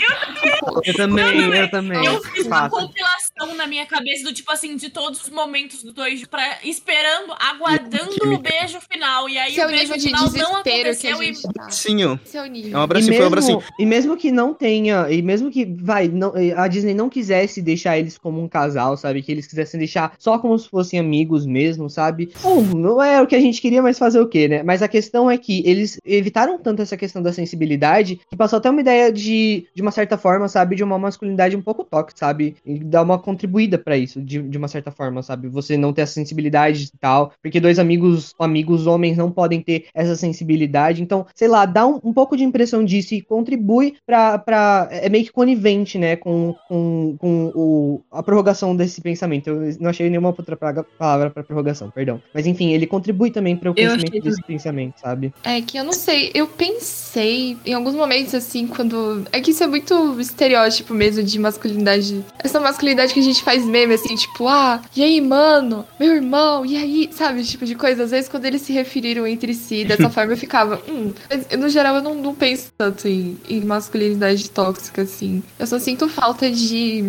Eu 0.83 0.93
também, 0.95 1.39
eu 1.39 1.69
também. 1.69 2.05
Eu 2.05 2.21
fiz 2.23 2.45
uma 2.45 2.69
compilação 2.69 3.55
na 3.55 3.67
minha 3.67 3.85
cabeça 3.85 4.23
do 4.23 4.33
tipo 4.33 4.51
assim, 4.51 4.75
de 4.75 4.89
todos 4.89 5.21
os 5.23 5.29
momentos 5.29 5.83
do 5.83 5.91
dois, 5.93 6.25
pra, 6.25 6.59
esperando, 6.63 7.33
aguardando 7.39 8.33
o 8.33 8.37
beijo 8.37 8.79
final. 8.91 9.29
E 9.29 9.37
aí 9.37 9.51
Esse 9.51 9.61
é 9.61 9.65
o 9.65 9.69
beijo 9.69 9.93
nível 9.93 9.97
de 9.97 10.03
final 10.03 10.31
não 10.31 10.55
aconteceu 10.57 11.23
e. 11.23 11.33
tá. 11.53 11.69
Sim, 11.69 12.03
ó. 12.05 12.17
Esse 12.23 12.37
é 12.37 12.41
o 12.41 12.45
nível. 12.45 12.73
É 12.73 12.77
um 12.77 12.81
E 12.81 12.83
abracinho, 12.83 13.13
foi 13.15 13.23
um 13.23 13.27
abracinho. 13.27 13.57
mesmo, 13.57 13.73
e 13.79 13.85
mesmo 13.85 14.17
que 14.17 14.31
não 14.31 14.53
tenha, 14.53 15.09
e 15.09 15.21
mesmo 15.21 15.51
que 15.51 15.65
vai, 15.65 16.07
não, 16.07 16.33
a 16.55 16.67
Disney 16.67 16.93
não 16.93 17.09
quisesse 17.09 17.61
deixar 17.61 17.97
eles 17.97 18.17
como 18.17 18.41
um 18.41 18.47
casal, 18.47 18.95
sabe? 18.97 19.21
Que 19.21 19.31
eles 19.31 19.47
quisessem 19.47 19.77
deixar 19.77 20.13
só 20.17 20.37
como 20.39 20.57
se 20.57 20.69
fossem 20.69 20.99
amigos 20.99 21.45
mesmo, 21.45 21.89
sabe? 21.89 22.31
Bom, 22.41 22.61
não 22.61 23.01
é 23.01 23.21
o 23.21 23.25
que 23.25 23.35
a 23.35 23.41
gente 23.41 23.59
queria, 23.59 23.81
mas 23.81 23.97
fazer 23.97 24.19
o 24.19 24.27
quê, 24.27 24.47
né? 24.47 24.61
Mas 24.63 24.81
a 24.83 24.87
questão 24.87 25.29
é 25.29 25.37
que 25.37 25.63
eles 25.65 25.97
evitaram 26.05 26.59
tanto 26.59 26.81
essa 26.81 26.95
questão 26.95 27.21
da 27.21 27.33
sensibilidade 27.33 28.19
que 28.29 28.37
passou 28.37 28.57
até 28.57 28.69
uma 28.69 28.79
ideia 28.79 29.11
de, 29.11 29.67
de 29.73 29.81
uma 29.81 29.91
certa 29.91 30.17
forma, 30.17 30.47
sabe? 30.47 30.75
De 30.75 30.83
uma 30.83 30.99
masculinidade 30.99 31.55
um 31.55 31.61
pouco 31.61 31.83
tóxica, 31.83 32.19
sabe? 32.19 32.55
E 32.65 32.79
dar 32.79 33.01
uma 33.01 33.17
contribuída 33.17 33.77
pra 33.77 33.97
isso, 33.97 34.21
de, 34.21 34.41
de 34.41 34.57
uma 34.57 34.67
certa 34.67 34.91
forma, 34.91 35.23
sabe? 35.23 35.47
Você 35.49 35.77
não 35.77 35.91
ter 35.91 36.01
essa 36.01 36.13
sensibilidade 36.13 36.83
e 36.93 36.97
tal, 36.99 37.33
porque 37.41 37.59
dois 37.59 37.79
amigos, 37.79 38.35
amigos 38.39 38.85
homens 38.85 39.17
não 39.17 39.31
podem 39.31 39.61
ter 39.61 39.85
essa 39.93 40.15
sensibilidade. 40.15 41.01
Então, 41.01 41.25
sei 41.35 41.47
lá, 41.47 41.65
dá 41.65 41.87
um, 41.87 41.99
um 42.03 42.13
pouco 42.13 42.37
de 42.37 42.43
impressão 42.43 42.85
disso 42.85 43.15
e 43.15 43.21
contribui 43.21 43.95
pra. 44.05 44.37
pra 44.37 44.87
é 44.91 45.09
meio 45.09 45.25
que 45.25 45.31
conivente, 45.31 45.97
né? 45.97 46.15
Com, 46.15 46.55
com, 46.67 47.15
com 47.17 47.51
o, 47.55 48.01
a 48.11 48.21
prorrogação 48.21 48.75
desse 48.75 49.01
pensamento. 49.01 49.49
Eu 49.49 49.75
não 49.79 49.89
achei 49.89 50.07
nenhuma 50.07 50.29
outra 50.29 50.55
palavra 50.55 51.29
pra 51.31 51.43
prorrogação, 51.43 51.89
perdão. 51.89 52.21
Mas 52.33 52.45
enfim, 52.45 52.71
ele 52.73 52.85
contribui 52.85 53.31
também 53.31 53.55
para 53.55 53.71
o 53.71 53.73
crescimento 53.73 54.07
achei 54.07 54.21
desse 54.21 54.43
pensamento, 54.43 54.99
sabe? 54.99 55.33
É 55.43 55.61
que 55.61 55.77
eu 55.77 55.83
não 55.83 55.93
sei, 55.93 56.31
eu 56.33 56.47
pensei 56.47 57.57
em 57.65 57.73
alguns 57.73 57.95
momentos 57.95 58.33
assim, 58.35 58.67
quando. 58.67 59.25
É 59.31 59.41
que 59.41 59.51
isso 59.51 59.63
é 59.63 59.67
muito 59.67 60.19
estereótipo 60.19 60.93
mesmo 60.93 61.23
de 61.23 61.39
masculinidade. 61.39 62.23
Essa 62.39 62.59
masculinidade 62.59 63.13
que 63.13 63.19
a 63.19 63.23
gente 63.23 63.43
faz 63.43 63.65
meme, 63.65 63.93
assim, 63.93 64.15
tipo, 64.15 64.47
ah, 64.47 64.81
e 64.95 65.03
aí, 65.03 65.19
mano, 65.21 65.85
meu 65.99 66.13
irmão, 66.13 66.65
e 66.65 66.77
aí, 66.77 67.09
sabe? 67.11 67.41
Esse 67.41 67.51
tipo 67.51 67.65
de 67.65 67.75
coisa. 67.75 68.03
Às 68.03 68.11
vezes, 68.11 68.29
quando 68.29 68.45
eles 68.45 68.61
se 68.61 68.73
referiram 68.73 69.25
entre 69.25 69.53
si 69.53 69.83
dessa 69.85 70.09
forma, 70.11 70.33
eu 70.33 70.37
ficava, 70.37 70.81
hum. 70.87 71.11
Mas, 71.29 71.47
no 71.57 71.69
geral, 71.69 71.95
eu 71.95 72.01
não, 72.01 72.15
não 72.15 72.35
penso 72.35 72.71
tanto 72.77 73.07
em, 73.07 73.37
em 73.49 73.61
masculinidade 73.61 74.49
tóxica, 74.49 75.01
assim. 75.01 75.43
Eu 75.57 75.67
só 75.67 75.79
sinto 75.79 76.07
falta 76.07 76.49
de. 76.49 77.03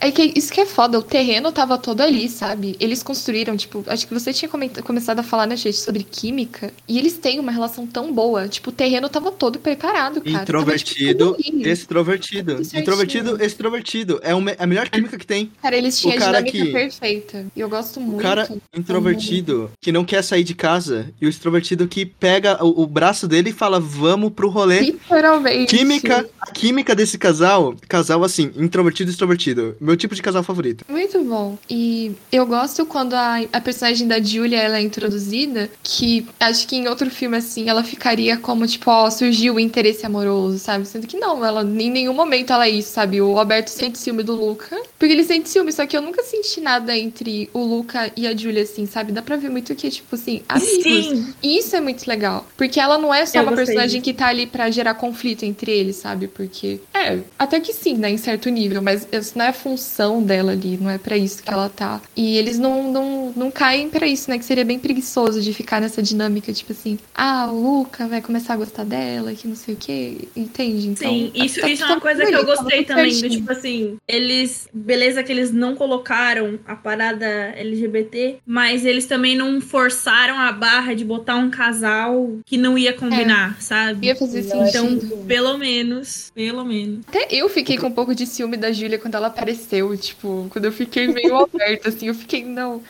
É 0.00 0.10
que 0.10 0.32
isso 0.36 0.52
que 0.52 0.60
é 0.60 0.66
foda, 0.66 0.98
o 0.98 1.02
terreno 1.02 1.50
tava 1.50 1.78
todo 1.78 2.00
ali, 2.02 2.28
sabe? 2.28 2.76
Eles 2.78 3.02
construíram, 3.02 3.56
tipo, 3.56 3.82
acho 3.86 4.06
que 4.06 4.12
você 4.12 4.32
tinha 4.32 4.48
começado 4.82 5.18
a 5.18 5.22
falar, 5.22 5.46
né, 5.46 5.56
gente, 5.56 5.76
sobre 5.76 6.02
química. 6.02 6.72
E 6.88 6.98
eles 6.98 7.14
têm 7.14 7.38
uma 7.38 7.52
relação 7.52 7.86
tão 7.86 8.12
boa. 8.12 8.48
Tipo, 8.48 8.70
o 8.70 8.72
terreno 8.72 9.08
tava 9.08 9.30
todo 9.30 9.58
preparado, 9.58 10.20
cara. 10.20 10.42
Introvertido, 10.42 11.30
Tava, 11.32 11.42
tipo, 11.42 11.68
extrovertido. 11.68 12.62
Introvertido, 12.74 13.42
extrovertido. 13.44 14.20
É 14.22 14.32
a 14.58 14.66
melhor 14.66 14.88
química 14.88 15.18
que 15.18 15.26
tem. 15.26 15.52
Cara, 15.60 15.76
eles 15.76 15.98
tinham 16.00 16.16
o 16.16 16.22
a 16.22 16.26
dinâmica 16.26 16.52
que- 16.58 16.72
perfeita. 16.72 17.46
E 17.54 17.60
eu 17.60 17.68
gosto 17.68 18.00
muito. 18.00 18.18
O 18.18 18.22
cara 18.22 18.48
introvertido 18.76 19.70
que 19.80 19.92
não 19.92 20.04
quer 20.04 20.22
sair 20.22 20.44
de 20.44 20.54
casa 20.54 21.12
e 21.20 21.26
o 21.26 21.28
extrovertido 21.28 21.86
que 21.86 22.06
pega 22.06 22.64
o, 22.64 22.82
o 22.82 22.86
braço 22.86 23.28
dele 23.28 23.50
e 23.50 23.52
fala, 23.52 23.78
vamos 23.78 24.32
pro 24.32 24.48
rolê. 24.48 24.80
Literalmente. 24.80 25.76
Química, 25.76 26.26
a 26.40 26.50
química 26.50 26.94
desse 26.94 27.18
casal, 27.18 27.74
casal 27.88 28.24
assim, 28.24 28.50
introvertido 28.56 29.10
extrovertido. 29.10 29.76
Meu 29.80 29.96
tipo 29.96 30.14
de 30.14 30.22
casal 30.22 30.42
favorito. 30.42 30.84
Muito 30.88 31.22
bom. 31.24 31.58
E 31.68 32.12
eu 32.32 32.46
gosto 32.46 32.86
quando 32.86 33.14
a, 33.14 33.40
a 33.52 33.60
personagem 33.60 34.06
da 34.06 34.14
da 34.14 34.18
Julia 34.44 34.60
ela 34.60 34.78
é 34.78 34.82
introduzida, 34.82 35.70
que 35.82 36.26
acho 36.38 36.68
que 36.68 36.76
em 36.76 36.86
outro 36.86 37.10
filme 37.10 37.36
assim 37.36 37.68
ela 37.68 37.82
ficaria 37.82 38.36
como 38.36 38.66
tipo, 38.66 38.90
ó, 38.90 39.10
surgiu 39.10 39.54
o 39.54 39.60
interesse 39.60 40.04
amoroso, 40.04 40.58
sabe? 40.58 40.86
Sendo 40.86 41.06
que 41.06 41.16
não, 41.16 41.44
ela 41.44 41.62
em 41.62 41.90
nenhum 41.90 42.12
momento 42.12 42.52
ela 42.52 42.66
é 42.66 42.70
isso, 42.70 42.92
sabe? 42.92 43.20
O 43.22 43.38
Alberto 43.38 43.70
sente 43.70 43.98
ciúme 43.98 44.22
do 44.22 44.34
Luca, 44.34 44.76
porque 44.98 45.12
ele 45.12 45.24
sente 45.24 45.48
ciúme, 45.48 45.72
só 45.72 45.86
que 45.86 45.96
eu 45.96 46.02
nunca 46.02 46.22
senti 46.22 46.60
nada 46.60 46.96
entre 46.96 47.48
o 47.54 47.60
Luca 47.60 48.12
e 48.16 48.26
a 48.26 48.36
Julia 48.36 48.62
assim, 48.62 48.86
sabe? 48.86 49.12
Dá 49.12 49.22
pra 49.22 49.36
ver 49.36 49.48
muito 49.48 49.74
que 49.74 49.90
tipo 49.90 50.14
assim, 50.14 50.42
amigos. 50.48 50.84
Sim. 50.84 51.34
E 51.42 51.58
isso 51.58 51.74
é 51.74 51.80
muito 51.80 52.06
legal, 52.06 52.46
porque 52.56 52.78
ela 52.78 52.98
não 52.98 53.12
é 53.12 53.24
só 53.24 53.38
Eu 53.38 53.44
uma 53.44 53.52
personagem 53.52 54.00
que 54.02 54.12
tá 54.12 54.26
ali 54.26 54.46
pra 54.46 54.70
gerar 54.70 54.94
conflito 54.94 55.44
entre 55.44 55.72
eles, 55.72 55.96
sabe? 55.96 56.28
Porque 56.28 56.80
é, 56.92 57.20
até 57.38 57.60
que 57.60 57.72
sim, 57.72 57.96
né, 57.96 58.10
em 58.10 58.18
certo 58.18 58.50
nível, 58.50 58.82
mas 58.82 59.08
isso 59.10 59.38
não 59.38 59.44
é 59.46 59.52
função 59.52 60.22
dela 60.22 60.52
ali, 60.52 60.76
não 60.78 60.90
é 60.90 60.98
pra 60.98 61.16
isso 61.16 61.42
que 61.42 61.50
ela 61.50 61.70
tá. 61.70 62.00
E 62.14 62.36
eles 62.36 62.58
não, 62.58 62.92
não, 62.92 63.32
não 63.34 63.50
caem 63.50 63.88
pra 63.88 64.06
isso, 64.06 64.23
né? 64.30 64.38
Que 64.38 64.44
seria 64.44 64.64
bem 64.64 64.78
preguiçoso 64.78 65.40
de 65.40 65.52
ficar 65.52 65.80
nessa 65.80 66.02
dinâmica, 66.02 66.52
tipo 66.52 66.72
assim, 66.72 66.98
ah, 67.14 67.48
o 67.50 67.78
Luca 67.78 68.06
vai 68.06 68.20
começar 68.20 68.54
a 68.54 68.56
gostar 68.56 68.84
dela, 68.84 69.34
que 69.34 69.46
não 69.48 69.56
sei 69.56 69.74
o 69.74 69.76
quê, 69.76 70.18
entende? 70.36 70.88
Então, 70.88 71.10
Sim, 71.10 71.30
isso, 71.34 71.60
tá- 71.60 71.68
isso 71.68 71.84
é 71.84 71.86
tá 71.86 71.92
uma 71.94 72.00
coisa 72.00 72.24
que 72.26 72.34
eu 72.34 72.44
tá 72.46 72.54
gostei 72.56 72.84
também, 72.84 73.20
do 73.20 73.28
tipo 73.30 73.50
assim, 73.52 73.96
eles, 74.06 74.68
beleza 74.72 75.22
que 75.22 75.32
eles 75.32 75.50
não 75.52 75.74
colocaram 75.74 76.58
a 76.66 76.74
parada 76.76 77.26
LGBT, 77.26 78.36
mas 78.46 78.84
eles 78.84 79.06
também 79.06 79.36
não 79.36 79.60
forçaram 79.60 80.38
a 80.38 80.52
barra 80.52 80.94
de 80.94 81.04
botar 81.04 81.36
um 81.36 81.50
casal 81.50 82.38
que 82.44 82.56
não 82.56 82.76
ia 82.78 82.92
combinar, 82.92 83.60
sabe? 83.60 84.06
Ia 84.06 84.16
fazer 84.16 84.40
Então, 84.40 84.66
sentido. 84.88 85.24
pelo 85.26 85.56
menos, 85.58 86.30
pelo 86.34 86.64
menos. 86.64 87.00
Até 87.08 87.26
eu 87.30 87.48
fiquei 87.48 87.76
com 87.78 87.86
um 87.88 87.92
pouco 87.92 88.14
de 88.14 88.26
ciúme 88.26 88.56
da 88.56 88.72
Júlia 88.72 88.98
quando 88.98 89.14
ela 89.14 89.28
apareceu, 89.28 89.96
tipo, 89.96 90.46
quando 90.50 90.64
eu 90.66 90.72
fiquei 90.72 91.08
meio 91.08 91.36
aberta, 91.38 91.88
assim, 91.88 92.08
eu 92.08 92.14
fiquei, 92.14 92.44
não, 92.44 92.82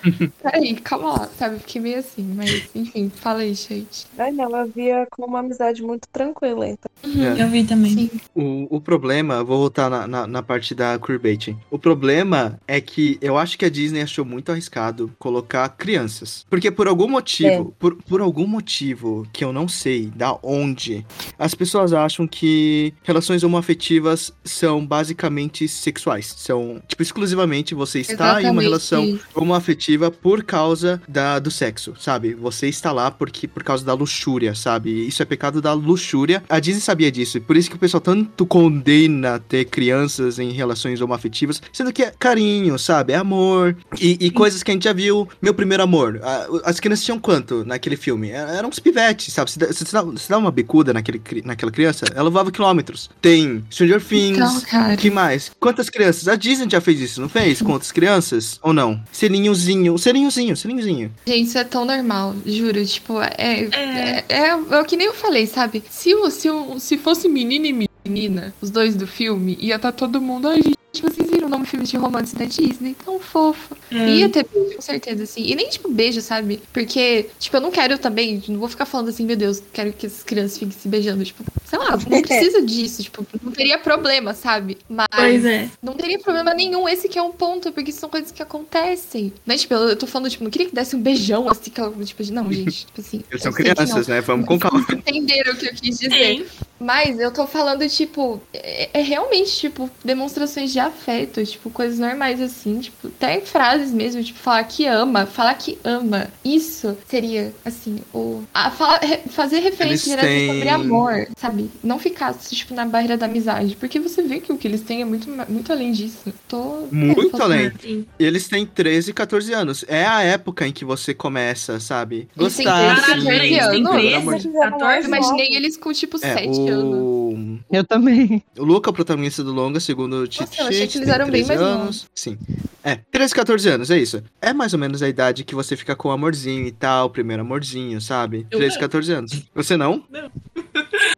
peraí, 0.42 0.74
calma 0.76 1.10
lá, 1.10 1.23
sabe? 1.38 1.56
Eu 1.56 1.60
fiquei 1.60 1.80
meio 1.80 1.98
assim, 1.98 2.22
mas 2.34 2.68
enfim, 2.74 3.10
fala 3.14 3.40
aí, 3.40 3.54
gente. 3.54 4.06
Ai, 4.18 4.32
não, 4.32 4.44
ela 4.44 4.66
via 4.66 5.06
com 5.10 5.24
uma 5.24 5.40
amizade 5.40 5.82
muito 5.82 6.08
tranquila, 6.08 6.68
então. 6.68 6.90
Eu 7.38 7.48
vi 7.48 7.64
também. 7.64 7.92
Sim. 7.92 8.10
O, 8.34 8.76
o 8.76 8.80
problema, 8.80 9.44
vou 9.44 9.58
voltar 9.58 9.90
na, 9.90 10.06
na, 10.06 10.26
na 10.26 10.42
parte 10.42 10.74
da 10.74 10.98
queerbaiting. 10.98 11.58
O 11.70 11.78
problema 11.78 12.58
é 12.66 12.80
que 12.80 13.18
eu 13.20 13.36
acho 13.36 13.58
que 13.58 13.64
a 13.64 13.70
Disney 13.70 14.02
achou 14.02 14.24
muito 14.24 14.50
arriscado 14.50 15.12
colocar 15.18 15.68
crianças. 15.70 16.46
Porque 16.48 16.70
por 16.70 16.88
algum 16.88 17.08
motivo, 17.08 17.74
por, 17.78 17.94
por 17.96 18.20
algum 18.20 18.46
motivo 18.46 19.26
que 19.32 19.44
eu 19.44 19.52
não 19.52 19.68
sei 19.68 20.06
da 20.14 20.38
onde, 20.42 21.06
as 21.38 21.54
pessoas 21.54 21.92
acham 21.92 22.26
que 22.26 22.94
relações 23.02 23.42
homoafetivas 23.42 24.32
são 24.44 24.84
basicamente 24.84 25.68
sexuais. 25.68 26.34
São, 26.36 26.80
tipo, 26.86 27.02
exclusivamente 27.02 27.74
você 27.74 28.00
está 28.00 28.42
em 28.42 28.50
uma 28.50 28.62
Exatamente 28.62 28.64
relação 28.64 29.18
homoafetiva 29.34 30.10
por 30.10 30.42
causa 30.42 31.00
da, 31.14 31.38
do 31.38 31.50
sexo, 31.50 31.94
sabe? 31.98 32.34
Você 32.34 32.68
está 32.68 32.90
lá 32.92 33.10
porque 33.10 33.46
por 33.46 33.62
causa 33.62 33.84
da 33.84 33.94
luxúria, 33.94 34.54
sabe? 34.54 35.06
Isso 35.06 35.22
é 35.22 35.24
pecado 35.24 35.62
da 35.62 35.72
luxúria. 35.72 36.42
A 36.48 36.58
Disney 36.58 36.80
sabia 36.80 37.10
disso, 37.10 37.38
e 37.38 37.40
por 37.40 37.56
isso 37.56 37.70
que 37.70 37.76
o 37.76 37.78
pessoal 37.78 38.00
tanto 38.00 38.44
condena 38.44 39.38
ter 39.38 39.64
crianças 39.66 40.38
em 40.38 40.50
relações 40.50 41.00
homoafetivas, 41.00 41.62
sendo 41.72 41.92
que 41.92 42.02
é 42.02 42.12
carinho, 42.18 42.78
sabe? 42.78 43.12
É 43.12 43.16
amor. 43.16 43.76
E, 44.00 44.18
e 44.20 44.30
coisas 44.30 44.62
que 44.62 44.70
a 44.70 44.74
gente 44.74 44.84
já 44.84 44.92
viu. 44.92 45.28
Meu 45.40 45.54
primeiro 45.54 45.84
amor. 45.84 46.20
As 46.64 46.80
crianças 46.80 47.04
tinham 47.04 47.18
quanto 47.18 47.64
naquele 47.64 47.96
filme? 47.96 48.30
Eram 48.30 48.68
uns 48.68 48.80
pivetes, 48.80 49.32
sabe? 49.32 49.50
Se 49.50 49.58
dá, 49.58 49.72
se 49.72 49.92
dá, 49.92 50.04
dá 50.28 50.38
uma 50.38 50.50
bicuda 50.50 50.92
naquele, 50.92 51.22
naquela 51.44 51.70
criança, 51.70 52.04
ela 52.14 52.28
voava 52.28 52.50
quilômetros. 52.50 53.08
Tem 53.22 53.64
Stranger 53.70 54.02
Things. 54.02 54.36
Então, 54.36 54.60
cara. 54.62 54.96
que 54.96 55.10
mais? 55.10 55.52
Quantas 55.60 55.88
crianças? 55.88 56.26
A 56.26 56.34
Disney 56.34 56.68
já 56.68 56.80
fez 56.80 57.00
isso, 57.00 57.20
não 57.20 57.28
fez? 57.28 57.62
Outras 57.62 57.92
crianças? 57.92 58.58
Ou 58.62 58.72
não? 58.72 59.00
Selinhozinho, 59.12 59.96
selinhozinho, 59.96 60.56
selinhozinho. 60.56 61.03
Gente, 61.26 61.48
isso 61.48 61.58
é 61.58 61.64
tão 61.64 61.84
normal, 61.84 62.34
juro. 62.44 62.84
Tipo, 62.84 63.20
é, 63.20 63.68
é, 63.72 64.24
é, 64.28 64.48
é 64.48 64.80
o 64.80 64.84
que 64.84 64.96
nem 64.96 65.06
eu 65.06 65.14
falei, 65.14 65.46
sabe? 65.46 65.82
Se, 65.90 66.14
o, 66.14 66.30
se, 66.30 66.50
o, 66.50 66.78
se 66.78 66.98
fosse 66.98 67.28
menino 67.28 67.66
e 67.66 67.88
menina, 68.04 68.54
os 68.60 68.70
dois 68.70 68.96
do 68.96 69.06
filme, 69.06 69.56
ia 69.60 69.76
estar 69.76 69.92
todo 69.92 70.20
mundo. 70.20 70.48
Ai, 70.48 70.62
gente, 70.62 70.78
vocês 71.02 71.30
viram 71.30 71.46
o 71.46 71.50
nome 71.50 71.64
do 71.64 71.68
filme 71.68 71.86
de 71.86 71.96
romance 71.96 72.34
da 72.36 72.44
Disney? 72.44 72.94
Tão 73.04 73.18
fofo. 73.20 73.76
Ia 73.90 74.28
ter 74.28 74.46
beijo, 74.52 74.76
com 74.76 74.82
certeza, 74.82 75.22
assim. 75.24 75.42
E 75.44 75.54
nem, 75.54 75.68
tipo, 75.68 75.90
beijo, 75.90 76.20
sabe? 76.20 76.60
Porque, 76.72 77.26
tipo, 77.38 77.56
eu 77.56 77.60
não 77.60 77.70
quero 77.70 77.98
também, 77.98 78.42
não 78.48 78.58
vou 78.58 78.68
ficar 78.68 78.86
falando 78.86 79.08
assim, 79.08 79.24
meu 79.24 79.36
Deus, 79.36 79.62
quero 79.72 79.92
que 79.92 80.06
as 80.06 80.22
crianças 80.22 80.58
fiquem 80.58 80.70
se 80.70 80.88
beijando. 80.88 81.24
Tipo, 81.24 81.44
sei 81.64 81.78
lá, 81.78 81.90
não 81.92 81.98
precisa 82.22 82.62
disso. 82.62 83.02
Tipo, 83.02 83.26
não 83.42 83.52
teria 83.52 83.78
problema, 83.78 84.34
sabe? 84.34 84.78
Mas. 84.88 85.06
Pois 85.14 85.44
é. 85.44 85.68
Não 85.82 85.94
teria 85.94 86.18
problema 86.18 86.52
nenhum, 86.54 86.88
esse 86.88 87.08
que 87.08 87.18
é 87.18 87.22
um 87.22 87.32
ponto, 87.32 87.72
porque 87.72 87.92
são 87.92 88.08
coisas 88.08 88.30
que 88.30 88.42
acontecem. 88.42 89.32
Né? 89.46 89.56
Tipo, 89.56 89.74
eu, 89.74 89.88
eu 89.90 89.96
tô 89.96 90.06
falando, 90.06 90.30
tipo, 90.30 90.44
não 90.44 90.50
queria 90.50 90.68
que 90.68 90.74
desse 90.74 90.96
um 90.96 91.00
beijão, 91.00 91.48
assim, 91.48 91.70
que 91.70 91.80
ela, 91.80 91.92
tipo, 92.04 92.22
de- 92.22 92.32
não, 92.32 92.52
gente, 92.52 92.86
tipo 92.86 93.00
assim. 93.00 93.18
Eles 93.18 93.26
eu 93.30 93.38
são 93.38 93.52
crianças, 93.52 94.06
né? 94.08 94.20
Vamos 94.20 94.46
com 94.46 94.58
calma. 94.58 94.84
Entenderam 94.92 95.52
o 95.52 95.56
que 95.56 95.66
eu 95.66 95.74
quis 95.74 95.98
dizer. 95.98 96.38
Sim. 96.38 96.46
Mas 96.80 97.18
eu 97.18 97.30
tô 97.32 97.46
falando, 97.46 97.88
tipo, 97.88 98.40
é, 98.52 98.90
é 98.92 99.02
realmente, 99.02 99.56
tipo, 99.56 99.88
demonstrações 100.04 100.72
de 100.72 100.78
afeto, 100.86 101.44
tipo, 101.44 101.70
coisas 101.70 101.98
normais 101.98 102.40
assim, 102.40 102.78
tipo, 102.80 103.08
até 103.08 103.40
frases 103.40 103.92
mesmo, 103.92 104.22
tipo, 104.22 104.38
falar 104.38 104.64
que 104.64 104.86
ama, 104.86 105.26
falar 105.26 105.54
que 105.54 105.78
ama. 105.84 106.28
Isso 106.44 106.96
seria, 107.08 107.52
assim, 107.64 107.98
o. 108.12 108.42
A, 108.52 108.70
fala- 108.70 108.98
re- 108.98 109.20
fazer 109.28 109.60
referência 109.60 110.10
direta 110.10 110.26
têm- 110.28 110.52
sobre 110.52 110.68
amor, 110.68 111.28
sabe? 111.36 111.70
Não 111.82 111.98
ficar, 111.98 112.34
tipo, 112.34 112.74
na 112.74 112.84
barreira 112.84 113.16
da 113.16 113.26
amizade. 113.26 113.76
Porque 113.76 113.98
você 114.00 114.22
vê 114.22 114.40
que 114.40 114.52
o 114.52 114.58
que 114.58 114.66
eles 114.68 114.80
têm 114.82 115.02
é 115.02 115.04
muito, 115.04 115.28
muito 115.48 115.72
além 115.72 115.92
disso. 115.92 116.32
Tô. 116.48 116.86
Muito 116.90 117.26
é, 117.36 117.38
tô- 117.38 117.42
além. 117.42 117.72
Sim. 117.80 118.06
Eles 118.18 118.48
têm 118.48 118.64
13 118.66 119.10
e 119.10 119.14
14 119.14 119.52
anos. 119.52 119.84
É 119.88 120.04
a 120.06 120.22
época 120.22 120.66
em 120.66 120.72
que 120.72 120.84
você 120.84 121.12
começa, 121.14 121.78
sabe? 121.80 122.28
Eles 122.38 122.56
têm 122.56 122.64
Gostar. 122.66 122.94
13 122.94 123.08
e 123.08 123.58
assim. 123.58 123.58
14 123.58 123.58
anos? 123.58 123.90
Pelo 123.90 124.00
Tem 124.00 124.14
amor 124.14 124.32
13, 124.34 124.48
de- 124.48 124.54
14, 124.54 124.98
Eu 125.00 125.04
imaginei 125.06 125.48
eles 125.52 125.76
com, 125.76 125.92
tipo, 125.92 126.16
É, 126.18 126.34
7 126.34 126.46
anos. 126.68 126.94
o... 126.98 127.58
Eu 127.70 127.84
também. 127.84 128.42
o 128.58 128.64
Luca, 128.64 128.90
o 128.90 128.92
protagonista 128.92 129.42
do 129.42 129.52
longa, 129.52 129.80
segundo 129.80 130.18
o 130.18 130.26
Titi, 130.28 130.62
achei 130.76 130.86
que 130.86 130.98
eles 130.98 131.08
eram 131.08 131.30
bem 131.30 131.44
13 131.44 131.48
mais 131.48 131.60
anos. 131.60 132.08
Sim. 132.14 132.38
É, 132.82 132.96
13, 133.10 133.34
14 133.34 133.68
anos, 133.68 133.90
é 133.90 133.98
isso. 133.98 134.22
É 134.40 134.52
mais 134.52 134.72
ou 134.72 134.78
menos 134.78 135.02
a 135.02 135.08
idade 135.08 135.44
que 135.44 135.54
você 135.54 135.76
fica 135.76 135.96
com 135.96 136.10
amorzinho 136.10 136.66
e 136.66 136.72
tal, 136.72 137.08
primeiro 137.08 137.42
amorzinho, 137.42 138.00
sabe? 138.00 138.46
Eu 138.50 138.58
13, 138.58 138.74
não. 138.74 138.80
14 138.80 139.12
anos. 139.12 139.42
Você 139.54 139.76
não? 139.76 140.04
Não. 140.10 140.30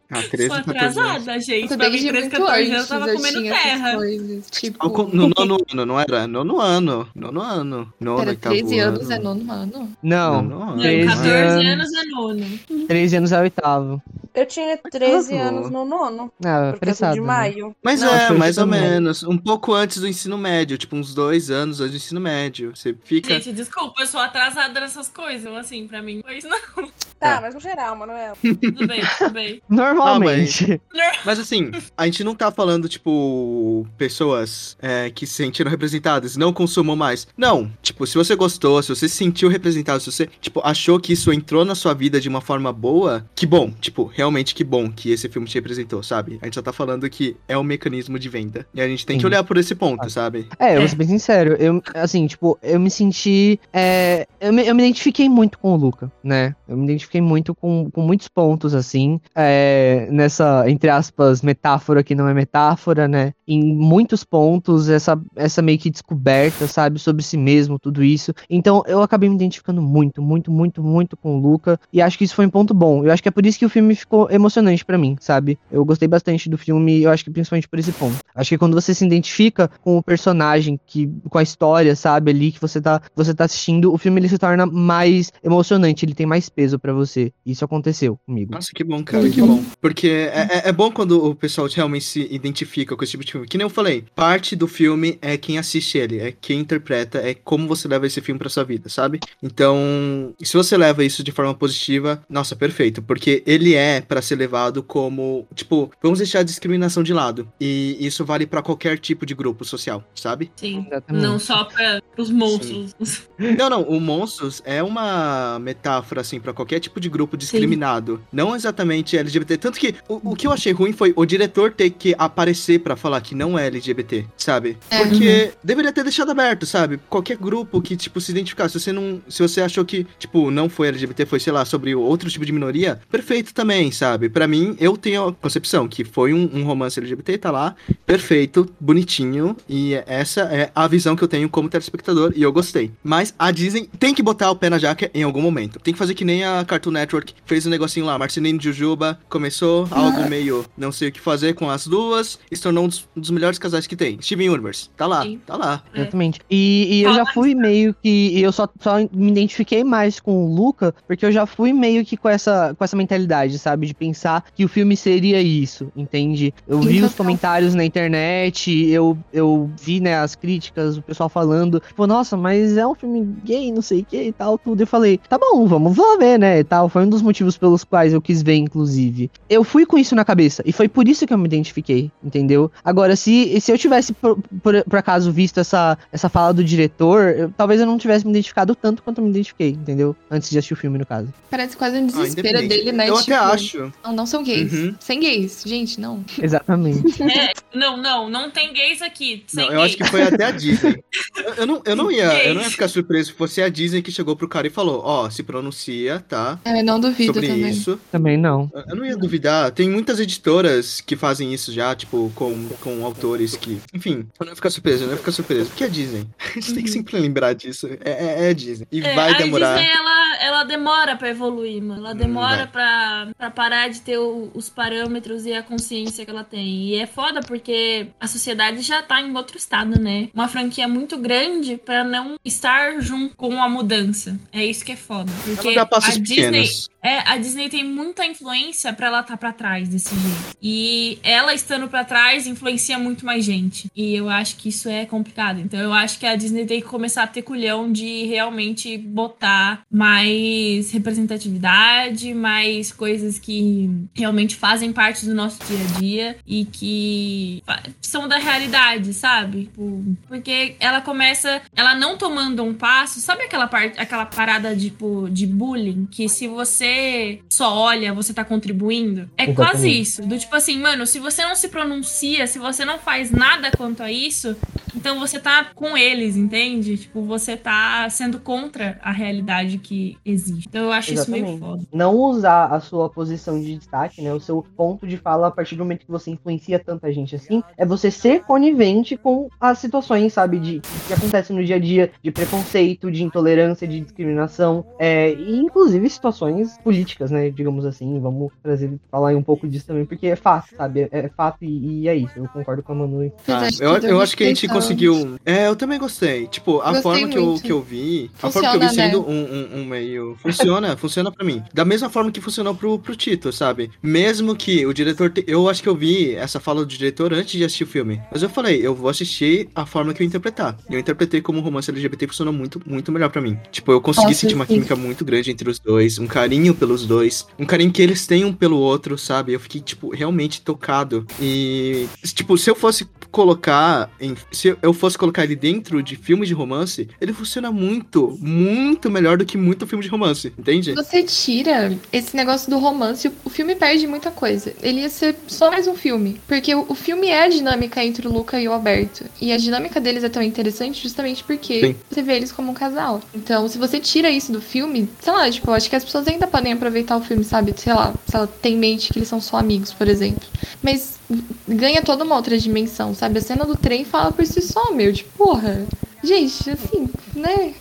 Ah, 0.09 0.21
13, 0.23 0.47
Sou 0.47 0.55
14 0.63 0.79
anos. 0.79 0.97
atrasada, 0.97 1.39
gente. 1.41 1.61
Nossa, 1.63 1.77
Pra 1.77 1.85
mim, 1.87 1.91
desde 1.91 2.07
13, 2.09 2.29
muito 2.29 2.37
14 2.45 2.61
anos, 2.61 2.71
eu 2.71 2.77
antes 2.77 2.87
tava 2.87 3.13
comendo 3.13 3.41
terra. 3.43 3.95
coisas. 3.95 4.49
Tipo, 4.49 4.89
co- 4.89 5.03
No 5.11 5.27
nono 5.29 5.57
ano, 5.73 5.85
não 5.85 5.99
era? 5.99 6.27
Nono 6.27 6.59
ano. 6.61 7.09
Nono 7.13 7.41
ano. 7.41 7.93
Nono, 7.99 8.21
Era 8.21 8.29
oitavo 8.31 8.55
13 8.55 8.79
anos, 8.79 9.01
ano. 9.01 9.11
é 9.13 9.19
nono 9.19 9.51
ano. 9.51 9.97
Não, 10.01 10.41
Nono 10.41 10.61
ano. 10.63 10.75
Não, 10.75 10.81
13 10.81 11.07
14 11.07 11.29
anos. 11.29 11.65
anos 11.65 11.93
é 11.93 12.03
nono. 12.05 12.59
13 12.87 13.15
anos 13.17 13.31
é 13.33 13.39
oitavo. 13.41 14.01
Eu 14.33 14.45
tinha 14.45 14.77
13 14.77 15.33
Arrasou. 15.35 15.57
anos 15.57 15.71
no 15.71 15.83
nono, 15.83 16.31
Ah, 16.45 16.69
apressado. 16.69 17.15
de 17.15 17.21
né? 17.21 17.25
maio. 17.25 17.75
Mas 17.83 18.01
Não, 18.01 18.13
é, 18.13 18.29
mais 18.31 18.57
ou 18.59 18.67
menos. 18.67 19.23
Um 19.23 19.35
pouco 19.37 19.73
antes 19.73 19.97
do 19.99 20.07
ensino 20.07 20.37
médio, 20.37 20.77
tipo 20.77 20.95
uns 20.95 21.13
dois 21.13 21.49
anos 21.49 21.81
antes 21.81 21.91
do 21.93 21.97
ensino 21.97 22.21
médio. 22.21 22.71
Você 22.75 22.95
fica. 23.03 23.33
Gente, 23.33 23.51
desculpa, 23.51 23.99
eu 24.01 24.05
sou 24.07 24.19
atrasada 24.19 24.79
nessas 24.79 25.09
coisas. 25.09 25.51
Assim, 25.55 25.87
pra 25.87 26.01
mim, 26.03 26.21
pois 26.23 26.43
não. 26.43 26.85
Tá, 27.19 27.35
Tá. 27.37 27.41
mas 27.41 27.55
no 27.55 27.59
geral, 27.59 27.95
Manuel. 27.95 28.33
Tudo 28.39 28.85
bem, 28.87 29.01
tudo 29.17 29.31
bem. 29.31 29.59
Normalmente. 29.97 30.81
Mas 31.25 31.39
assim, 31.39 31.71
a 31.97 32.05
gente 32.05 32.23
não 32.23 32.35
tá 32.35 32.51
falando, 32.51 32.87
tipo, 32.87 33.85
pessoas 33.97 34.77
é, 34.81 35.09
que 35.09 35.25
se 35.25 35.33
sentiram 35.33 35.69
representadas, 35.69 36.37
não 36.37 36.53
consumam 36.53 36.95
mais. 36.95 37.27
Não, 37.37 37.71
tipo, 37.81 38.05
se 38.05 38.15
você 38.15 38.35
gostou, 38.35 38.81
se 38.81 38.89
você 38.89 39.07
se 39.07 39.15
sentiu 39.15 39.49
representado, 39.49 39.99
se 39.99 40.11
você, 40.11 40.29
tipo, 40.39 40.61
achou 40.63 40.99
que 40.99 41.13
isso 41.13 41.31
entrou 41.33 41.65
na 41.65 41.75
sua 41.75 41.93
vida 41.93 42.19
de 42.19 42.29
uma 42.29 42.41
forma 42.41 42.71
boa, 42.71 43.25
que 43.35 43.45
bom, 43.45 43.71
tipo, 43.79 44.05
realmente 44.05 44.55
que 44.55 44.63
bom 44.63 44.89
que 44.91 45.11
esse 45.11 45.27
filme 45.29 45.47
te 45.47 45.55
representou, 45.55 46.01
sabe? 46.03 46.39
A 46.41 46.45
gente 46.45 46.55
só 46.55 46.61
tá 46.61 46.71
falando 46.73 47.09
que 47.09 47.35
é 47.47 47.57
um 47.57 47.63
mecanismo 47.63 48.17
de 48.19 48.29
venda. 48.29 48.65
E 48.73 48.81
a 48.81 48.87
gente 48.87 49.05
tem 49.05 49.17
que 49.17 49.21
Sim. 49.21 49.27
olhar 49.27 49.43
por 49.43 49.57
esse 49.57 49.75
ponto, 49.75 50.09
sabe? 50.09 50.47
É, 50.59 50.75
eu 50.75 50.79
vou 50.79 50.87
ser 50.87 50.95
bem 50.95 51.07
sincero. 51.07 51.53
Eu, 51.59 51.81
assim, 51.93 52.27
tipo, 52.27 52.57
eu 52.61 52.79
me 52.79 52.89
senti. 52.89 53.59
é, 53.73 54.27
eu, 54.39 54.53
me, 54.53 54.65
eu 54.67 54.75
me 54.75 54.83
identifiquei 54.83 55.27
muito 55.29 55.57
com 55.59 55.73
o 55.73 55.75
Luca, 55.75 56.11
né? 56.23 56.55
Eu 56.67 56.77
me 56.77 56.85
identifiquei 56.85 57.21
muito 57.21 57.53
com, 57.55 57.89
com 57.91 58.01
muitos 58.01 58.27
pontos, 58.27 58.73
assim. 58.73 59.19
é, 59.35 59.86
nessa, 60.11 60.69
entre 60.69 60.89
aspas, 60.89 61.41
metáfora 61.41 62.03
que 62.03 62.15
não 62.15 62.27
é 62.27 62.33
metáfora, 62.33 63.07
né? 63.07 63.33
Em 63.47 63.63
muitos 63.73 64.23
pontos, 64.23 64.89
essa, 64.89 65.19
essa 65.35 65.61
meio 65.61 65.77
que 65.77 65.89
descoberta, 65.89 66.67
sabe? 66.67 66.99
Sobre 66.99 67.23
si 67.23 67.37
mesmo, 67.37 67.79
tudo 67.79 68.03
isso. 68.03 68.33
Então, 68.49 68.83
eu 68.87 69.01
acabei 69.01 69.29
me 69.29 69.35
identificando 69.35 69.81
muito, 69.81 70.21
muito, 70.21 70.51
muito, 70.51 70.83
muito 70.83 71.17
com 71.17 71.37
o 71.37 71.39
Luca. 71.39 71.79
E 71.91 72.01
acho 72.01 72.17
que 72.17 72.23
isso 72.23 72.35
foi 72.35 72.45
um 72.45 72.49
ponto 72.49 72.73
bom. 72.73 73.05
Eu 73.05 73.11
acho 73.11 73.21
que 73.21 73.29
é 73.29 73.31
por 73.31 73.45
isso 73.45 73.59
que 73.59 73.65
o 73.65 73.69
filme 73.69 73.95
ficou 73.95 74.29
emocionante 74.29 74.83
pra 74.83 74.97
mim, 74.97 75.15
sabe? 75.19 75.57
Eu 75.71 75.83
gostei 75.85 76.07
bastante 76.07 76.49
do 76.49 76.57
filme, 76.57 77.01
eu 77.01 77.11
acho 77.11 77.23
que 77.23 77.31
principalmente 77.31 77.67
por 77.67 77.79
esse 77.79 77.91
ponto. 77.91 78.17
Acho 78.35 78.49
que 78.49 78.57
quando 78.57 78.73
você 78.73 78.93
se 78.93 79.05
identifica 79.05 79.69
com 79.81 79.97
o 79.97 80.03
personagem, 80.03 80.79
que, 80.85 81.09
com 81.29 81.37
a 81.37 81.43
história, 81.43 81.95
sabe, 81.95 82.31
ali 82.31 82.51
que 82.51 82.61
você 82.61 82.81
tá, 82.81 83.01
você 83.15 83.33
tá 83.33 83.45
assistindo, 83.45 83.93
o 83.93 83.97
filme 83.97 84.19
ele 84.19 84.29
se 84.29 84.37
torna 84.37 84.65
mais 84.65 85.31
emocionante, 85.43 86.05
ele 86.05 86.13
tem 86.13 86.25
mais 86.25 86.49
peso 86.49 86.77
pra 86.79 86.93
você. 86.93 87.31
Isso 87.45 87.63
aconteceu 87.63 88.17
comigo. 88.25 88.53
Nossa, 88.53 88.71
que 88.73 88.83
bom, 88.83 89.03
cara, 89.03 89.29
que 89.29 89.41
bom. 89.41 89.63
Porque 89.81 90.07
é, 90.07 90.47
é, 90.65 90.69
é 90.69 90.71
bom 90.71 90.91
quando 90.91 91.23
o 91.23 91.35
pessoal 91.35 91.67
realmente 91.67 92.05
se 92.05 92.27
identifica 92.31 92.95
com 92.95 93.03
esse 93.03 93.11
tipo 93.11 93.23
de 93.23 93.31
filme. 93.31 93.47
Que 93.47 93.57
nem 93.57 93.65
eu 93.65 93.69
falei, 93.69 94.05
parte 94.15 94.55
do 94.55 94.67
filme 94.67 95.17
é 95.21 95.37
quem 95.37 95.57
assiste 95.57 95.97
ele, 95.97 96.19
é 96.19 96.31
quem 96.31 96.59
interpreta, 96.59 97.19
é 97.19 97.33
como 97.33 97.67
você 97.67 97.87
leva 97.87 98.07
esse 98.07 98.21
filme 98.21 98.39
pra 98.39 98.49
sua 98.49 98.63
vida, 98.63 98.89
sabe? 98.89 99.19
Então, 99.41 100.33
se 100.41 100.55
você 100.55 100.75
leva 100.77 101.03
isso 101.03 101.23
de 101.23 101.31
forma 101.31 101.53
positiva, 101.53 102.23
nossa, 102.29 102.55
perfeito. 102.55 103.01
Porque 103.01 103.43
ele 103.45 103.75
é 103.75 104.01
pra 104.01 104.21
ser 104.21 104.35
levado 104.35 104.81
como, 104.81 105.47
tipo, 105.53 105.91
vamos 106.01 106.19
deixar 106.19 106.39
a 106.39 106.43
discriminação 106.43 107.03
de 107.03 107.13
lado. 107.13 107.47
E 107.59 107.97
isso 107.99 108.25
vale 108.25 108.45
pra 108.45 108.61
qualquer 108.61 108.97
tipo 108.97 109.25
de 109.25 109.35
grupo 109.35 109.63
social, 109.63 110.03
sabe? 110.15 110.51
Sim. 110.55 110.85
Exatamente. 110.87 111.23
Não 111.23 111.39
só 111.39 111.63
para 111.63 112.01
os 112.17 112.29
monstros. 112.29 112.95
Não, 113.37 113.69
não, 113.69 113.83
o 113.83 113.99
Monstros 113.99 114.61
é 114.65 114.81
uma 114.81 115.59
metáfora, 115.59 116.21
assim, 116.21 116.39
pra 116.39 116.53
qualquer 116.53 116.79
tipo 116.79 116.99
de 116.99 117.09
grupo 117.09 117.37
discriminado. 117.37 118.21
Não 118.31 118.55
exatamente 118.55 119.17
LGBT. 119.17 119.66
Tanto 119.67 119.81
que 119.81 119.95
o, 120.07 120.31
o 120.31 120.33
que 120.33 120.47
eu 120.47 120.53
achei 120.53 120.71
ruim 120.71 120.93
foi 120.93 121.11
o 121.13 121.25
diretor 121.25 121.73
ter 121.73 121.89
que 121.89 122.15
aparecer 122.17 122.79
pra 122.79 122.95
falar 122.95 123.19
que 123.19 123.35
não 123.35 123.59
é 123.59 123.67
LGBT, 123.67 124.25
sabe? 124.37 124.77
É. 124.89 125.03
Porque 125.03 125.51
deveria 125.61 125.91
ter 125.91 126.03
deixado 126.03 126.31
aberto, 126.31 126.65
sabe? 126.65 127.01
Qualquer 127.09 127.35
grupo 127.35 127.81
que, 127.81 127.97
tipo, 127.97 128.21
se 128.21 128.31
identificar. 128.31 128.69
Se 128.69 128.79
você 128.79 128.93
não. 128.93 129.21
Se 129.27 129.41
você 129.41 129.59
achou 129.59 129.83
que, 129.83 130.07
tipo, 130.17 130.49
não 130.49 130.69
foi 130.69 130.87
LGBT, 130.87 131.25
foi, 131.25 131.41
sei 131.41 131.51
lá, 131.51 131.65
sobre 131.65 131.93
outro 131.93 132.29
tipo 132.29 132.45
de 132.45 132.53
minoria, 132.53 133.01
perfeito 133.11 133.53
também, 133.53 133.91
sabe? 133.91 134.29
Pra 134.29 134.47
mim, 134.47 134.77
eu 134.79 134.95
tenho 134.95 135.27
a 135.27 135.33
concepção 135.33 135.85
que 135.85 136.05
foi 136.05 136.33
um, 136.33 136.49
um 136.53 136.63
romance 136.63 136.97
LGBT, 136.97 137.37
tá 137.37 137.51
lá, 137.51 137.75
perfeito, 138.05 138.73
bonitinho. 138.79 139.53
E 139.67 139.95
essa 140.07 140.43
é 140.43 140.71
a 140.73 140.87
visão 140.87 141.13
que 141.13 141.25
eu 141.25 141.27
tenho 141.27 141.49
como 141.49 141.67
telespectador 141.67 142.31
e 142.37 142.41
eu 142.41 142.53
gostei. 142.53 142.89
Mas 143.03 143.35
a 143.37 143.51
Disney 143.51 143.89
tem 143.99 144.13
que 144.13 144.23
botar 144.23 144.49
o 144.49 144.55
pé 144.55 144.69
na 144.69 144.77
jaca 144.77 145.11
em 145.13 145.23
algum 145.23 145.41
momento. 145.41 145.77
Tem 145.79 145.93
que 145.93 145.99
fazer 145.99 146.13
que 146.13 146.23
nem 146.23 146.45
a 146.45 146.63
Cartoon 146.63 146.91
Network 146.91 147.33
fez 147.45 147.65
um 147.65 147.69
negocinho 147.69 148.05
lá. 148.05 148.17
Marceline 148.17 148.57
Jujuba 148.61 149.19
começou 149.27 149.56
algo 149.65 150.29
meio 150.29 150.65
não 150.77 150.91
sei 150.91 151.09
o 151.09 151.11
que 151.11 151.19
fazer 151.19 151.53
com 151.53 151.69
as 151.69 151.87
duas 151.87 152.39
e 152.51 152.55
se 152.55 152.61
tornou 152.61 152.85
um 152.85 152.87
dos, 152.87 153.07
um 153.15 153.21
dos 153.21 153.29
melhores 153.29 153.59
casais 153.59 153.87
que 153.87 153.95
tem. 153.95 154.21
Steven 154.21 154.49
Universe. 154.49 154.89
Tá 154.95 155.05
lá, 155.05 155.23
Sim. 155.23 155.39
tá 155.45 155.55
lá. 155.55 155.83
É. 155.93 156.01
Exatamente. 156.01 156.39
E, 156.49 156.99
e 156.99 157.03
eu 157.03 157.13
já 157.13 157.25
fui 157.25 157.55
meio 157.55 157.95
que. 158.01 158.39
Eu 158.39 158.51
só, 158.51 158.67
só 158.79 158.97
me 159.11 159.31
identifiquei 159.31 159.83
mais 159.83 160.19
com 160.19 160.45
o 160.45 160.55
Luca, 160.55 160.93
porque 161.07 161.25
eu 161.25 161.31
já 161.31 161.45
fui 161.45 161.73
meio 161.73 162.05
que 162.05 162.17
com 162.17 162.29
essa, 162.29 162.75
com 162.77 162.83
essa 162.83 162.95
mentalidade, 162.95 163.57
sabe? 163.59 163.87
De 163.87 163.93
pensar 163.93 164.43
que 164.55 164.65
o 164.65 164.67
filme 164.67 164.95
seria 164.95 165.41
isso, 165.41 165.91
entende? 165.95 166.53
Eu 166.67 166.79
vi 166.79 167.01
os 167.01 167.13
comentários 167.13 167.73
na 167.73 167.83
internet, 167.83 168.71
eu, 168.89 169.17
eu 169.33 169.69
vi, 169.79 169.99
né, 169.99 170.17
as 170.17 170.35
críticas, 170.35 170.97
o 170.97 171.01
pessoal 171.01 171.29
falando, 171.29 171.79
tipo, 171.79 172.05
nossa, 172.07 172.37
mas 172.37 172.77
é 172.77 172.85
um 172.85 172.95
filme 172.95 173.35
gay, 173.43 173.71
não 173.71 173.81
sei 173.81 174.01
o 174.01 174.05
que 174.05 174.21
e 174.21 174.31
tal, 174.31 174.57
tudo. 174.57 174.81
Eu 174.81 174.87
falei, 174.87 175.19
tá 175.29 175.37
bom, 175.37 175.65
vamos 175.67 175.97
lá 175.97 176.17
ver, 176.17 176.37
né? 176.37 176.59
E 176.59 176.63
tal. 176.63 176.89
Foi 176.89 177.03
um 177.03 177.09
dos 177.09 177.21
motivos 177.21 177.57
pelos 177.57 177.83
quais 177.83 178.13
eu 178.13 178.21
quis 178.21 178.41
ver, 178.41 178.55
inclusive. 178.55 179.29
Eu 179.49 179.63
fui 179.63 179.85
com 179.85 179.97
isso 179.97 180.13
na 180.15 180.25
cabeça, 180.25 180.61
e 180.65 180.71
foi 180.71 180.87
por 180.87 181.07
isso 181.07 181.25
que 181.25 181.33
eu 181.33 181.37
me 181.37 181.45
identifiquei, 181.45 182.11
entendeu? 182.23 182.71
Agora, 182.83 183.15
se, 183.15 183.59
se 183.61 183.71
eu 183.71 183.77
tivesse, 183.77 184.13
por, 184.13 184.37
por, 184.61 184.83
por 184.83 184.97
acaso, 184.99 185.31
visto 185.31 185.59
essa, 185.59 185.97
essa 186.11 186.27
fala 186.29 186.53
do 186.53 186.63
diretor, 186.63 187.29
eu- 187.37 187.51
talvez 187.55 187.79
eu 187.79 187.85
não 187.87 187.97
tivesse 187.97 188.25
me 188.25 188.31
identificado 188.31 188.75
tanto 188.75 189.01
quanto 189.03 189.19
eu 189.19 189.23
me 189.23 189.29
identifiquei, 189.29 189.69
entendeu? 189.69 190.15
Antes 190.29 190.49
de 190.49 190.57
assistir 190.57 190.73
o 190.73 190.77
filme, 190.77 190.97
no 190.97 191.05
caso. 191.05 191.33
Parece 191.49 191.77
quase 191.77 191.97
um 191.97 192.03
Ah, 192.03 192.07
desespero 192.07 192.47
independente. 192.59 192.83
dele, 192.85 192.91
né? 192.97 193.09
Eu 193.09 193.17
tipo, 193.17 193.33
até 193.33 193.53
acho. 193.53 193.93
Não, 194.03 194.13
não 194.13 194.25
são 194.25 194.43
gays. 194.43 194.71
Uhum. 194.73 194.95
Sem 194.99 195.19
gays. 195.19 195.63
Gente, 195.65 195.99
não. 195.99 196.23
Exatamente. 196.41 197.21
É, 197.23 197.53
não, 197.73 197.97
não, 197.97 198.29
não 198.29 198.51
tem 198.51 198.73
gays 198.73 199.01
aqui. 199.01 199.43
Sem 199.47 199.65
Não, 199.65 199.73
eu 199.73 199.81
acho 199.81 199.93
que 199.95 199.99
gays. 200.03 200.11
foi 200.11 200.23
até 200.23 200.45
a 200.45 200.51
Disney. 200.51 200.97
Eu, 201.37 201.53
eu 201.53 201.65
não, 201.67 201.81
eu, 201.85 201.95
não 201.95 202.11
ia, 202.11 202.23
eu 202.45 202.53
não 202.53 202.55
ia 202.55 202.59
Gays. 202.61 202.71
ficar 202.71 202.87
surpreso 202.87 203.29
se 203.31 203.35
fosse 203.37 203.61
a 203.61 203.69
Disney 203.69 204.01
que 204.01 204.11
chegou 204.11 204.35
pro 204.35 204.47
cara 204.47 204.67
e 204.67 204.69
falou: 204.69 205.01
Ó, 205.03 205.29
se 205.29 205.43
pronuncia, 205.43 206.23
tá? 206.27 206.59
Eu 206.65 206.83
não 206.83 206.99
duvido 206.99 207.33
Sobre 207.33 207.47
também. 207.47 207.69
isso. 207.69 207.99
Também 208.11 208.37
não. 208.37 208.71
Eu 208.89 208.95
não 208.95 209.05
ia 209.05 209.15
duvidar. 209.15 209.36
Tem 209.75 209.89
muitas 209.89 210.19
editoras 210.19 211.01
que 211.01 211.15
fazem 211.15 211.53
isso 211.53 211.71
já, 211.71 211.95
tipo, 211.95 212.31
com, 212.35 212.67
com 212.81 213.05
autores 213.05 213.55
que. 213.55 213.79
Enfim, 213.93 214.27
eu 214.39 214.45
não 214.45 214.55
ficar 214.55 214.69
surpreso, 214.69 215.03
eu 215.03 215.09
não 215.09 215.17
ficar 215.17 215.31
surpreso. 215.31 215.69
Porque 215.69 215.83
é 215.83 215.89
Disney. 215.89 216.27
A 216.39 216.59
gente 216.59 216.73
tem 216.73 216.83
que 216.83 216.89
sempre 216.89 217.17
lembrar 217.19 217.53
disso. 217.53 217.87
É, 218.03 218.45
é, 218.45 218.49
é 218.49 218.53
Disney. 218.53 218.87
E 218.91 219.01
É, 219.01 219.13
vai 219.15 219.33
a 219.33 219.37
demorar. 219.37 219.75
Disney, 219.77 219.91
ela, 219.91 220.37
ela 220.41 220.63
demora 220.63 221.15
pra 221.15 221.29
evoluir, 221.29 221.81
mano. 221.81 222.01
Ela 222.01 222.13
Hum, 222.13 222.17
demora 222.17 222.57
vai. 222.57 222.67
pra, 222.67 223.27
pra 223.37 223.51
parar 223.51 223.89
de 223.89 224.01
ter 224.01 224.17
o- 224.17 224.49
os 224.53 224.69
parâmetros 224.69 225.45
e 225.45 225.53
a 225.53 225.61
consciência 225.63 226.23
que 226.25 226.31
ela 226.31 226.43
tem. 226.43 226.87
E 226.89 226.95
é 226.95 227.05
foda 227.07 227.41
porque 227.41 228.07
a 228.19 228.27
sociedade 228.27 228.81
já 228.81 229.01
tá 229.01 229.21
em 229.21 229.35
outro 229.35 229.57
estado, 229.57 229.99
né? 229.99 230.29
Uma 230.33 230.47
franquia 230.47 230.87
muito 230.87 231.17
grande 231.17 231.77
pra 231.77 232.03
não 232.03 232.35
estar 232.43 232.99
junto 233.01 233.35
com 233.35 233.61
a 233.61 233.69
mudança. 233.69 234.39
É 234.51 234.65
isso 234.65 234.83
que 234.85 234.91
é 234.91 234.95
foda. 234.95 235.31
Porque 235.43 235.69
Ela 235.69 235.85
dá 235.85 235.97
a 235.97 235.99
Disney, 236.09 236.23
pequenos. 236.51 236.89
é, 237.03 237.19
a 237.29 237.37
Disney 237.37 237.69
tem 237.69 237.83
muita 237.83 238.25
influência 238.25 238.91
pra 238.93 239.07
ela 239.07 239.23
estar 239.27 239.37
pra 239.37 239.51
trás 239.51 239.89
desse 239.89 240.15
jeito. 240.15 240.57
E 240.61 241.19
ela 241.23 241.53
estando 241.53 241.87
pra 241.87 242.03
trás 242.03 242.47
influencia 242.47 242.97
muito 242.97 243.25
mais 243.25 243.43
gente. 243.43 243.89
E 243.95 244.15
eu 244.15 244.29
acho 244.29 244.55
que 244.55 244.69
isso 244.69 244.89
é 244.89 245.05
complicado. 245.05 245.59
Então 245.59 245.79
eu 245.79 245.93
acho 245.93 246.19
que 246.19 246.25
a 246.25 246.35
Disney 246.35 246.65
tem 246.65 246.81
que 246.81 246.87
começar 246.87 247.23
a 247.23 247.27
ter 247.27 247.41
culhão 247.41 247.91
de 247.91 248.25
realmente 248.25 248.97
botar 248.97 249.83
mais 249.91 250.91
representatividade, 250.91 252.33
mais 252.33 252.91
coisas 252.91 253.37
que 253.39 253.89
realmente 254.13 254.55
fazem 254.55 254.91
parte 254.91 255.25
do 255.25 255.33
nosso 255.33 255.59
dia 255.65 255.77
a 255.77 255.99
dia 255.99 256.37
e 256.45 256.65
que 256.65 257.63
são 258.01 258.27
da 258.27 258.37
realidade, 258.37 259.13
sabe? 259.13 259.63
Tipo, 259.63 260.03
Porque 260.27 260.75
ela 260.79 261.01
começa, 261.01 261.61
ela 261.75 261.95
não 261.95 262.17
tomando 262.17 262.63
um 262.63 262.73
passo, 262.73 263.19
sabe 263.19 263.43
aquela 263.43 263.67
parte, 263.67 263.99
aquela 263.99 264.25
parada 264.25 264.75
tipo 264.75 265.29
de 265.29 265.45
bullying 265.45 266.07
que 266.09 266.29
se 266.29 266.47
você 266.47 267.39
só 267.49 267.75
olha, 267.75 268.13
você 268.13 268.33
tá 268.33 268.43
contribuindo? 268.43 269.16
É 269.37 269.53
quase 269.53 269.87
Exatamente. 269.87 270.01
isso. 270.01 270.21
Do 270.23 270.37
tipo 270.37 270.55
assim, 270.55 270.79
mano, 270.79 271.05
se 271.05 271.19
você 271.19 271.43
não 271.43 271.55
se 271.55 271.67
pronuncia, 271.69 272.47
se 272.47 272.59
você 272.59 272.83
não 272.85 272.99
faz 272.99 273.31
nada 273.31 273.71
quanto 273.71 274.03
a 274.03 274.11
isso, 274.11 274.55
então 274.95 275.19
você 275.19 275.39
tá 275.39 275.67
com 275.75 275.95
eles, 275.95 276.35
entende? 276.35 276.97
Tipo, 276.97 277.21
você 277.21 277.55
tá 277.55 278.09
sendo 278.09 278.39
contra 278.39 278.99
a 279.01 279.11
realidade 279.11 279.77
que 279.77 280.17
existe. 280.25 280.67
Então 280.67 280.85
eu 280.85 280.91
acho 280.91 281.13
isso 281.13 281.29
meio 281.29 281.45
Exatamente. 281.45 281.59
foda. 281.59 281.83
Não 281.93 282.15
usar 282.15 282.65
a 282.65 282.79
sua 282.79 283.09
posição 283.09 283.61
de 283.61 283.77
destaque, 283.77 284.21
né? 284.21 284.33
O 284.33 284.39
seu 284.39 284.65
ponto 284.75 285.07
de 285.07 285.17
fala 285.17 285.47
a 285.47 285.51
partir 285.51 285.75
do 285.75 285.83
momento 285.83 286.05
que 286.05 286.11
você 286.11 286.31
influencia 286.31 286.79
tanta 286.79 287.11
gente 287.13 287.35
assim, 287.35 287.63
é 287.77 287.85
você 287.85 288.09
ser 288.09 288.41
conivente 288.41 289.15
com 289.15 289.49
as 289.59 289.77
situações, 289.79 290.33
sabe, 290.33 290.59
de 290.59 290.81
que 291.07 291.13
acontecem 291.13 291.55
no 291.55 291.63
dia 291.63 291.75
a 291.75 291.79
dia, 291.79 292.11
de 292.21 292.31
preconceito, 292.31 293.11
de 293.11 293.23
intolerância, 293.23 293.87
de 293.87 293.99
discriminação, 293.99 294.85
é, 294.99 295.33
e 295.33 295.57
inclusive 295.57 296.09
situações 296.09 296.77
políticas, 296.79 297.31
né? 297.31 297.49
Digamos 297.49 297.85
assim, 297.85 298.19
vamos 298.19 298.51
trazer, 298.63 298.91
falar 299.11 299.35
um 299.35 299.43
pouco 299.43 299.67
disso 299.67 299.85
também, 299.87 300.05
porque 300.05 300.27
é 300.27 300.35
fato, 300.35 300.75
sabe? 300.75 301.01
É, 301.01 301.09
é 301.11 301.29
fato 301.29 301.63
e, 301.63 302.01
e 302.03 302.07
é 302.07 302.15
isso. 302.15 302.33
Eu 302.35 302.47
concordo 302.47 302.83
com 302.83 302.93
a 302.93 302.95
Manu. 302.95 303.29
De 303.29 303.83
eu, 303.83 303.97
eu 303.97 304.21
acho 304.21 304.35
que 304.35 304.43
a 304.43 304.47
gente 304.47 304.67
conseguiu. 304.67 305.37
É, 305.45 305.67
eu 305.67 305.75
também 305.75 305.99
gostei. 305.99 306.47
Tipo, 306.47 306.79
a 306.81 306.85
Gostei 306.91 307.01
forma 307.01 307.27
que 307.27 307.37
eu, 307.37 307.55
que 307.61 307.71
eu 307.71 307.81
vi. 307.81 308.29
a 308.41 308.49
forma 308.49 308.69
que 308.69 308.75
eu 308.75 308.79
vi 308.79 308.87
Funciona, 308.87 308.89
sendo 309.11 309.21
né? 309.21 309.27
um, 309.27 309.77
um, 309.77 309.81
um 309.81 309.85
meio. 309.85 310.35
Funciona, 310.41 310.95
funciona 310.97 311.31
pra 311.31 311.45
mim. 311.45 311.61
Da 311.73 311.83
mesma 311.85 312.09
forma 312.09 312.31
que 312.31 312.41
funcionou 312.41 312.73
pro, 312.75 312.99
pro 312.99 313.15
Tito, 313.15 313.51
sabe? 313.51 313.89
Mesmo 314.01 314.55
que 314.55 314.85
o 314.85 314.93
diretor. 314.93 315.29
te- 315.31 315.43
Eu 315.47 315.69
acho 315.69 315.81
que 315.81 315.89
eu 315.89 315.95
vi 315.95 316.35
essa 316.35 316.59
fala 316.59 316.81
do 316.81 316.85
diretor 316.87 317.33
antes 317.33 317.51
de 317.57 317.63
assistir 317.63 317.83
o 317.83 317.87
filme. 317.87 318.21
Mas 318.31 318.43
eu 318.43 318.49
falei, 318.49 318.85
eu 318.85 318.93
vou 318.95 319.09
assistir 319.09 319.69
a 319.75 319.85
forma 319.85 320.13
que 320.13 320.21
eu 320.21 320.27
interpretar. 320.27 320.77
Eu 320.89 320.99
interpretei 320.99 321.41
como 321.41 321.59
o 321.59 321.61
romance 321.61 321.89
LGBT 321.89 322.27
funcionou 322.27 322.53
muito, 322.53 322.81
muito 322.85 323.11
melhor 323.11 323.29
pra 323.29 323.41
mim. 323.41 323.57
Tipo, 323.71 323.91
eu 323.91 324.01
consegui 324.01 324.27
Nossa, 324.27 324.39
sentir 324.39 324.55
uma 324.55 324.65
química 324.65 324.95
muito 324.95 325.23
grande 325.25 325.51
entre 325.51 325.69
os 325.69 325.79
dois, 325.79 326.19
um 326.19 326.27
carinho 326.27 326.73
pelos 326.73 327.05
dois, 327.05 327.47
um 327.57 327.65
carinho 327.65 327.91
que 327.91 328.01
eles 328.01 328.25
têm 328.27 328.43
um 328.45 328.53
pelo 328.53 328.77
outro, 328.77 328.96
sabe? 329.17 329.53
Eu 329.53 329.59
fiquei, 329.59 329.81
tipo, 329.81 330.13
realmente 330.13 330.61
tocado. 330.61 331.25
E, 331.39 332.07
tipo, 332.23 332.57
se 332.57 332.69
eu 332.69 332.75
fosse 332.75 333.07
colocar 333.31 334.09
em, 334.19 334.35
se 334.51 334.75
eu 334.81 334.93
fosse 334.93 335.17
colocar 335.17 335.43
ele 335.43 335.55
dentro 335.55 336.01
de 336.01 336.15
filmes 336.15 336.47
de 336.47 336.53
romance, 336.53 337.07
ele 337.19 337.33
funciona 337.33 337.71
muito, 337.71 338.37
muito 338.41 339.11
melhor 339.11 339.37
do 339.37 339.45
que 339.45 339.57
muito 339.57 339.85
filme 339.85 340.03
de 340.03 340.09
romance, 340.09 340.51
entende? 340.57 340.93
Você 340.93 341.21
tira 341.23 341.95
esse 342.11 342.35
negócio 342.35 342.69
do 342.69 342.79
romance, 342.79 343.31
o 343.43 343.49
filme 343.49 343.75
perde 343.75 344.07
muita 344.07 344.31
coisa. 344.31 344.73
Ele 344.81 345.01
ia 345.01 345.09
ser 345.09 345.35
só 345.47 345.69
mais 345.69 345.87
um 345.87 345.95
filme. 345.95 346.39
Porque 346.47 346.73
o 346.73 346.87
o 346.89 346.95
filme 346.95 347.27
é 347.27 347.43
a 347.43 347.49
dinâmica 347.49 348.03
entre 348.03 348.27
o 348.27 348.31
Luca 348.31 348.59
e 348.59 348.67
o 348.67 348.73
Alberto. 348.73 349.25
E 349.41 349.51
a 349.51 349.57
dinâmica 349.57 349.99
deles 349.99 350.23
é 350.23 350.29
tão 350.29 350.41
interessante 350.41 351.01
justamente 351.01 351.43
porque 351.43 351.81
Sim. 351.81 351.95
você 352.09 352.21
vê 352.21 352.35
eles 352.35 352.51
como 352.51 352.71
um 352.71 352.73
casal. 352.73 353.21
Então, 353.33 353.67
se 353.67 353.77
você 353.77 353.99
tira 353.99 354.29
isso 354.29 354.51
do 354.51 354.61
filme, 354.61 355.09
sei 355.19 355.33
lá, 355.33 355.49
tipo, 355.49 355.69
eu 355.69 355.73
acho 355.73 355.89
que 355.89 355.95
as 355.95 356.03
pessoas 356.03 356.27
ainda 356.27 356.47
podem 356.47 356.73
aproveitar 356.73 357.17
o 357.17 357.21
filme, 357.21 357.43
sabe? 357.43 357.73
Sei 357.75 357.93
lá, 357.93 358.13
se 358.25 358.35
ela 358.35 358.47
tem 358.47 358.75
em 358.75 358.77
que 358.95 359.19
eles 359.19 359.27
são 359.27 359.41
só 359.41 359.57
amigos, 359.57 359.91
por 359.91 360.07
exemplo. 360.07 360.47
Mas 360.81 361.19
ganha 361.67 362.01
toda 362.01 362.23
uma 362.23 362.35
outra 362.35 362.57
dimensão, 362.57 363.13
sabe? 363.13 363.39
A 363.39 363.41
cena 363.41 363.65
do 363.65 363.75
trem 363.75 364.05
fala 364.05 364.31
por 364.31 364.45
si 364.45 364.61
só, 364.61 364.93
meu. 364.93 365.11
Tipo, 365.11 365.29
porra. 365.37 365.85
Gente, 366.23 366.69
assim, 366.69 367.09
né? 367.35 367.73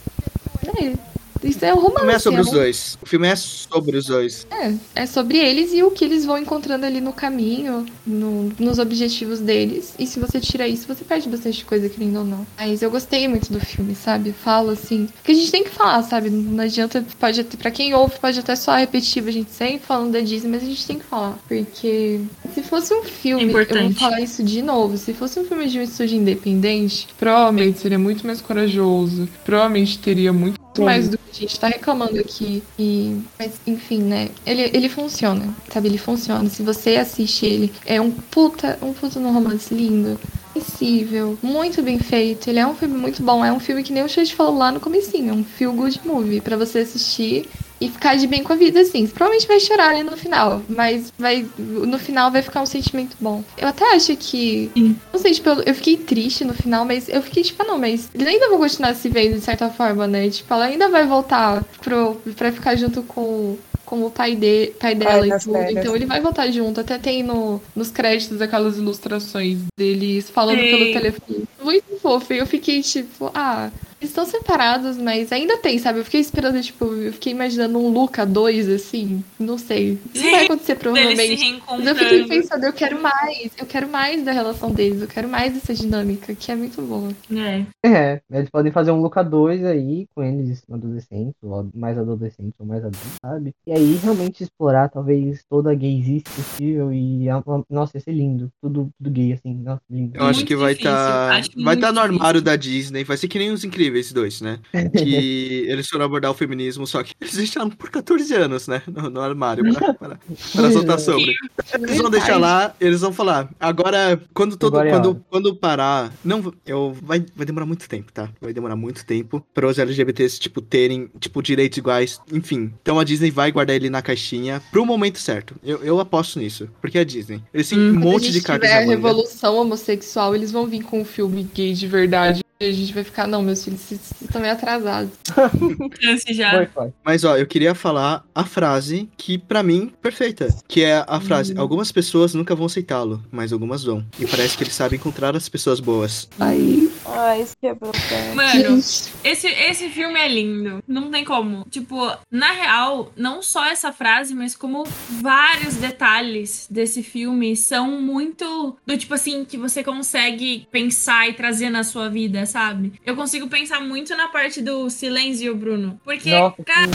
né? 0.64 0.94
Isso 1.42 1.64
é 1.64 1.72
um 1.72 1.78
O 1.78 1.80
romance. 1.80 1.98
filme 2.00 2.12
é 2.14 2.18
sobre 2.18 2.38
é 2.38 2.42
os 2.42 2.50
dois. 2.50 2.98
O 3.02 3.06
filme 3.06 3.28
é 3.28 3.36
sobre 3.36 3.96
os 3.96 4.06
dois. 4.06 4.46
É, 4.50 5.02
é 5.02 5.06
sobre 5.06 5.38
eles 5.38 5.72
e 5.72 5.82
o 5.82 5.90
que 5.90 6.04
eles 6.04 6.24
vão 6.24 6.38
encontrando 6.38 6.84
ali 6.86 7.00
no 7.00 7.12
caminho, 7.12 7.86
no- 8.06 8.52
nos 8.58 8.78
objetivos 8.78 9.38
deles. 9.40 9.94
E 9.98 10.06
se 10.06 10.18
você 10.18 10.40
tira 10.40 10.66
isso, 10.66 10.86
você 10.86 11.04
perde 11.04 11.28
bastante 11.28 11.64
coisa, 11.64 11.88
querendo 11.88 12.18
ou 12.18 12.24
não. 12.24 12.46
Mas 12.58 12.82
eu 12.82 12.90
gostei 12.90 13.28
muito 13.28 13.52
do 13.52 13.60
filme, 13.60 13.94
sabe? 13.94 14.32
Falo 14.32 14.70
assim. 14.70 15.08
Porque 15.16 15.32
a 15.32 15.34
gente 15.34 15.50
tem 15.50 15.64
que 15.64 15.70
falar, 15.70 16.02
sabe? 16.02 16.30
Não 16.30 16.62
adianta, 16.64 17.04
pode 17.18 17.40
até, 17.40 17.56
pra 17.56 17.70
quem 17.70 17.94
ouve, 17.94 18.18
pode 18.18 18.38
até 18.38 18.54
soar 18.56 18.80
repetitivo, 18.80 19.28
a 19.28 19.32
gente 19.32 19.50
sempre 19.50 19.80
falando 19.86 20.12
da 20.12 20.20
Disney, 20.20 20.50
mas 20.50 20.62
a 20.62 20.66
gente 20.66 20.86
tem 20.86 20.98
que 20.98 21.04
falar. 21.04 21.38
Porque 21.46 22.20
se 22.54 22.62
fosse 22.62 22.92
um 22.94 23.02
filme, 23.04 23.44
eu 23.52 23.52
vou 23.52 23.92
falar 23.94 24.20
isso 24.20 24.42
de 24.42 24.62
novo. 24.62 24.96
Se 24.96 25.12
fosse 25.12 25.38
um 25.38 25.44
filme 25.44 25.66
de 25.68 25.78
um 25.78 25.82
estúdio 25.82 26.16
independente, 26.18 27.08
provavelmente 27.18 27.78
seria 27.78 27.98
muito 27.98 28.26
mais 28.26 28.40
corajoso. 28.40 29.28
Provavelmente 29.44 29.98
teria 29.98 30.32
muito 30.32 30.58
mais 30.82 31.08
do 31.08 31.18
que 31.18 31.30
a 31.30 31.34
gente 31.34 31.58
tá 31.60 31.68
reclamando 31.68 32.18
aqui. 32.18 32.62
E, 32.78 33.20
mas, 33.38 33.52
enfim, 33.66 34.02
né? 34.02 34.30
Ele, 34.44 34.62
ele 34.72 34.88
funciona, 34.88 35.54
sabe? 35.72 35.88
Ele 35.88 35.98
funciona. 35.98 36.48
Se 36.48 36.62
você 36.62 36.96
assiste 36.96 37.46
ele, 37.46 37.72
é 37.84 38.00
um 38.00 38.10
puta, 38.10 38.78
um 38.82 38.92
puta 38.92 39.18
no 39.20 39.32
romance 39.32 39.72
lindo. 39.74 40.18
Sensível, 40.56 41.38
muito 41.42 41.82
bem 41.82 41.98
feito. 41.98 42.48
Ele 42.48 42.58
é 42.58 42.66
um 42.66 42.74
filme 42.74 42.96
muito 42.96 43.22
bom. 43.22 43.44
É 43.44 43.52
um 43.52 43.60
filme 43.60 43.82
que 43.82 43.92
nem 43.92 44.02
o 44.02 44.08
Chute 44.08 44.34
falou 44.34 44.56
lá 44.56 44.72
no 44.72 44.80
comecinho. 44.80 45.30
É 45.30 45.32
um 45.32 45.44
feel 45.44 45.72
good 45.72 46.00
movie 46.04 46.40
pra 46.40 46.56
você 46.56 46.78
assistir 46.78 47.46
e 47.80 47.90
ficar 47.90 48.16
de 48.16 48.26
bem 48.26 48.42
com 48.42 48.52
a 48.52 48.56
vida, 48.56 48.80
assim. 48.80 49.06
Você 49.06 49.12
provavelmente 49.12 49.46
vai 49.46 49.60
chorar 49.60 49.90
ali 49.90 50.02
no 50.02 50.16
final, 50.16 50.62
mas 50.68 51.12
vai 51.18 51.46
no 51.58 51.98
final 51.98 52.30
vai 52.30 52.42
ficar 52.42 52.62
um 52.62 52.66
sentimento 52.66 53.16
bom. 53.20 53.44
Eu 53.58 53.68
até 53.68 53.94
acho 53.94 54.16
que. 54.16 54.70
Não 55.12 55.20
sei, 55.20 55.32
tipo, 55.32 55.48
eu, 55.48 55.62
eu 55.62 55.74
fiquei 55.74 55.96
triste 55.96 56.44
no 56.44 56.54
final, 56.54 56.84
mas 56.84 57.08
eu 57.08 57.20
fiquei, 57.22 57.42
tipo, 57.42 57.62
ah, 57.62 57.66
não, 57.66 57.78
mas 57.78 58.08
eles 58.14 58.26
ainda 58.26 58.48
vão 58.48 58.58
continuar 58.58 58.94
se 58.94 59.08
vendo 59.08 59.34
de 59.34 59.40
certa 59.40 59.68
forma, 59.68 60.06
né? 60.06 60.30
Tipo, 60.30 60.54
ela 60.54 60.64
ainda 60.64 60.88
vai 60.88 61.06
voltar 61.06 61.62
pro, 61.82 62.14
pra 62.34 62.50
ficar 62.50 62.76
junto 62.76 63.02
com. 63.02 63.56
Com 63.86 64.04
o 64.04 64.10
pai, 64.10 64.34
de, 64.34 64.72
pai 64.78 64.94
dela 64.94 65.24
e 65.24 65.30
nas 65.30 65.44
tudo. 65.44 65.54
férias. 65.54 65.76
Então 65.78 65.96
ele 65.96 66.04
vai 66.04 66.20
voltar 66.20 66.50
junto. 66.50 66.80
Até 66.80 66.98
tem 66.98 67.22
no, 67.22 67.62
nos 67.74 67.90
créditos 67.90 68.42
aquelas 68.42 68.76
ilustrações 68.76 69.60
deles 69.78 70.28
falando 70.28 70.58
Sim. 70.58 70.70
pelo 70.70 70.92
telefone. 70.92 71.44
Muito 71.62 72.00
fofo. 72.02 72.32
E 72.34 72.38
eu 72.38 72.46
fiquei 72.46 72.82
tipo, 72.82 73.30
ah, 73.32 73.70
estão 74.00 74.26
separados, 74.26 74.96
mas 74.96 75.32
ainda 75.32 75.56
tem, 75.58 75.78
sabe? 75.78 75.98
Eu 76.00 76.04
fiquei 76.04 76.20
esperando, 76.20 76.60
tipo, 76.62 76.84
eu 76.86 77.12
fiquei 77.12 77.32
imaginando 77.32 77.78
um 77.78 77.88
Luca 77.88 78.24
2, 78.26 78.68
assim. 78.68 79.24
Não 79.38 79.58
sei. 79.58 79.98
Não 80.14 80.30
vai 80.30 80.44
acontecer 80.44 80.76
provavelmente. 80.76 81.62
Mas 81.68 81.86
eu 81.86 81.96
fiquei 81.96 82.24
pensando, 82.24 82.64
eu 82.64 82.72
quero 82.72 83.00
mais. 83.00 83.50
Eu 83.58 83.66
quero 83.66 83.88
mais 83.88 84.22
da 84.22 84.32
relação 84.32 84.70
deles. 84.70 85.00
Eu 85.00 85.08
quero 85.08 85.28
mais 85.28 85.54
dessa 85.54 85.74
dinâmica, 85.74 86.34
que 86.34 86.52
é 86.52 86.56
muito 86.56 86.80
boa. 86.82 87.10
É. 87.32 87.64
É, 87.84 88.20
eles 88.30 88.50
podem 88.50 88.70
fazer 88.72 88.90
um 88.90 89.00
Luca 89.00 89.22
2 89.22 89.64
aí, 89.64 90.06
com 90.14 90.22
eles 90.22 90.62
adolescentes, 90.70 91.34
ou 91.42 91.68
mais 91.74 91.96
adolescentes, 91.98 92.54
ou 92.58 92.66
mais 92.66 92.84
adultos, 92.84 93.12
sabe? 93.24 93.52
E 93.66 93.72
aí 93.72 93.94
realmente 94.02 94.42
explorar 94.42 94.88
talvez 94.88 95.42
toda 95.48 95.72
a 95.72 95.74
gaysice 95.74 96.24
possível 96.24 96.92
e, 96.92 97.26
nossa, 97.70 97.96
ia 97.96 98.00
ser 98.00 98.12
lindo. 98.12 98.50
Tudo, 98.62 98.88
tudo 98.98 99.10
gay, 99.10 99.32
assim, 99.32 99.54
nossa, 99.54 99.80
lindo. 99.90 100.16
Eu 100.16 100.24
acho 100.24 100.40
Muito 100.40 100.48
que 100.48 100.56
vai 100.56 100.72
estar. 100.72 101.32
acho 101.32 101.50
vai 101.56 101.74
estar 101.74 101.92
no 101.92 102.00
difícil. 102.00 102.14
armário 102.16 102.42
da 102.42 102.56
Disney. 102.56 103.04
Vai 103.04 103.16
ser 103.16 103.28
que 103.28 103.38
nem 103.38 103.50
os 103.50 103.64
incríveis 103.64 103.85
dois, 104.12 104.40
né? 104.40 104.58
Que 104.96 105.66
eles 105.68 105.88
foram 105.88 106.04
abordar 106.04 106.30
o 106.30 106.34
feminismo, 106.34 106.86
só 106.86 107.02
que 107.02 107.14
eles 107.20 107.34
deixaram 107.34 107.70
por 107.70 107.90
14 107.90 108.34
anos, 108.34 108.68
né? 108.68 108.82
No, 108.86 109.10
no 109.10 109.20
armário 109.20 109.72
pra, 109.74 109.94
para, 109.94 110.18
para 110.54 110.70
soltar 110.72 110.98
sobre. 110.98 111.34
Eles 111.74 111.98
vão 111.98 112.10
deixar 112.10 112.36
lá, 112.38 112.74
eles 112.80 113.00
vão 113.00 113.12
falar. 113.12 113.48
Agora, 113.58 114.20
quando 114.34 114.56
todo. 114.56 114.74
Agora 114.74 114.88
é 114.88 114.92
quando, 114.92 115.24
quando 115.30 115.54
parar. 115.56 116.12
Não, 116.24 116.52
eu. 116.66 116.96
Vai, 117.02 117.24
vai 117.34 117.46
demorar 117.46 117.66
muito 117.66 117.88
tempo, 117.88 118.12
tá? 118.12 118.28
Vai 118.40 118.52
demorar 118.52 118.76
muito 118.76 119.04
tempo 119.04 119.44
para 119.54 119.66
os 119.66 119.78
LGBTs, 119.78 120.38
tipo, 120.38 120.60
terem, 120.60 121.10
tipo, 121.18 121.42
direitos 121.42 121.78
iguais. 121.78 122.20
Enfim. 122.32 122.72
Então 122.82 122.98
a 122.98 123.04
Disney 123.04 123.30
vai 123.30 123.50
guardar 123.52 123.76
ele 123.76 123.90
na 123.90 124.02
caixinha 124.02 124.62
pro 124.70 124.84
momento 124.86 125.18
certo. 125.18 125.54
Eu, 125.62 125.82
eu 125.82 126.00
aposto 126.00 126.38
nisso. 126.38 126.68
Porque 126.80 126.98
é 126.98 127.00
a 127.02 127.04
Disney. 127.04 127.42
Eles 127.52 127.68
têm 127.68 127.78
um 127.78 127.92
Quando 127.94 128.08
a 128.08 128.12
monte 128.12 128.32
de 128.32 128.40
cartas 128.40 128.68
tiver 128.68 128.82
a 128.82 128.86
manga. 128.86 128.96
revolução 128.96 129.56
homossexual, 129.56 130.34
eles 130.34 130.50
vão 130.50 130.66
vir 130.66 130.82
com 130.82 131.00
um 131.00 131.04
filme 131.04 131.48
gay 131.54 131.72
de 131.72 131.86
verdade. 131.86 132.45
A 132.58 132.64
gente 132.64 132.92
vai 132.94 133.04
ficar, 133.04 133.26
não, 133.26 133.42
meus 133.42 133.62
filhos, 133.62 133.80
vocês 133.80 134.00
estão 134.20 134.40
meio 134.40 134.54
atrasados. 134.54 135.12
Já. 136.30 136.52
Foi, 136.52 136.66
foi. 136.66 136.92
Mas 137.04 137.24
ó, 137.24 137.36
eu 137.36 137.46
queria 137.46 137.74
falar 137.74 138.24
a 138.34 138.44
frase 138.44 139.08
que 139.16 139.36
pra 139.36 139.62
mim 139.62 139.92
perfeita, 140.00 140.48
que 140.66 140.82
é 140.82 141.04
a 141.06 141.20
frase: 141.20 141.56
algumas 141.58 141.92
pessoas 141.92 142.32
nunca 142.34 142.54
vão 142.54 142.66
aceitá-lo, 142.66 143.22
mas 143.30 143.52
algumas 143.52 143.84
vão. 143.84 144.04
E 144.18 144.26
parece 144.26 144.56
que 144.56 144.64
eles 144.64 144.74
sabem 144.74 144.98
encontrar 144.98 145.36
as 145.36 145.48
pessoas 145.48 145.80
boas. 145.80 146.28
Aí. 146.40 146.90
Ah, 147.04 147.38
isso 147.38 147.54
quebrou 147.60 147.90
o 147.90 148.08
pé. 148.08 148.34
Mano, 148.34 148.78
esse, 148.78 149.48
esse 149.48 149.88
filme 149.90 150.18
é 150.18 150.28
lindo. 150.28 150.82
Não 150.86 151.10
tem 151.10 151.24
como. 151.24 151.64
Tipo, 151.70 152.10
na 152.30 152.52
real, 152.52 153.12
não 153.16 153.42
só 153.42 153.64
essa 153.66 153.92
frase, 153.92 154.34
mas 154.34 154.56
como 154.56 154.84
vários 155.20 155.76
detalhes 155.76 156.66
desse 156.70 157.02
filme 157.02 157.56
são 157.56 158.00
muito 158.00 158.76
do 158.86 158.96
tipo 158.96 159.14
assim, 159.14 159.44
que 159.44 159.56
você 159.56 159.84
consegue 159.84 160.66
pensar 160.70 161.28
e 161.28 161.34
trazer 161.34 161.70
na 161.70 161.84
sua 161.84 162.08
vida, 162.08 162.45
sabe? 162.46 162.94
Eu 163.04 163.16
consigo 163.16 163.48
pensar 163.48 163.80
muito 163.80 164.16
na 164.16 164.28
parte 164.28 164.62
do 164.62 164.88
silêncio, 164.88 165.54
Bruno. 165.54 166.00
Porque, 166.04 166.30
Nossa, 166.30 166.62
cara, 166.64 166.90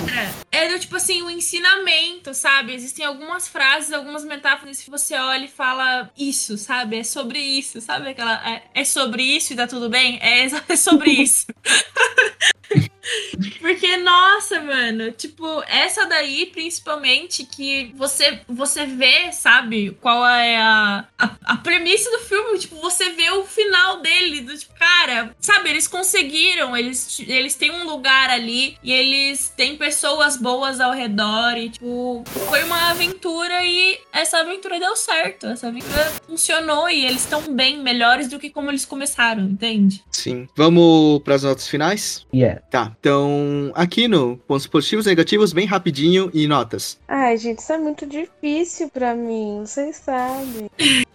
é 0.52 0.70
do 0.70 0.80
tipo 0.80 0.96
assim, 0.96 1.22
o 1.22 1.30
ensinamento, 1.30 2.34
sabe? 2.34 2.74
Existem 2.74 3.06
algumas 3.06 3.48
frases, 3.48 3.94
algumas 3.94 4.24
metáforas 4.24 4.82
que 4.82 4.90
você 4.90 5.16
olha 5.16 5.46
e 5.46 5.50
fala 5.50 6.10
isso, 6.18 6.58
sabe? 6.58 6.98
É 6.98 7.04
sobre 7.04 7.40
isso, 7.40 7.82
sabe? 7.82 8.10
Aquela. 8.10 8.34
É, 8.50 8.64
é 8.74 8.84
sobre 8.84 9.24
isso 9.24 9.54
e 9.54 9.56
tá 9.56 9.68
tudo 9.68 9.90
bem? 9.90 10.20
É, 10.22 10.46
é 10.68 10.76
sobre 10.76 11.12
isso. 11.12 11.48
Porque, 13.60 13.98
nossa, 13.98 14.62
mano, 14.62 15.12
tipo, 15.12 15.64
essa 15.68 16.06
daí, 16.06 16.48
principalmente, 16.48 17.46
que 17.46 17.94
você, 17.96 18.40
você 18.48 18.86
vê, 18.86 19.32
sabe, 19.32 19.98
qual 20.02 20.26
é 20.28 20.58
a, 20.58 21.06
a, 21.18 21.32
a 21.44 21.58
premissa 21.58 22.10
do 22.12 22.20
filme, 22.20 22.60
tipo, 22.60 22.76
você 22.78 23.10
vê 23.12 23.30
o 23.32 23.46
final 23.46 24.02
dele, 24.02 24.42
do 24.42 24.58
tipo, 24.58 24.74
cara, 24.78 25.36
sabe, 25.40 25.70
eles 25.70 25.88
conseguiram, 25.88 26.76
eles, 26.76 27.20
eles 27.28 27.56
têm 27.56 27.72
um 27.72 27.86
lugar 27.86 28.30
ali 28.30 28.78
e 28.84 28.92
eles 28.92 29.52
têm 29.56 29.78
pessoas 29.78 30.38
boas 30.38 30.80
ao 30.80 30.92
redor 30.92 31.58
e, 31.58 31.70
tipo, 31.70 32.24
foi 32.50 32.64
uma 32.64 32.92
aventura 32.92 33.64
e 33.64 34.00
essa 34.14 34.40
aventura 34.40 34.80
deu 34.80 34.96
certo, 34.96 35.48
essa 35.48 35.68
aventura 35.68 36.12
funcionou 36.26 36.90
e 36.90 37.06
eles 37.06 37.22
estão 37.22 37.42
bem, 37.54 37.82
melhores 37.82 38.28
do 38.28 38.40
que 38.40 38.50
como 38.50 38.70
eles 38.70 38.86
começaram, 38.86 39.44
entende? 39.44 40.04
Sim. 40.12 40.48
Vamos 40.56 41.22
pras 41.24 41.44
notas 41.44 41.68
finais? 41.68 42.26
Yeah. 42.34 42.51
Tá. 42.70 42.92
Então, 43.00 43.72
aqui 43.74 44.08
no 44.08 44.38
pontos 44.48 44.68
positivos 44.68 45.06
e 45.06 45.10
negativos, 45.10 45.54
bem 45.54 45.66
rapidinho 45.66 46.30
e 46.34 46.48
notas. 46.48 47.00
Ai, 47.08 47.38
gente, 47.38 47.60
isso 47.60 47.72
é 47.74 47.78
muito 47.78 48.06
difícil 48.06 48.90
pra 48.90 49.14
mim, 49.16 49.64
vocês 49.66 49.98
sabem. 49.98 50.70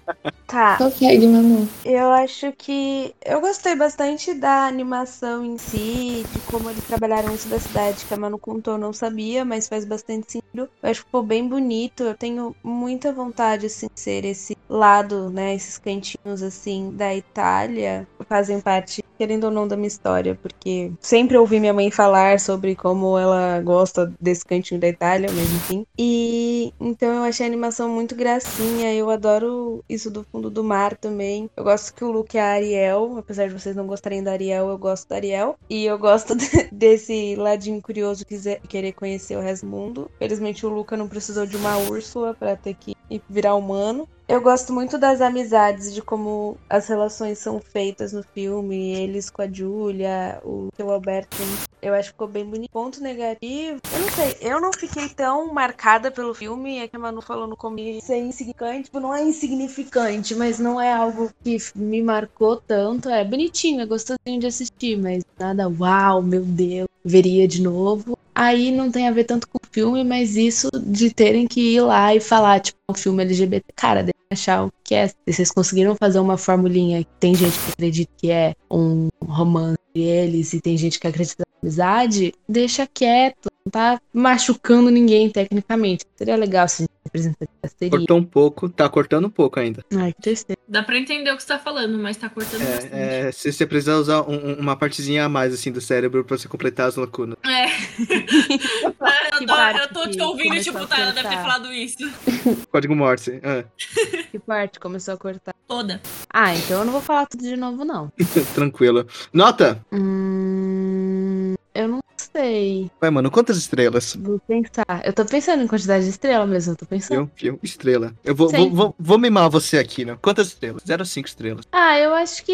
Tá, 0.47 0.77
Consegue, 0.79 1.27
Manu. 1.27 1.69
eu 1.85 2.13
acho 2.13 2.53
que 2.53 3.13
eu 3.25 3.41
gostei 3.41 3.75
bastante 3.75 4.33
da 4.33 4.65
animação 4.69 5.45
em 5.45 5.59
si, 5.59 6.25
de 6.33 6.39
como 6.49 6.71
eles 6.71 6.85
trabalharam 6.85 7.35
isso 7.35 7.49
da 7.49 7.59
cidade, 7.59 8.05
que 8.05 8.15
a 8.15 8.17
Manu 8.17 8.39
contou, 8.39 8.75
eu 8.75 8.79
não 8.79 8.93
sabia, 8.93 9.45
mas 9.45 9.67
faz 9.67 9.85
bastante 9.85 10.31
sentido. 10.31 10.71
Eu 10.81 10.89
acho 10.91 11.01
que 11.01 11.07
ficou 11.07 11.25
bem 11.25 11.49
bonito, 11.49 12.05
eu 12.05 12.15
tenho 12.15 12.55
muita 12.63 13.13
vontade, 13.13 13.67
assim, 13.67 13.89
de 13.93 14.01
ser 14.01 14.25
esse 14.25 14.57
lado, 14.69 15.31
né, 15.31 15.53
esses 15.57 15.79
cantinhos, 15.79 16.41
assim, 16.41 16.93
da 16.95 17.13
Itália, 17.13 18.07
fazem 18.29 18.61
parte, 18.61 19.03
querendo 19.19 19.45
ou 19.45 19.51
não, 19.51 19.67
da 19.67 19.75
minha 19.77 19.89
história, 19.89 20.39
porque 20.41 20.93
sempre 21.01 21.26
ouvi 21.35 21.59
minha 21.59 21.73
mãe 21.73 21.91
falar 21.91 22.39
sobre 22.39 22.75
como 22.77 23.19
ela 23.19 23.61
gosta 23.61 24.13
desse 24.21 24.45
cantinho 24.45 24.81
da 24.81 24.89
Itália, 24.89 25.29
mas 25.33 25.51
enfim. 25.53 25.87
E 25.99 26.73
então 26.81 27.13
eu 27.15 27.23
achei 27.23 27.45
a 27.45 27.49
animação 27.49 27.89
muito 27.89 28.15
gracinha, 28.15 28.93
eu 28.95 29.11
adoro 29.11 29.83
isso 29.89 30.11
do 30.11 30.25
fundo 30.25 30.51
do 30.51 30.63
mar 30.63 30.97
também. 30.97 31.49
Eu 31.57 31.65
gosto 31.65 31.95
que 31.95 32.05
o 32.05 32.11
Luke 32.11 32.37
é 32.37 32.41
a 32.43 32.53
Ariel, 32.53 33.17
apesar 33.19 33.49
de 33.49 33.55
vocês 33.55 33.75
não 33.75 33.87
gostarem 33.87 34.23
da 34.23 34.33
Ariel, 34.33 34.69
eu 34.69 34.79
gosto 34.79 35.09
da 35.09 35.17
Ariel. 35.17 35.57
E 35.69 35.85
eu 35.85 35.99
gosto 35.99 36.35
de- 36.37 36.69
desse 36.71 37.35
ladinho 37.37 37.81
curioso 37.81 38.25
quiser 38.27 38.61
querer 38.69 38.93
conhecer 38.93 39.37
o 39.37 39.41
resto 39.41 39.67
do 39.67 39.71
mundo. 39.71 40.11
Felizmente 40.19 40.65
o 40.67 40.69
Luca 40.69 40.97
não 40.97 41.09
precisou 41.09 41.47
de 41.47 41.57
uma 41.57 41.77
Úrsula 41.79 42.35
pra 42.35 42.57
ter 42.57 42.75
que 42.75 42.95
ir 43.11 43.23
virar 43.29 43.55
humano. 43.55 44.09
Eu 44.29 44.41
gosto 44.41 44.73
muito 44.73 44.99
das 44.99 45.21
amizades, 45.21 45.95
de 45.95 46.03
como 46.03 46.57
as 46.69 46.89
relações 46.89 47.39
são 47.39 47.61
feitas 47.61 48.13
no 48.13 48.25
filme, 48.25 48.93
eles 48.93 49.31
com 49.31 49.43
a 49.43 49.47
Julia, 49.47 50.41
o 50.45 50.69
o 50.79 50.91
Alberto. 50.91 51.37
Eu 51.81 51.95
acho 51.95 52.09
que 52.09 52.15
ficou 52.15 52.27
bem 52.27 52.45
bonito. 52.45 52.71
Ponto 52.71 53.01
negativo, 53.01 53.81
eu 53.93 54.01
não 54.01 54.09
sei, 54.11 54.37
eu 54.41 54.61
não 54.61 54.73
fiquei 54.73 55.09
tão 55.09 55.53
marcada 55.53 56.11
pelo 56.11 56.35
filme, 56.35 56.79
é 56.79 56.89
que 56.89 56.97
a 56.97 56.99
Manu 56.99 57.23
falou 57.23 57.47
no 57.47 57.57
começo, 57.57 58.13
é 58.13 58.19
insignificante, 58.19 58.85
tipo, 58.85 58.99
não 58.99 59.15
é 59.15 59.23
insignificante, 59.23 60.35
mas 60.35 60.59
não 60.59 60.81
é 60.81 60.93
algo 60.93 61.31
que 61.45 61.57
me 61.77 62.03
marcou 62.03 62.57
tanto. 62.57 63.09
É 63.09 63.25
bonitinho, 63.25 63.81
é 63.81 63.87
gostosinho 63.87 64.41
de 64.41 64.47
assistir, 64.47 64.97
mas 64.97 65.25
nada, 65.39 65.69
uau, 65.69 66.21
meu 66.21 66.43
Deus, 66.45 66.89
veria 67.05 67.47
de 67.47 67.63
novo. 67.63 68.19
Aí 68.35 68.71
não 68.71 68.91
tem 68.91 69.09
a 69.09 69.13
ver 69.13 69.25
tanto 69.25 69.49
com 69.49 69.59
o 69.59 69.67
filme, 69.71 70.05
mas 70.05 70.37
isso 70.37 70.69
de 70.85 71.13
terem 71.13 71.47
que 71.47 71.75
ir 71.75 71.81
lá 71.81 72.15
e 72.15 72.21
falar, 72.21 72.61
tipo, 72.61 72.79
um 72.91 72.95
filme 72.95 73.23
LGBT, 73.23 73.65
cara, 73.75 74.05
achar 74.31 74.67
o 74.67 74.73
que 74.85 74.95
é. 74.95 75.09
Se 75.09 75.17
vocês 75.27 75.51
conseguiram 75.51 75.95
fazer 75.95 76.19
uma 76.19 76.37
formulinha 76.37 77.05
que 77.05 77.11
tem 77.21 77.35
gente 77.35 77.59
que 77.59 77.73
acredita 77.73 78.13
que 78.17 78.31
é 78.31 78.55
um 78.71 79.09
romance 79.25 79.79
entre 79.95 80.09
eles 80.09 80.53
e 80.53 80.61
tem 80.61 80.77
gente 80.77 80.99
que 80.99 81.07
acredita 81.07 81.45
amizade, 81.63 82.33
deixa 82.49 82.87
quieto. 82.87 83.49
Não 83.67 83.71
tá 83.73 84.01
machucando 84.15 84.91
ninguém 84.91 85.29
tecnicamente. 85.29 86.05
Seria 86.17 86.37
legal 86.37 86.69
se 86.69 86.87
representaria. 87.05 87.49
Seria. 87.77 87.91
Cortou 87.91 88.17
um 88.19 88.25
pouco, 88.25 88.69
tá 88.69 88.89
cortando 88.89 89.25
um 89.27 89.31
pouco 89.31 89.59
ainda. 89.59 89.85
Ai, 89.93 90.13
que 90.13 90.23
tristeza. 90.23 90.57
Dá 90.69 90.85
pra 90.85 90.97
entender 90.97 91.33
o 91.33 91.37
que 91.37 91.43
você 91.43 91.49
tá 91.49 91.59
falando, 91.59 91.99
mas 91.99 92.17
tá 92.17 92.29
cortando 92.29 92.61
bastante. 92.65 92.95
É, 92.95 93.21
é, 93.29 93.33
você, 93.33 93.51
você 93.51 93.67
precisa 93.67 93.97
usar 93.97 94.23
um- 94.23 94.51
um- 94.53 94.55
uma 94.61 94.77
partezinha 94.77 95.25
a 95.25 95.29
mais, 95.29 95.53
assim, 95.53 95.73
do 95.73 95.81
cérebro 95.81 96.25
pra 96.25 96.39
você 96.39 96.47
completar 96.47 96.87
as 96.87 96.95
lacunas. 96.95 97.37
É. 97.45 97.65
eu, 99.35 99.39
Que 99.41 99.47
tô, 99.47 99.57
eu 99.57 99.89
tô 99.93 100.11
te 100.11 100.17
que 100.17 100.23
ouvindo, 100.23 100.63
tipo, 100.63 100.79
a 100.79 100.87
tá, 100.87 101.01
ela 101.01 101.13
deve 101.13 101.29
ter 101.29 101.37
falado 101.37 101.73
isso. 101.73 101.99
Código 102.71 102.95
Morse. 102.95 103.41
Ah, 103.43 103.65
Que 104.31 104.39
parte 104.39 104.79
começou 104.79 105.15
a 105.15 105.17
cortar? 105.17 105.55
Toda. 105.67 106.01
Ah, 106.33 106.55
então 106.55 106.79
eu 106.81 106.85
não 106.85 106.93
vou 106.93 107.01
falar 107.03 107.27
tudo 107.27 107.43
de 107.43 107.57
novo, 107.57 107.85
não. 107.85 108.13
tranquilo. 108.55 109.07
Nota! 109.33 109.85
Hum, 109.93 111.55
eu 111.75 111.89
não 111.89 111.99
sei. 112.37 112.91
Vai, 113.01 113.11
mano, 113.11 113.31
quantas 113.31 113.57
estrelas? 113.57 114.17
Vou 114.17 114.39
pensar. 114.41 115.03
Eu 115.05 115.13
tô 115.13 115.25
pensando 115.25 115.63
em 115.63 115.67
quantidade 115.67 116.05
de 116.05 116.11
estrela 116.11 116.47
mesmo, 116.47 116.73
eu 116.73 116.77
tô 116.77 116.87
pensando. 116.87 117.31
Viu? 117.37 117.53
Viu? 117.53 117.61
Estrela. 117.63 118.15
Eu 118.25 118.35
vou, 118.35 118.49
vou, 118.51 118.71
vou, 118.71 118.95
vou 118.99 119.19
mimar 119.19 119.49
você 119.49 119.79
aqui, 119.79 120.05
né? 120.05 120.17
Quantas 120.21 120.49
estrelas? 120.49 120.83
0,5 120.83 121.27
estrelas. 121.27 121.65
Ah, 121.73 121.99
eu 121.99 122.13
acho 122.15 122.45
que 122.45 122.53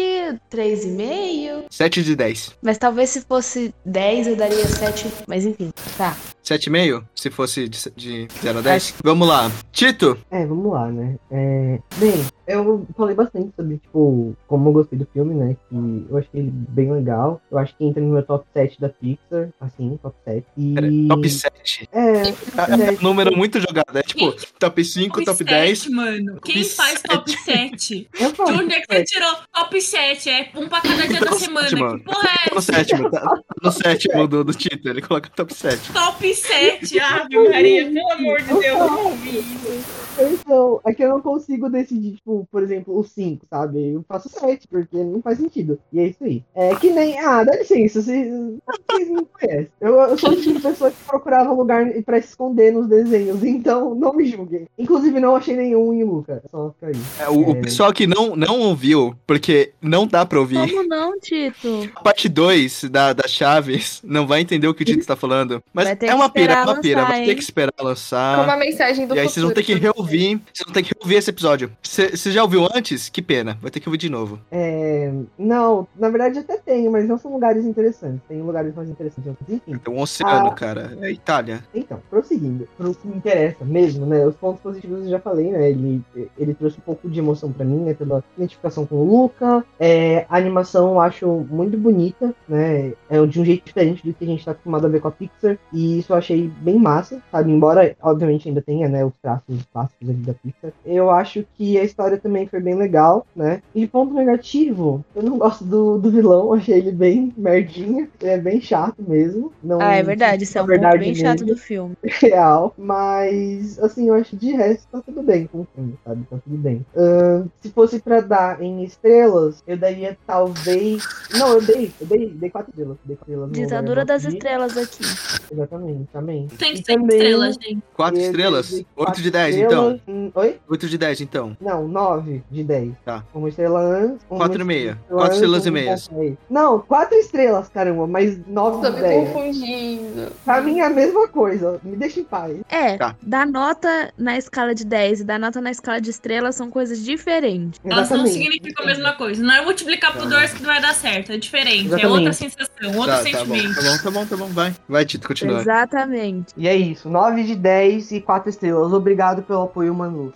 3,5. 0.51 1.65
7 1.69 2.03
de 2.03 2.15
10. 2.15 2.55
Mas 2.61 2.77
talvez 2.77 3.09
se 3.09 3.21
fosse 3.21 3.73
10 3.85 4.27
eu 4.27 4.35
daria 4.35 4.65
7. 4.65 5.07
Mas 5.27 5.45
enfim, 5.45 5.71
tá. 5.97 6.15
7,5? 6.43 7.03
Se 7.15 7.29
fosse 7.29 7.67
de, 7.69 7.79
de 7.95 8.27
0 8.41 8.59
a 8.59 8.61
10? 8.61 8.95
Vamos 9.03 9.27
lá. 9.27 9.49
Tito! 9.71 10.17
É, 10.29 10.45
vamos 10.45 10.71
lá, 10.71 10.91
né? 10.91 11.15
É, 11.31 11.79
bem, 11.97 12.13
eu 12.47 12.85
falei 12.97 13.15
bastante 13.15 13.51
sobre, 13.55 13.77
tipo, 13.77 14.35
como 14.47 14.69
eu 14.69 14.73
gostei 14.73 14.99
do 14.99 15.07
filme, 15.13 15.33
né? 15.33 15.55
Que 15.69 16.05
eu 16.09 16.17
achei 16.17 16.29
ele 16.33 16.51
bem 16.51 16.91
legal. 16.91 17.41
Eu 17.51 17.57
acho 17.57 17.75
que 17.77 17.85
entra 17.85 18.01
no 18.01 18.13
meu 18.13 18.23
top 18.23 18.45
7 18.53 18.79
da 18.81 18.89
Pixar, 18.89 19.49
assim, 19.61 19.97
top 20.01 20.15
7. 20.25 20.45
E... 20.57 20.73
Pera, 20.73 20.87
top 21.07 21.29
7. 21.29 21.89
É, 21.91 22.03
É, 22.03 22.29
é 22.29 22.91
um 22.91 23.01
número 23.01 23.35
muito 23.35 23.59
jogado. 23.59 23.97
É 23.97 24.01
tipo, 24.03 24.33
top 24.59 24.83
5, 24.83 25.23
top 25.23 25.43
10. 25.43 25.79
sete, 25.79 25.91
mano. 25.91 26.39
Quem 26.43 26.61
top 26.61 26.69
faz 26.75 27.01
top 27.01 27.31
sete. 27.31 27.43
7? 27.53 28.09
eu 28.19 28.29
De 28.31 28.35
falo, 28.35 28.59
onde 28.63 28.73
é 28.73 28.81
que 28.81 28.93
você 28.93 29.03
tirou 29.05 29.35
top 29.53 29.81
7? 29.81 30.29
É 30.29 30.51
um 30.55 30.67
pra 30.67 30.81
cada 30.81 31.07
dia 31.07 31.19
da 31.21 31.27
Top 31.27 31.39
semana. 31.39 31.69
sete, 31.69 31.79
mano. 31.81 31.99
Que 31.99 32.05
porra 32.05 32.29
é 32.29 32.49
Tá 32.49 32.55
no 32.55 32.57
essa? 32.59 32.73
sétimo, 32.73 33.09
tá, 33.09 33.19
tá 33.21 33.43
no 33.63 33.71
sétimo 33.71 34.27
do, 34.27 34.43
do 34.43 34.53
Tito. 34.53 34.89
Ele 34.89 35.01
coloca 35.01 35.29
top 35.29 35.53
7. 35.53 35.91
Top 35.93 36.32
7. 36.35 36.99
Ave 37.01 37.49
Maria, 37.49 37.85
pelo 37.91 38.11
amor 38.11 38.41
de 38.41 38.47
Deus. 38.47 38.65
eu 38.65 38.77
não 38.77 39.05
ouvi 39.05 39.39
isso. 39.39 40.02
Então, 40.19 40.79
é 40.85 40.93
que 40.93 41.03
eu 41.03 41.09
não 41.09 41.21
consigo 41.21 41.69
decidir, 41.69 42.13
tipo, 42.15 42.47
por 42.51 42.63
exemplo, 42.63 42.97
o 42.97 43.03
5, 43.03 43.45
sabe? 43.49 43.93
Eu 43.93 44.05
faço 44.07 44.29
7, 44.29 44.67
porque 44.67 44.97
não 44.97 45.21
faz 45.21 45.37
sentido. 45.37 45.79
E 45.91 45.99
é 45.99 46.07
isso 46.07 46.23
aí. 46.23 46.43
É 46.55 46.75
que 46.75 46.89
nem. 46.91 47.19
Ah, 47.19 47.43
dá 47.43 47.55
licença, 47.55 48.01
vocês, 48.01 48.27
vocês 48.31 49.09
não 49.09 49.25
conhecem. 49.25 49.67
Eu, 49.81 49.95
eu 49.99 50.17
sou 50.17 50.31
o 50.31 50.35
tipo 50.35 50.53
de 50.55 50.59
pessoa 50.61 50.91
que 50.91 50.97
procurava 51.07 51.51
lugar 51.51 51.85
pra 52.05 52.21
se 52.21 52.29
esconder 52.29 52.71
nos 52.73 52.87
desenhos, 52.87 53.43
então 53.43 53.95
não 53.95 54.13
me 54.13 54.25
julguem. 54.25 54.67
Inclusive, 54.77 55.19
não 55.19 55.35
achei 55.35 55.55
nenhum 55.55 55.93
em 55.93 56.03
Luca. 56.03 56.41
Só 56.51 56.71
fica 56.73 56.87
aí. 56.87 57.01
É, 57.19 57.29
o, 57.29 57.49
o 57.49 57.51
É. 57.57 57.61
pessoal 57.61 57.91
que 57.93 58.07
não, 58.07 58.35
não 58.35 58.59
ouviu, 58.61 59.15
porque 59.27 59.71
não 59.81 60.05
dá 60.07 60.25
pra 60.25 60.39
ouvir. 60.39 60.69
Como 60.69 60.87
não, 60.87 61.19
Tito? 61.19 61.89
A 61.95 62.01
parte 62.01 62.27
2 62.29 62.85
da, 62.85 63.13
da 63.13 63.27
Chaves 63.27 64.01
não 64.03 64.25
vai 64.27 64.41
entender 64.41 64.67
o 64.67 64.73
que 64.73 64.83
o 64.83 64.85
Tito 64.85 65.05
tá 65.05 65.15
falando. 65.15 65.61
Mas 65.73 65.87
é 65.87 65.95
que 65.95 66.05
uma 66.13 66.29
pira, 66.29 66.53
é 66.53 66.63
uma 66.63 66.79
pira. 66.79 67.01
lançar, 67.01 67.11
Vai 67.13 67.25
ter 67.25 67.35
que 67.35 67.41
esperar 67.43 67.71
Com 67.73 67.83
uma 67.83 67.89
lançar. 67.89 68.57
mensagem 68.57 69.07
do 69.07 69.15
E 69.15 69.19
aí 69.19 69.27
vocês 69.29 69.43
vão 69.43 69.53
ter 69.53 69.63
que 69.63 69.73
futuro. 69.75 70.02
Reouvir. 70.03 70.41
Vocês 70.53 70.65
vão 70.65 70.73
ter 70.73 70.83
que 70.83 70.91
reouvir 70.97 71.15
esse 71.15 71.29
episódio. 71.29 71.71
Você 71.81 72.15
você 72.15 72.31
já 72.31 72.43
ouviu 72.43 72.67
antes? 72.73 73.09
Que 73.09 73.21
pena. 73.21 73.57
Vai 73.61 73.71
ter 73.71 73.79
que 73.79 73.87
ouvir 73.89 73.97
de 73.97 74.09
novo. 74.09 74.39
É, 74.51 75.11
não, 75.37 75.87
na 75.97 76.09
verdade 76.09 76.39
até 76.39 76.57
tenho, 76.57 76.91
mas 76.91 77.07
não 77.07 77.17
são 77.17 77.31
lugares 77.33 77.65
interessantes. 77.65 78.21
Tem 78.27 78.41
lugares 78.41 78.73
mais 78.75 78.89
interessantes. 78.89 79.33
Enfim, 79.47 79.61
Então, 79.67 79.93
um 79.95 80.01
oceano, 80.01 80.47
Ah. 80.47 80.53
cara. 80.53 80.97
É 81.01 81.11
Itália. 81.11 81.63
Então, 81.73 81.99
prosseguindo, 82.09 82.67
pro 82.77 82.93
que 82.93 83.07
me 83.07 83.15
interessa 83.17 83.63
mesmo, 83.65 84.05
né? 84.05 84.25
Os 84.25 84.35
pontos 84.35 84.61
positivos 84.61 85.03
eu 85.05 85.09
já 85.09 85.19
falei, 85.19 85.51
né? 85.51 85.69
Ele, 85.69 86.01
ele 86.37 86.53
trouxe 86.53 86.77
um 86.77 86.81
pouco 86.81 87.09
de 87.09 87.19
emoção 87.19 87.51
pra 87.51 87.65
mim, 87.65 87.79
né? 87.79 87.93
Pela 87.93 88.23
identificação 88.37 88.85
com 88.85 88.95
o 88.95 89.05
Luca. 89.05 89.63
É, 89.79 90.25
a 90.29 90.37
animação 90.37 90.89
eu 90.93 90.99
acho 90.99 91.27
muito 91.49 91.77
bonita, 91.77 92.33
né? 92.47 92.93
É 93.09 93.25
de 93.25 93.39
um 93.39 93.45
jeito 93.45 93.65
diferente 93.65 94.05
do 94.05 94.13
que 94.13 94.23
a 94.23 94.27
gente 94.27 94.43
tá 94.45 94.51
acostumado 94.51 94.85
a 94.85 94.89
ver 94.89 94.99
com 95.01 95.07
a 95.07 95.11
Pixar. 95.11 95.57
E 95.71 95.99
isso 95.99 96.11
eu 96.13 96.17
achei 96.17 96.51
bem 96.61 96.77
massa, 96.77 97.21
sabe? 97.31 97.51
Embora, 97.51 97.95
obviamente, 98.01 98.47
ainda 98.47 98.61
tenha, 98.61 98.87
né? 98.89 99.03
Os 99.05 99.13
traços 99.21 99.63
clássicos 99.71 99.92
ali 100.09 100.17
da 100.19 100.33
Pixar. 100.33 100.71
Eu 100.85 101.09
acho 101.09 101.45
que 101.57 101.77
a 101.79 101.83
história 101.83 102.17
também 102.17 102.47
foi 102.47 102.59
bem 102.59 102.75
legal, 102.75 103.25
né? 103.35 103.61
E 103.73 103.81
de 103.81 103.87
ponto 103.87 104.13
negativo, 104.13 105.03
eu 105.15 105.23
não 105.23 105.37
gosto 105.37 105.63
do, 105.63 105.97
do 105.97 106.09
vilão, 106.11 106.53
achei 106.53 106.77
ele 106.77 106.91
bem 106.91 107.33
merdinha. 107.37 108.07
Ele 108.21 108.31
é 108.31 108.37
bem 108.37 108.59
chato 108.61 108.95
mesmo. 109.07 109.51
Não, 109.63 109.79
Ah, 109.81 109.95
é 109.95 110.03
verdade. 110.03 110.43
Isso 110.43 110.57
é 110.57 110.61
um 110.61 110.65
ponto 110.65 110.71
verdade 110.71 110.99
bem 110.99 111.15
chato 111.15 111.41
nele 111.41 111.53
do 111.53 111.57
filme. 111.57 111.95
real, 112.03 112.73
mas 112.77 113.79
assim, 113.79 114.07
eu 114.07 114.13
acho 114.15 114.35
de 114.35 114.51
resto 114.51 114.87
tá 114.91 115.01
tudo 115.01 115.21
bem 115.21 115.47
com 115.47 115.59
o 115.61 115.67
filme, 115.75 115.95
sabe? 116.05 116.23
Tá 116.29 116.37
tudo 116.43 116.57
bem. 116.57 116.85
Ahn, 116.95 117.47
se 117.61 117.69
fosse 117.69 117.99
pra 117.99 118.21
dar 118.21 118.61
em 118.61 118.83
estrelas, 118.83 119.63
eu 119.67 119.77
daria 119.77 120.17
talvez. 120.27 121.03
Não, 121.37 121.49
eu 121.53 121.61
dei, 121.61 121.91
eu 121.99 122.07
dei, 122.07 122.29
dei 122.29 122.49
quatro 122.49 122.69
estrelas. 122.71 122.97
Dei 123.05 123.15
quatro 123.15 123.33
estrelas 123.33 123.47
no 123.49 123.53
Ditadura 123.53 124.05
das 124.05 124.23
Letterboxd. 124.23 124.73
estrelas 124.73 124.77
aqui. 124.77 125.53
Exatamente, 125.53 126.07
também. 126.11 126.47
Tem 126.57 126.71
que 126.73 126.77
ser 126.77 126.93
também 126.93 127.17
estrelas, 127.17 127.55
gente. 127.61 127.83
4 127.95 128.19
eu 128.19 128.25
estrelas? 128.25 128.69
dei 128.69 128.79
8 128.79 128.87
quatro 128.95 129.21
de 129.21 129.31
10, 129.31 129.55
estrelas. 129.55 129.92
Hum, 130.07 130.31
Oi? 130.35 130.59
8 130.69 130.87
de 130.89 130.97
10, 130.97 131.21
então. 131.21 131.57
Não, 131.59 131.87
9 131.87 132.43
de 132.51 132.63
10. 132.63 132.93
Tá. 133.05 133.23
Uma 133.33 133.49
estrela 133.49 133.79
antes. 133.81 134.25
uma 134.29 134.39
Quatro 134.39 134.61
e 134.61 134.65
meia. 134.65 134.91
estrela 134.91 135.07
Quatro 135.09 135.23
antes, 135.25 135.35
estrelas 135.35 135.65
e 135.65 135.71
meias. 135.71 136.09
Não, 136.49 136.79
4 136.79 137.15
estrelas, 137.17 137.69
caramba, 137.69 138.07
mas 138.07 138.37
9 138.47 138.81
Tô 138.81 138.89
de 138.89 138.95
me 138.95 139.01
10. 139.01 139.29
confundindo. 139.29 140.31
Pra 140.45 140.61
mim 140.61 140.79
é 140.79 140.85
a 140.85 140.89
mesma 140.89 141.27
coisa. 141.27 141.79
Me 141.83 141.95
deixa 141.95 142.19
em 142.19 142.23
paz. 142.23 142.57
É, 142.69 142.97
Tá. 142.97 143.15
dar 143.21 143.45
nota 143.45 144.11
na 144.17 144.37
escala 144.37 144.73
de 144.75 144.85
10 144.85 145.21
e 145.21 145.23
dar 145.23 145.39
nota 145.39 145.59
na 145.61 145.71
escala 145.71 145.99
de 146.01 146.09
estrelas 146.09 146.55
são 146.55 146.69
coisas 146.69 147.03
diferentes. 147.03 147.79
Elas 147.83 148.09
não 148.09 148.17
Exatamente. 148.25 148.33
significam 148.33 148.83
a 148.83 148.87
mesma 148.87 149.13
coisa. 149.13 149.43
Não 149.43 149.53
é 149.53 149.61
multiplicar 149.63 150.13
por 150.13 150.23
Tá. 150.23 150.29
dois 150.29 150.53
que 150.53 150.61
não 150.61 150.69
vai 150.69 150.81
dar 150.81 150.93
certo. 150.93 151.31
É 151.31 151.37
diferente. 151.37 151.83
É 151.83 151.85
Exatamente. 151.85 152.05
outra 152.07 152.33
sensação, 152.33 152.87
outro 152.95 153.05
Tá, 153.05 153.17
tá 153.17 153.23
bom, 153.23 153.23
sentimento. 153.55 153.75
tá 153.75 153.81
bom, 153.81 153.97
tá 154.03 154.11
bom, 154.11 154.25
tá 154.25 154.37
bom. 154.37 154.47
Vai. 154.53 154.75
Vai, 154.87 155.05
Tito, 155.05 155.27
continua. 155.27 155.59
Exatamente. 155.61 156.53
E 156.55 156.67
é 156.67 156.75
isso, 156.75 157.09
9 157.09 157.43
de 157.43 157.55
10 157.55 158.11
e 158.11 158.21
4 158.21 158.49
estrelas. 158.49 158.93
Obrigado 158.93 159.41
pelo 159.43 159.63
apoio, 159.63 159.82
Manu. 159.95 160.33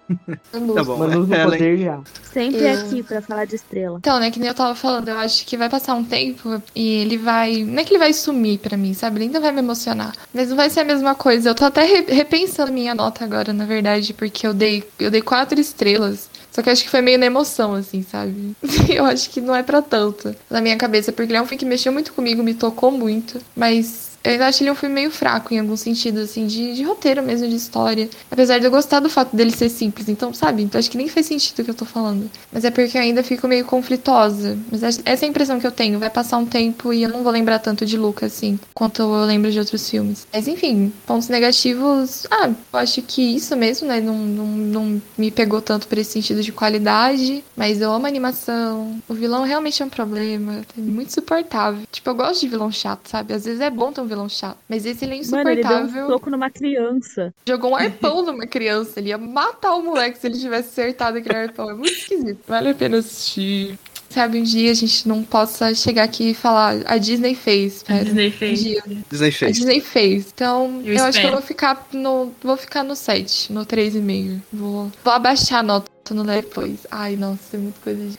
Tá 0.51 0.83
bom. 0.83 0.97
Manu 0.97 1.25
no 1.27 1.33
Ela, 1.33 1.51
poder 1.51 1.77
já. 1.77 1.99
Sempre 2.31 2.59
Eu- 2.63 2.79
aqui 2.81 3.03
pra 3.03 3.21
falar 3.21 3.45
de 3.45 3.55
estrela. 3.55 3.97
Então, 3.99 4.19
né, 4.19 4.29
que 4.31 4.39
nem 4.39 4.47
eu 4.49 4.53
tava 4.55 4.75
falando, 4.75 5.07
eu 5.09 5.17
acho 5.17 5.45
que 5.45 5.55
vai 5.57 5.69
passar 5.69 5.93
um 5.93 6.03
tempo 6.03 6.61
e 6.75 6.87
ele 7.01 7.17
vai. 7.17 7.63
Não 7.63 7.79
é 7.79 7.83
que 7.83 7.91
ele 7.93 7.99
vai 7.99 8.13
sumir 8.13 8.59
pra 8.59 8.75
mim, 8.77 8.93
sabe? 8.93 9.17
Ele 9.17 9.25
ainda 9.25 9.39
vai 9.39 9.51
me 9.51 9.59
emocionar. 9.59 10.13
Mas 10.33 10.49
não 10.49 10.55
vai 10.57 10.69
ser 10.69 10.81
a 10.81 10.85
mesma 10.85 11.15
coisa. 11.15 11.49
Eu 11.49 11.55
tô 11.55 11.65
até 11.65 11.83
re- 11.83 12.05
repensando 12.07 12.71
minha 12.71 12.93
nota 12.95 13.23
agora, 13.23 13.53
na 13.53 13.65
verdade, 13.65 14.13
porque 14.13 14.45
eu 14.47 14.53
dei, 14.53 14.83
eu 14.99 15.09
dei 15.11 15.21
quatro 15.21 15.59
estrelas. 15.59 16.29
Só 16.51 16.63
que 16.63 16.69
eu 16.69 16.73
acho 16.73 16.83
que 16.83 16.89
foi 16.89 17.01
meio 17.01 17.19
na 17.19 17.27
emoção, 17.27 17.75
assim, 17.75 18.01
sabe? 18.01 18.55
Eu 18.89 19.05
acho 19.05 19.29
que 19.29 19.39
não 19.39 19.55
é 19.55 19.61
pra 19.61 19.79
tanto 19.79 20.35
na 20.49 20.59
minha 20.59 20.75
cabeça, 20.75 21.11
porque 21.11 21.31
ele 21.31 21.37
é 21.37 21.41
um 21.41 21.45
filme 21.45 21.59
que 21.59 21.65
mexeu 21.65 21.93
muito 21.93 22.11
comigo, 22.13 22.41
me 22.41 22.55
tocou 22.55 22.89
muito. 22.89 23.39
Mas 23.55 24.06
eu 24.23 24.31
ainda 24.33 24.47
acho 24.47 24.63
ele 24.63 24.71
um 24.71 24.75
filme 24.75 24.95
meio 24.95 25.11
fraco 25.11 25.53
em 25.53 25.59
algum 25.59 25.75
sentido, 25.75 26.19
assim, 26.19 26.45
de, 26.45 26.75
de 26.75 26.83
roteiro 26.83 27.23
mesmo, 27.23 27.47
de 27.47 27.55
história. 27.55 28.09
Apesar 28.29 28.59
de 28.59 28.65
eu 28.65 28.71
gostar 28.71 28.99
do 28.99 29.09
fato 29.09 29.35
dele 29.35 29.51
ser 29.51 29.69
simples, 29.69 30.09
então, 30.09 30.33
sabe? 30.33 30.63
Então 30.63 30.77
acho 30.77 30.91
que 30.91 30.97
nem 30.97 31.07
faz 31.07 31.25
sentido 31.25 31.59
o 31.59 31.63
que 31.63 31.71
eu 31.71 31.75
tô 31.75 31.85
falando. 31.85 32.29
Mas 32.51 32.65
é 32.65 32.71
porque 32.71 32.97
eu 32.97 33.01
ainda 33.01 33.23
fico 33.23 33.47
meio 33.47 33.65
conflitosa. 33.65 34.57
Mas 34.71 34.83
essa 34.83 35.01
essa 35.05 35.25
é 35.25 35.27
a 35.27 35.29
impressão 35.29 35.59
que 35.59 35.65
eu 35.65 35.71
tenho. 35.71 35.99
Vai 35.99 36.09
passar 36.09 36.37
um 36.37 36.45
tempo 36.45 36.93
e 36.93 37.03
eu 37.03 37.09
não 37.09 37.23
vou 37.23 37.31
lembrar 37.31 37.59
tanto 37.59 37.85
de 37.85 37.97
Luca, 37.97 38.25
assim, 38.25 38.59
quanto 38.73 39.01
eu 39.01 39.25
lembro 39.25 39.51
de 39.51 39.57
outros 39.59 39.89
filmes. 39.89 40.27
Mas 40.31 40.47
enfim, 40.47 40.91
pontos 41.05 41.29
negativos. 41.29 42.27
Ah, 42.29 42.49
eu 42.49 42.79
acho 42.79 43.01
que 43.01 43.21
isso 43.21 43.55
mesmo, 43.55 43.87
né? 43.87 43.99
Não, 43.99 44.15
não, 44.15 44.45
não 44.45 45.01
me 45.17 45.31
pegou 45.31 45.61
tanto 45.61 45.87
por 45.87 45.97
esse 45.97 46.11
sentido 46.11 46.41
de 46.43 46.51
qualidade. 46.51 47.43
Mas 47.55 47.81
eu 47.81 47.91
amo 47.91 48.05
a 48.05 48.09
animação. 48.09 49.01
O 49.07 49.13
vilão 49.13 49.43
realmente 49.43 49.81
é 49.81 49.85
um 49.85 49.89
problema. 49.89 50.61
É 50.77 50.81
muito 50.81 51.09
insuportável. 51.09 51.81
Tipo, 51.91 52.09
eu 52.09 52.15
gosto 52.15 52.41
de 52.41 52.47
vilão 52.47 52.71
chato, 52.71 53.07
sabe? 53.09 53.33
Às 53.33 53.45
vezes 53.45 53.61
é 53.61 53.69
bom 53.69 53.91
ter 53.91 54.01
um 54.01 54.06
vilão 54.07 54.27
chato. 54.29 54.57
Mas 54.67 54.85
esse 54.85 55.05
ele 55.05 55.15
é 55.15 55.21
Mano, 55.31 55.49
ele 55.49 55.61
deu 55.61 55.71
insuportável. 55.71 56.05
um 56.05 56.09
soco 56.09 56.29
numa 56.29 56.49
criança. 56.49 57.33
Jogou 57.47 57.71
um 57.71 57.75
arpão 57.75 58.21
numa 58.25 58.47
criança. 58.47 58.99
Ele 58.99 59.09
ia 59.09 59.17
matar 59.17 59.73
o 59.75 59.83
moleque 59.83 60.17
se 60.17 60.27
ele 60.27 60.37
tivesse 60.39 60.69
acertado 60.69 61.17
aquele 61.17 61.37
arpão. 61.37 61.69
É 61.69 61.73
muito 61.73 61.93
esquisito. 61.93 62.39
Vale 62.47 62.69
a 62.69 62.75
pena 62.75 62.97
assistir. 62.97 63.77
Sabe, 64.09 64.39
um 64.39 64.43
dia 64.43 64.71
a 64.71 64.73
gente 64.73 65.07
não 65.07 65.23
possa 65.23 65.73
chegar 65.75 66.03
aqui 66.03 66.31
e 66.31 66.33
falar 66.33 66.77
a 66.85 66.97
Disney 66.97 67.35
fez. 67.35 67.83
A 67.87 68.01
Espera. 68.01 68.05
Disney 68.05 68.27
Um 68.27 68.31
fez. 68.31 68.63
dia. 68.63 68.83
Disney 69.09 69.27
A 69.27 69.31
fez. 69.31 69.55
Disney 69.57 69.81
fez. 69.81 70.27
Então, 70.33 70.81
Eu 70.83 70.93
eu, 70.95 71.03
acho 71.03 71.19
que 71.19 71.27
eu 71.27 71.31
vou 71.31 71.41
ficar 71.41 71.87
no. 71.93 72.31
Vou 72.41 72.57
ficar 72.57 72.83
no 72.83 72.95
7, 72.95 73.51
no 73.51 73.65
3,5. 73.65 74.41
Vou, 74.51 74.91
vou 75.03 75.13
abaixar 75.13 75.59
a 75.59 75.63
nota 75.63 75.89
no 76.13 76.23
depois. 76.23 76.87
Ai, 76.89 77.15
nossa, 77.15 77.55
é 77.55 77.57
muita 77.57 77.79
coisa 77.81 78.01
de. 78.07 78.17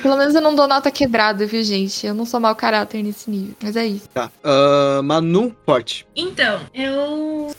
Pelo 0.00 0.16
menos 0.16 0.34
eu 0.34 0.40
não 0.40 0.54
dou 0.54 0.66
nota 0.66 0.90
quebrada, 0.90 1.46
viu, 1.46 1.62
gente? 1.62 2.06
Eu 2.06 2.14
não 2.14 2.24
sou 2.24 2.40
mau 2.40 2.54
caráter 2.56 3.02
nesse 3.02 3.30
nível. 3.30 3.54
Mas 3.62 3.76
é 3.76 3.86
isso. 3.86 4.08
Tá. 4.12 4.30
Ah, 4.42 5.00
Manu 5.04 5.54
Forte. 5.64 6.06
Então, 6.16 6.60
eu. 6.74 7.54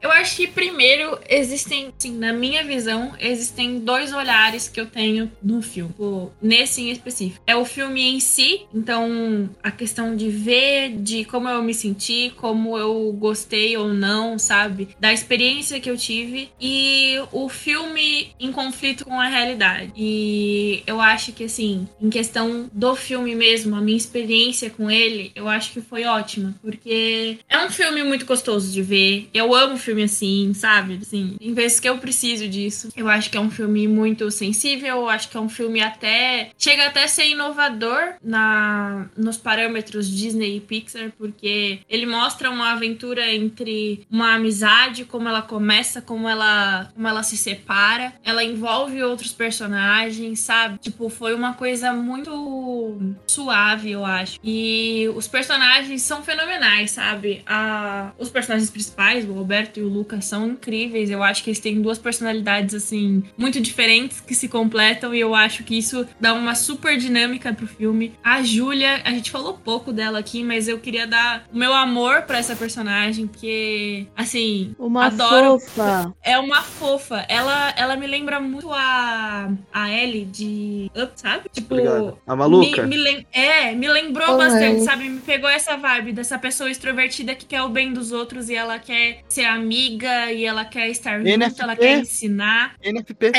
Eu 0.00 0.10
acho 0.10 0.36
que 0.36 0.46
primeiro 0.46 1.18
existem, 1.28 1.92
assim, 1.96 2.16
na 2.16 2.32
minha 2.32 2.64
visão, 2.64 3.12
existem 3.20 3.80
dois 3.80 4.12
olhares 4.12 4.68
que 4.68 4.80
eu 4.80 4.86
tenho 4.86 5.30
no 5.42 5.60
filme, 5.60 5.94
nesse 6.40 6.80
em 6.82 6.90
específico. 6.90 7.42
É 7.46 7.54
o 7.54 7.64
filme 7.64 8.02
em 8.02 8.20
si, 8.20 8.62
então 8.74 9.50
a 9.62 9.70
questão 9.70 10.16
de 10.16 10.30
ver, 10.30 10.96
de 10.96 11.24
como 11.24 11.48
eu 11.48 11.62
me 11.62 11.74
senti, 11.74 12.32
como 12.36 12.78
eu 12.78 13.12
gostei 13.12 13.76
ou 13.76 13.92
não, 13.92 14.38
sabe? 14.38 14.88
Da 14.98 15.12
experiência 15.12 15.80
que 15.80 15.90
eu 15.90 15.96
tive 15.96 16.48
e 16.60 17.16
o 17.30 17.48
filme 17.48 18.34
em 18.40 18.50
conflito 18.50 19.04
com 19.04 19.20
a 19.20 19.28
realidade. 19.28 19.92
E 19.96 20.82
eu 20.86 21.00
acho 21.00 21.32
que 21.32 21.44
assim, 21.44 21.86
em 22.00 22.08
questão 22.08 22.70
do 22.72 22.96
filme 22.96 23.34
mesmo, 23.34 23.76
a 23.76 23.80
minha 23.80 23.96
experiência 23.96 24.70
com 24.70 24.90
ele, 24.90 25.30
eu 25.34 25.46
acho 25.48 25.72
que 25.72 25.80
foi 25.80 26.04
ótima, 26.04 26.54
porque 26.62 27.38
é 27.48 27.58
um 27.58 27.70
filme 27.70 28.02
muito 28.02 28.24
gostoso 28.24 28.72
de 28.72 28.82
ver. 28.82 29.28
Eu 29.34 29.54
amo 29.54 29.76
filme 29.76 29.89
assim, 30.02 30.52
sabe? 30.54 30.98
Assim, 31.02 31.36
em 31.40 31.54
vezes 31.54 31.80
que 31.80 31.88
eu 31.88 31.98
preciso 31.98 32.48
disso. 32.48 32.88
Eu 32.96 33.08
acho 33.08 33.30
que 33.30 33.36
é 33.36 33.40
um 33.40 33.50
filme 33.50 33.86
muito 33.88 34.30
sensível, 34.30 34.88
eu 34.88 35.08
acho 35.08 35.28
que 35.28 35.36
é 35.36 35.40
um 35.40 35.48
filme 35.48 35.80
até 35.80 36.50
chega 36.58 36.86
até 36.86 37.04
a 37.04 37.08
ser 37.08 37.26
inovador 37.28 38.14
na 38.22 39.06
nos 39.16 39.36
parâmetros 39.36 40.08
Disney 40.08 40.56
e 40.56 40.60
Pixar, 40.60 41.12
porque 41.16 41.80
ele 41.88 42.06
mostra 42.06 42.50
uma 42.50 42.72
aventura 42.72 43.32
entre 43.32 44.06
uma 44.10 44.34
amizade, 44.34 45.04
como 45.04 45.28
ela 45.28 45.42
começa, 45.42 46.00
como 46.00 46.28
ela 46.28 46.90
como 46.94 47.08
ela 47.08 47.22
se 47.22 47.36
separa, 47.36 48.12
ela 48.24 48.44
envolve 48.44 49.02
outros 49.02 49.32
personagens, 49.32 50.40
sabe? 50.40 50.78
Tipo, 50.78 51.08
foi 51.08 51.34
uma 51.34 51.54
coisa 51.54 51.92
muito 51.92 53.00
suave, 53.26 53.92
eu 53.92 54.04
acho. 54.04 54.38
E 54.44 55.08
os 55.14 55.26
personagens 55.26 56.02
são 56.02 56.22
fenomenais, 56.22 56.92
sabe? 56.92 57.42
A, 57.46 58.12
os 58.18 58.28
personagens 58.28 58.70
principais, 58.70 59.24
o 59.28 59.32
Roberto 59.32 59.79
e 59.80 59.84
o 59.84 59.88
Lucas, 59.88 60.24
são 60.26 60.46
incríveis. 60.48 61.10
Eu 61.10 61.22
acho 61.22 61.42
que 61.42 61.50
eles 61.50 61.60
têm 61.60 61.80
duas 61.80 61.98
personalidades, 61.98 62.74
assim, 62.74 63.22
muito 63.36 63.60
diferentes 63.60 64.20
que 64.20 64.34
se 64.34 64.48
completam. 64.48 65.14
E 65.14 65.20
eu 65.20 65.34
acho 65.34 65.64
que 65.64 65.76
isso 65.76 66.06
dá 66.20 66.34
uma 66.34 66.54
super 66.54 66.96
dinâmica 66.96 67.52
pro 67.52 67.66
filme. 67.66 68.12
A 68.22 68.42
Júlia, 68.42 69.00
a 69.04 69.10
gente 69.10 69.30
falou 69.30 69.54
pouco 69.54 69.92
dela 69.92 70.18
aqui, 70.18 70.44
mas 70.44 70.68
eu 70.68 70.78
queria 70.78 71.06
dar 71.06 71.44
o 71.52 71.56
meu 71.56 71.72
amor 71.72 72.22
para 72.22 72.38
essa 72.38 72.54
personagem, 72.56 73.26
porque, 73.26 74.06
assim, 74.16 74.74
Uma 74.78 75.06
adoro. 75.06 75.58
fofa. 75.60 76.14
É 76.22 76.38
uma 76.38 76.62
fofa. 76.62 77.24
Ela, 77.28 77.72
ela 77.76 77.96
me 77.96 78.06
lembra 78.06 78.40
muito 78.40 78.70
a, 78.72 79.50
a 79.72 79.90
Ellie 79.90 80.24
de 80.24 80.90
Up, 80.96 81.12
sabe? 81.16 81.48
Tipo, 81.52 81.74
Obrigado. 81.74 82.18
A 82.26 82.36
maluca? 82.36 82.82
me, 82.82 82.88
me 82.88 83.02
lem- 83.02 83.26
é, 83.32 83.72
me 83.74 83.88
lembrou 83.88 84.34
Oh, 84.34 84.36
bastante, 84.38 84.80
é. 84.82 84.84
sabe? 84.84 85.19
Pegou 85.30 85.48
essa 85.48 85.76
vibe 85.76 86.12
dessa 86.12 86.36
pessoa 86.40 86.68
extrovertida 86.68 87.36
que 87.36 87.46
quer 87.46 87.62
o 87.62 87.68
bem 87.68 87.92
dos 87.92 88.10
outros 88.10 88.48
e 88.48 88.56
ela 88.56 88.80
quer 88.80 89.22
ser 89.28 89.44
amiga 89.44 90.32
e 90.32 90.44
ela 90.44 90.64
quer 90.64 90.88
estar 90.88 91.18
junto, 91.18 91.28
NFP. 91.28 91.62
ela 91.62 91.76
quer 91.76 91.98
ensinar. 92.00 92.74
NFP. 92.82 93.30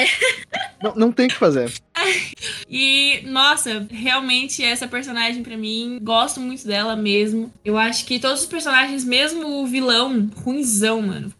Não, 0.81 0.95
não 0.95 1.11
tem 1.11 1.25
o 1.25 1.29
que 1.29 1.35
fazer. 1.35 1.69
E, 2.73 3.21
nossa, 3.25 3.85
realmente 3.91 4.63
essa 4.63 4.87
personagem 4.87 5.43
pra 5.43 5.57
mim, 5.57 5.99
gosto 6.01 6.39
muito 6.39 6.65
dela 6.65 6.95
mesmo. 6.95 7.51
Eu 7.65 7.77
acho 7.77 8.05
que 8.05 8.17
todos 8.17 8.41
os 8.41 8.45
personagens, 8.45 9.03
mesmo 9.03 9.61
o 9.61 9.67
vilão, 9.67 10.29
ruinzão, 10.37 11.01
mano, 11.01 11.33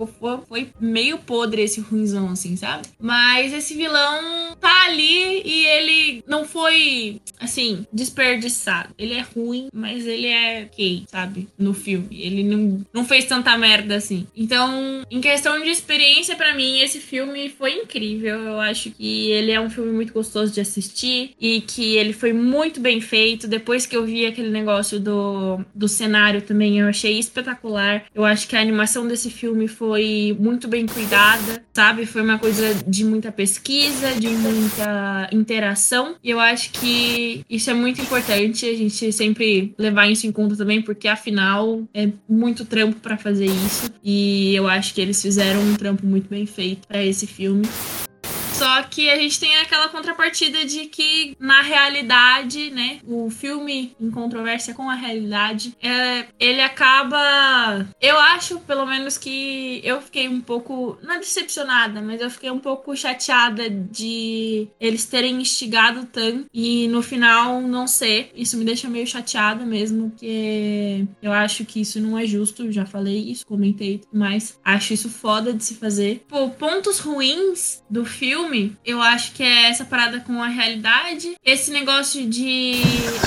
foi, 0.49 0.69
meio 0.77 1.19
podre 1.19 1.61
esse 1.61 1.79
ruinzão, 1.79 2.29
assim, 2.29 2.57
sabe? 2.57 2.89
Mas 2.99 3.53
esse 3.53 3.73
vilão 3.75 4.57
tá 4.59 4.87
ali 4.87 5.41
e 5.45 5.65
ele 5.67 6.23
não 6.27 6.43
foi, 6.43 7.21
assim, 7.39 7.85
desperdiçado. 7.93 8.93
Ele 8.97 9.13
é 9.13 9.21
ruim, 9.21 9.69
mas 9.73 10.05
ele 10.05 10.27
é 10.27 10.67
ok, 10.69 11.05
sabe? 11.07 11.47
No 11.57 11.73
filme. 11.73 12.07
Ele 12.11 12.43
não, 12.43 12.85
não 12.93 13.05
fez 13.05 13.23
tanta 13.23 13.57
merda 13.57 13.95
assim. 13.95 14.27
Então, 14.35 15.03
em 15.09 15.21
questão 15.21 15.61
de 15.61 15.69
experiência, 15.69 16.35
pra 16.35 16.53
mim, 16.53 16.79
esse 16.79 16.99
filme 16.99 17.49
foi 17.49 17.73
incrível. 17.73 18.39
Eu 18.39 18.59
acho 18.59 18.91
que 18.91 19.31
ele 19.31 19.51
é 19.51 19.61
um 19.61 19.69
filme 19.69 19.91
muito 19.91 20.13
gostoso 20.13 20.50
de 20.51 20.61
assistir 20.61 21.31
e 21.39 21.61
que 21.61 21.95
ele 21.97 22.13
foi 22.13 22.33
muito 22.33 22.79
bem 22.79 23.01
feito. 23.01 23.47
Depois 23.47 23.85
que 23.85 23.95
eu 23.95 24.05
vi 24.05 24.25
aquele 24.25 24.49
negócio 24.49 24.99
do, 24.99 25.63
do 25.73 25.87
cenário 25.87 26.41
também, 26.41 26.79
eu 26.79 26.87
achei 26.87 27.17
espetacular. 27.17 28.05
Eu 28.13 28.25
acho 28.25 28.47
que 28.47 28.55
a 28.55 28.61
animação 28.61 29.07
desse 29.07 29.29
filme 29.29 29.67
foi 29.67 30.35
muito 30.39 30.67
bem 30.67 30.85
cuidada, 30.85 31.63
sabe? 31.73 32.05
Foi 32.05 32.21
uma 32.21 32.37
coisa 32.37 32.73
de 32.87 33.03
muita 33.03 33.31
pesquisa, 33.31 34.13
de 34.19 34.29
muita 34.29 35.29
interação. 35.31 36.15
E 36.23 36.29
eu 36.29 36.39
acho 36.39 36.71
que 36.71 37.43
isso 37.49 37.69
é 37.69 37.73
muito 37.73 38.01
importante 38.01 38.65
a 38.65 38.75
gente 38.75 39.11
sempre 39.11 39.73
levar 39.77 40.07
isso 40.07 40.27
em 40.27 40.31
conta 40.31 40.55
também, 40.55 40.81
porque 40.81 41.07
afinal 41.07 41.83
é 41.93 42.09
muito 42.27 42.65
trampo 42.65 42.99
pra 42.99 43.17
fazer 43.17 43.45
isso. 43.45 43.91
E 44.03 44.55
eu 44.55 44.67
acho 44.67 44.93
que 44.93 45.01
eles 45.01 45.21
fizeram 45.21 45.61
um 45.61 45.75
trampo 45.75 46.05
muito 46.05 46.29
bem 46.29 46.45
feito 46.45 46.87
pra 46.87 47.03
esse 47.03 47.27
filme. 47.27 47.67
Só 48.61 48.83
que 48.83 49.09
a 49.09 49.15
gente 49.15 49.39
tem 49.39 49.57
aquela 49.57 49.89
contrapartida 49.89 50.63
de 50.65 50.85
que, 50.85 51.35
na 51.39 51.63
realidade, 51.63 52.69
né, 52.69 52.99
o 53.07 53.27
filme 53.31 53.95
em 53.99 54.11
controvérsia 54.11 54.75
com 54.75 54.87
a 54.87 54.93
realidade, 54.93 55.75
é, 55.81 56.27
ele 56.39 56.61
acaba. 56.61 57.87
Eu 57.99 58.19
acho, 58.19 58.59
pelo 58.59 58.85
menos, 58.85 59.17
que 59.17 59.81
eu 59.83 59.99
fiquei 59.99 60.27
um 60.27 60.39
pouco. 60.39 60.95
Não 61.01 61.19
decepcionada, 61.19 62.01
mas 62.01 62.21
eu 62.21 62.29
fiquei 62.29 62.51
um 62.51 62.59
pouco 62.59 62.95
chateada 62.95 63.67
de 63.67 64.67
eles 64.79 65.05
terem 65.05 65.41
instigado 65.41 66.05
tanto 66.05 66.45
e 66.53 66.87
no 66.87 67.01
final 67.01 67.61
não 67.61 67.87
ser. 67.87 68.31
Isso 68.35 68.57
me 68.57 68.65
deixa 68.65 68.87
meio 68.87 69.07
chateada 69.07 69.65
mesmo, 69.65 70.11
porque 70.11 71.05
eu 71.21 71.31
acho 71.31 71.65
que 71.65 71.81
isso 71.81 71.99
não 71.99 72.15
é 72.15 72.27
justo. 72.27 72.71
Já 72.71 72.85
falei 72.85 73.17
isso, 73.17 73.45
comentei, 73.45 74.01
mas 74.13 74.59
acho 74.63 74.93
isso 74.93 75.09
foda 75.09 75.51
de 75.51 75.63
se 75.63 75.75
fazer. 75.75 76.23
Pô, 76.27 76.49
pontos 76.49 76.99
ruins 76.99 77.81
do 77.89 78.05
filme, 78.05 78.50
eu 78.85 79.01
acho 79.01 79.33
que 79.33 79.43
é 79.43 79.69
essa 79.69 79.85
parada 79.85 80.19
com 80.19 80.41
a 80.41 80.47
realidade. 80.47 81.35
Esse 81.43 81.71
negócio 81.71 82.27
de 82.27 82.73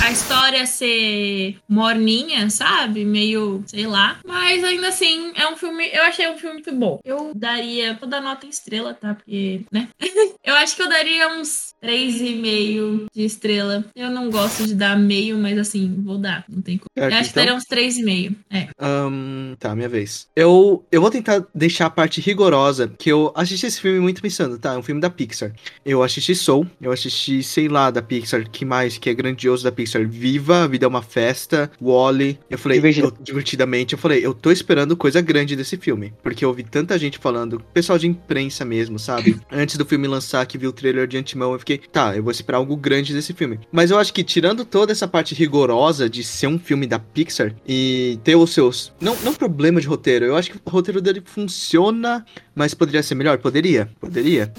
a 0.03 0.11
história 0.11 0.65
ser 0.65 1.57
morninha, 1.67 2.49
sabe? 2.49 3.03
Meio, 3.05 3.63
sei 3.65 3.87
lá. 3.87 4.19
Mas 4.25 4.63
ainda 4.63 4.89
assim, 4.89 5.31
é 5.35 5.47
um 5.47 5.57
filme. 5.57 5.87
Eu 5.91 6.03
achei 6.03 6.29
um 6.29 6.37
filme 6.37 6.55
muito 6.55 6.73
bom. 6.73 6.99
Eu 7.03 7.31
daria. 7.35 7.95
Vou 7.99 8.07
dar 8.07 8.21
nota 8.21 8.45
em 8.45 8.49
estrela, 8.49 8.93
tá? 8.93 9.15
Porque, 9.15 9.61
né? 9.71 9.87
eu 10.43 10.55
acho 10.55 10.75
que 10.75 10.81
eu 10.81 10.89
daria 10.89 11.27
uns 11.29 11.73
3,5 11.83 13.05
de 13.13 13.23
estrela. 13.23 13.85
Eu 13.95 14.09
não 14.09 14.29
gosto 14.29 14.65
de 14.65 14.75
dar 14.75 14.97
meio, 14.97 15.37
mas 15.37 15.57
assim, 15.57 16.01
vou 16.03 16.17
dar. 16.17 16.45
Não 16.47 16.61
tem 16.61 16.77
como. 16.77 16.89
Eu 16.95 17.05
acho 17.05 17.33
que 17.33 17.39
então? 17.39 17.45
daria 17.45 17.55
uns 17.55 17.65
3,5. 17.65 18.35
É. 18.51 18.67
Ahn, 18.79 19.55
tá, 19.59 19.75
minha 19.75 19.89
vez. 19.89 20.27
Eu, 20.35 20.85
eu 20.91 21.01
vou 21.01 21.09
tentar 21.09 21.45
deixar 21.53 21.87
a 21.87 21.89
parte 21.89 22.21
rigorosa, 22.21 22.87
que 22.87 23.11
eu 23.11 23.31
assisti 23.35 23.65
esse 23.65 23.81
filme 23.81 23.99
muito 23.99 24.21
pensando, 24.21 24.57
tá? 24.57 24.73
É 24.73 24.77
um 24.77 24.83
filme 24.83 25.01
da 25.01 25.09
Pixar. 25.15 25.51
Eu 25.85 26.03
assisti 26.03 26.35
Soul, 26.35 26.67
eu 26.81 26.91
assisti, 26.91 27.41
sei 27.43 27.67
lá, 27.67 27.89
da 27.89 28.01
Pixar, 28.01 28.49
que 28.49 28.65
mais 28.65 28.97
que 28.97 29.09
é 29.09 29.13
grandioso 29.13 29.63
da 29.63 29.71
Pixar? 29.71 30.07
Viva, 30.07 30.63
A 30.63 30.67
Vida 30.67 30.85
é 30.85 30.87
uma 30.87 31.01
Festa, 31.01 31.71
Wally. 31.81 32.39
Eu 32.49 32.57
falei, 32.57 32.79
eu- 32.79 33.13
divertidamente, 33.21 33.93
eu 33.93 33.99
falei, 33.99 34.25
eu 34.25 34.33
tô 34.33 34.51
esperando 34.51 34.95
coisa 34.97 35.21
grande 35.21 35.55
desse 35.55 35.77
filme. 35.77 36.13
Porque 36.23 36.43
eu 36.43 36.49
ouvi 36.49 36.63
tanta 36.63 36.97
gente 36.99 37.17
falando, 37.17 37.59
pessoal 37.73 37.97
de 37.97 38.07
imprensa 38.07 38.63
mesmo, 38.65 38.99
sabe? 38.99 39.39
Antes 39.51 39.77
do 39.77 39.85
filme 39.85 40.07
lançar, 40.07 40.45
que 40.45 40.57
viu 40.57 40.69
o 40.69 40.73
trailer 40.73 41.07
de 41.07 41.17
antemão, 41.17 41.53
eu 41.53 41.59
fiquei, 41.59 41.77
tá, 41.77 42.15
eu 42.15 42.23
vou 42.23 42.31
esperar 42.31 42.57
algo 42.57 42.75
grande 42.75 43.13
desse 43.13 43.33
filme. 43.33 43.59
Mas 43.71 43.91
eu 43.91 43.97
acho 43.97 44.13
que 44.13 44.23
tirando 44.23 44.65
toda 44.65 44.91
essa 44.91 45.07
parte 45.07 45.33
rigorosa 45.35 46.09
de 46.09 46.23
ser 46.23 46.47
um 46.47 46.59
filme 46.59 46.85
da 46.87 46.99
Pixar 46.99 47.53
e 47.67 48.19
ter 48.23 48.35
os 48.35 48.51
seus. 48.53 48.93
Não, 48.99 49.15
não 49.23 49.33
problema 49.33 49.79
de 49.79 49.87
roteiro, 49.87 50.25
eu 50.25 50.35
acho 50.35 50.51
que 50.51 50.57
o 50.63 50.69
roteiro 50.69 51.01
dele 51.01 51.21
funciona, 51.25 52.25
mas 52.53 52.73
poderia 52.73 53.01
ser 53.03 53.15
melhor? 53.15 53.37
Poderia, 53.37 53.89
poderia. 53.99 54.51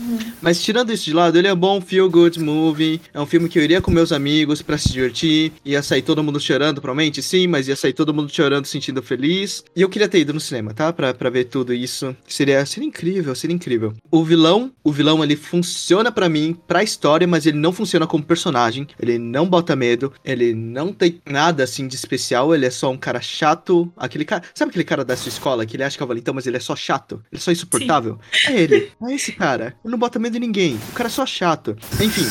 Mas 0.47 0.63
tirando 0.63 0.93
isso 0.93 1.07
de 1.07 1.13
lado, 1.13 1.37
ele 1.37 1.49
é 1.49 1.53
um 1.53 1.57
bom 1.57 1.81
feel 1.81 2.09
good 2.09 2.39
movie. 2.39 3.01
É 3.13 3.21
um 3.21 3.27
filme 3.27 3.49
que 3.49 3.59
eu 3.59 3.65
iria 3.65 3.81
com 3.81 3.91
meus 3.91 4.13
amigos 4.13 4.63
pra 4.63 4.79
se 4.79 4.93
divertir. 4.93 5.53
Ia 5.65 5.83
sair 5.83 6.03
todo 6.03 6.23
mundo 6.23 6.39
chorando, 6.39 6.81
provavelmente 6.81 7.21
sim, 7.21 7.49
mas 7.49 7.67
ia 7.67 7.75
sair 7.75 7.93
todo 7.93 8.15
mundo 8.15 8.33
chorando, 8.33 8.65
sentindo 8.65 9.03
feliz. 9.03 9.65
E 9.75 9.83
eu 9.83 9.89
queria 9.89 10.07
ter 10.07 10.21
ido 10.21 10.33
no 10.33 10.39
cinema, 10.39 10.73
tá? 10.73 10.93
Pra, 10.93 11.13
pra 11.13 11.31
ver 11.31 11.47
tudo 11.47 11.75
isso. 11.75 12.17
Seria, 12.29 12.65
seria 12.65 12.87
incrível, 12.87 13.35
seria 13.35 13.57
incrível. 13.57 13.93
O 14.09 14.23
vilão, 14.23 14.71
o 14.85 14.93
vilão 14.93 15.25
ele 15.25 15.35
funciona 15.35 16.13
pra 16.13 16.29
mim, 16.29 16.57
pra 16.69 16.81
história, 16.81 17.27
mas 17.27 17.45
ele 17.45 17.59
não 17.59 17.73
funciona 17.73 18.07
como 18.07 18.23
personagem. 18.23 18.87
Ele 19.01 19.19
não 19.19 19.49
bota 19.49 19.75
medo, 19.75 20.13
ele 20.25 20.55
não 20.55 20.93
tem 20.93 21.21
nada 21.27 21.65
assim 21.65 21.89
de 21.89 21.97
especial. 21.97 22.55
Ele 22.55 22.67
é 22.67 22.71
só 22.71 22.89
um 22.89 22.97
cara 22.97 23.21
chato. 23.21 23.93
Aquele 23.97 24.25
cara. 24.25 24.45
Sabe 24.55 24.69
aquele 24.69 24.85
cara 24.85 25.05
da 25.05 25.17
sua 25.17 25.29
escola 25.29 25.67
que 25.67 25.75
ele 25.75 25.83
acha 25.83 25.99
que 25.99 26.05
é 26.05 26.07
valentão, 26.07 26.35
mas 26.35 26.47
ele 26.47 26.57
é 26.57 26.61
só 26.61 26.77
chato? 26.77 27.21
Ele 27.33 27.41
é 27.41 27.43
só 27.43 27.51
insuportável? 27.51 28.21
É 28.47 28.63
ele. 28.63 28.93
É 29.03 29.13
esse 29.13 29.33
cara. 29.33 29.75
Ele 29.85 29.91
não 29.91 29.99
bota 29.99 30.21
medo 30.21 30.36
em 30.37 30.41
ninguém. 30.41 30.79
O 30.91 30.93
cara 30.93 31.09
é 31.09 31.11
só 31.11 31.27
chato. 31.27 31.77
Enfim. 32.01 32.27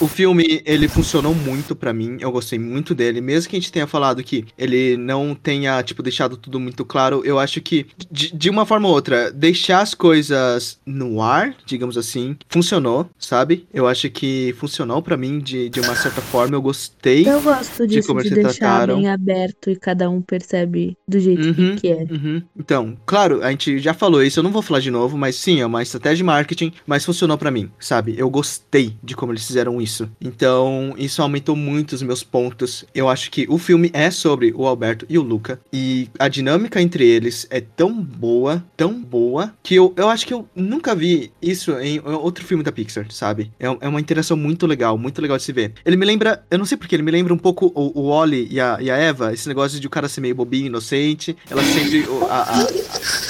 O 0.00 0.06
filme, 0.06 0.62
ele 0.66 0.88
funcionou 0.88 1.34
muito 1.34 1.74
pra 1.74 1.92
mim, 1.92 2.18
eu 2.20 2.30
gostei 2.30 2.58
muito 2.58 2.94
dele, 2.94 3.20
mesmo 3.20 3.48
que 3.48 3.56
a 3.56 3.58
gente 3.58 3.72
tenha 3.72 3.86
falado 3.86 4.22
que 4.22 4.44
ele 4.58 4.96
não 4.96 5.34
tenha, 5.34 5.82
tipo, 5.82 6.02
deixado 6.02 6.36
tudo 6.36 6.60
muito 6.60 6.84
claro, 6.84 7.22
eu 7.24 7.38
acho 7.38 7.60
que, 7.62 7.86
de, 8.10 8.30
de 8.36 8.50
uma 8.50 8.66
forma 8.66 8.88
ou 8.88 8.94
outra, 8.94 9.30
deixar 9.32 9.80
as 9.80 9.94
coisas 9.94 10.78
no 10.84 11.22
ar, 11.22 11.56
digamos 11.64 11.96
assim, 11.96 12.36
funcionou, 12.48 13.08
sabe? 13.18 13.66
Eu 13.72 13.86
acho 13.86 14.10
que 14.10 14.54
funcionou 14.58 15.00
pra 15.02 15.16
mim 15.16 15.38
de, 15.38 15.70
de 15.70 15.80
uma 15.80 15.94
certa 15.94 16.20
forma, 16.20 16.56
eu 16.56 16.62
gostei. 16.62 17.26
Eu 17.26 17.40
gosto 17.40 17.86
disso, 17.86 18.06
como 18.06 18.22
de, 18.22 18.30
deixar 18.30 18.52
trataram. 18.58 18.96
bem 18.96 19.08
aberto 19.08 19.70
e 19.70 19.76
cada 19.76 20.10
um 20.10 20.20
percebe 20.20 20.96
do 21.08 21.18
jeito 21.18 21.48
Uhum, 21.48 21.76
que 21.76 21.88
é. 21.88 22.06
uhum. 22.10 22.42
Então, 22.58 22.96
claro, 23.06 23.42
a 23.42 23.50
gente 23.50 23.78
já 23.78 23.94
falou 23.94 24.22
isso, 24.22 24.38
eu 24.38 24.42
não 24.42 24.50
vou 24.52 24.62
falar 24.62 24.80
de 24.80 24.90
novo, 24.90 25.16
mas 25.16 25.36
sim, 25.36 25.60
é 25.60 25.66
uma 25.66 25.82
estratégia 25.82 26.16
de 26.18 26.24
marketing, 26.24 26.72
mas 26.86 27.04
funcionou 27.04 27.36
pra 27.38 27.50
mim, 27.50 27.70
sabe? 27.78 28.14
Eu 28.18 28.28
gostei 28.30 28.96
de 29.02 29.14
como 29.14 29.32
eles 29.32 29.45
fizeram 29.46 29.80
isso. 29.80 30.08
Então, 30.20 30.94
isso 30.98 31.22
aumentou 31.22 31.54
muito 31.56 31.92
os 31.92 32.02
meus 32.02 32.22
pontos. 32.22 32.84
Eu 32.94 33.08
acho 33.08 33.30
que 33.30 33.46
o 33.48 33.58
filme 33.58 33.90
é 33.92 34.10
sobre 34.10 34.52
o 34.54 34.66
Alberto 34.66 35.06
e 35.08 35.18
o 35.18 35.22
Luca, 35.22 35.60
e 35.72 36.08
a 36.18 36.28
dinâmica 36.28 36.80
entre 36.80 37.06
eles 37.06 37.46
é 37.50 37.60
tão 37.60 37.92
boa, 37.92 38.64
tão 38.76 39.00
boa, 39.02 39.54
que 39.62 39.74
eu, 39.74 39.92
eu 39.96 40.08
acho 40.08 40.26
que 40.26 40.34
eu 40.34 40.48
nunca 40.54 40.94
vi 40.94 41.32
isso 41.40 41.72
em 41.78 42.00
outro 42.04 42.44
filme 42.44 42.62
da 42.62 42.72
Pixar, 42.72 43.06
sabe? 43.10 43.50
É, 43.58 43.66
é 43.66 43.88
uma 43.88 44.00
interação 44.00 44.36
muito 44.36 44.66
legal, 44.66 44.96
muito 44.98 45.20
legal 45.22 45.36
de 45.36 45.42
se 45.42 45.52
ver. 45.52 45.72
Ele 45.84 45.96
me 45.96 46.04
lembra, 46.06 46.44
eu 46.50 46.58
não 46.58 46.64
sei 46.66 46.76
porque, 46.76 46.94
ele 46.94 47.02
me 47.02 47.10
lembra 47.10 47.32
um 47.32 47.38
pouco 47.38 47.72
o, 47.74 48.00
o 48.00 48.08
Wally 48.10 48.48
e 48.50 48.60
a, 48.60 48.78
e 48.80 48.90
a 48.90 48.96
Eva, 48.96 49.32
esse 49.32 49.48
negócio 49.48 49.78
de 49.80 49.86
o 49.86 49.90
cara 49.90 50.08
ser 50.08 50.20
meio 50.20 50.34
bobinho, 50.34 50.66
inocente, 50.66 51.36
ela 51.50 51.62
sempre. 51.62 52.04
A, 52.30 52.60
a- 52.60 52.66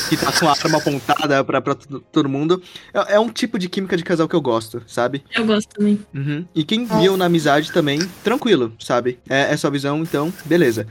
que 0.09 0.17
tá 0.17 0.31
com 0.33 0.47
a 0.47 0.53
arma 0.53 0.79
apontada 0.79 1.43
pra, 1.43 1.61
pra 1.61 1.75
todo 1.75 2.29
mundo. 2.29 2.63
É, 2.95 3.15
é 3.15 3.21
um 3.21 3.29
tipo 3.29 3.59
de 3.59 3.69
química 3.69 3.97
de 3.97 4.05
casal 4.05 4.29
que 4.29 4.37
eu 4.37 4.41
gosto, 4.41 4.81
sabe? 4.87 5.25
Eu 5.35 5.45
gosto 5.45 5.69
também. 5.71 5.99
Uhum. 6.17 6.45
E 6.55 6.65
quem 6.65 6.87
viu 6.87 7.17
na 7.17 7.27
amizade 7.27 7.71
também, 7.73 7.99
tranquilo, 8.25 8.73
sabe? 8.79 9.19
É, 9.29 9.53
é 9.53 9.57
sua 9.57 9.71
visão, 9.71 9.99
então, 10.01 10.33
beleza. 10.47 10.87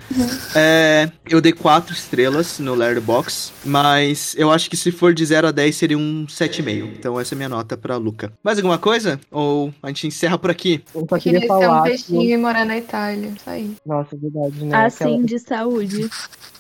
É, 0.56 1.10
eu 1.28 1.42
dei 1.42 1.52
quatro 1.52 1.94
estrelas 1.94 2.60
no 2.60 2.76
Letterboxd, 2.76 3.52
mas 3.66 4.36
eu 4.38 4.52
acho 4.52 4.70
que 4.70 4.78
se 4.78 4.92
for 4.92 5.14
de 5.14 5.26
0 5.26 5.48
a 5.48 5.52
10 5.52 5.76
seria 5.76 5.98
um 5.98 6.26
7,5. 6.28 6.90
Então 7.00 7.20
essa 7.20 7.34
é 7.34 7.38
minha 7.38 7.50
nota 7.50 7.76
pra 7.76 7.98
Luca. 7.98 8.32
Mais 8.44 8.58
alguma 8.60 8.78
coisa? 8.78 9.20
Ou 9.32 9.74
a 9.82 9.88
gente 9.88 10.08
encerra 10.08 10.38
por 10.38 10.52
aqui? 10.52 10.84
Eu 10.94 11.06
só 11.10 11.18
Queria 11.18 11.40
queria 11.42 11.56
ser 11.56 11.64
um 11.66 11.68
falar. 11.70 11.82
peixinho 11.84 12.22
que- 12.22 12.32
e 12.32 12.38
morar 12.38 12.66
na 12.66 12.78
Itália. 12.78 13.30
Isso 13.36 13.50
aí. 13.50 13.76
Nossa, 13.86 14.16
é 14.16 14.18
verdade, 14.18 14.64
né? 14.64 14.76
Assim, 14.86 15.04
Aquela- 15.06 15.24
de 15.24 15.40
saúde. 15.40 16.10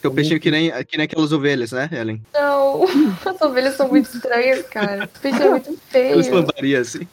Que 0.05 0.07
eu 0.07 0.13
peixinho 0.13 0.39
que 0.39 0.51
nem, 0.51 0.71
que 0.85 0.97
nem 0.97 1.05
aquelas 1.05 1.31
ovelhas, 1.31 1.71
né, 1.71 1.89
Ellen? 1.91 2.21
Não, 2.31 2.83
as 3.25 3.41
ovelhas 3.41 3.75
são 3.75 3.87
muito 3.87 4.05
estranhas, 4.13 4.61
cara. 4.67 5.05
O 5.05 5.19
peixe 5.19 5.41
é 5.41 5.49
muito 5.49 5.77
feio. 5.89 6.19
Assim. 6.79 7.07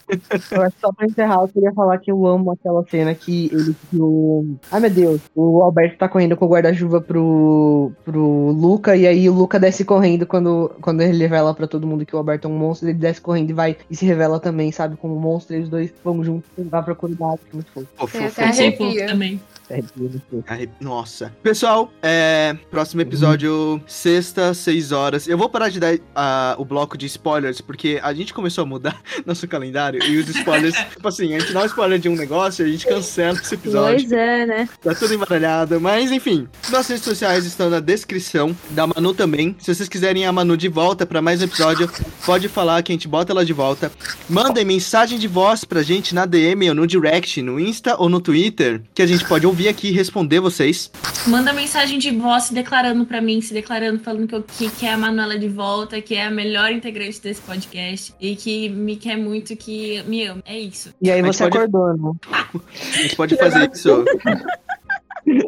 Eu 0.50 0.62
acho 0.62 0.74
que 0.74 0.80
só 0.80 0.92
pra 0.92 1.06
encerrar, 1.06 1.40
eu 1.40 1.48
queria 1.48 1.72
falar 1.72 1.96
que 1.98 2.12
eu 2.12 2.26
amo 2.26 2.52
aquela 2.52 2.84
cena 2.90 3.14
que 3.14 3.46
ele 3.52 3.74
que 3.90 3.96
o. 3.96 4.56
Ai 4.70 4.80
meu 4.80 4.90
Deus, 4.90 5.20
o 5.34 5.62
Alberto 5.62 5.96
tá 5.96 6.08
correndo 6.08 6.36
com 6.36 6.44
o 6.44 6.48
guarda-chuva 6.48 7.00
pro, 7.00 7.92
pro 8.04 8.50
Luca, 8.50 8.94
e 8.94 9.06
aí 9.06 9.28
o 9.28 9.32
Luca 9.32 9.58
desce 9.58 9.84
correndo 9.84 10.26
quando, 10.26 10.70
quando 10.82 11.00
ele 11.00 11.16
revela 11.18 11.54
pra 11.54 11.66
todo 11.66 11.86
mundo 11.86 12.04
que 12.04 12.14
o 12.14 12.18
Alberto 12.18 12.46
é 12.46 12.50
um 12.50 12.58
monstro, 12.58 12.88
ele 12.88 12.98
desce 12.98 13.20
correndo 13.20 13.50
e 13.50 13.54
vai 13.54 13.76
e 13.90 13.96
se 13.96 14.04
revela 14.04 14.38
também, 14.38 14.70
sabe, 14.70 14.96
como 14.96 15.16
um 15.16 15.20
monstro, 15.20 15.56
e 15.56 15.60
os 15.60 15.68
dois 15.70 15.92
vão 16.04 16.22
juntos 16.22 16.50
pra 16.68 16.82
procurar 16.82 17.12
o 17.12 17.34
é 17.34 17.38
muito 17.54 17.70
fofo. 17.72 17.88
Fofo. 17.96 18.18
arrepia. 18.18 18.76
fofo 18.76 19.06
também. 19.06 19.40
É, 19.70 19.82
muito 19.96 20.20
fofo. 20.30 20.44
Arre- 20.46 20.68
Nossa. 20.80 21.32
Pessoal, 21.42 21.90
é, 22.02 22.54
próximo 22.70 22.81
episódio, 23.00 23.80
sexta, 23.86 24.52
6 24.52 24.92
horas. 24.92 25.28
Eu 25.28 25.38
vou 25.38 25.48
parar 25.48 25.68
de 25.68 25.78
dar 25.78 25.96
ah, 26.14 26.54
o 26.58 26.64
bloco 26.64 26.96
de 26.98 27.06
spoilers, 27.06 27.60
porque 27.60 28.00
a 28.02 28.12
gente 28.12 28.34
começou 28.34 28.62
a 28.62 28.66
mudar 28.66 29.00
nosso 29.24 29.46
calendário 29.46 30.02
e 30.02 30.18
os 30.18 30.28
spoilers, 30.28 30.74
tipo 30.90 31.06
assim, 31.06 31.34
a 31.34 31.38
gente 31.38 31.52
dá 31.52 31.62
um 31.62 31.66
spoiler 31.66 31.98
de 31.98 32.08
um 32.08 32.16
negócio 32.16 32.66
e 32.66 32.68
a 32.68 32.72
gente 32.72 32.86
cancela 32.86 33.38
esse 33.38 33.54
episódio. 33.54 34.08
Pois 34.08 34.12
é, 34.12 34.46
né? 34.46 34.68
Tá 34.82 34.94
tudo 34.94 35.14
embaralhado, 35.14 35.80
mas 35.80 36.10
enfim. 36.10 36.48
Nossas 36.70 36.88
redes 36.88 37.04
sociais 37.04 37.46
estão 37.46 37.70
na 37.70 37.80
descrição, 37.80 38.56
da 38.70 38.86
Manu 38.86 39.14
também. 39.14 39.56
Se 39.58 39.74
vocês 39.74 39.88
quiserem 39.88 40.26
a 40.26 40.32
Manu 40.32 40.56
de 40.56 40.68
volta 40.68 41.06
pra 41.06 41.22
mais 41.22 41.40
um 41.40 41.44
episódio, 41.44 41.90
pode 42.24 42.48
falar 42.48 42.82
que 42.82 42.92
a 42.92 42.94
gente 42.94 43.08
bota 43.08 43.32
ela 43.32 43.44
de 43.44 43.52
volta. 43.52 43.92
Mandem 44.28 44.64
mensagem 44.64 45.18
de 45.18 45.28
voz 45.28 45.64
pra 45.64 45.82
gente 45.82 46.14
na 46.14 46.26
DM 46.26 46.68
ou 46.68 46.74
no 46.74 46.86
direct, 46.86 47.40
no 47.42 47.58
Insta 47.58 47.96
ou 47.98 48.08
no 48.08 48.20
Twitter, 48.20 48.82
que 48.94 49.02
a 49.02 49.06
gente 49.06 49.24
pode 49.24 49.46
ouvir 49.46 49.68
aqui 49.68 49.88
e 49.88 49.92
responder 49.92 50.40
vocês. 50.40 50.90
Manda 51.26 51.52
mensagem 51.52 51.98
de 51.98 52.10
voz 52.10 52.44
se 52.44 52.54
declarando 52.72 53.04
pra 53.04 53.20
mim, 53.20 53.38
se 53.42 53.52
declarando, 53.52 53.98
falando 54.00 54.26
que, 54.26 54.34
eu, 54.34 54.42
que 54.42 54.70
quer 54.70 54.92
a 54.94 54.96
Manuela 54.96 55.38
de 55.38 55.46
volta, 55.48 56.00
que 56.00 56.14
é 56.14 56.24
a 56.24 56.30
melhor 56.30 56.72
integrante 56.72 57.20
desse 57.20 57.42
podcast 57.42 58.14
e 58.18 58.34
que 58.34 58.70
me 58.70 58.96
quer 58.96 59.18
muito, 59.18 59.54
que 59.54 60.02
me 60.04 60.24
ama. 60.24 60.42
É 60.46 60.58
isso. 60.58 60.94
E 61.00 61.10
aí 61.10 61.20
você 61.20 61.44
pode- 61.44 61.58
acordou, 61.58 61.94
né? 61.94 62.18
A 62.96 63.02
gente 63.02 63.16
pode 63.16 63.36
fazer 63.36 63.70
isso. 63.70 64.04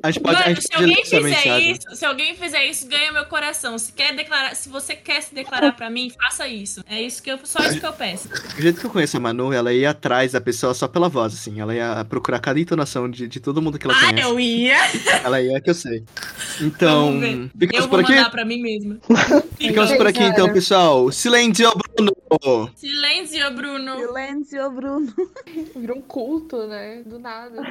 A 0.03 0.11
gente 0.11 0.23
pode, 0.23 0.37
a 0.37 0.41
Mano, 0.41 0.55
gente 0.55 0.63
se 0.63 0.69
pode 0.69 0.85
alguém 0.85 1.05
fizer 1.05 1.21
mensagem. 1.21 1.71
isso, 1.73 1.97
se 1.97 2.05
alguém 2.05 2.35
fizer 2.37 2.65
isso, 2.67 2.87
ganha 2.89 3.13
meu 3.13 3.25
coração. 3.27 3.77
Se 3.77 3.93
quer 3.93 4.15
declarar, 4.15 4.55
se 4.55 4.69
você 4.69 4.95
quer 4.95 5.21
se 5.23 5.35
declarar 5.35 5.73
pra 5.73 5.91
mim, 5.91 6.11
faça 6.11 6.47
isso. 6.47 6.85
É 6.89 7.03
isso 7.03 7.23
que 7.23 7.31
eu, 7.31 7.39
só 7.45 7.59
isso 7.65 7.81
que 7.81 7.87
eu 7.87 7.93
peço. 7.93 8.29
Do 8.29 8.63
jeito 8.63 8.79
que 8.81 8.87
eu 8.87 8.91
conheço 8.91 9.17
a 9.17 9.21
Manu, 9.21 9.53
ela 9.53 9.73
ia 9.73 9.91
atrás 9.91 10.33
da 10.33 10.41
pessoa 10.41 10.75
só 10.75 10.87
pela 10.87 11.09
voz, 11.09 11.35
assim. 11.35 11.61
Ela 11.61 11.75
ia 11.75 12.05
procurar 12.09 12.39
cada 12.39 12.61
entonação 12.61 13.11
de, 13.11 13.27
de 13.27 13.41
todo 13.41 13.61
mundo 13.61 13.79
que 13.79 13.87
ela 13.87 13.97
Ah, 13.97 14.07
conhece. 14.11 14.29
eu 14.29 14.39
ia. 14.41 14.77
Ela 15.25 15.41
ia, 15.43 15.61
que 15.61 15.71
eu 15.71 15.75
sei. 15.75 16.05
Então, 16.61 17.21
ficamos 17.59 17.85
Eu 17.85 17.89
por 17.89 17.97
vou 17.97 18.01
aqui. 18.01 18.15
mandar 18.15 18.31
pra 18.31 18.45
mim 18.45 18.61
mesma. 18.63 18.99
Ficamos 19.59 19.93
por 19.93 20.07
aqui 20.07 20.23
então, 20.23 20.53
pessoal. 20.53 21.11
Silêncio, 21.11 21.73
Bruno! 21.97 22.71
Silêncio, 22.77 23.55
Bruno. 23.55 23.97
Silêncio, 23.99 24.71
Bruno. 24.71 25.15
Virou 25.77 25.99
um 25.99 26.03
culto, 26.03 26.67
né? 26.67 27.03
Do 27.07 27.19
nada. 27.19 27.63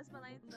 Começa 0.00 0.16
a 0.16 0.20
falar 0.20 0.32
isso. 0.32 0.50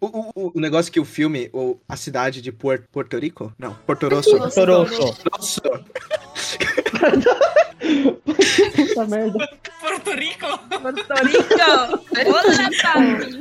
O, 0.00 0.06
o- 0.06 0.30
o- 0.34 0.52
o 0.56 0.60
negócio 0.60 0.92
que 0.92 1.00
o 1.00 1.04
filme, 1.04 1.48
ou 1.52 1.80
a 1.88 1.96
cidade 1.96 2.42
de 2.42 2.52
Puer- 2.52 2.84
Porto 2.92 3.18
Rico? 3.18 3.52
Não, 3.58 3.74
Porto 3.86 4.08
Rosso. 4.08 4.30
Toroço. 4.50 5.16
Nossa! 5.32 5.62
Puta 8.76 9.06
merda. 9.06 9.48
Porto 9.80 10.10
Rico. 10.12 10.58
Porto 10.68 11.14
Rico! 11.24 11.54
Olá, 12.26 12.42
papi! 12.82 13.40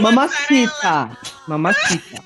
Mamacita. 0.00 1.18
Mamacita. 1.48 2.22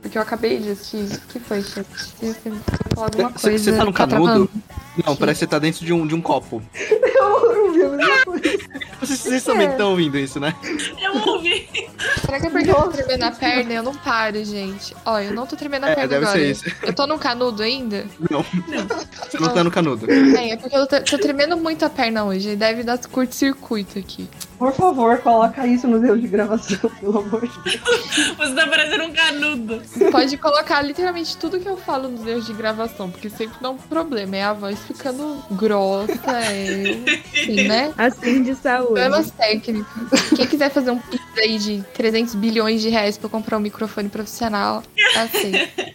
Porque 0.01 0.19
eu 0.19 0.23
acabei 0.23 0.59
de 0.59 0.71
assistir. 0.71 1.05
O 1.17 1.21
que 1.33 1.41
foi? 1.41 1.63
Se 1.63 1.83
você 2.21 2.51
falar 2.95 3.07
alguma 3.07 3.31
Você, 3.31 3.49
coisa. 3.51 3.65
você 3.65 3.77
tá 3.77 3.85
no 3.85 3.93
tá 3.93 4.07
canudo? 4.07 4.25
travando. 4.25 4.51
Não, 5.05 5.17
parece 5.17 5.41
que 5.41 5.45
você 5.45 5.51
tá 5.51 5.59
dentro 5.59 5.85
de 5.85 5.93
um, 5.93 6.07
de 6.07 6.15
um 6.15 6.21
copo. 6.21 6.63
Vocês, 9.01 9.21
vocês 9.21 9.45
também 9.45 9.69
estão 9.69 9.91
ouvindo 9.91 10.17
isso, 10.19 10.41
né? 10.41 10.55
Eu 11.03 11.15
ouvi. 11.35 11.69
Será 12.25 12.41
que 12.41 12.47
é 12.47 12.51
porque 12.51 12.71
eu 12.71 12.75
tô 12.75 12.89
tremendo 12.89 13.23
a 13.25 13.31
perna 13.33 13.73
e 13.73 13.77
eu 13.77 13.83
não 13.83 13.95
paro, 13.95 14.43
gente? 14.45 14.97
Ó, 15.05 15.19
eu 15.19 15.33
não 15.35 15.47
tô 15.47 15.57
tremendo 15.57 15.85
a 15.85 15.91
É, 15.91 15.95
perna 15.95 16.09
deve 16.09 16.25
agora. 16.25 16.39
ser 16.41 16.51
isso. 16.51 16.65
Eu 16.83 16.95
tô 16.95 17.07
no 17.07 17.19
canudo 17.19 17.63
ainda? 17.63 18.07
Não. 18.31 18.43
Você 18.43 19.39
não 19.39 19.53
tá 19.53 19.63
no 19.63 19.71
canudo. 19.71 20.11
É, 20.11 20.51
é 20.53 20.57
porque 20.57 20.75
eu 20.77 20.87
tô, 20.87 21.01
tô 21.03 21.19
tremendo 21.19 21.57
muito 21.57 21.85
a 21.85 21.91
perna 21.91 22.25
hoje. 22.25 22.57
Deve 22.57 22.83
dar 22.83 22.99
curto-circuito 22.99 23.99
aqui. 23.99 24.27
Por 24.59 24.73
favor, 24.73 25.19
coloca 25.19 25.67
isso 25.67 25.87
no 25.87 26.05
erro 26.05 26.19
de 26.19 26.29
gravação, 26.29 26.79
pelo 27.01 27.19
amor 27.19 27.47
de 27.47 27.63
Deus. 27.63 28.37
Você 28.37 28.55
tá 28.55 28.67
parecendo 28.67 29.05
um 29.05 29.13
canudo. 29.13 29.83
Pode 30.11 30.37
colocar 30.39 30.83
literalmente 30.83 31.37
tudo 31.37 31.61
que 31.61 31.69
eu 31.69 31.77
falo 31.77 32.09
nos 32.09 32.27
erros 32.27 32.47
de 32.47 32.53
gravação, 32.53 33.11
porque 33.11 33.29
sempre 33.29 33.57
dá 33.61 33.71
um 33.71 33.77
problema. 33.77 34.37
É 34.37 34.43
a 34.45 34.53
voz 34.53 34.79
ficando 34.81 35.43
grossa, 35.53 36.13
é. 36.43 36.93
Enfim, 36.93 37.69
né? 37.69 37.93
Assim 37.97 38.43
de 38.43 38.55
saúde. 38.55 38.87
Problemas 38.87 39.31
técnicos. 39.31 40.21
Quem 40.37 40.47
quiser 40.47 40.71
fazer 40.71 40.91
um 40.91 40.99
pix 40.99 41.25
aí 41.39 41.59
de 41.59 41.85
300 41.95 42.35
bilhões 42.35 42.81
de 42.81 42.89
reais 42.89 43.19
pra 43.19 43.29
comprar 43.29 43.59
um 43.59 43.61
microfone 43.61 44.09
profissional, 44.09 44.83
assim. 45.17 45.53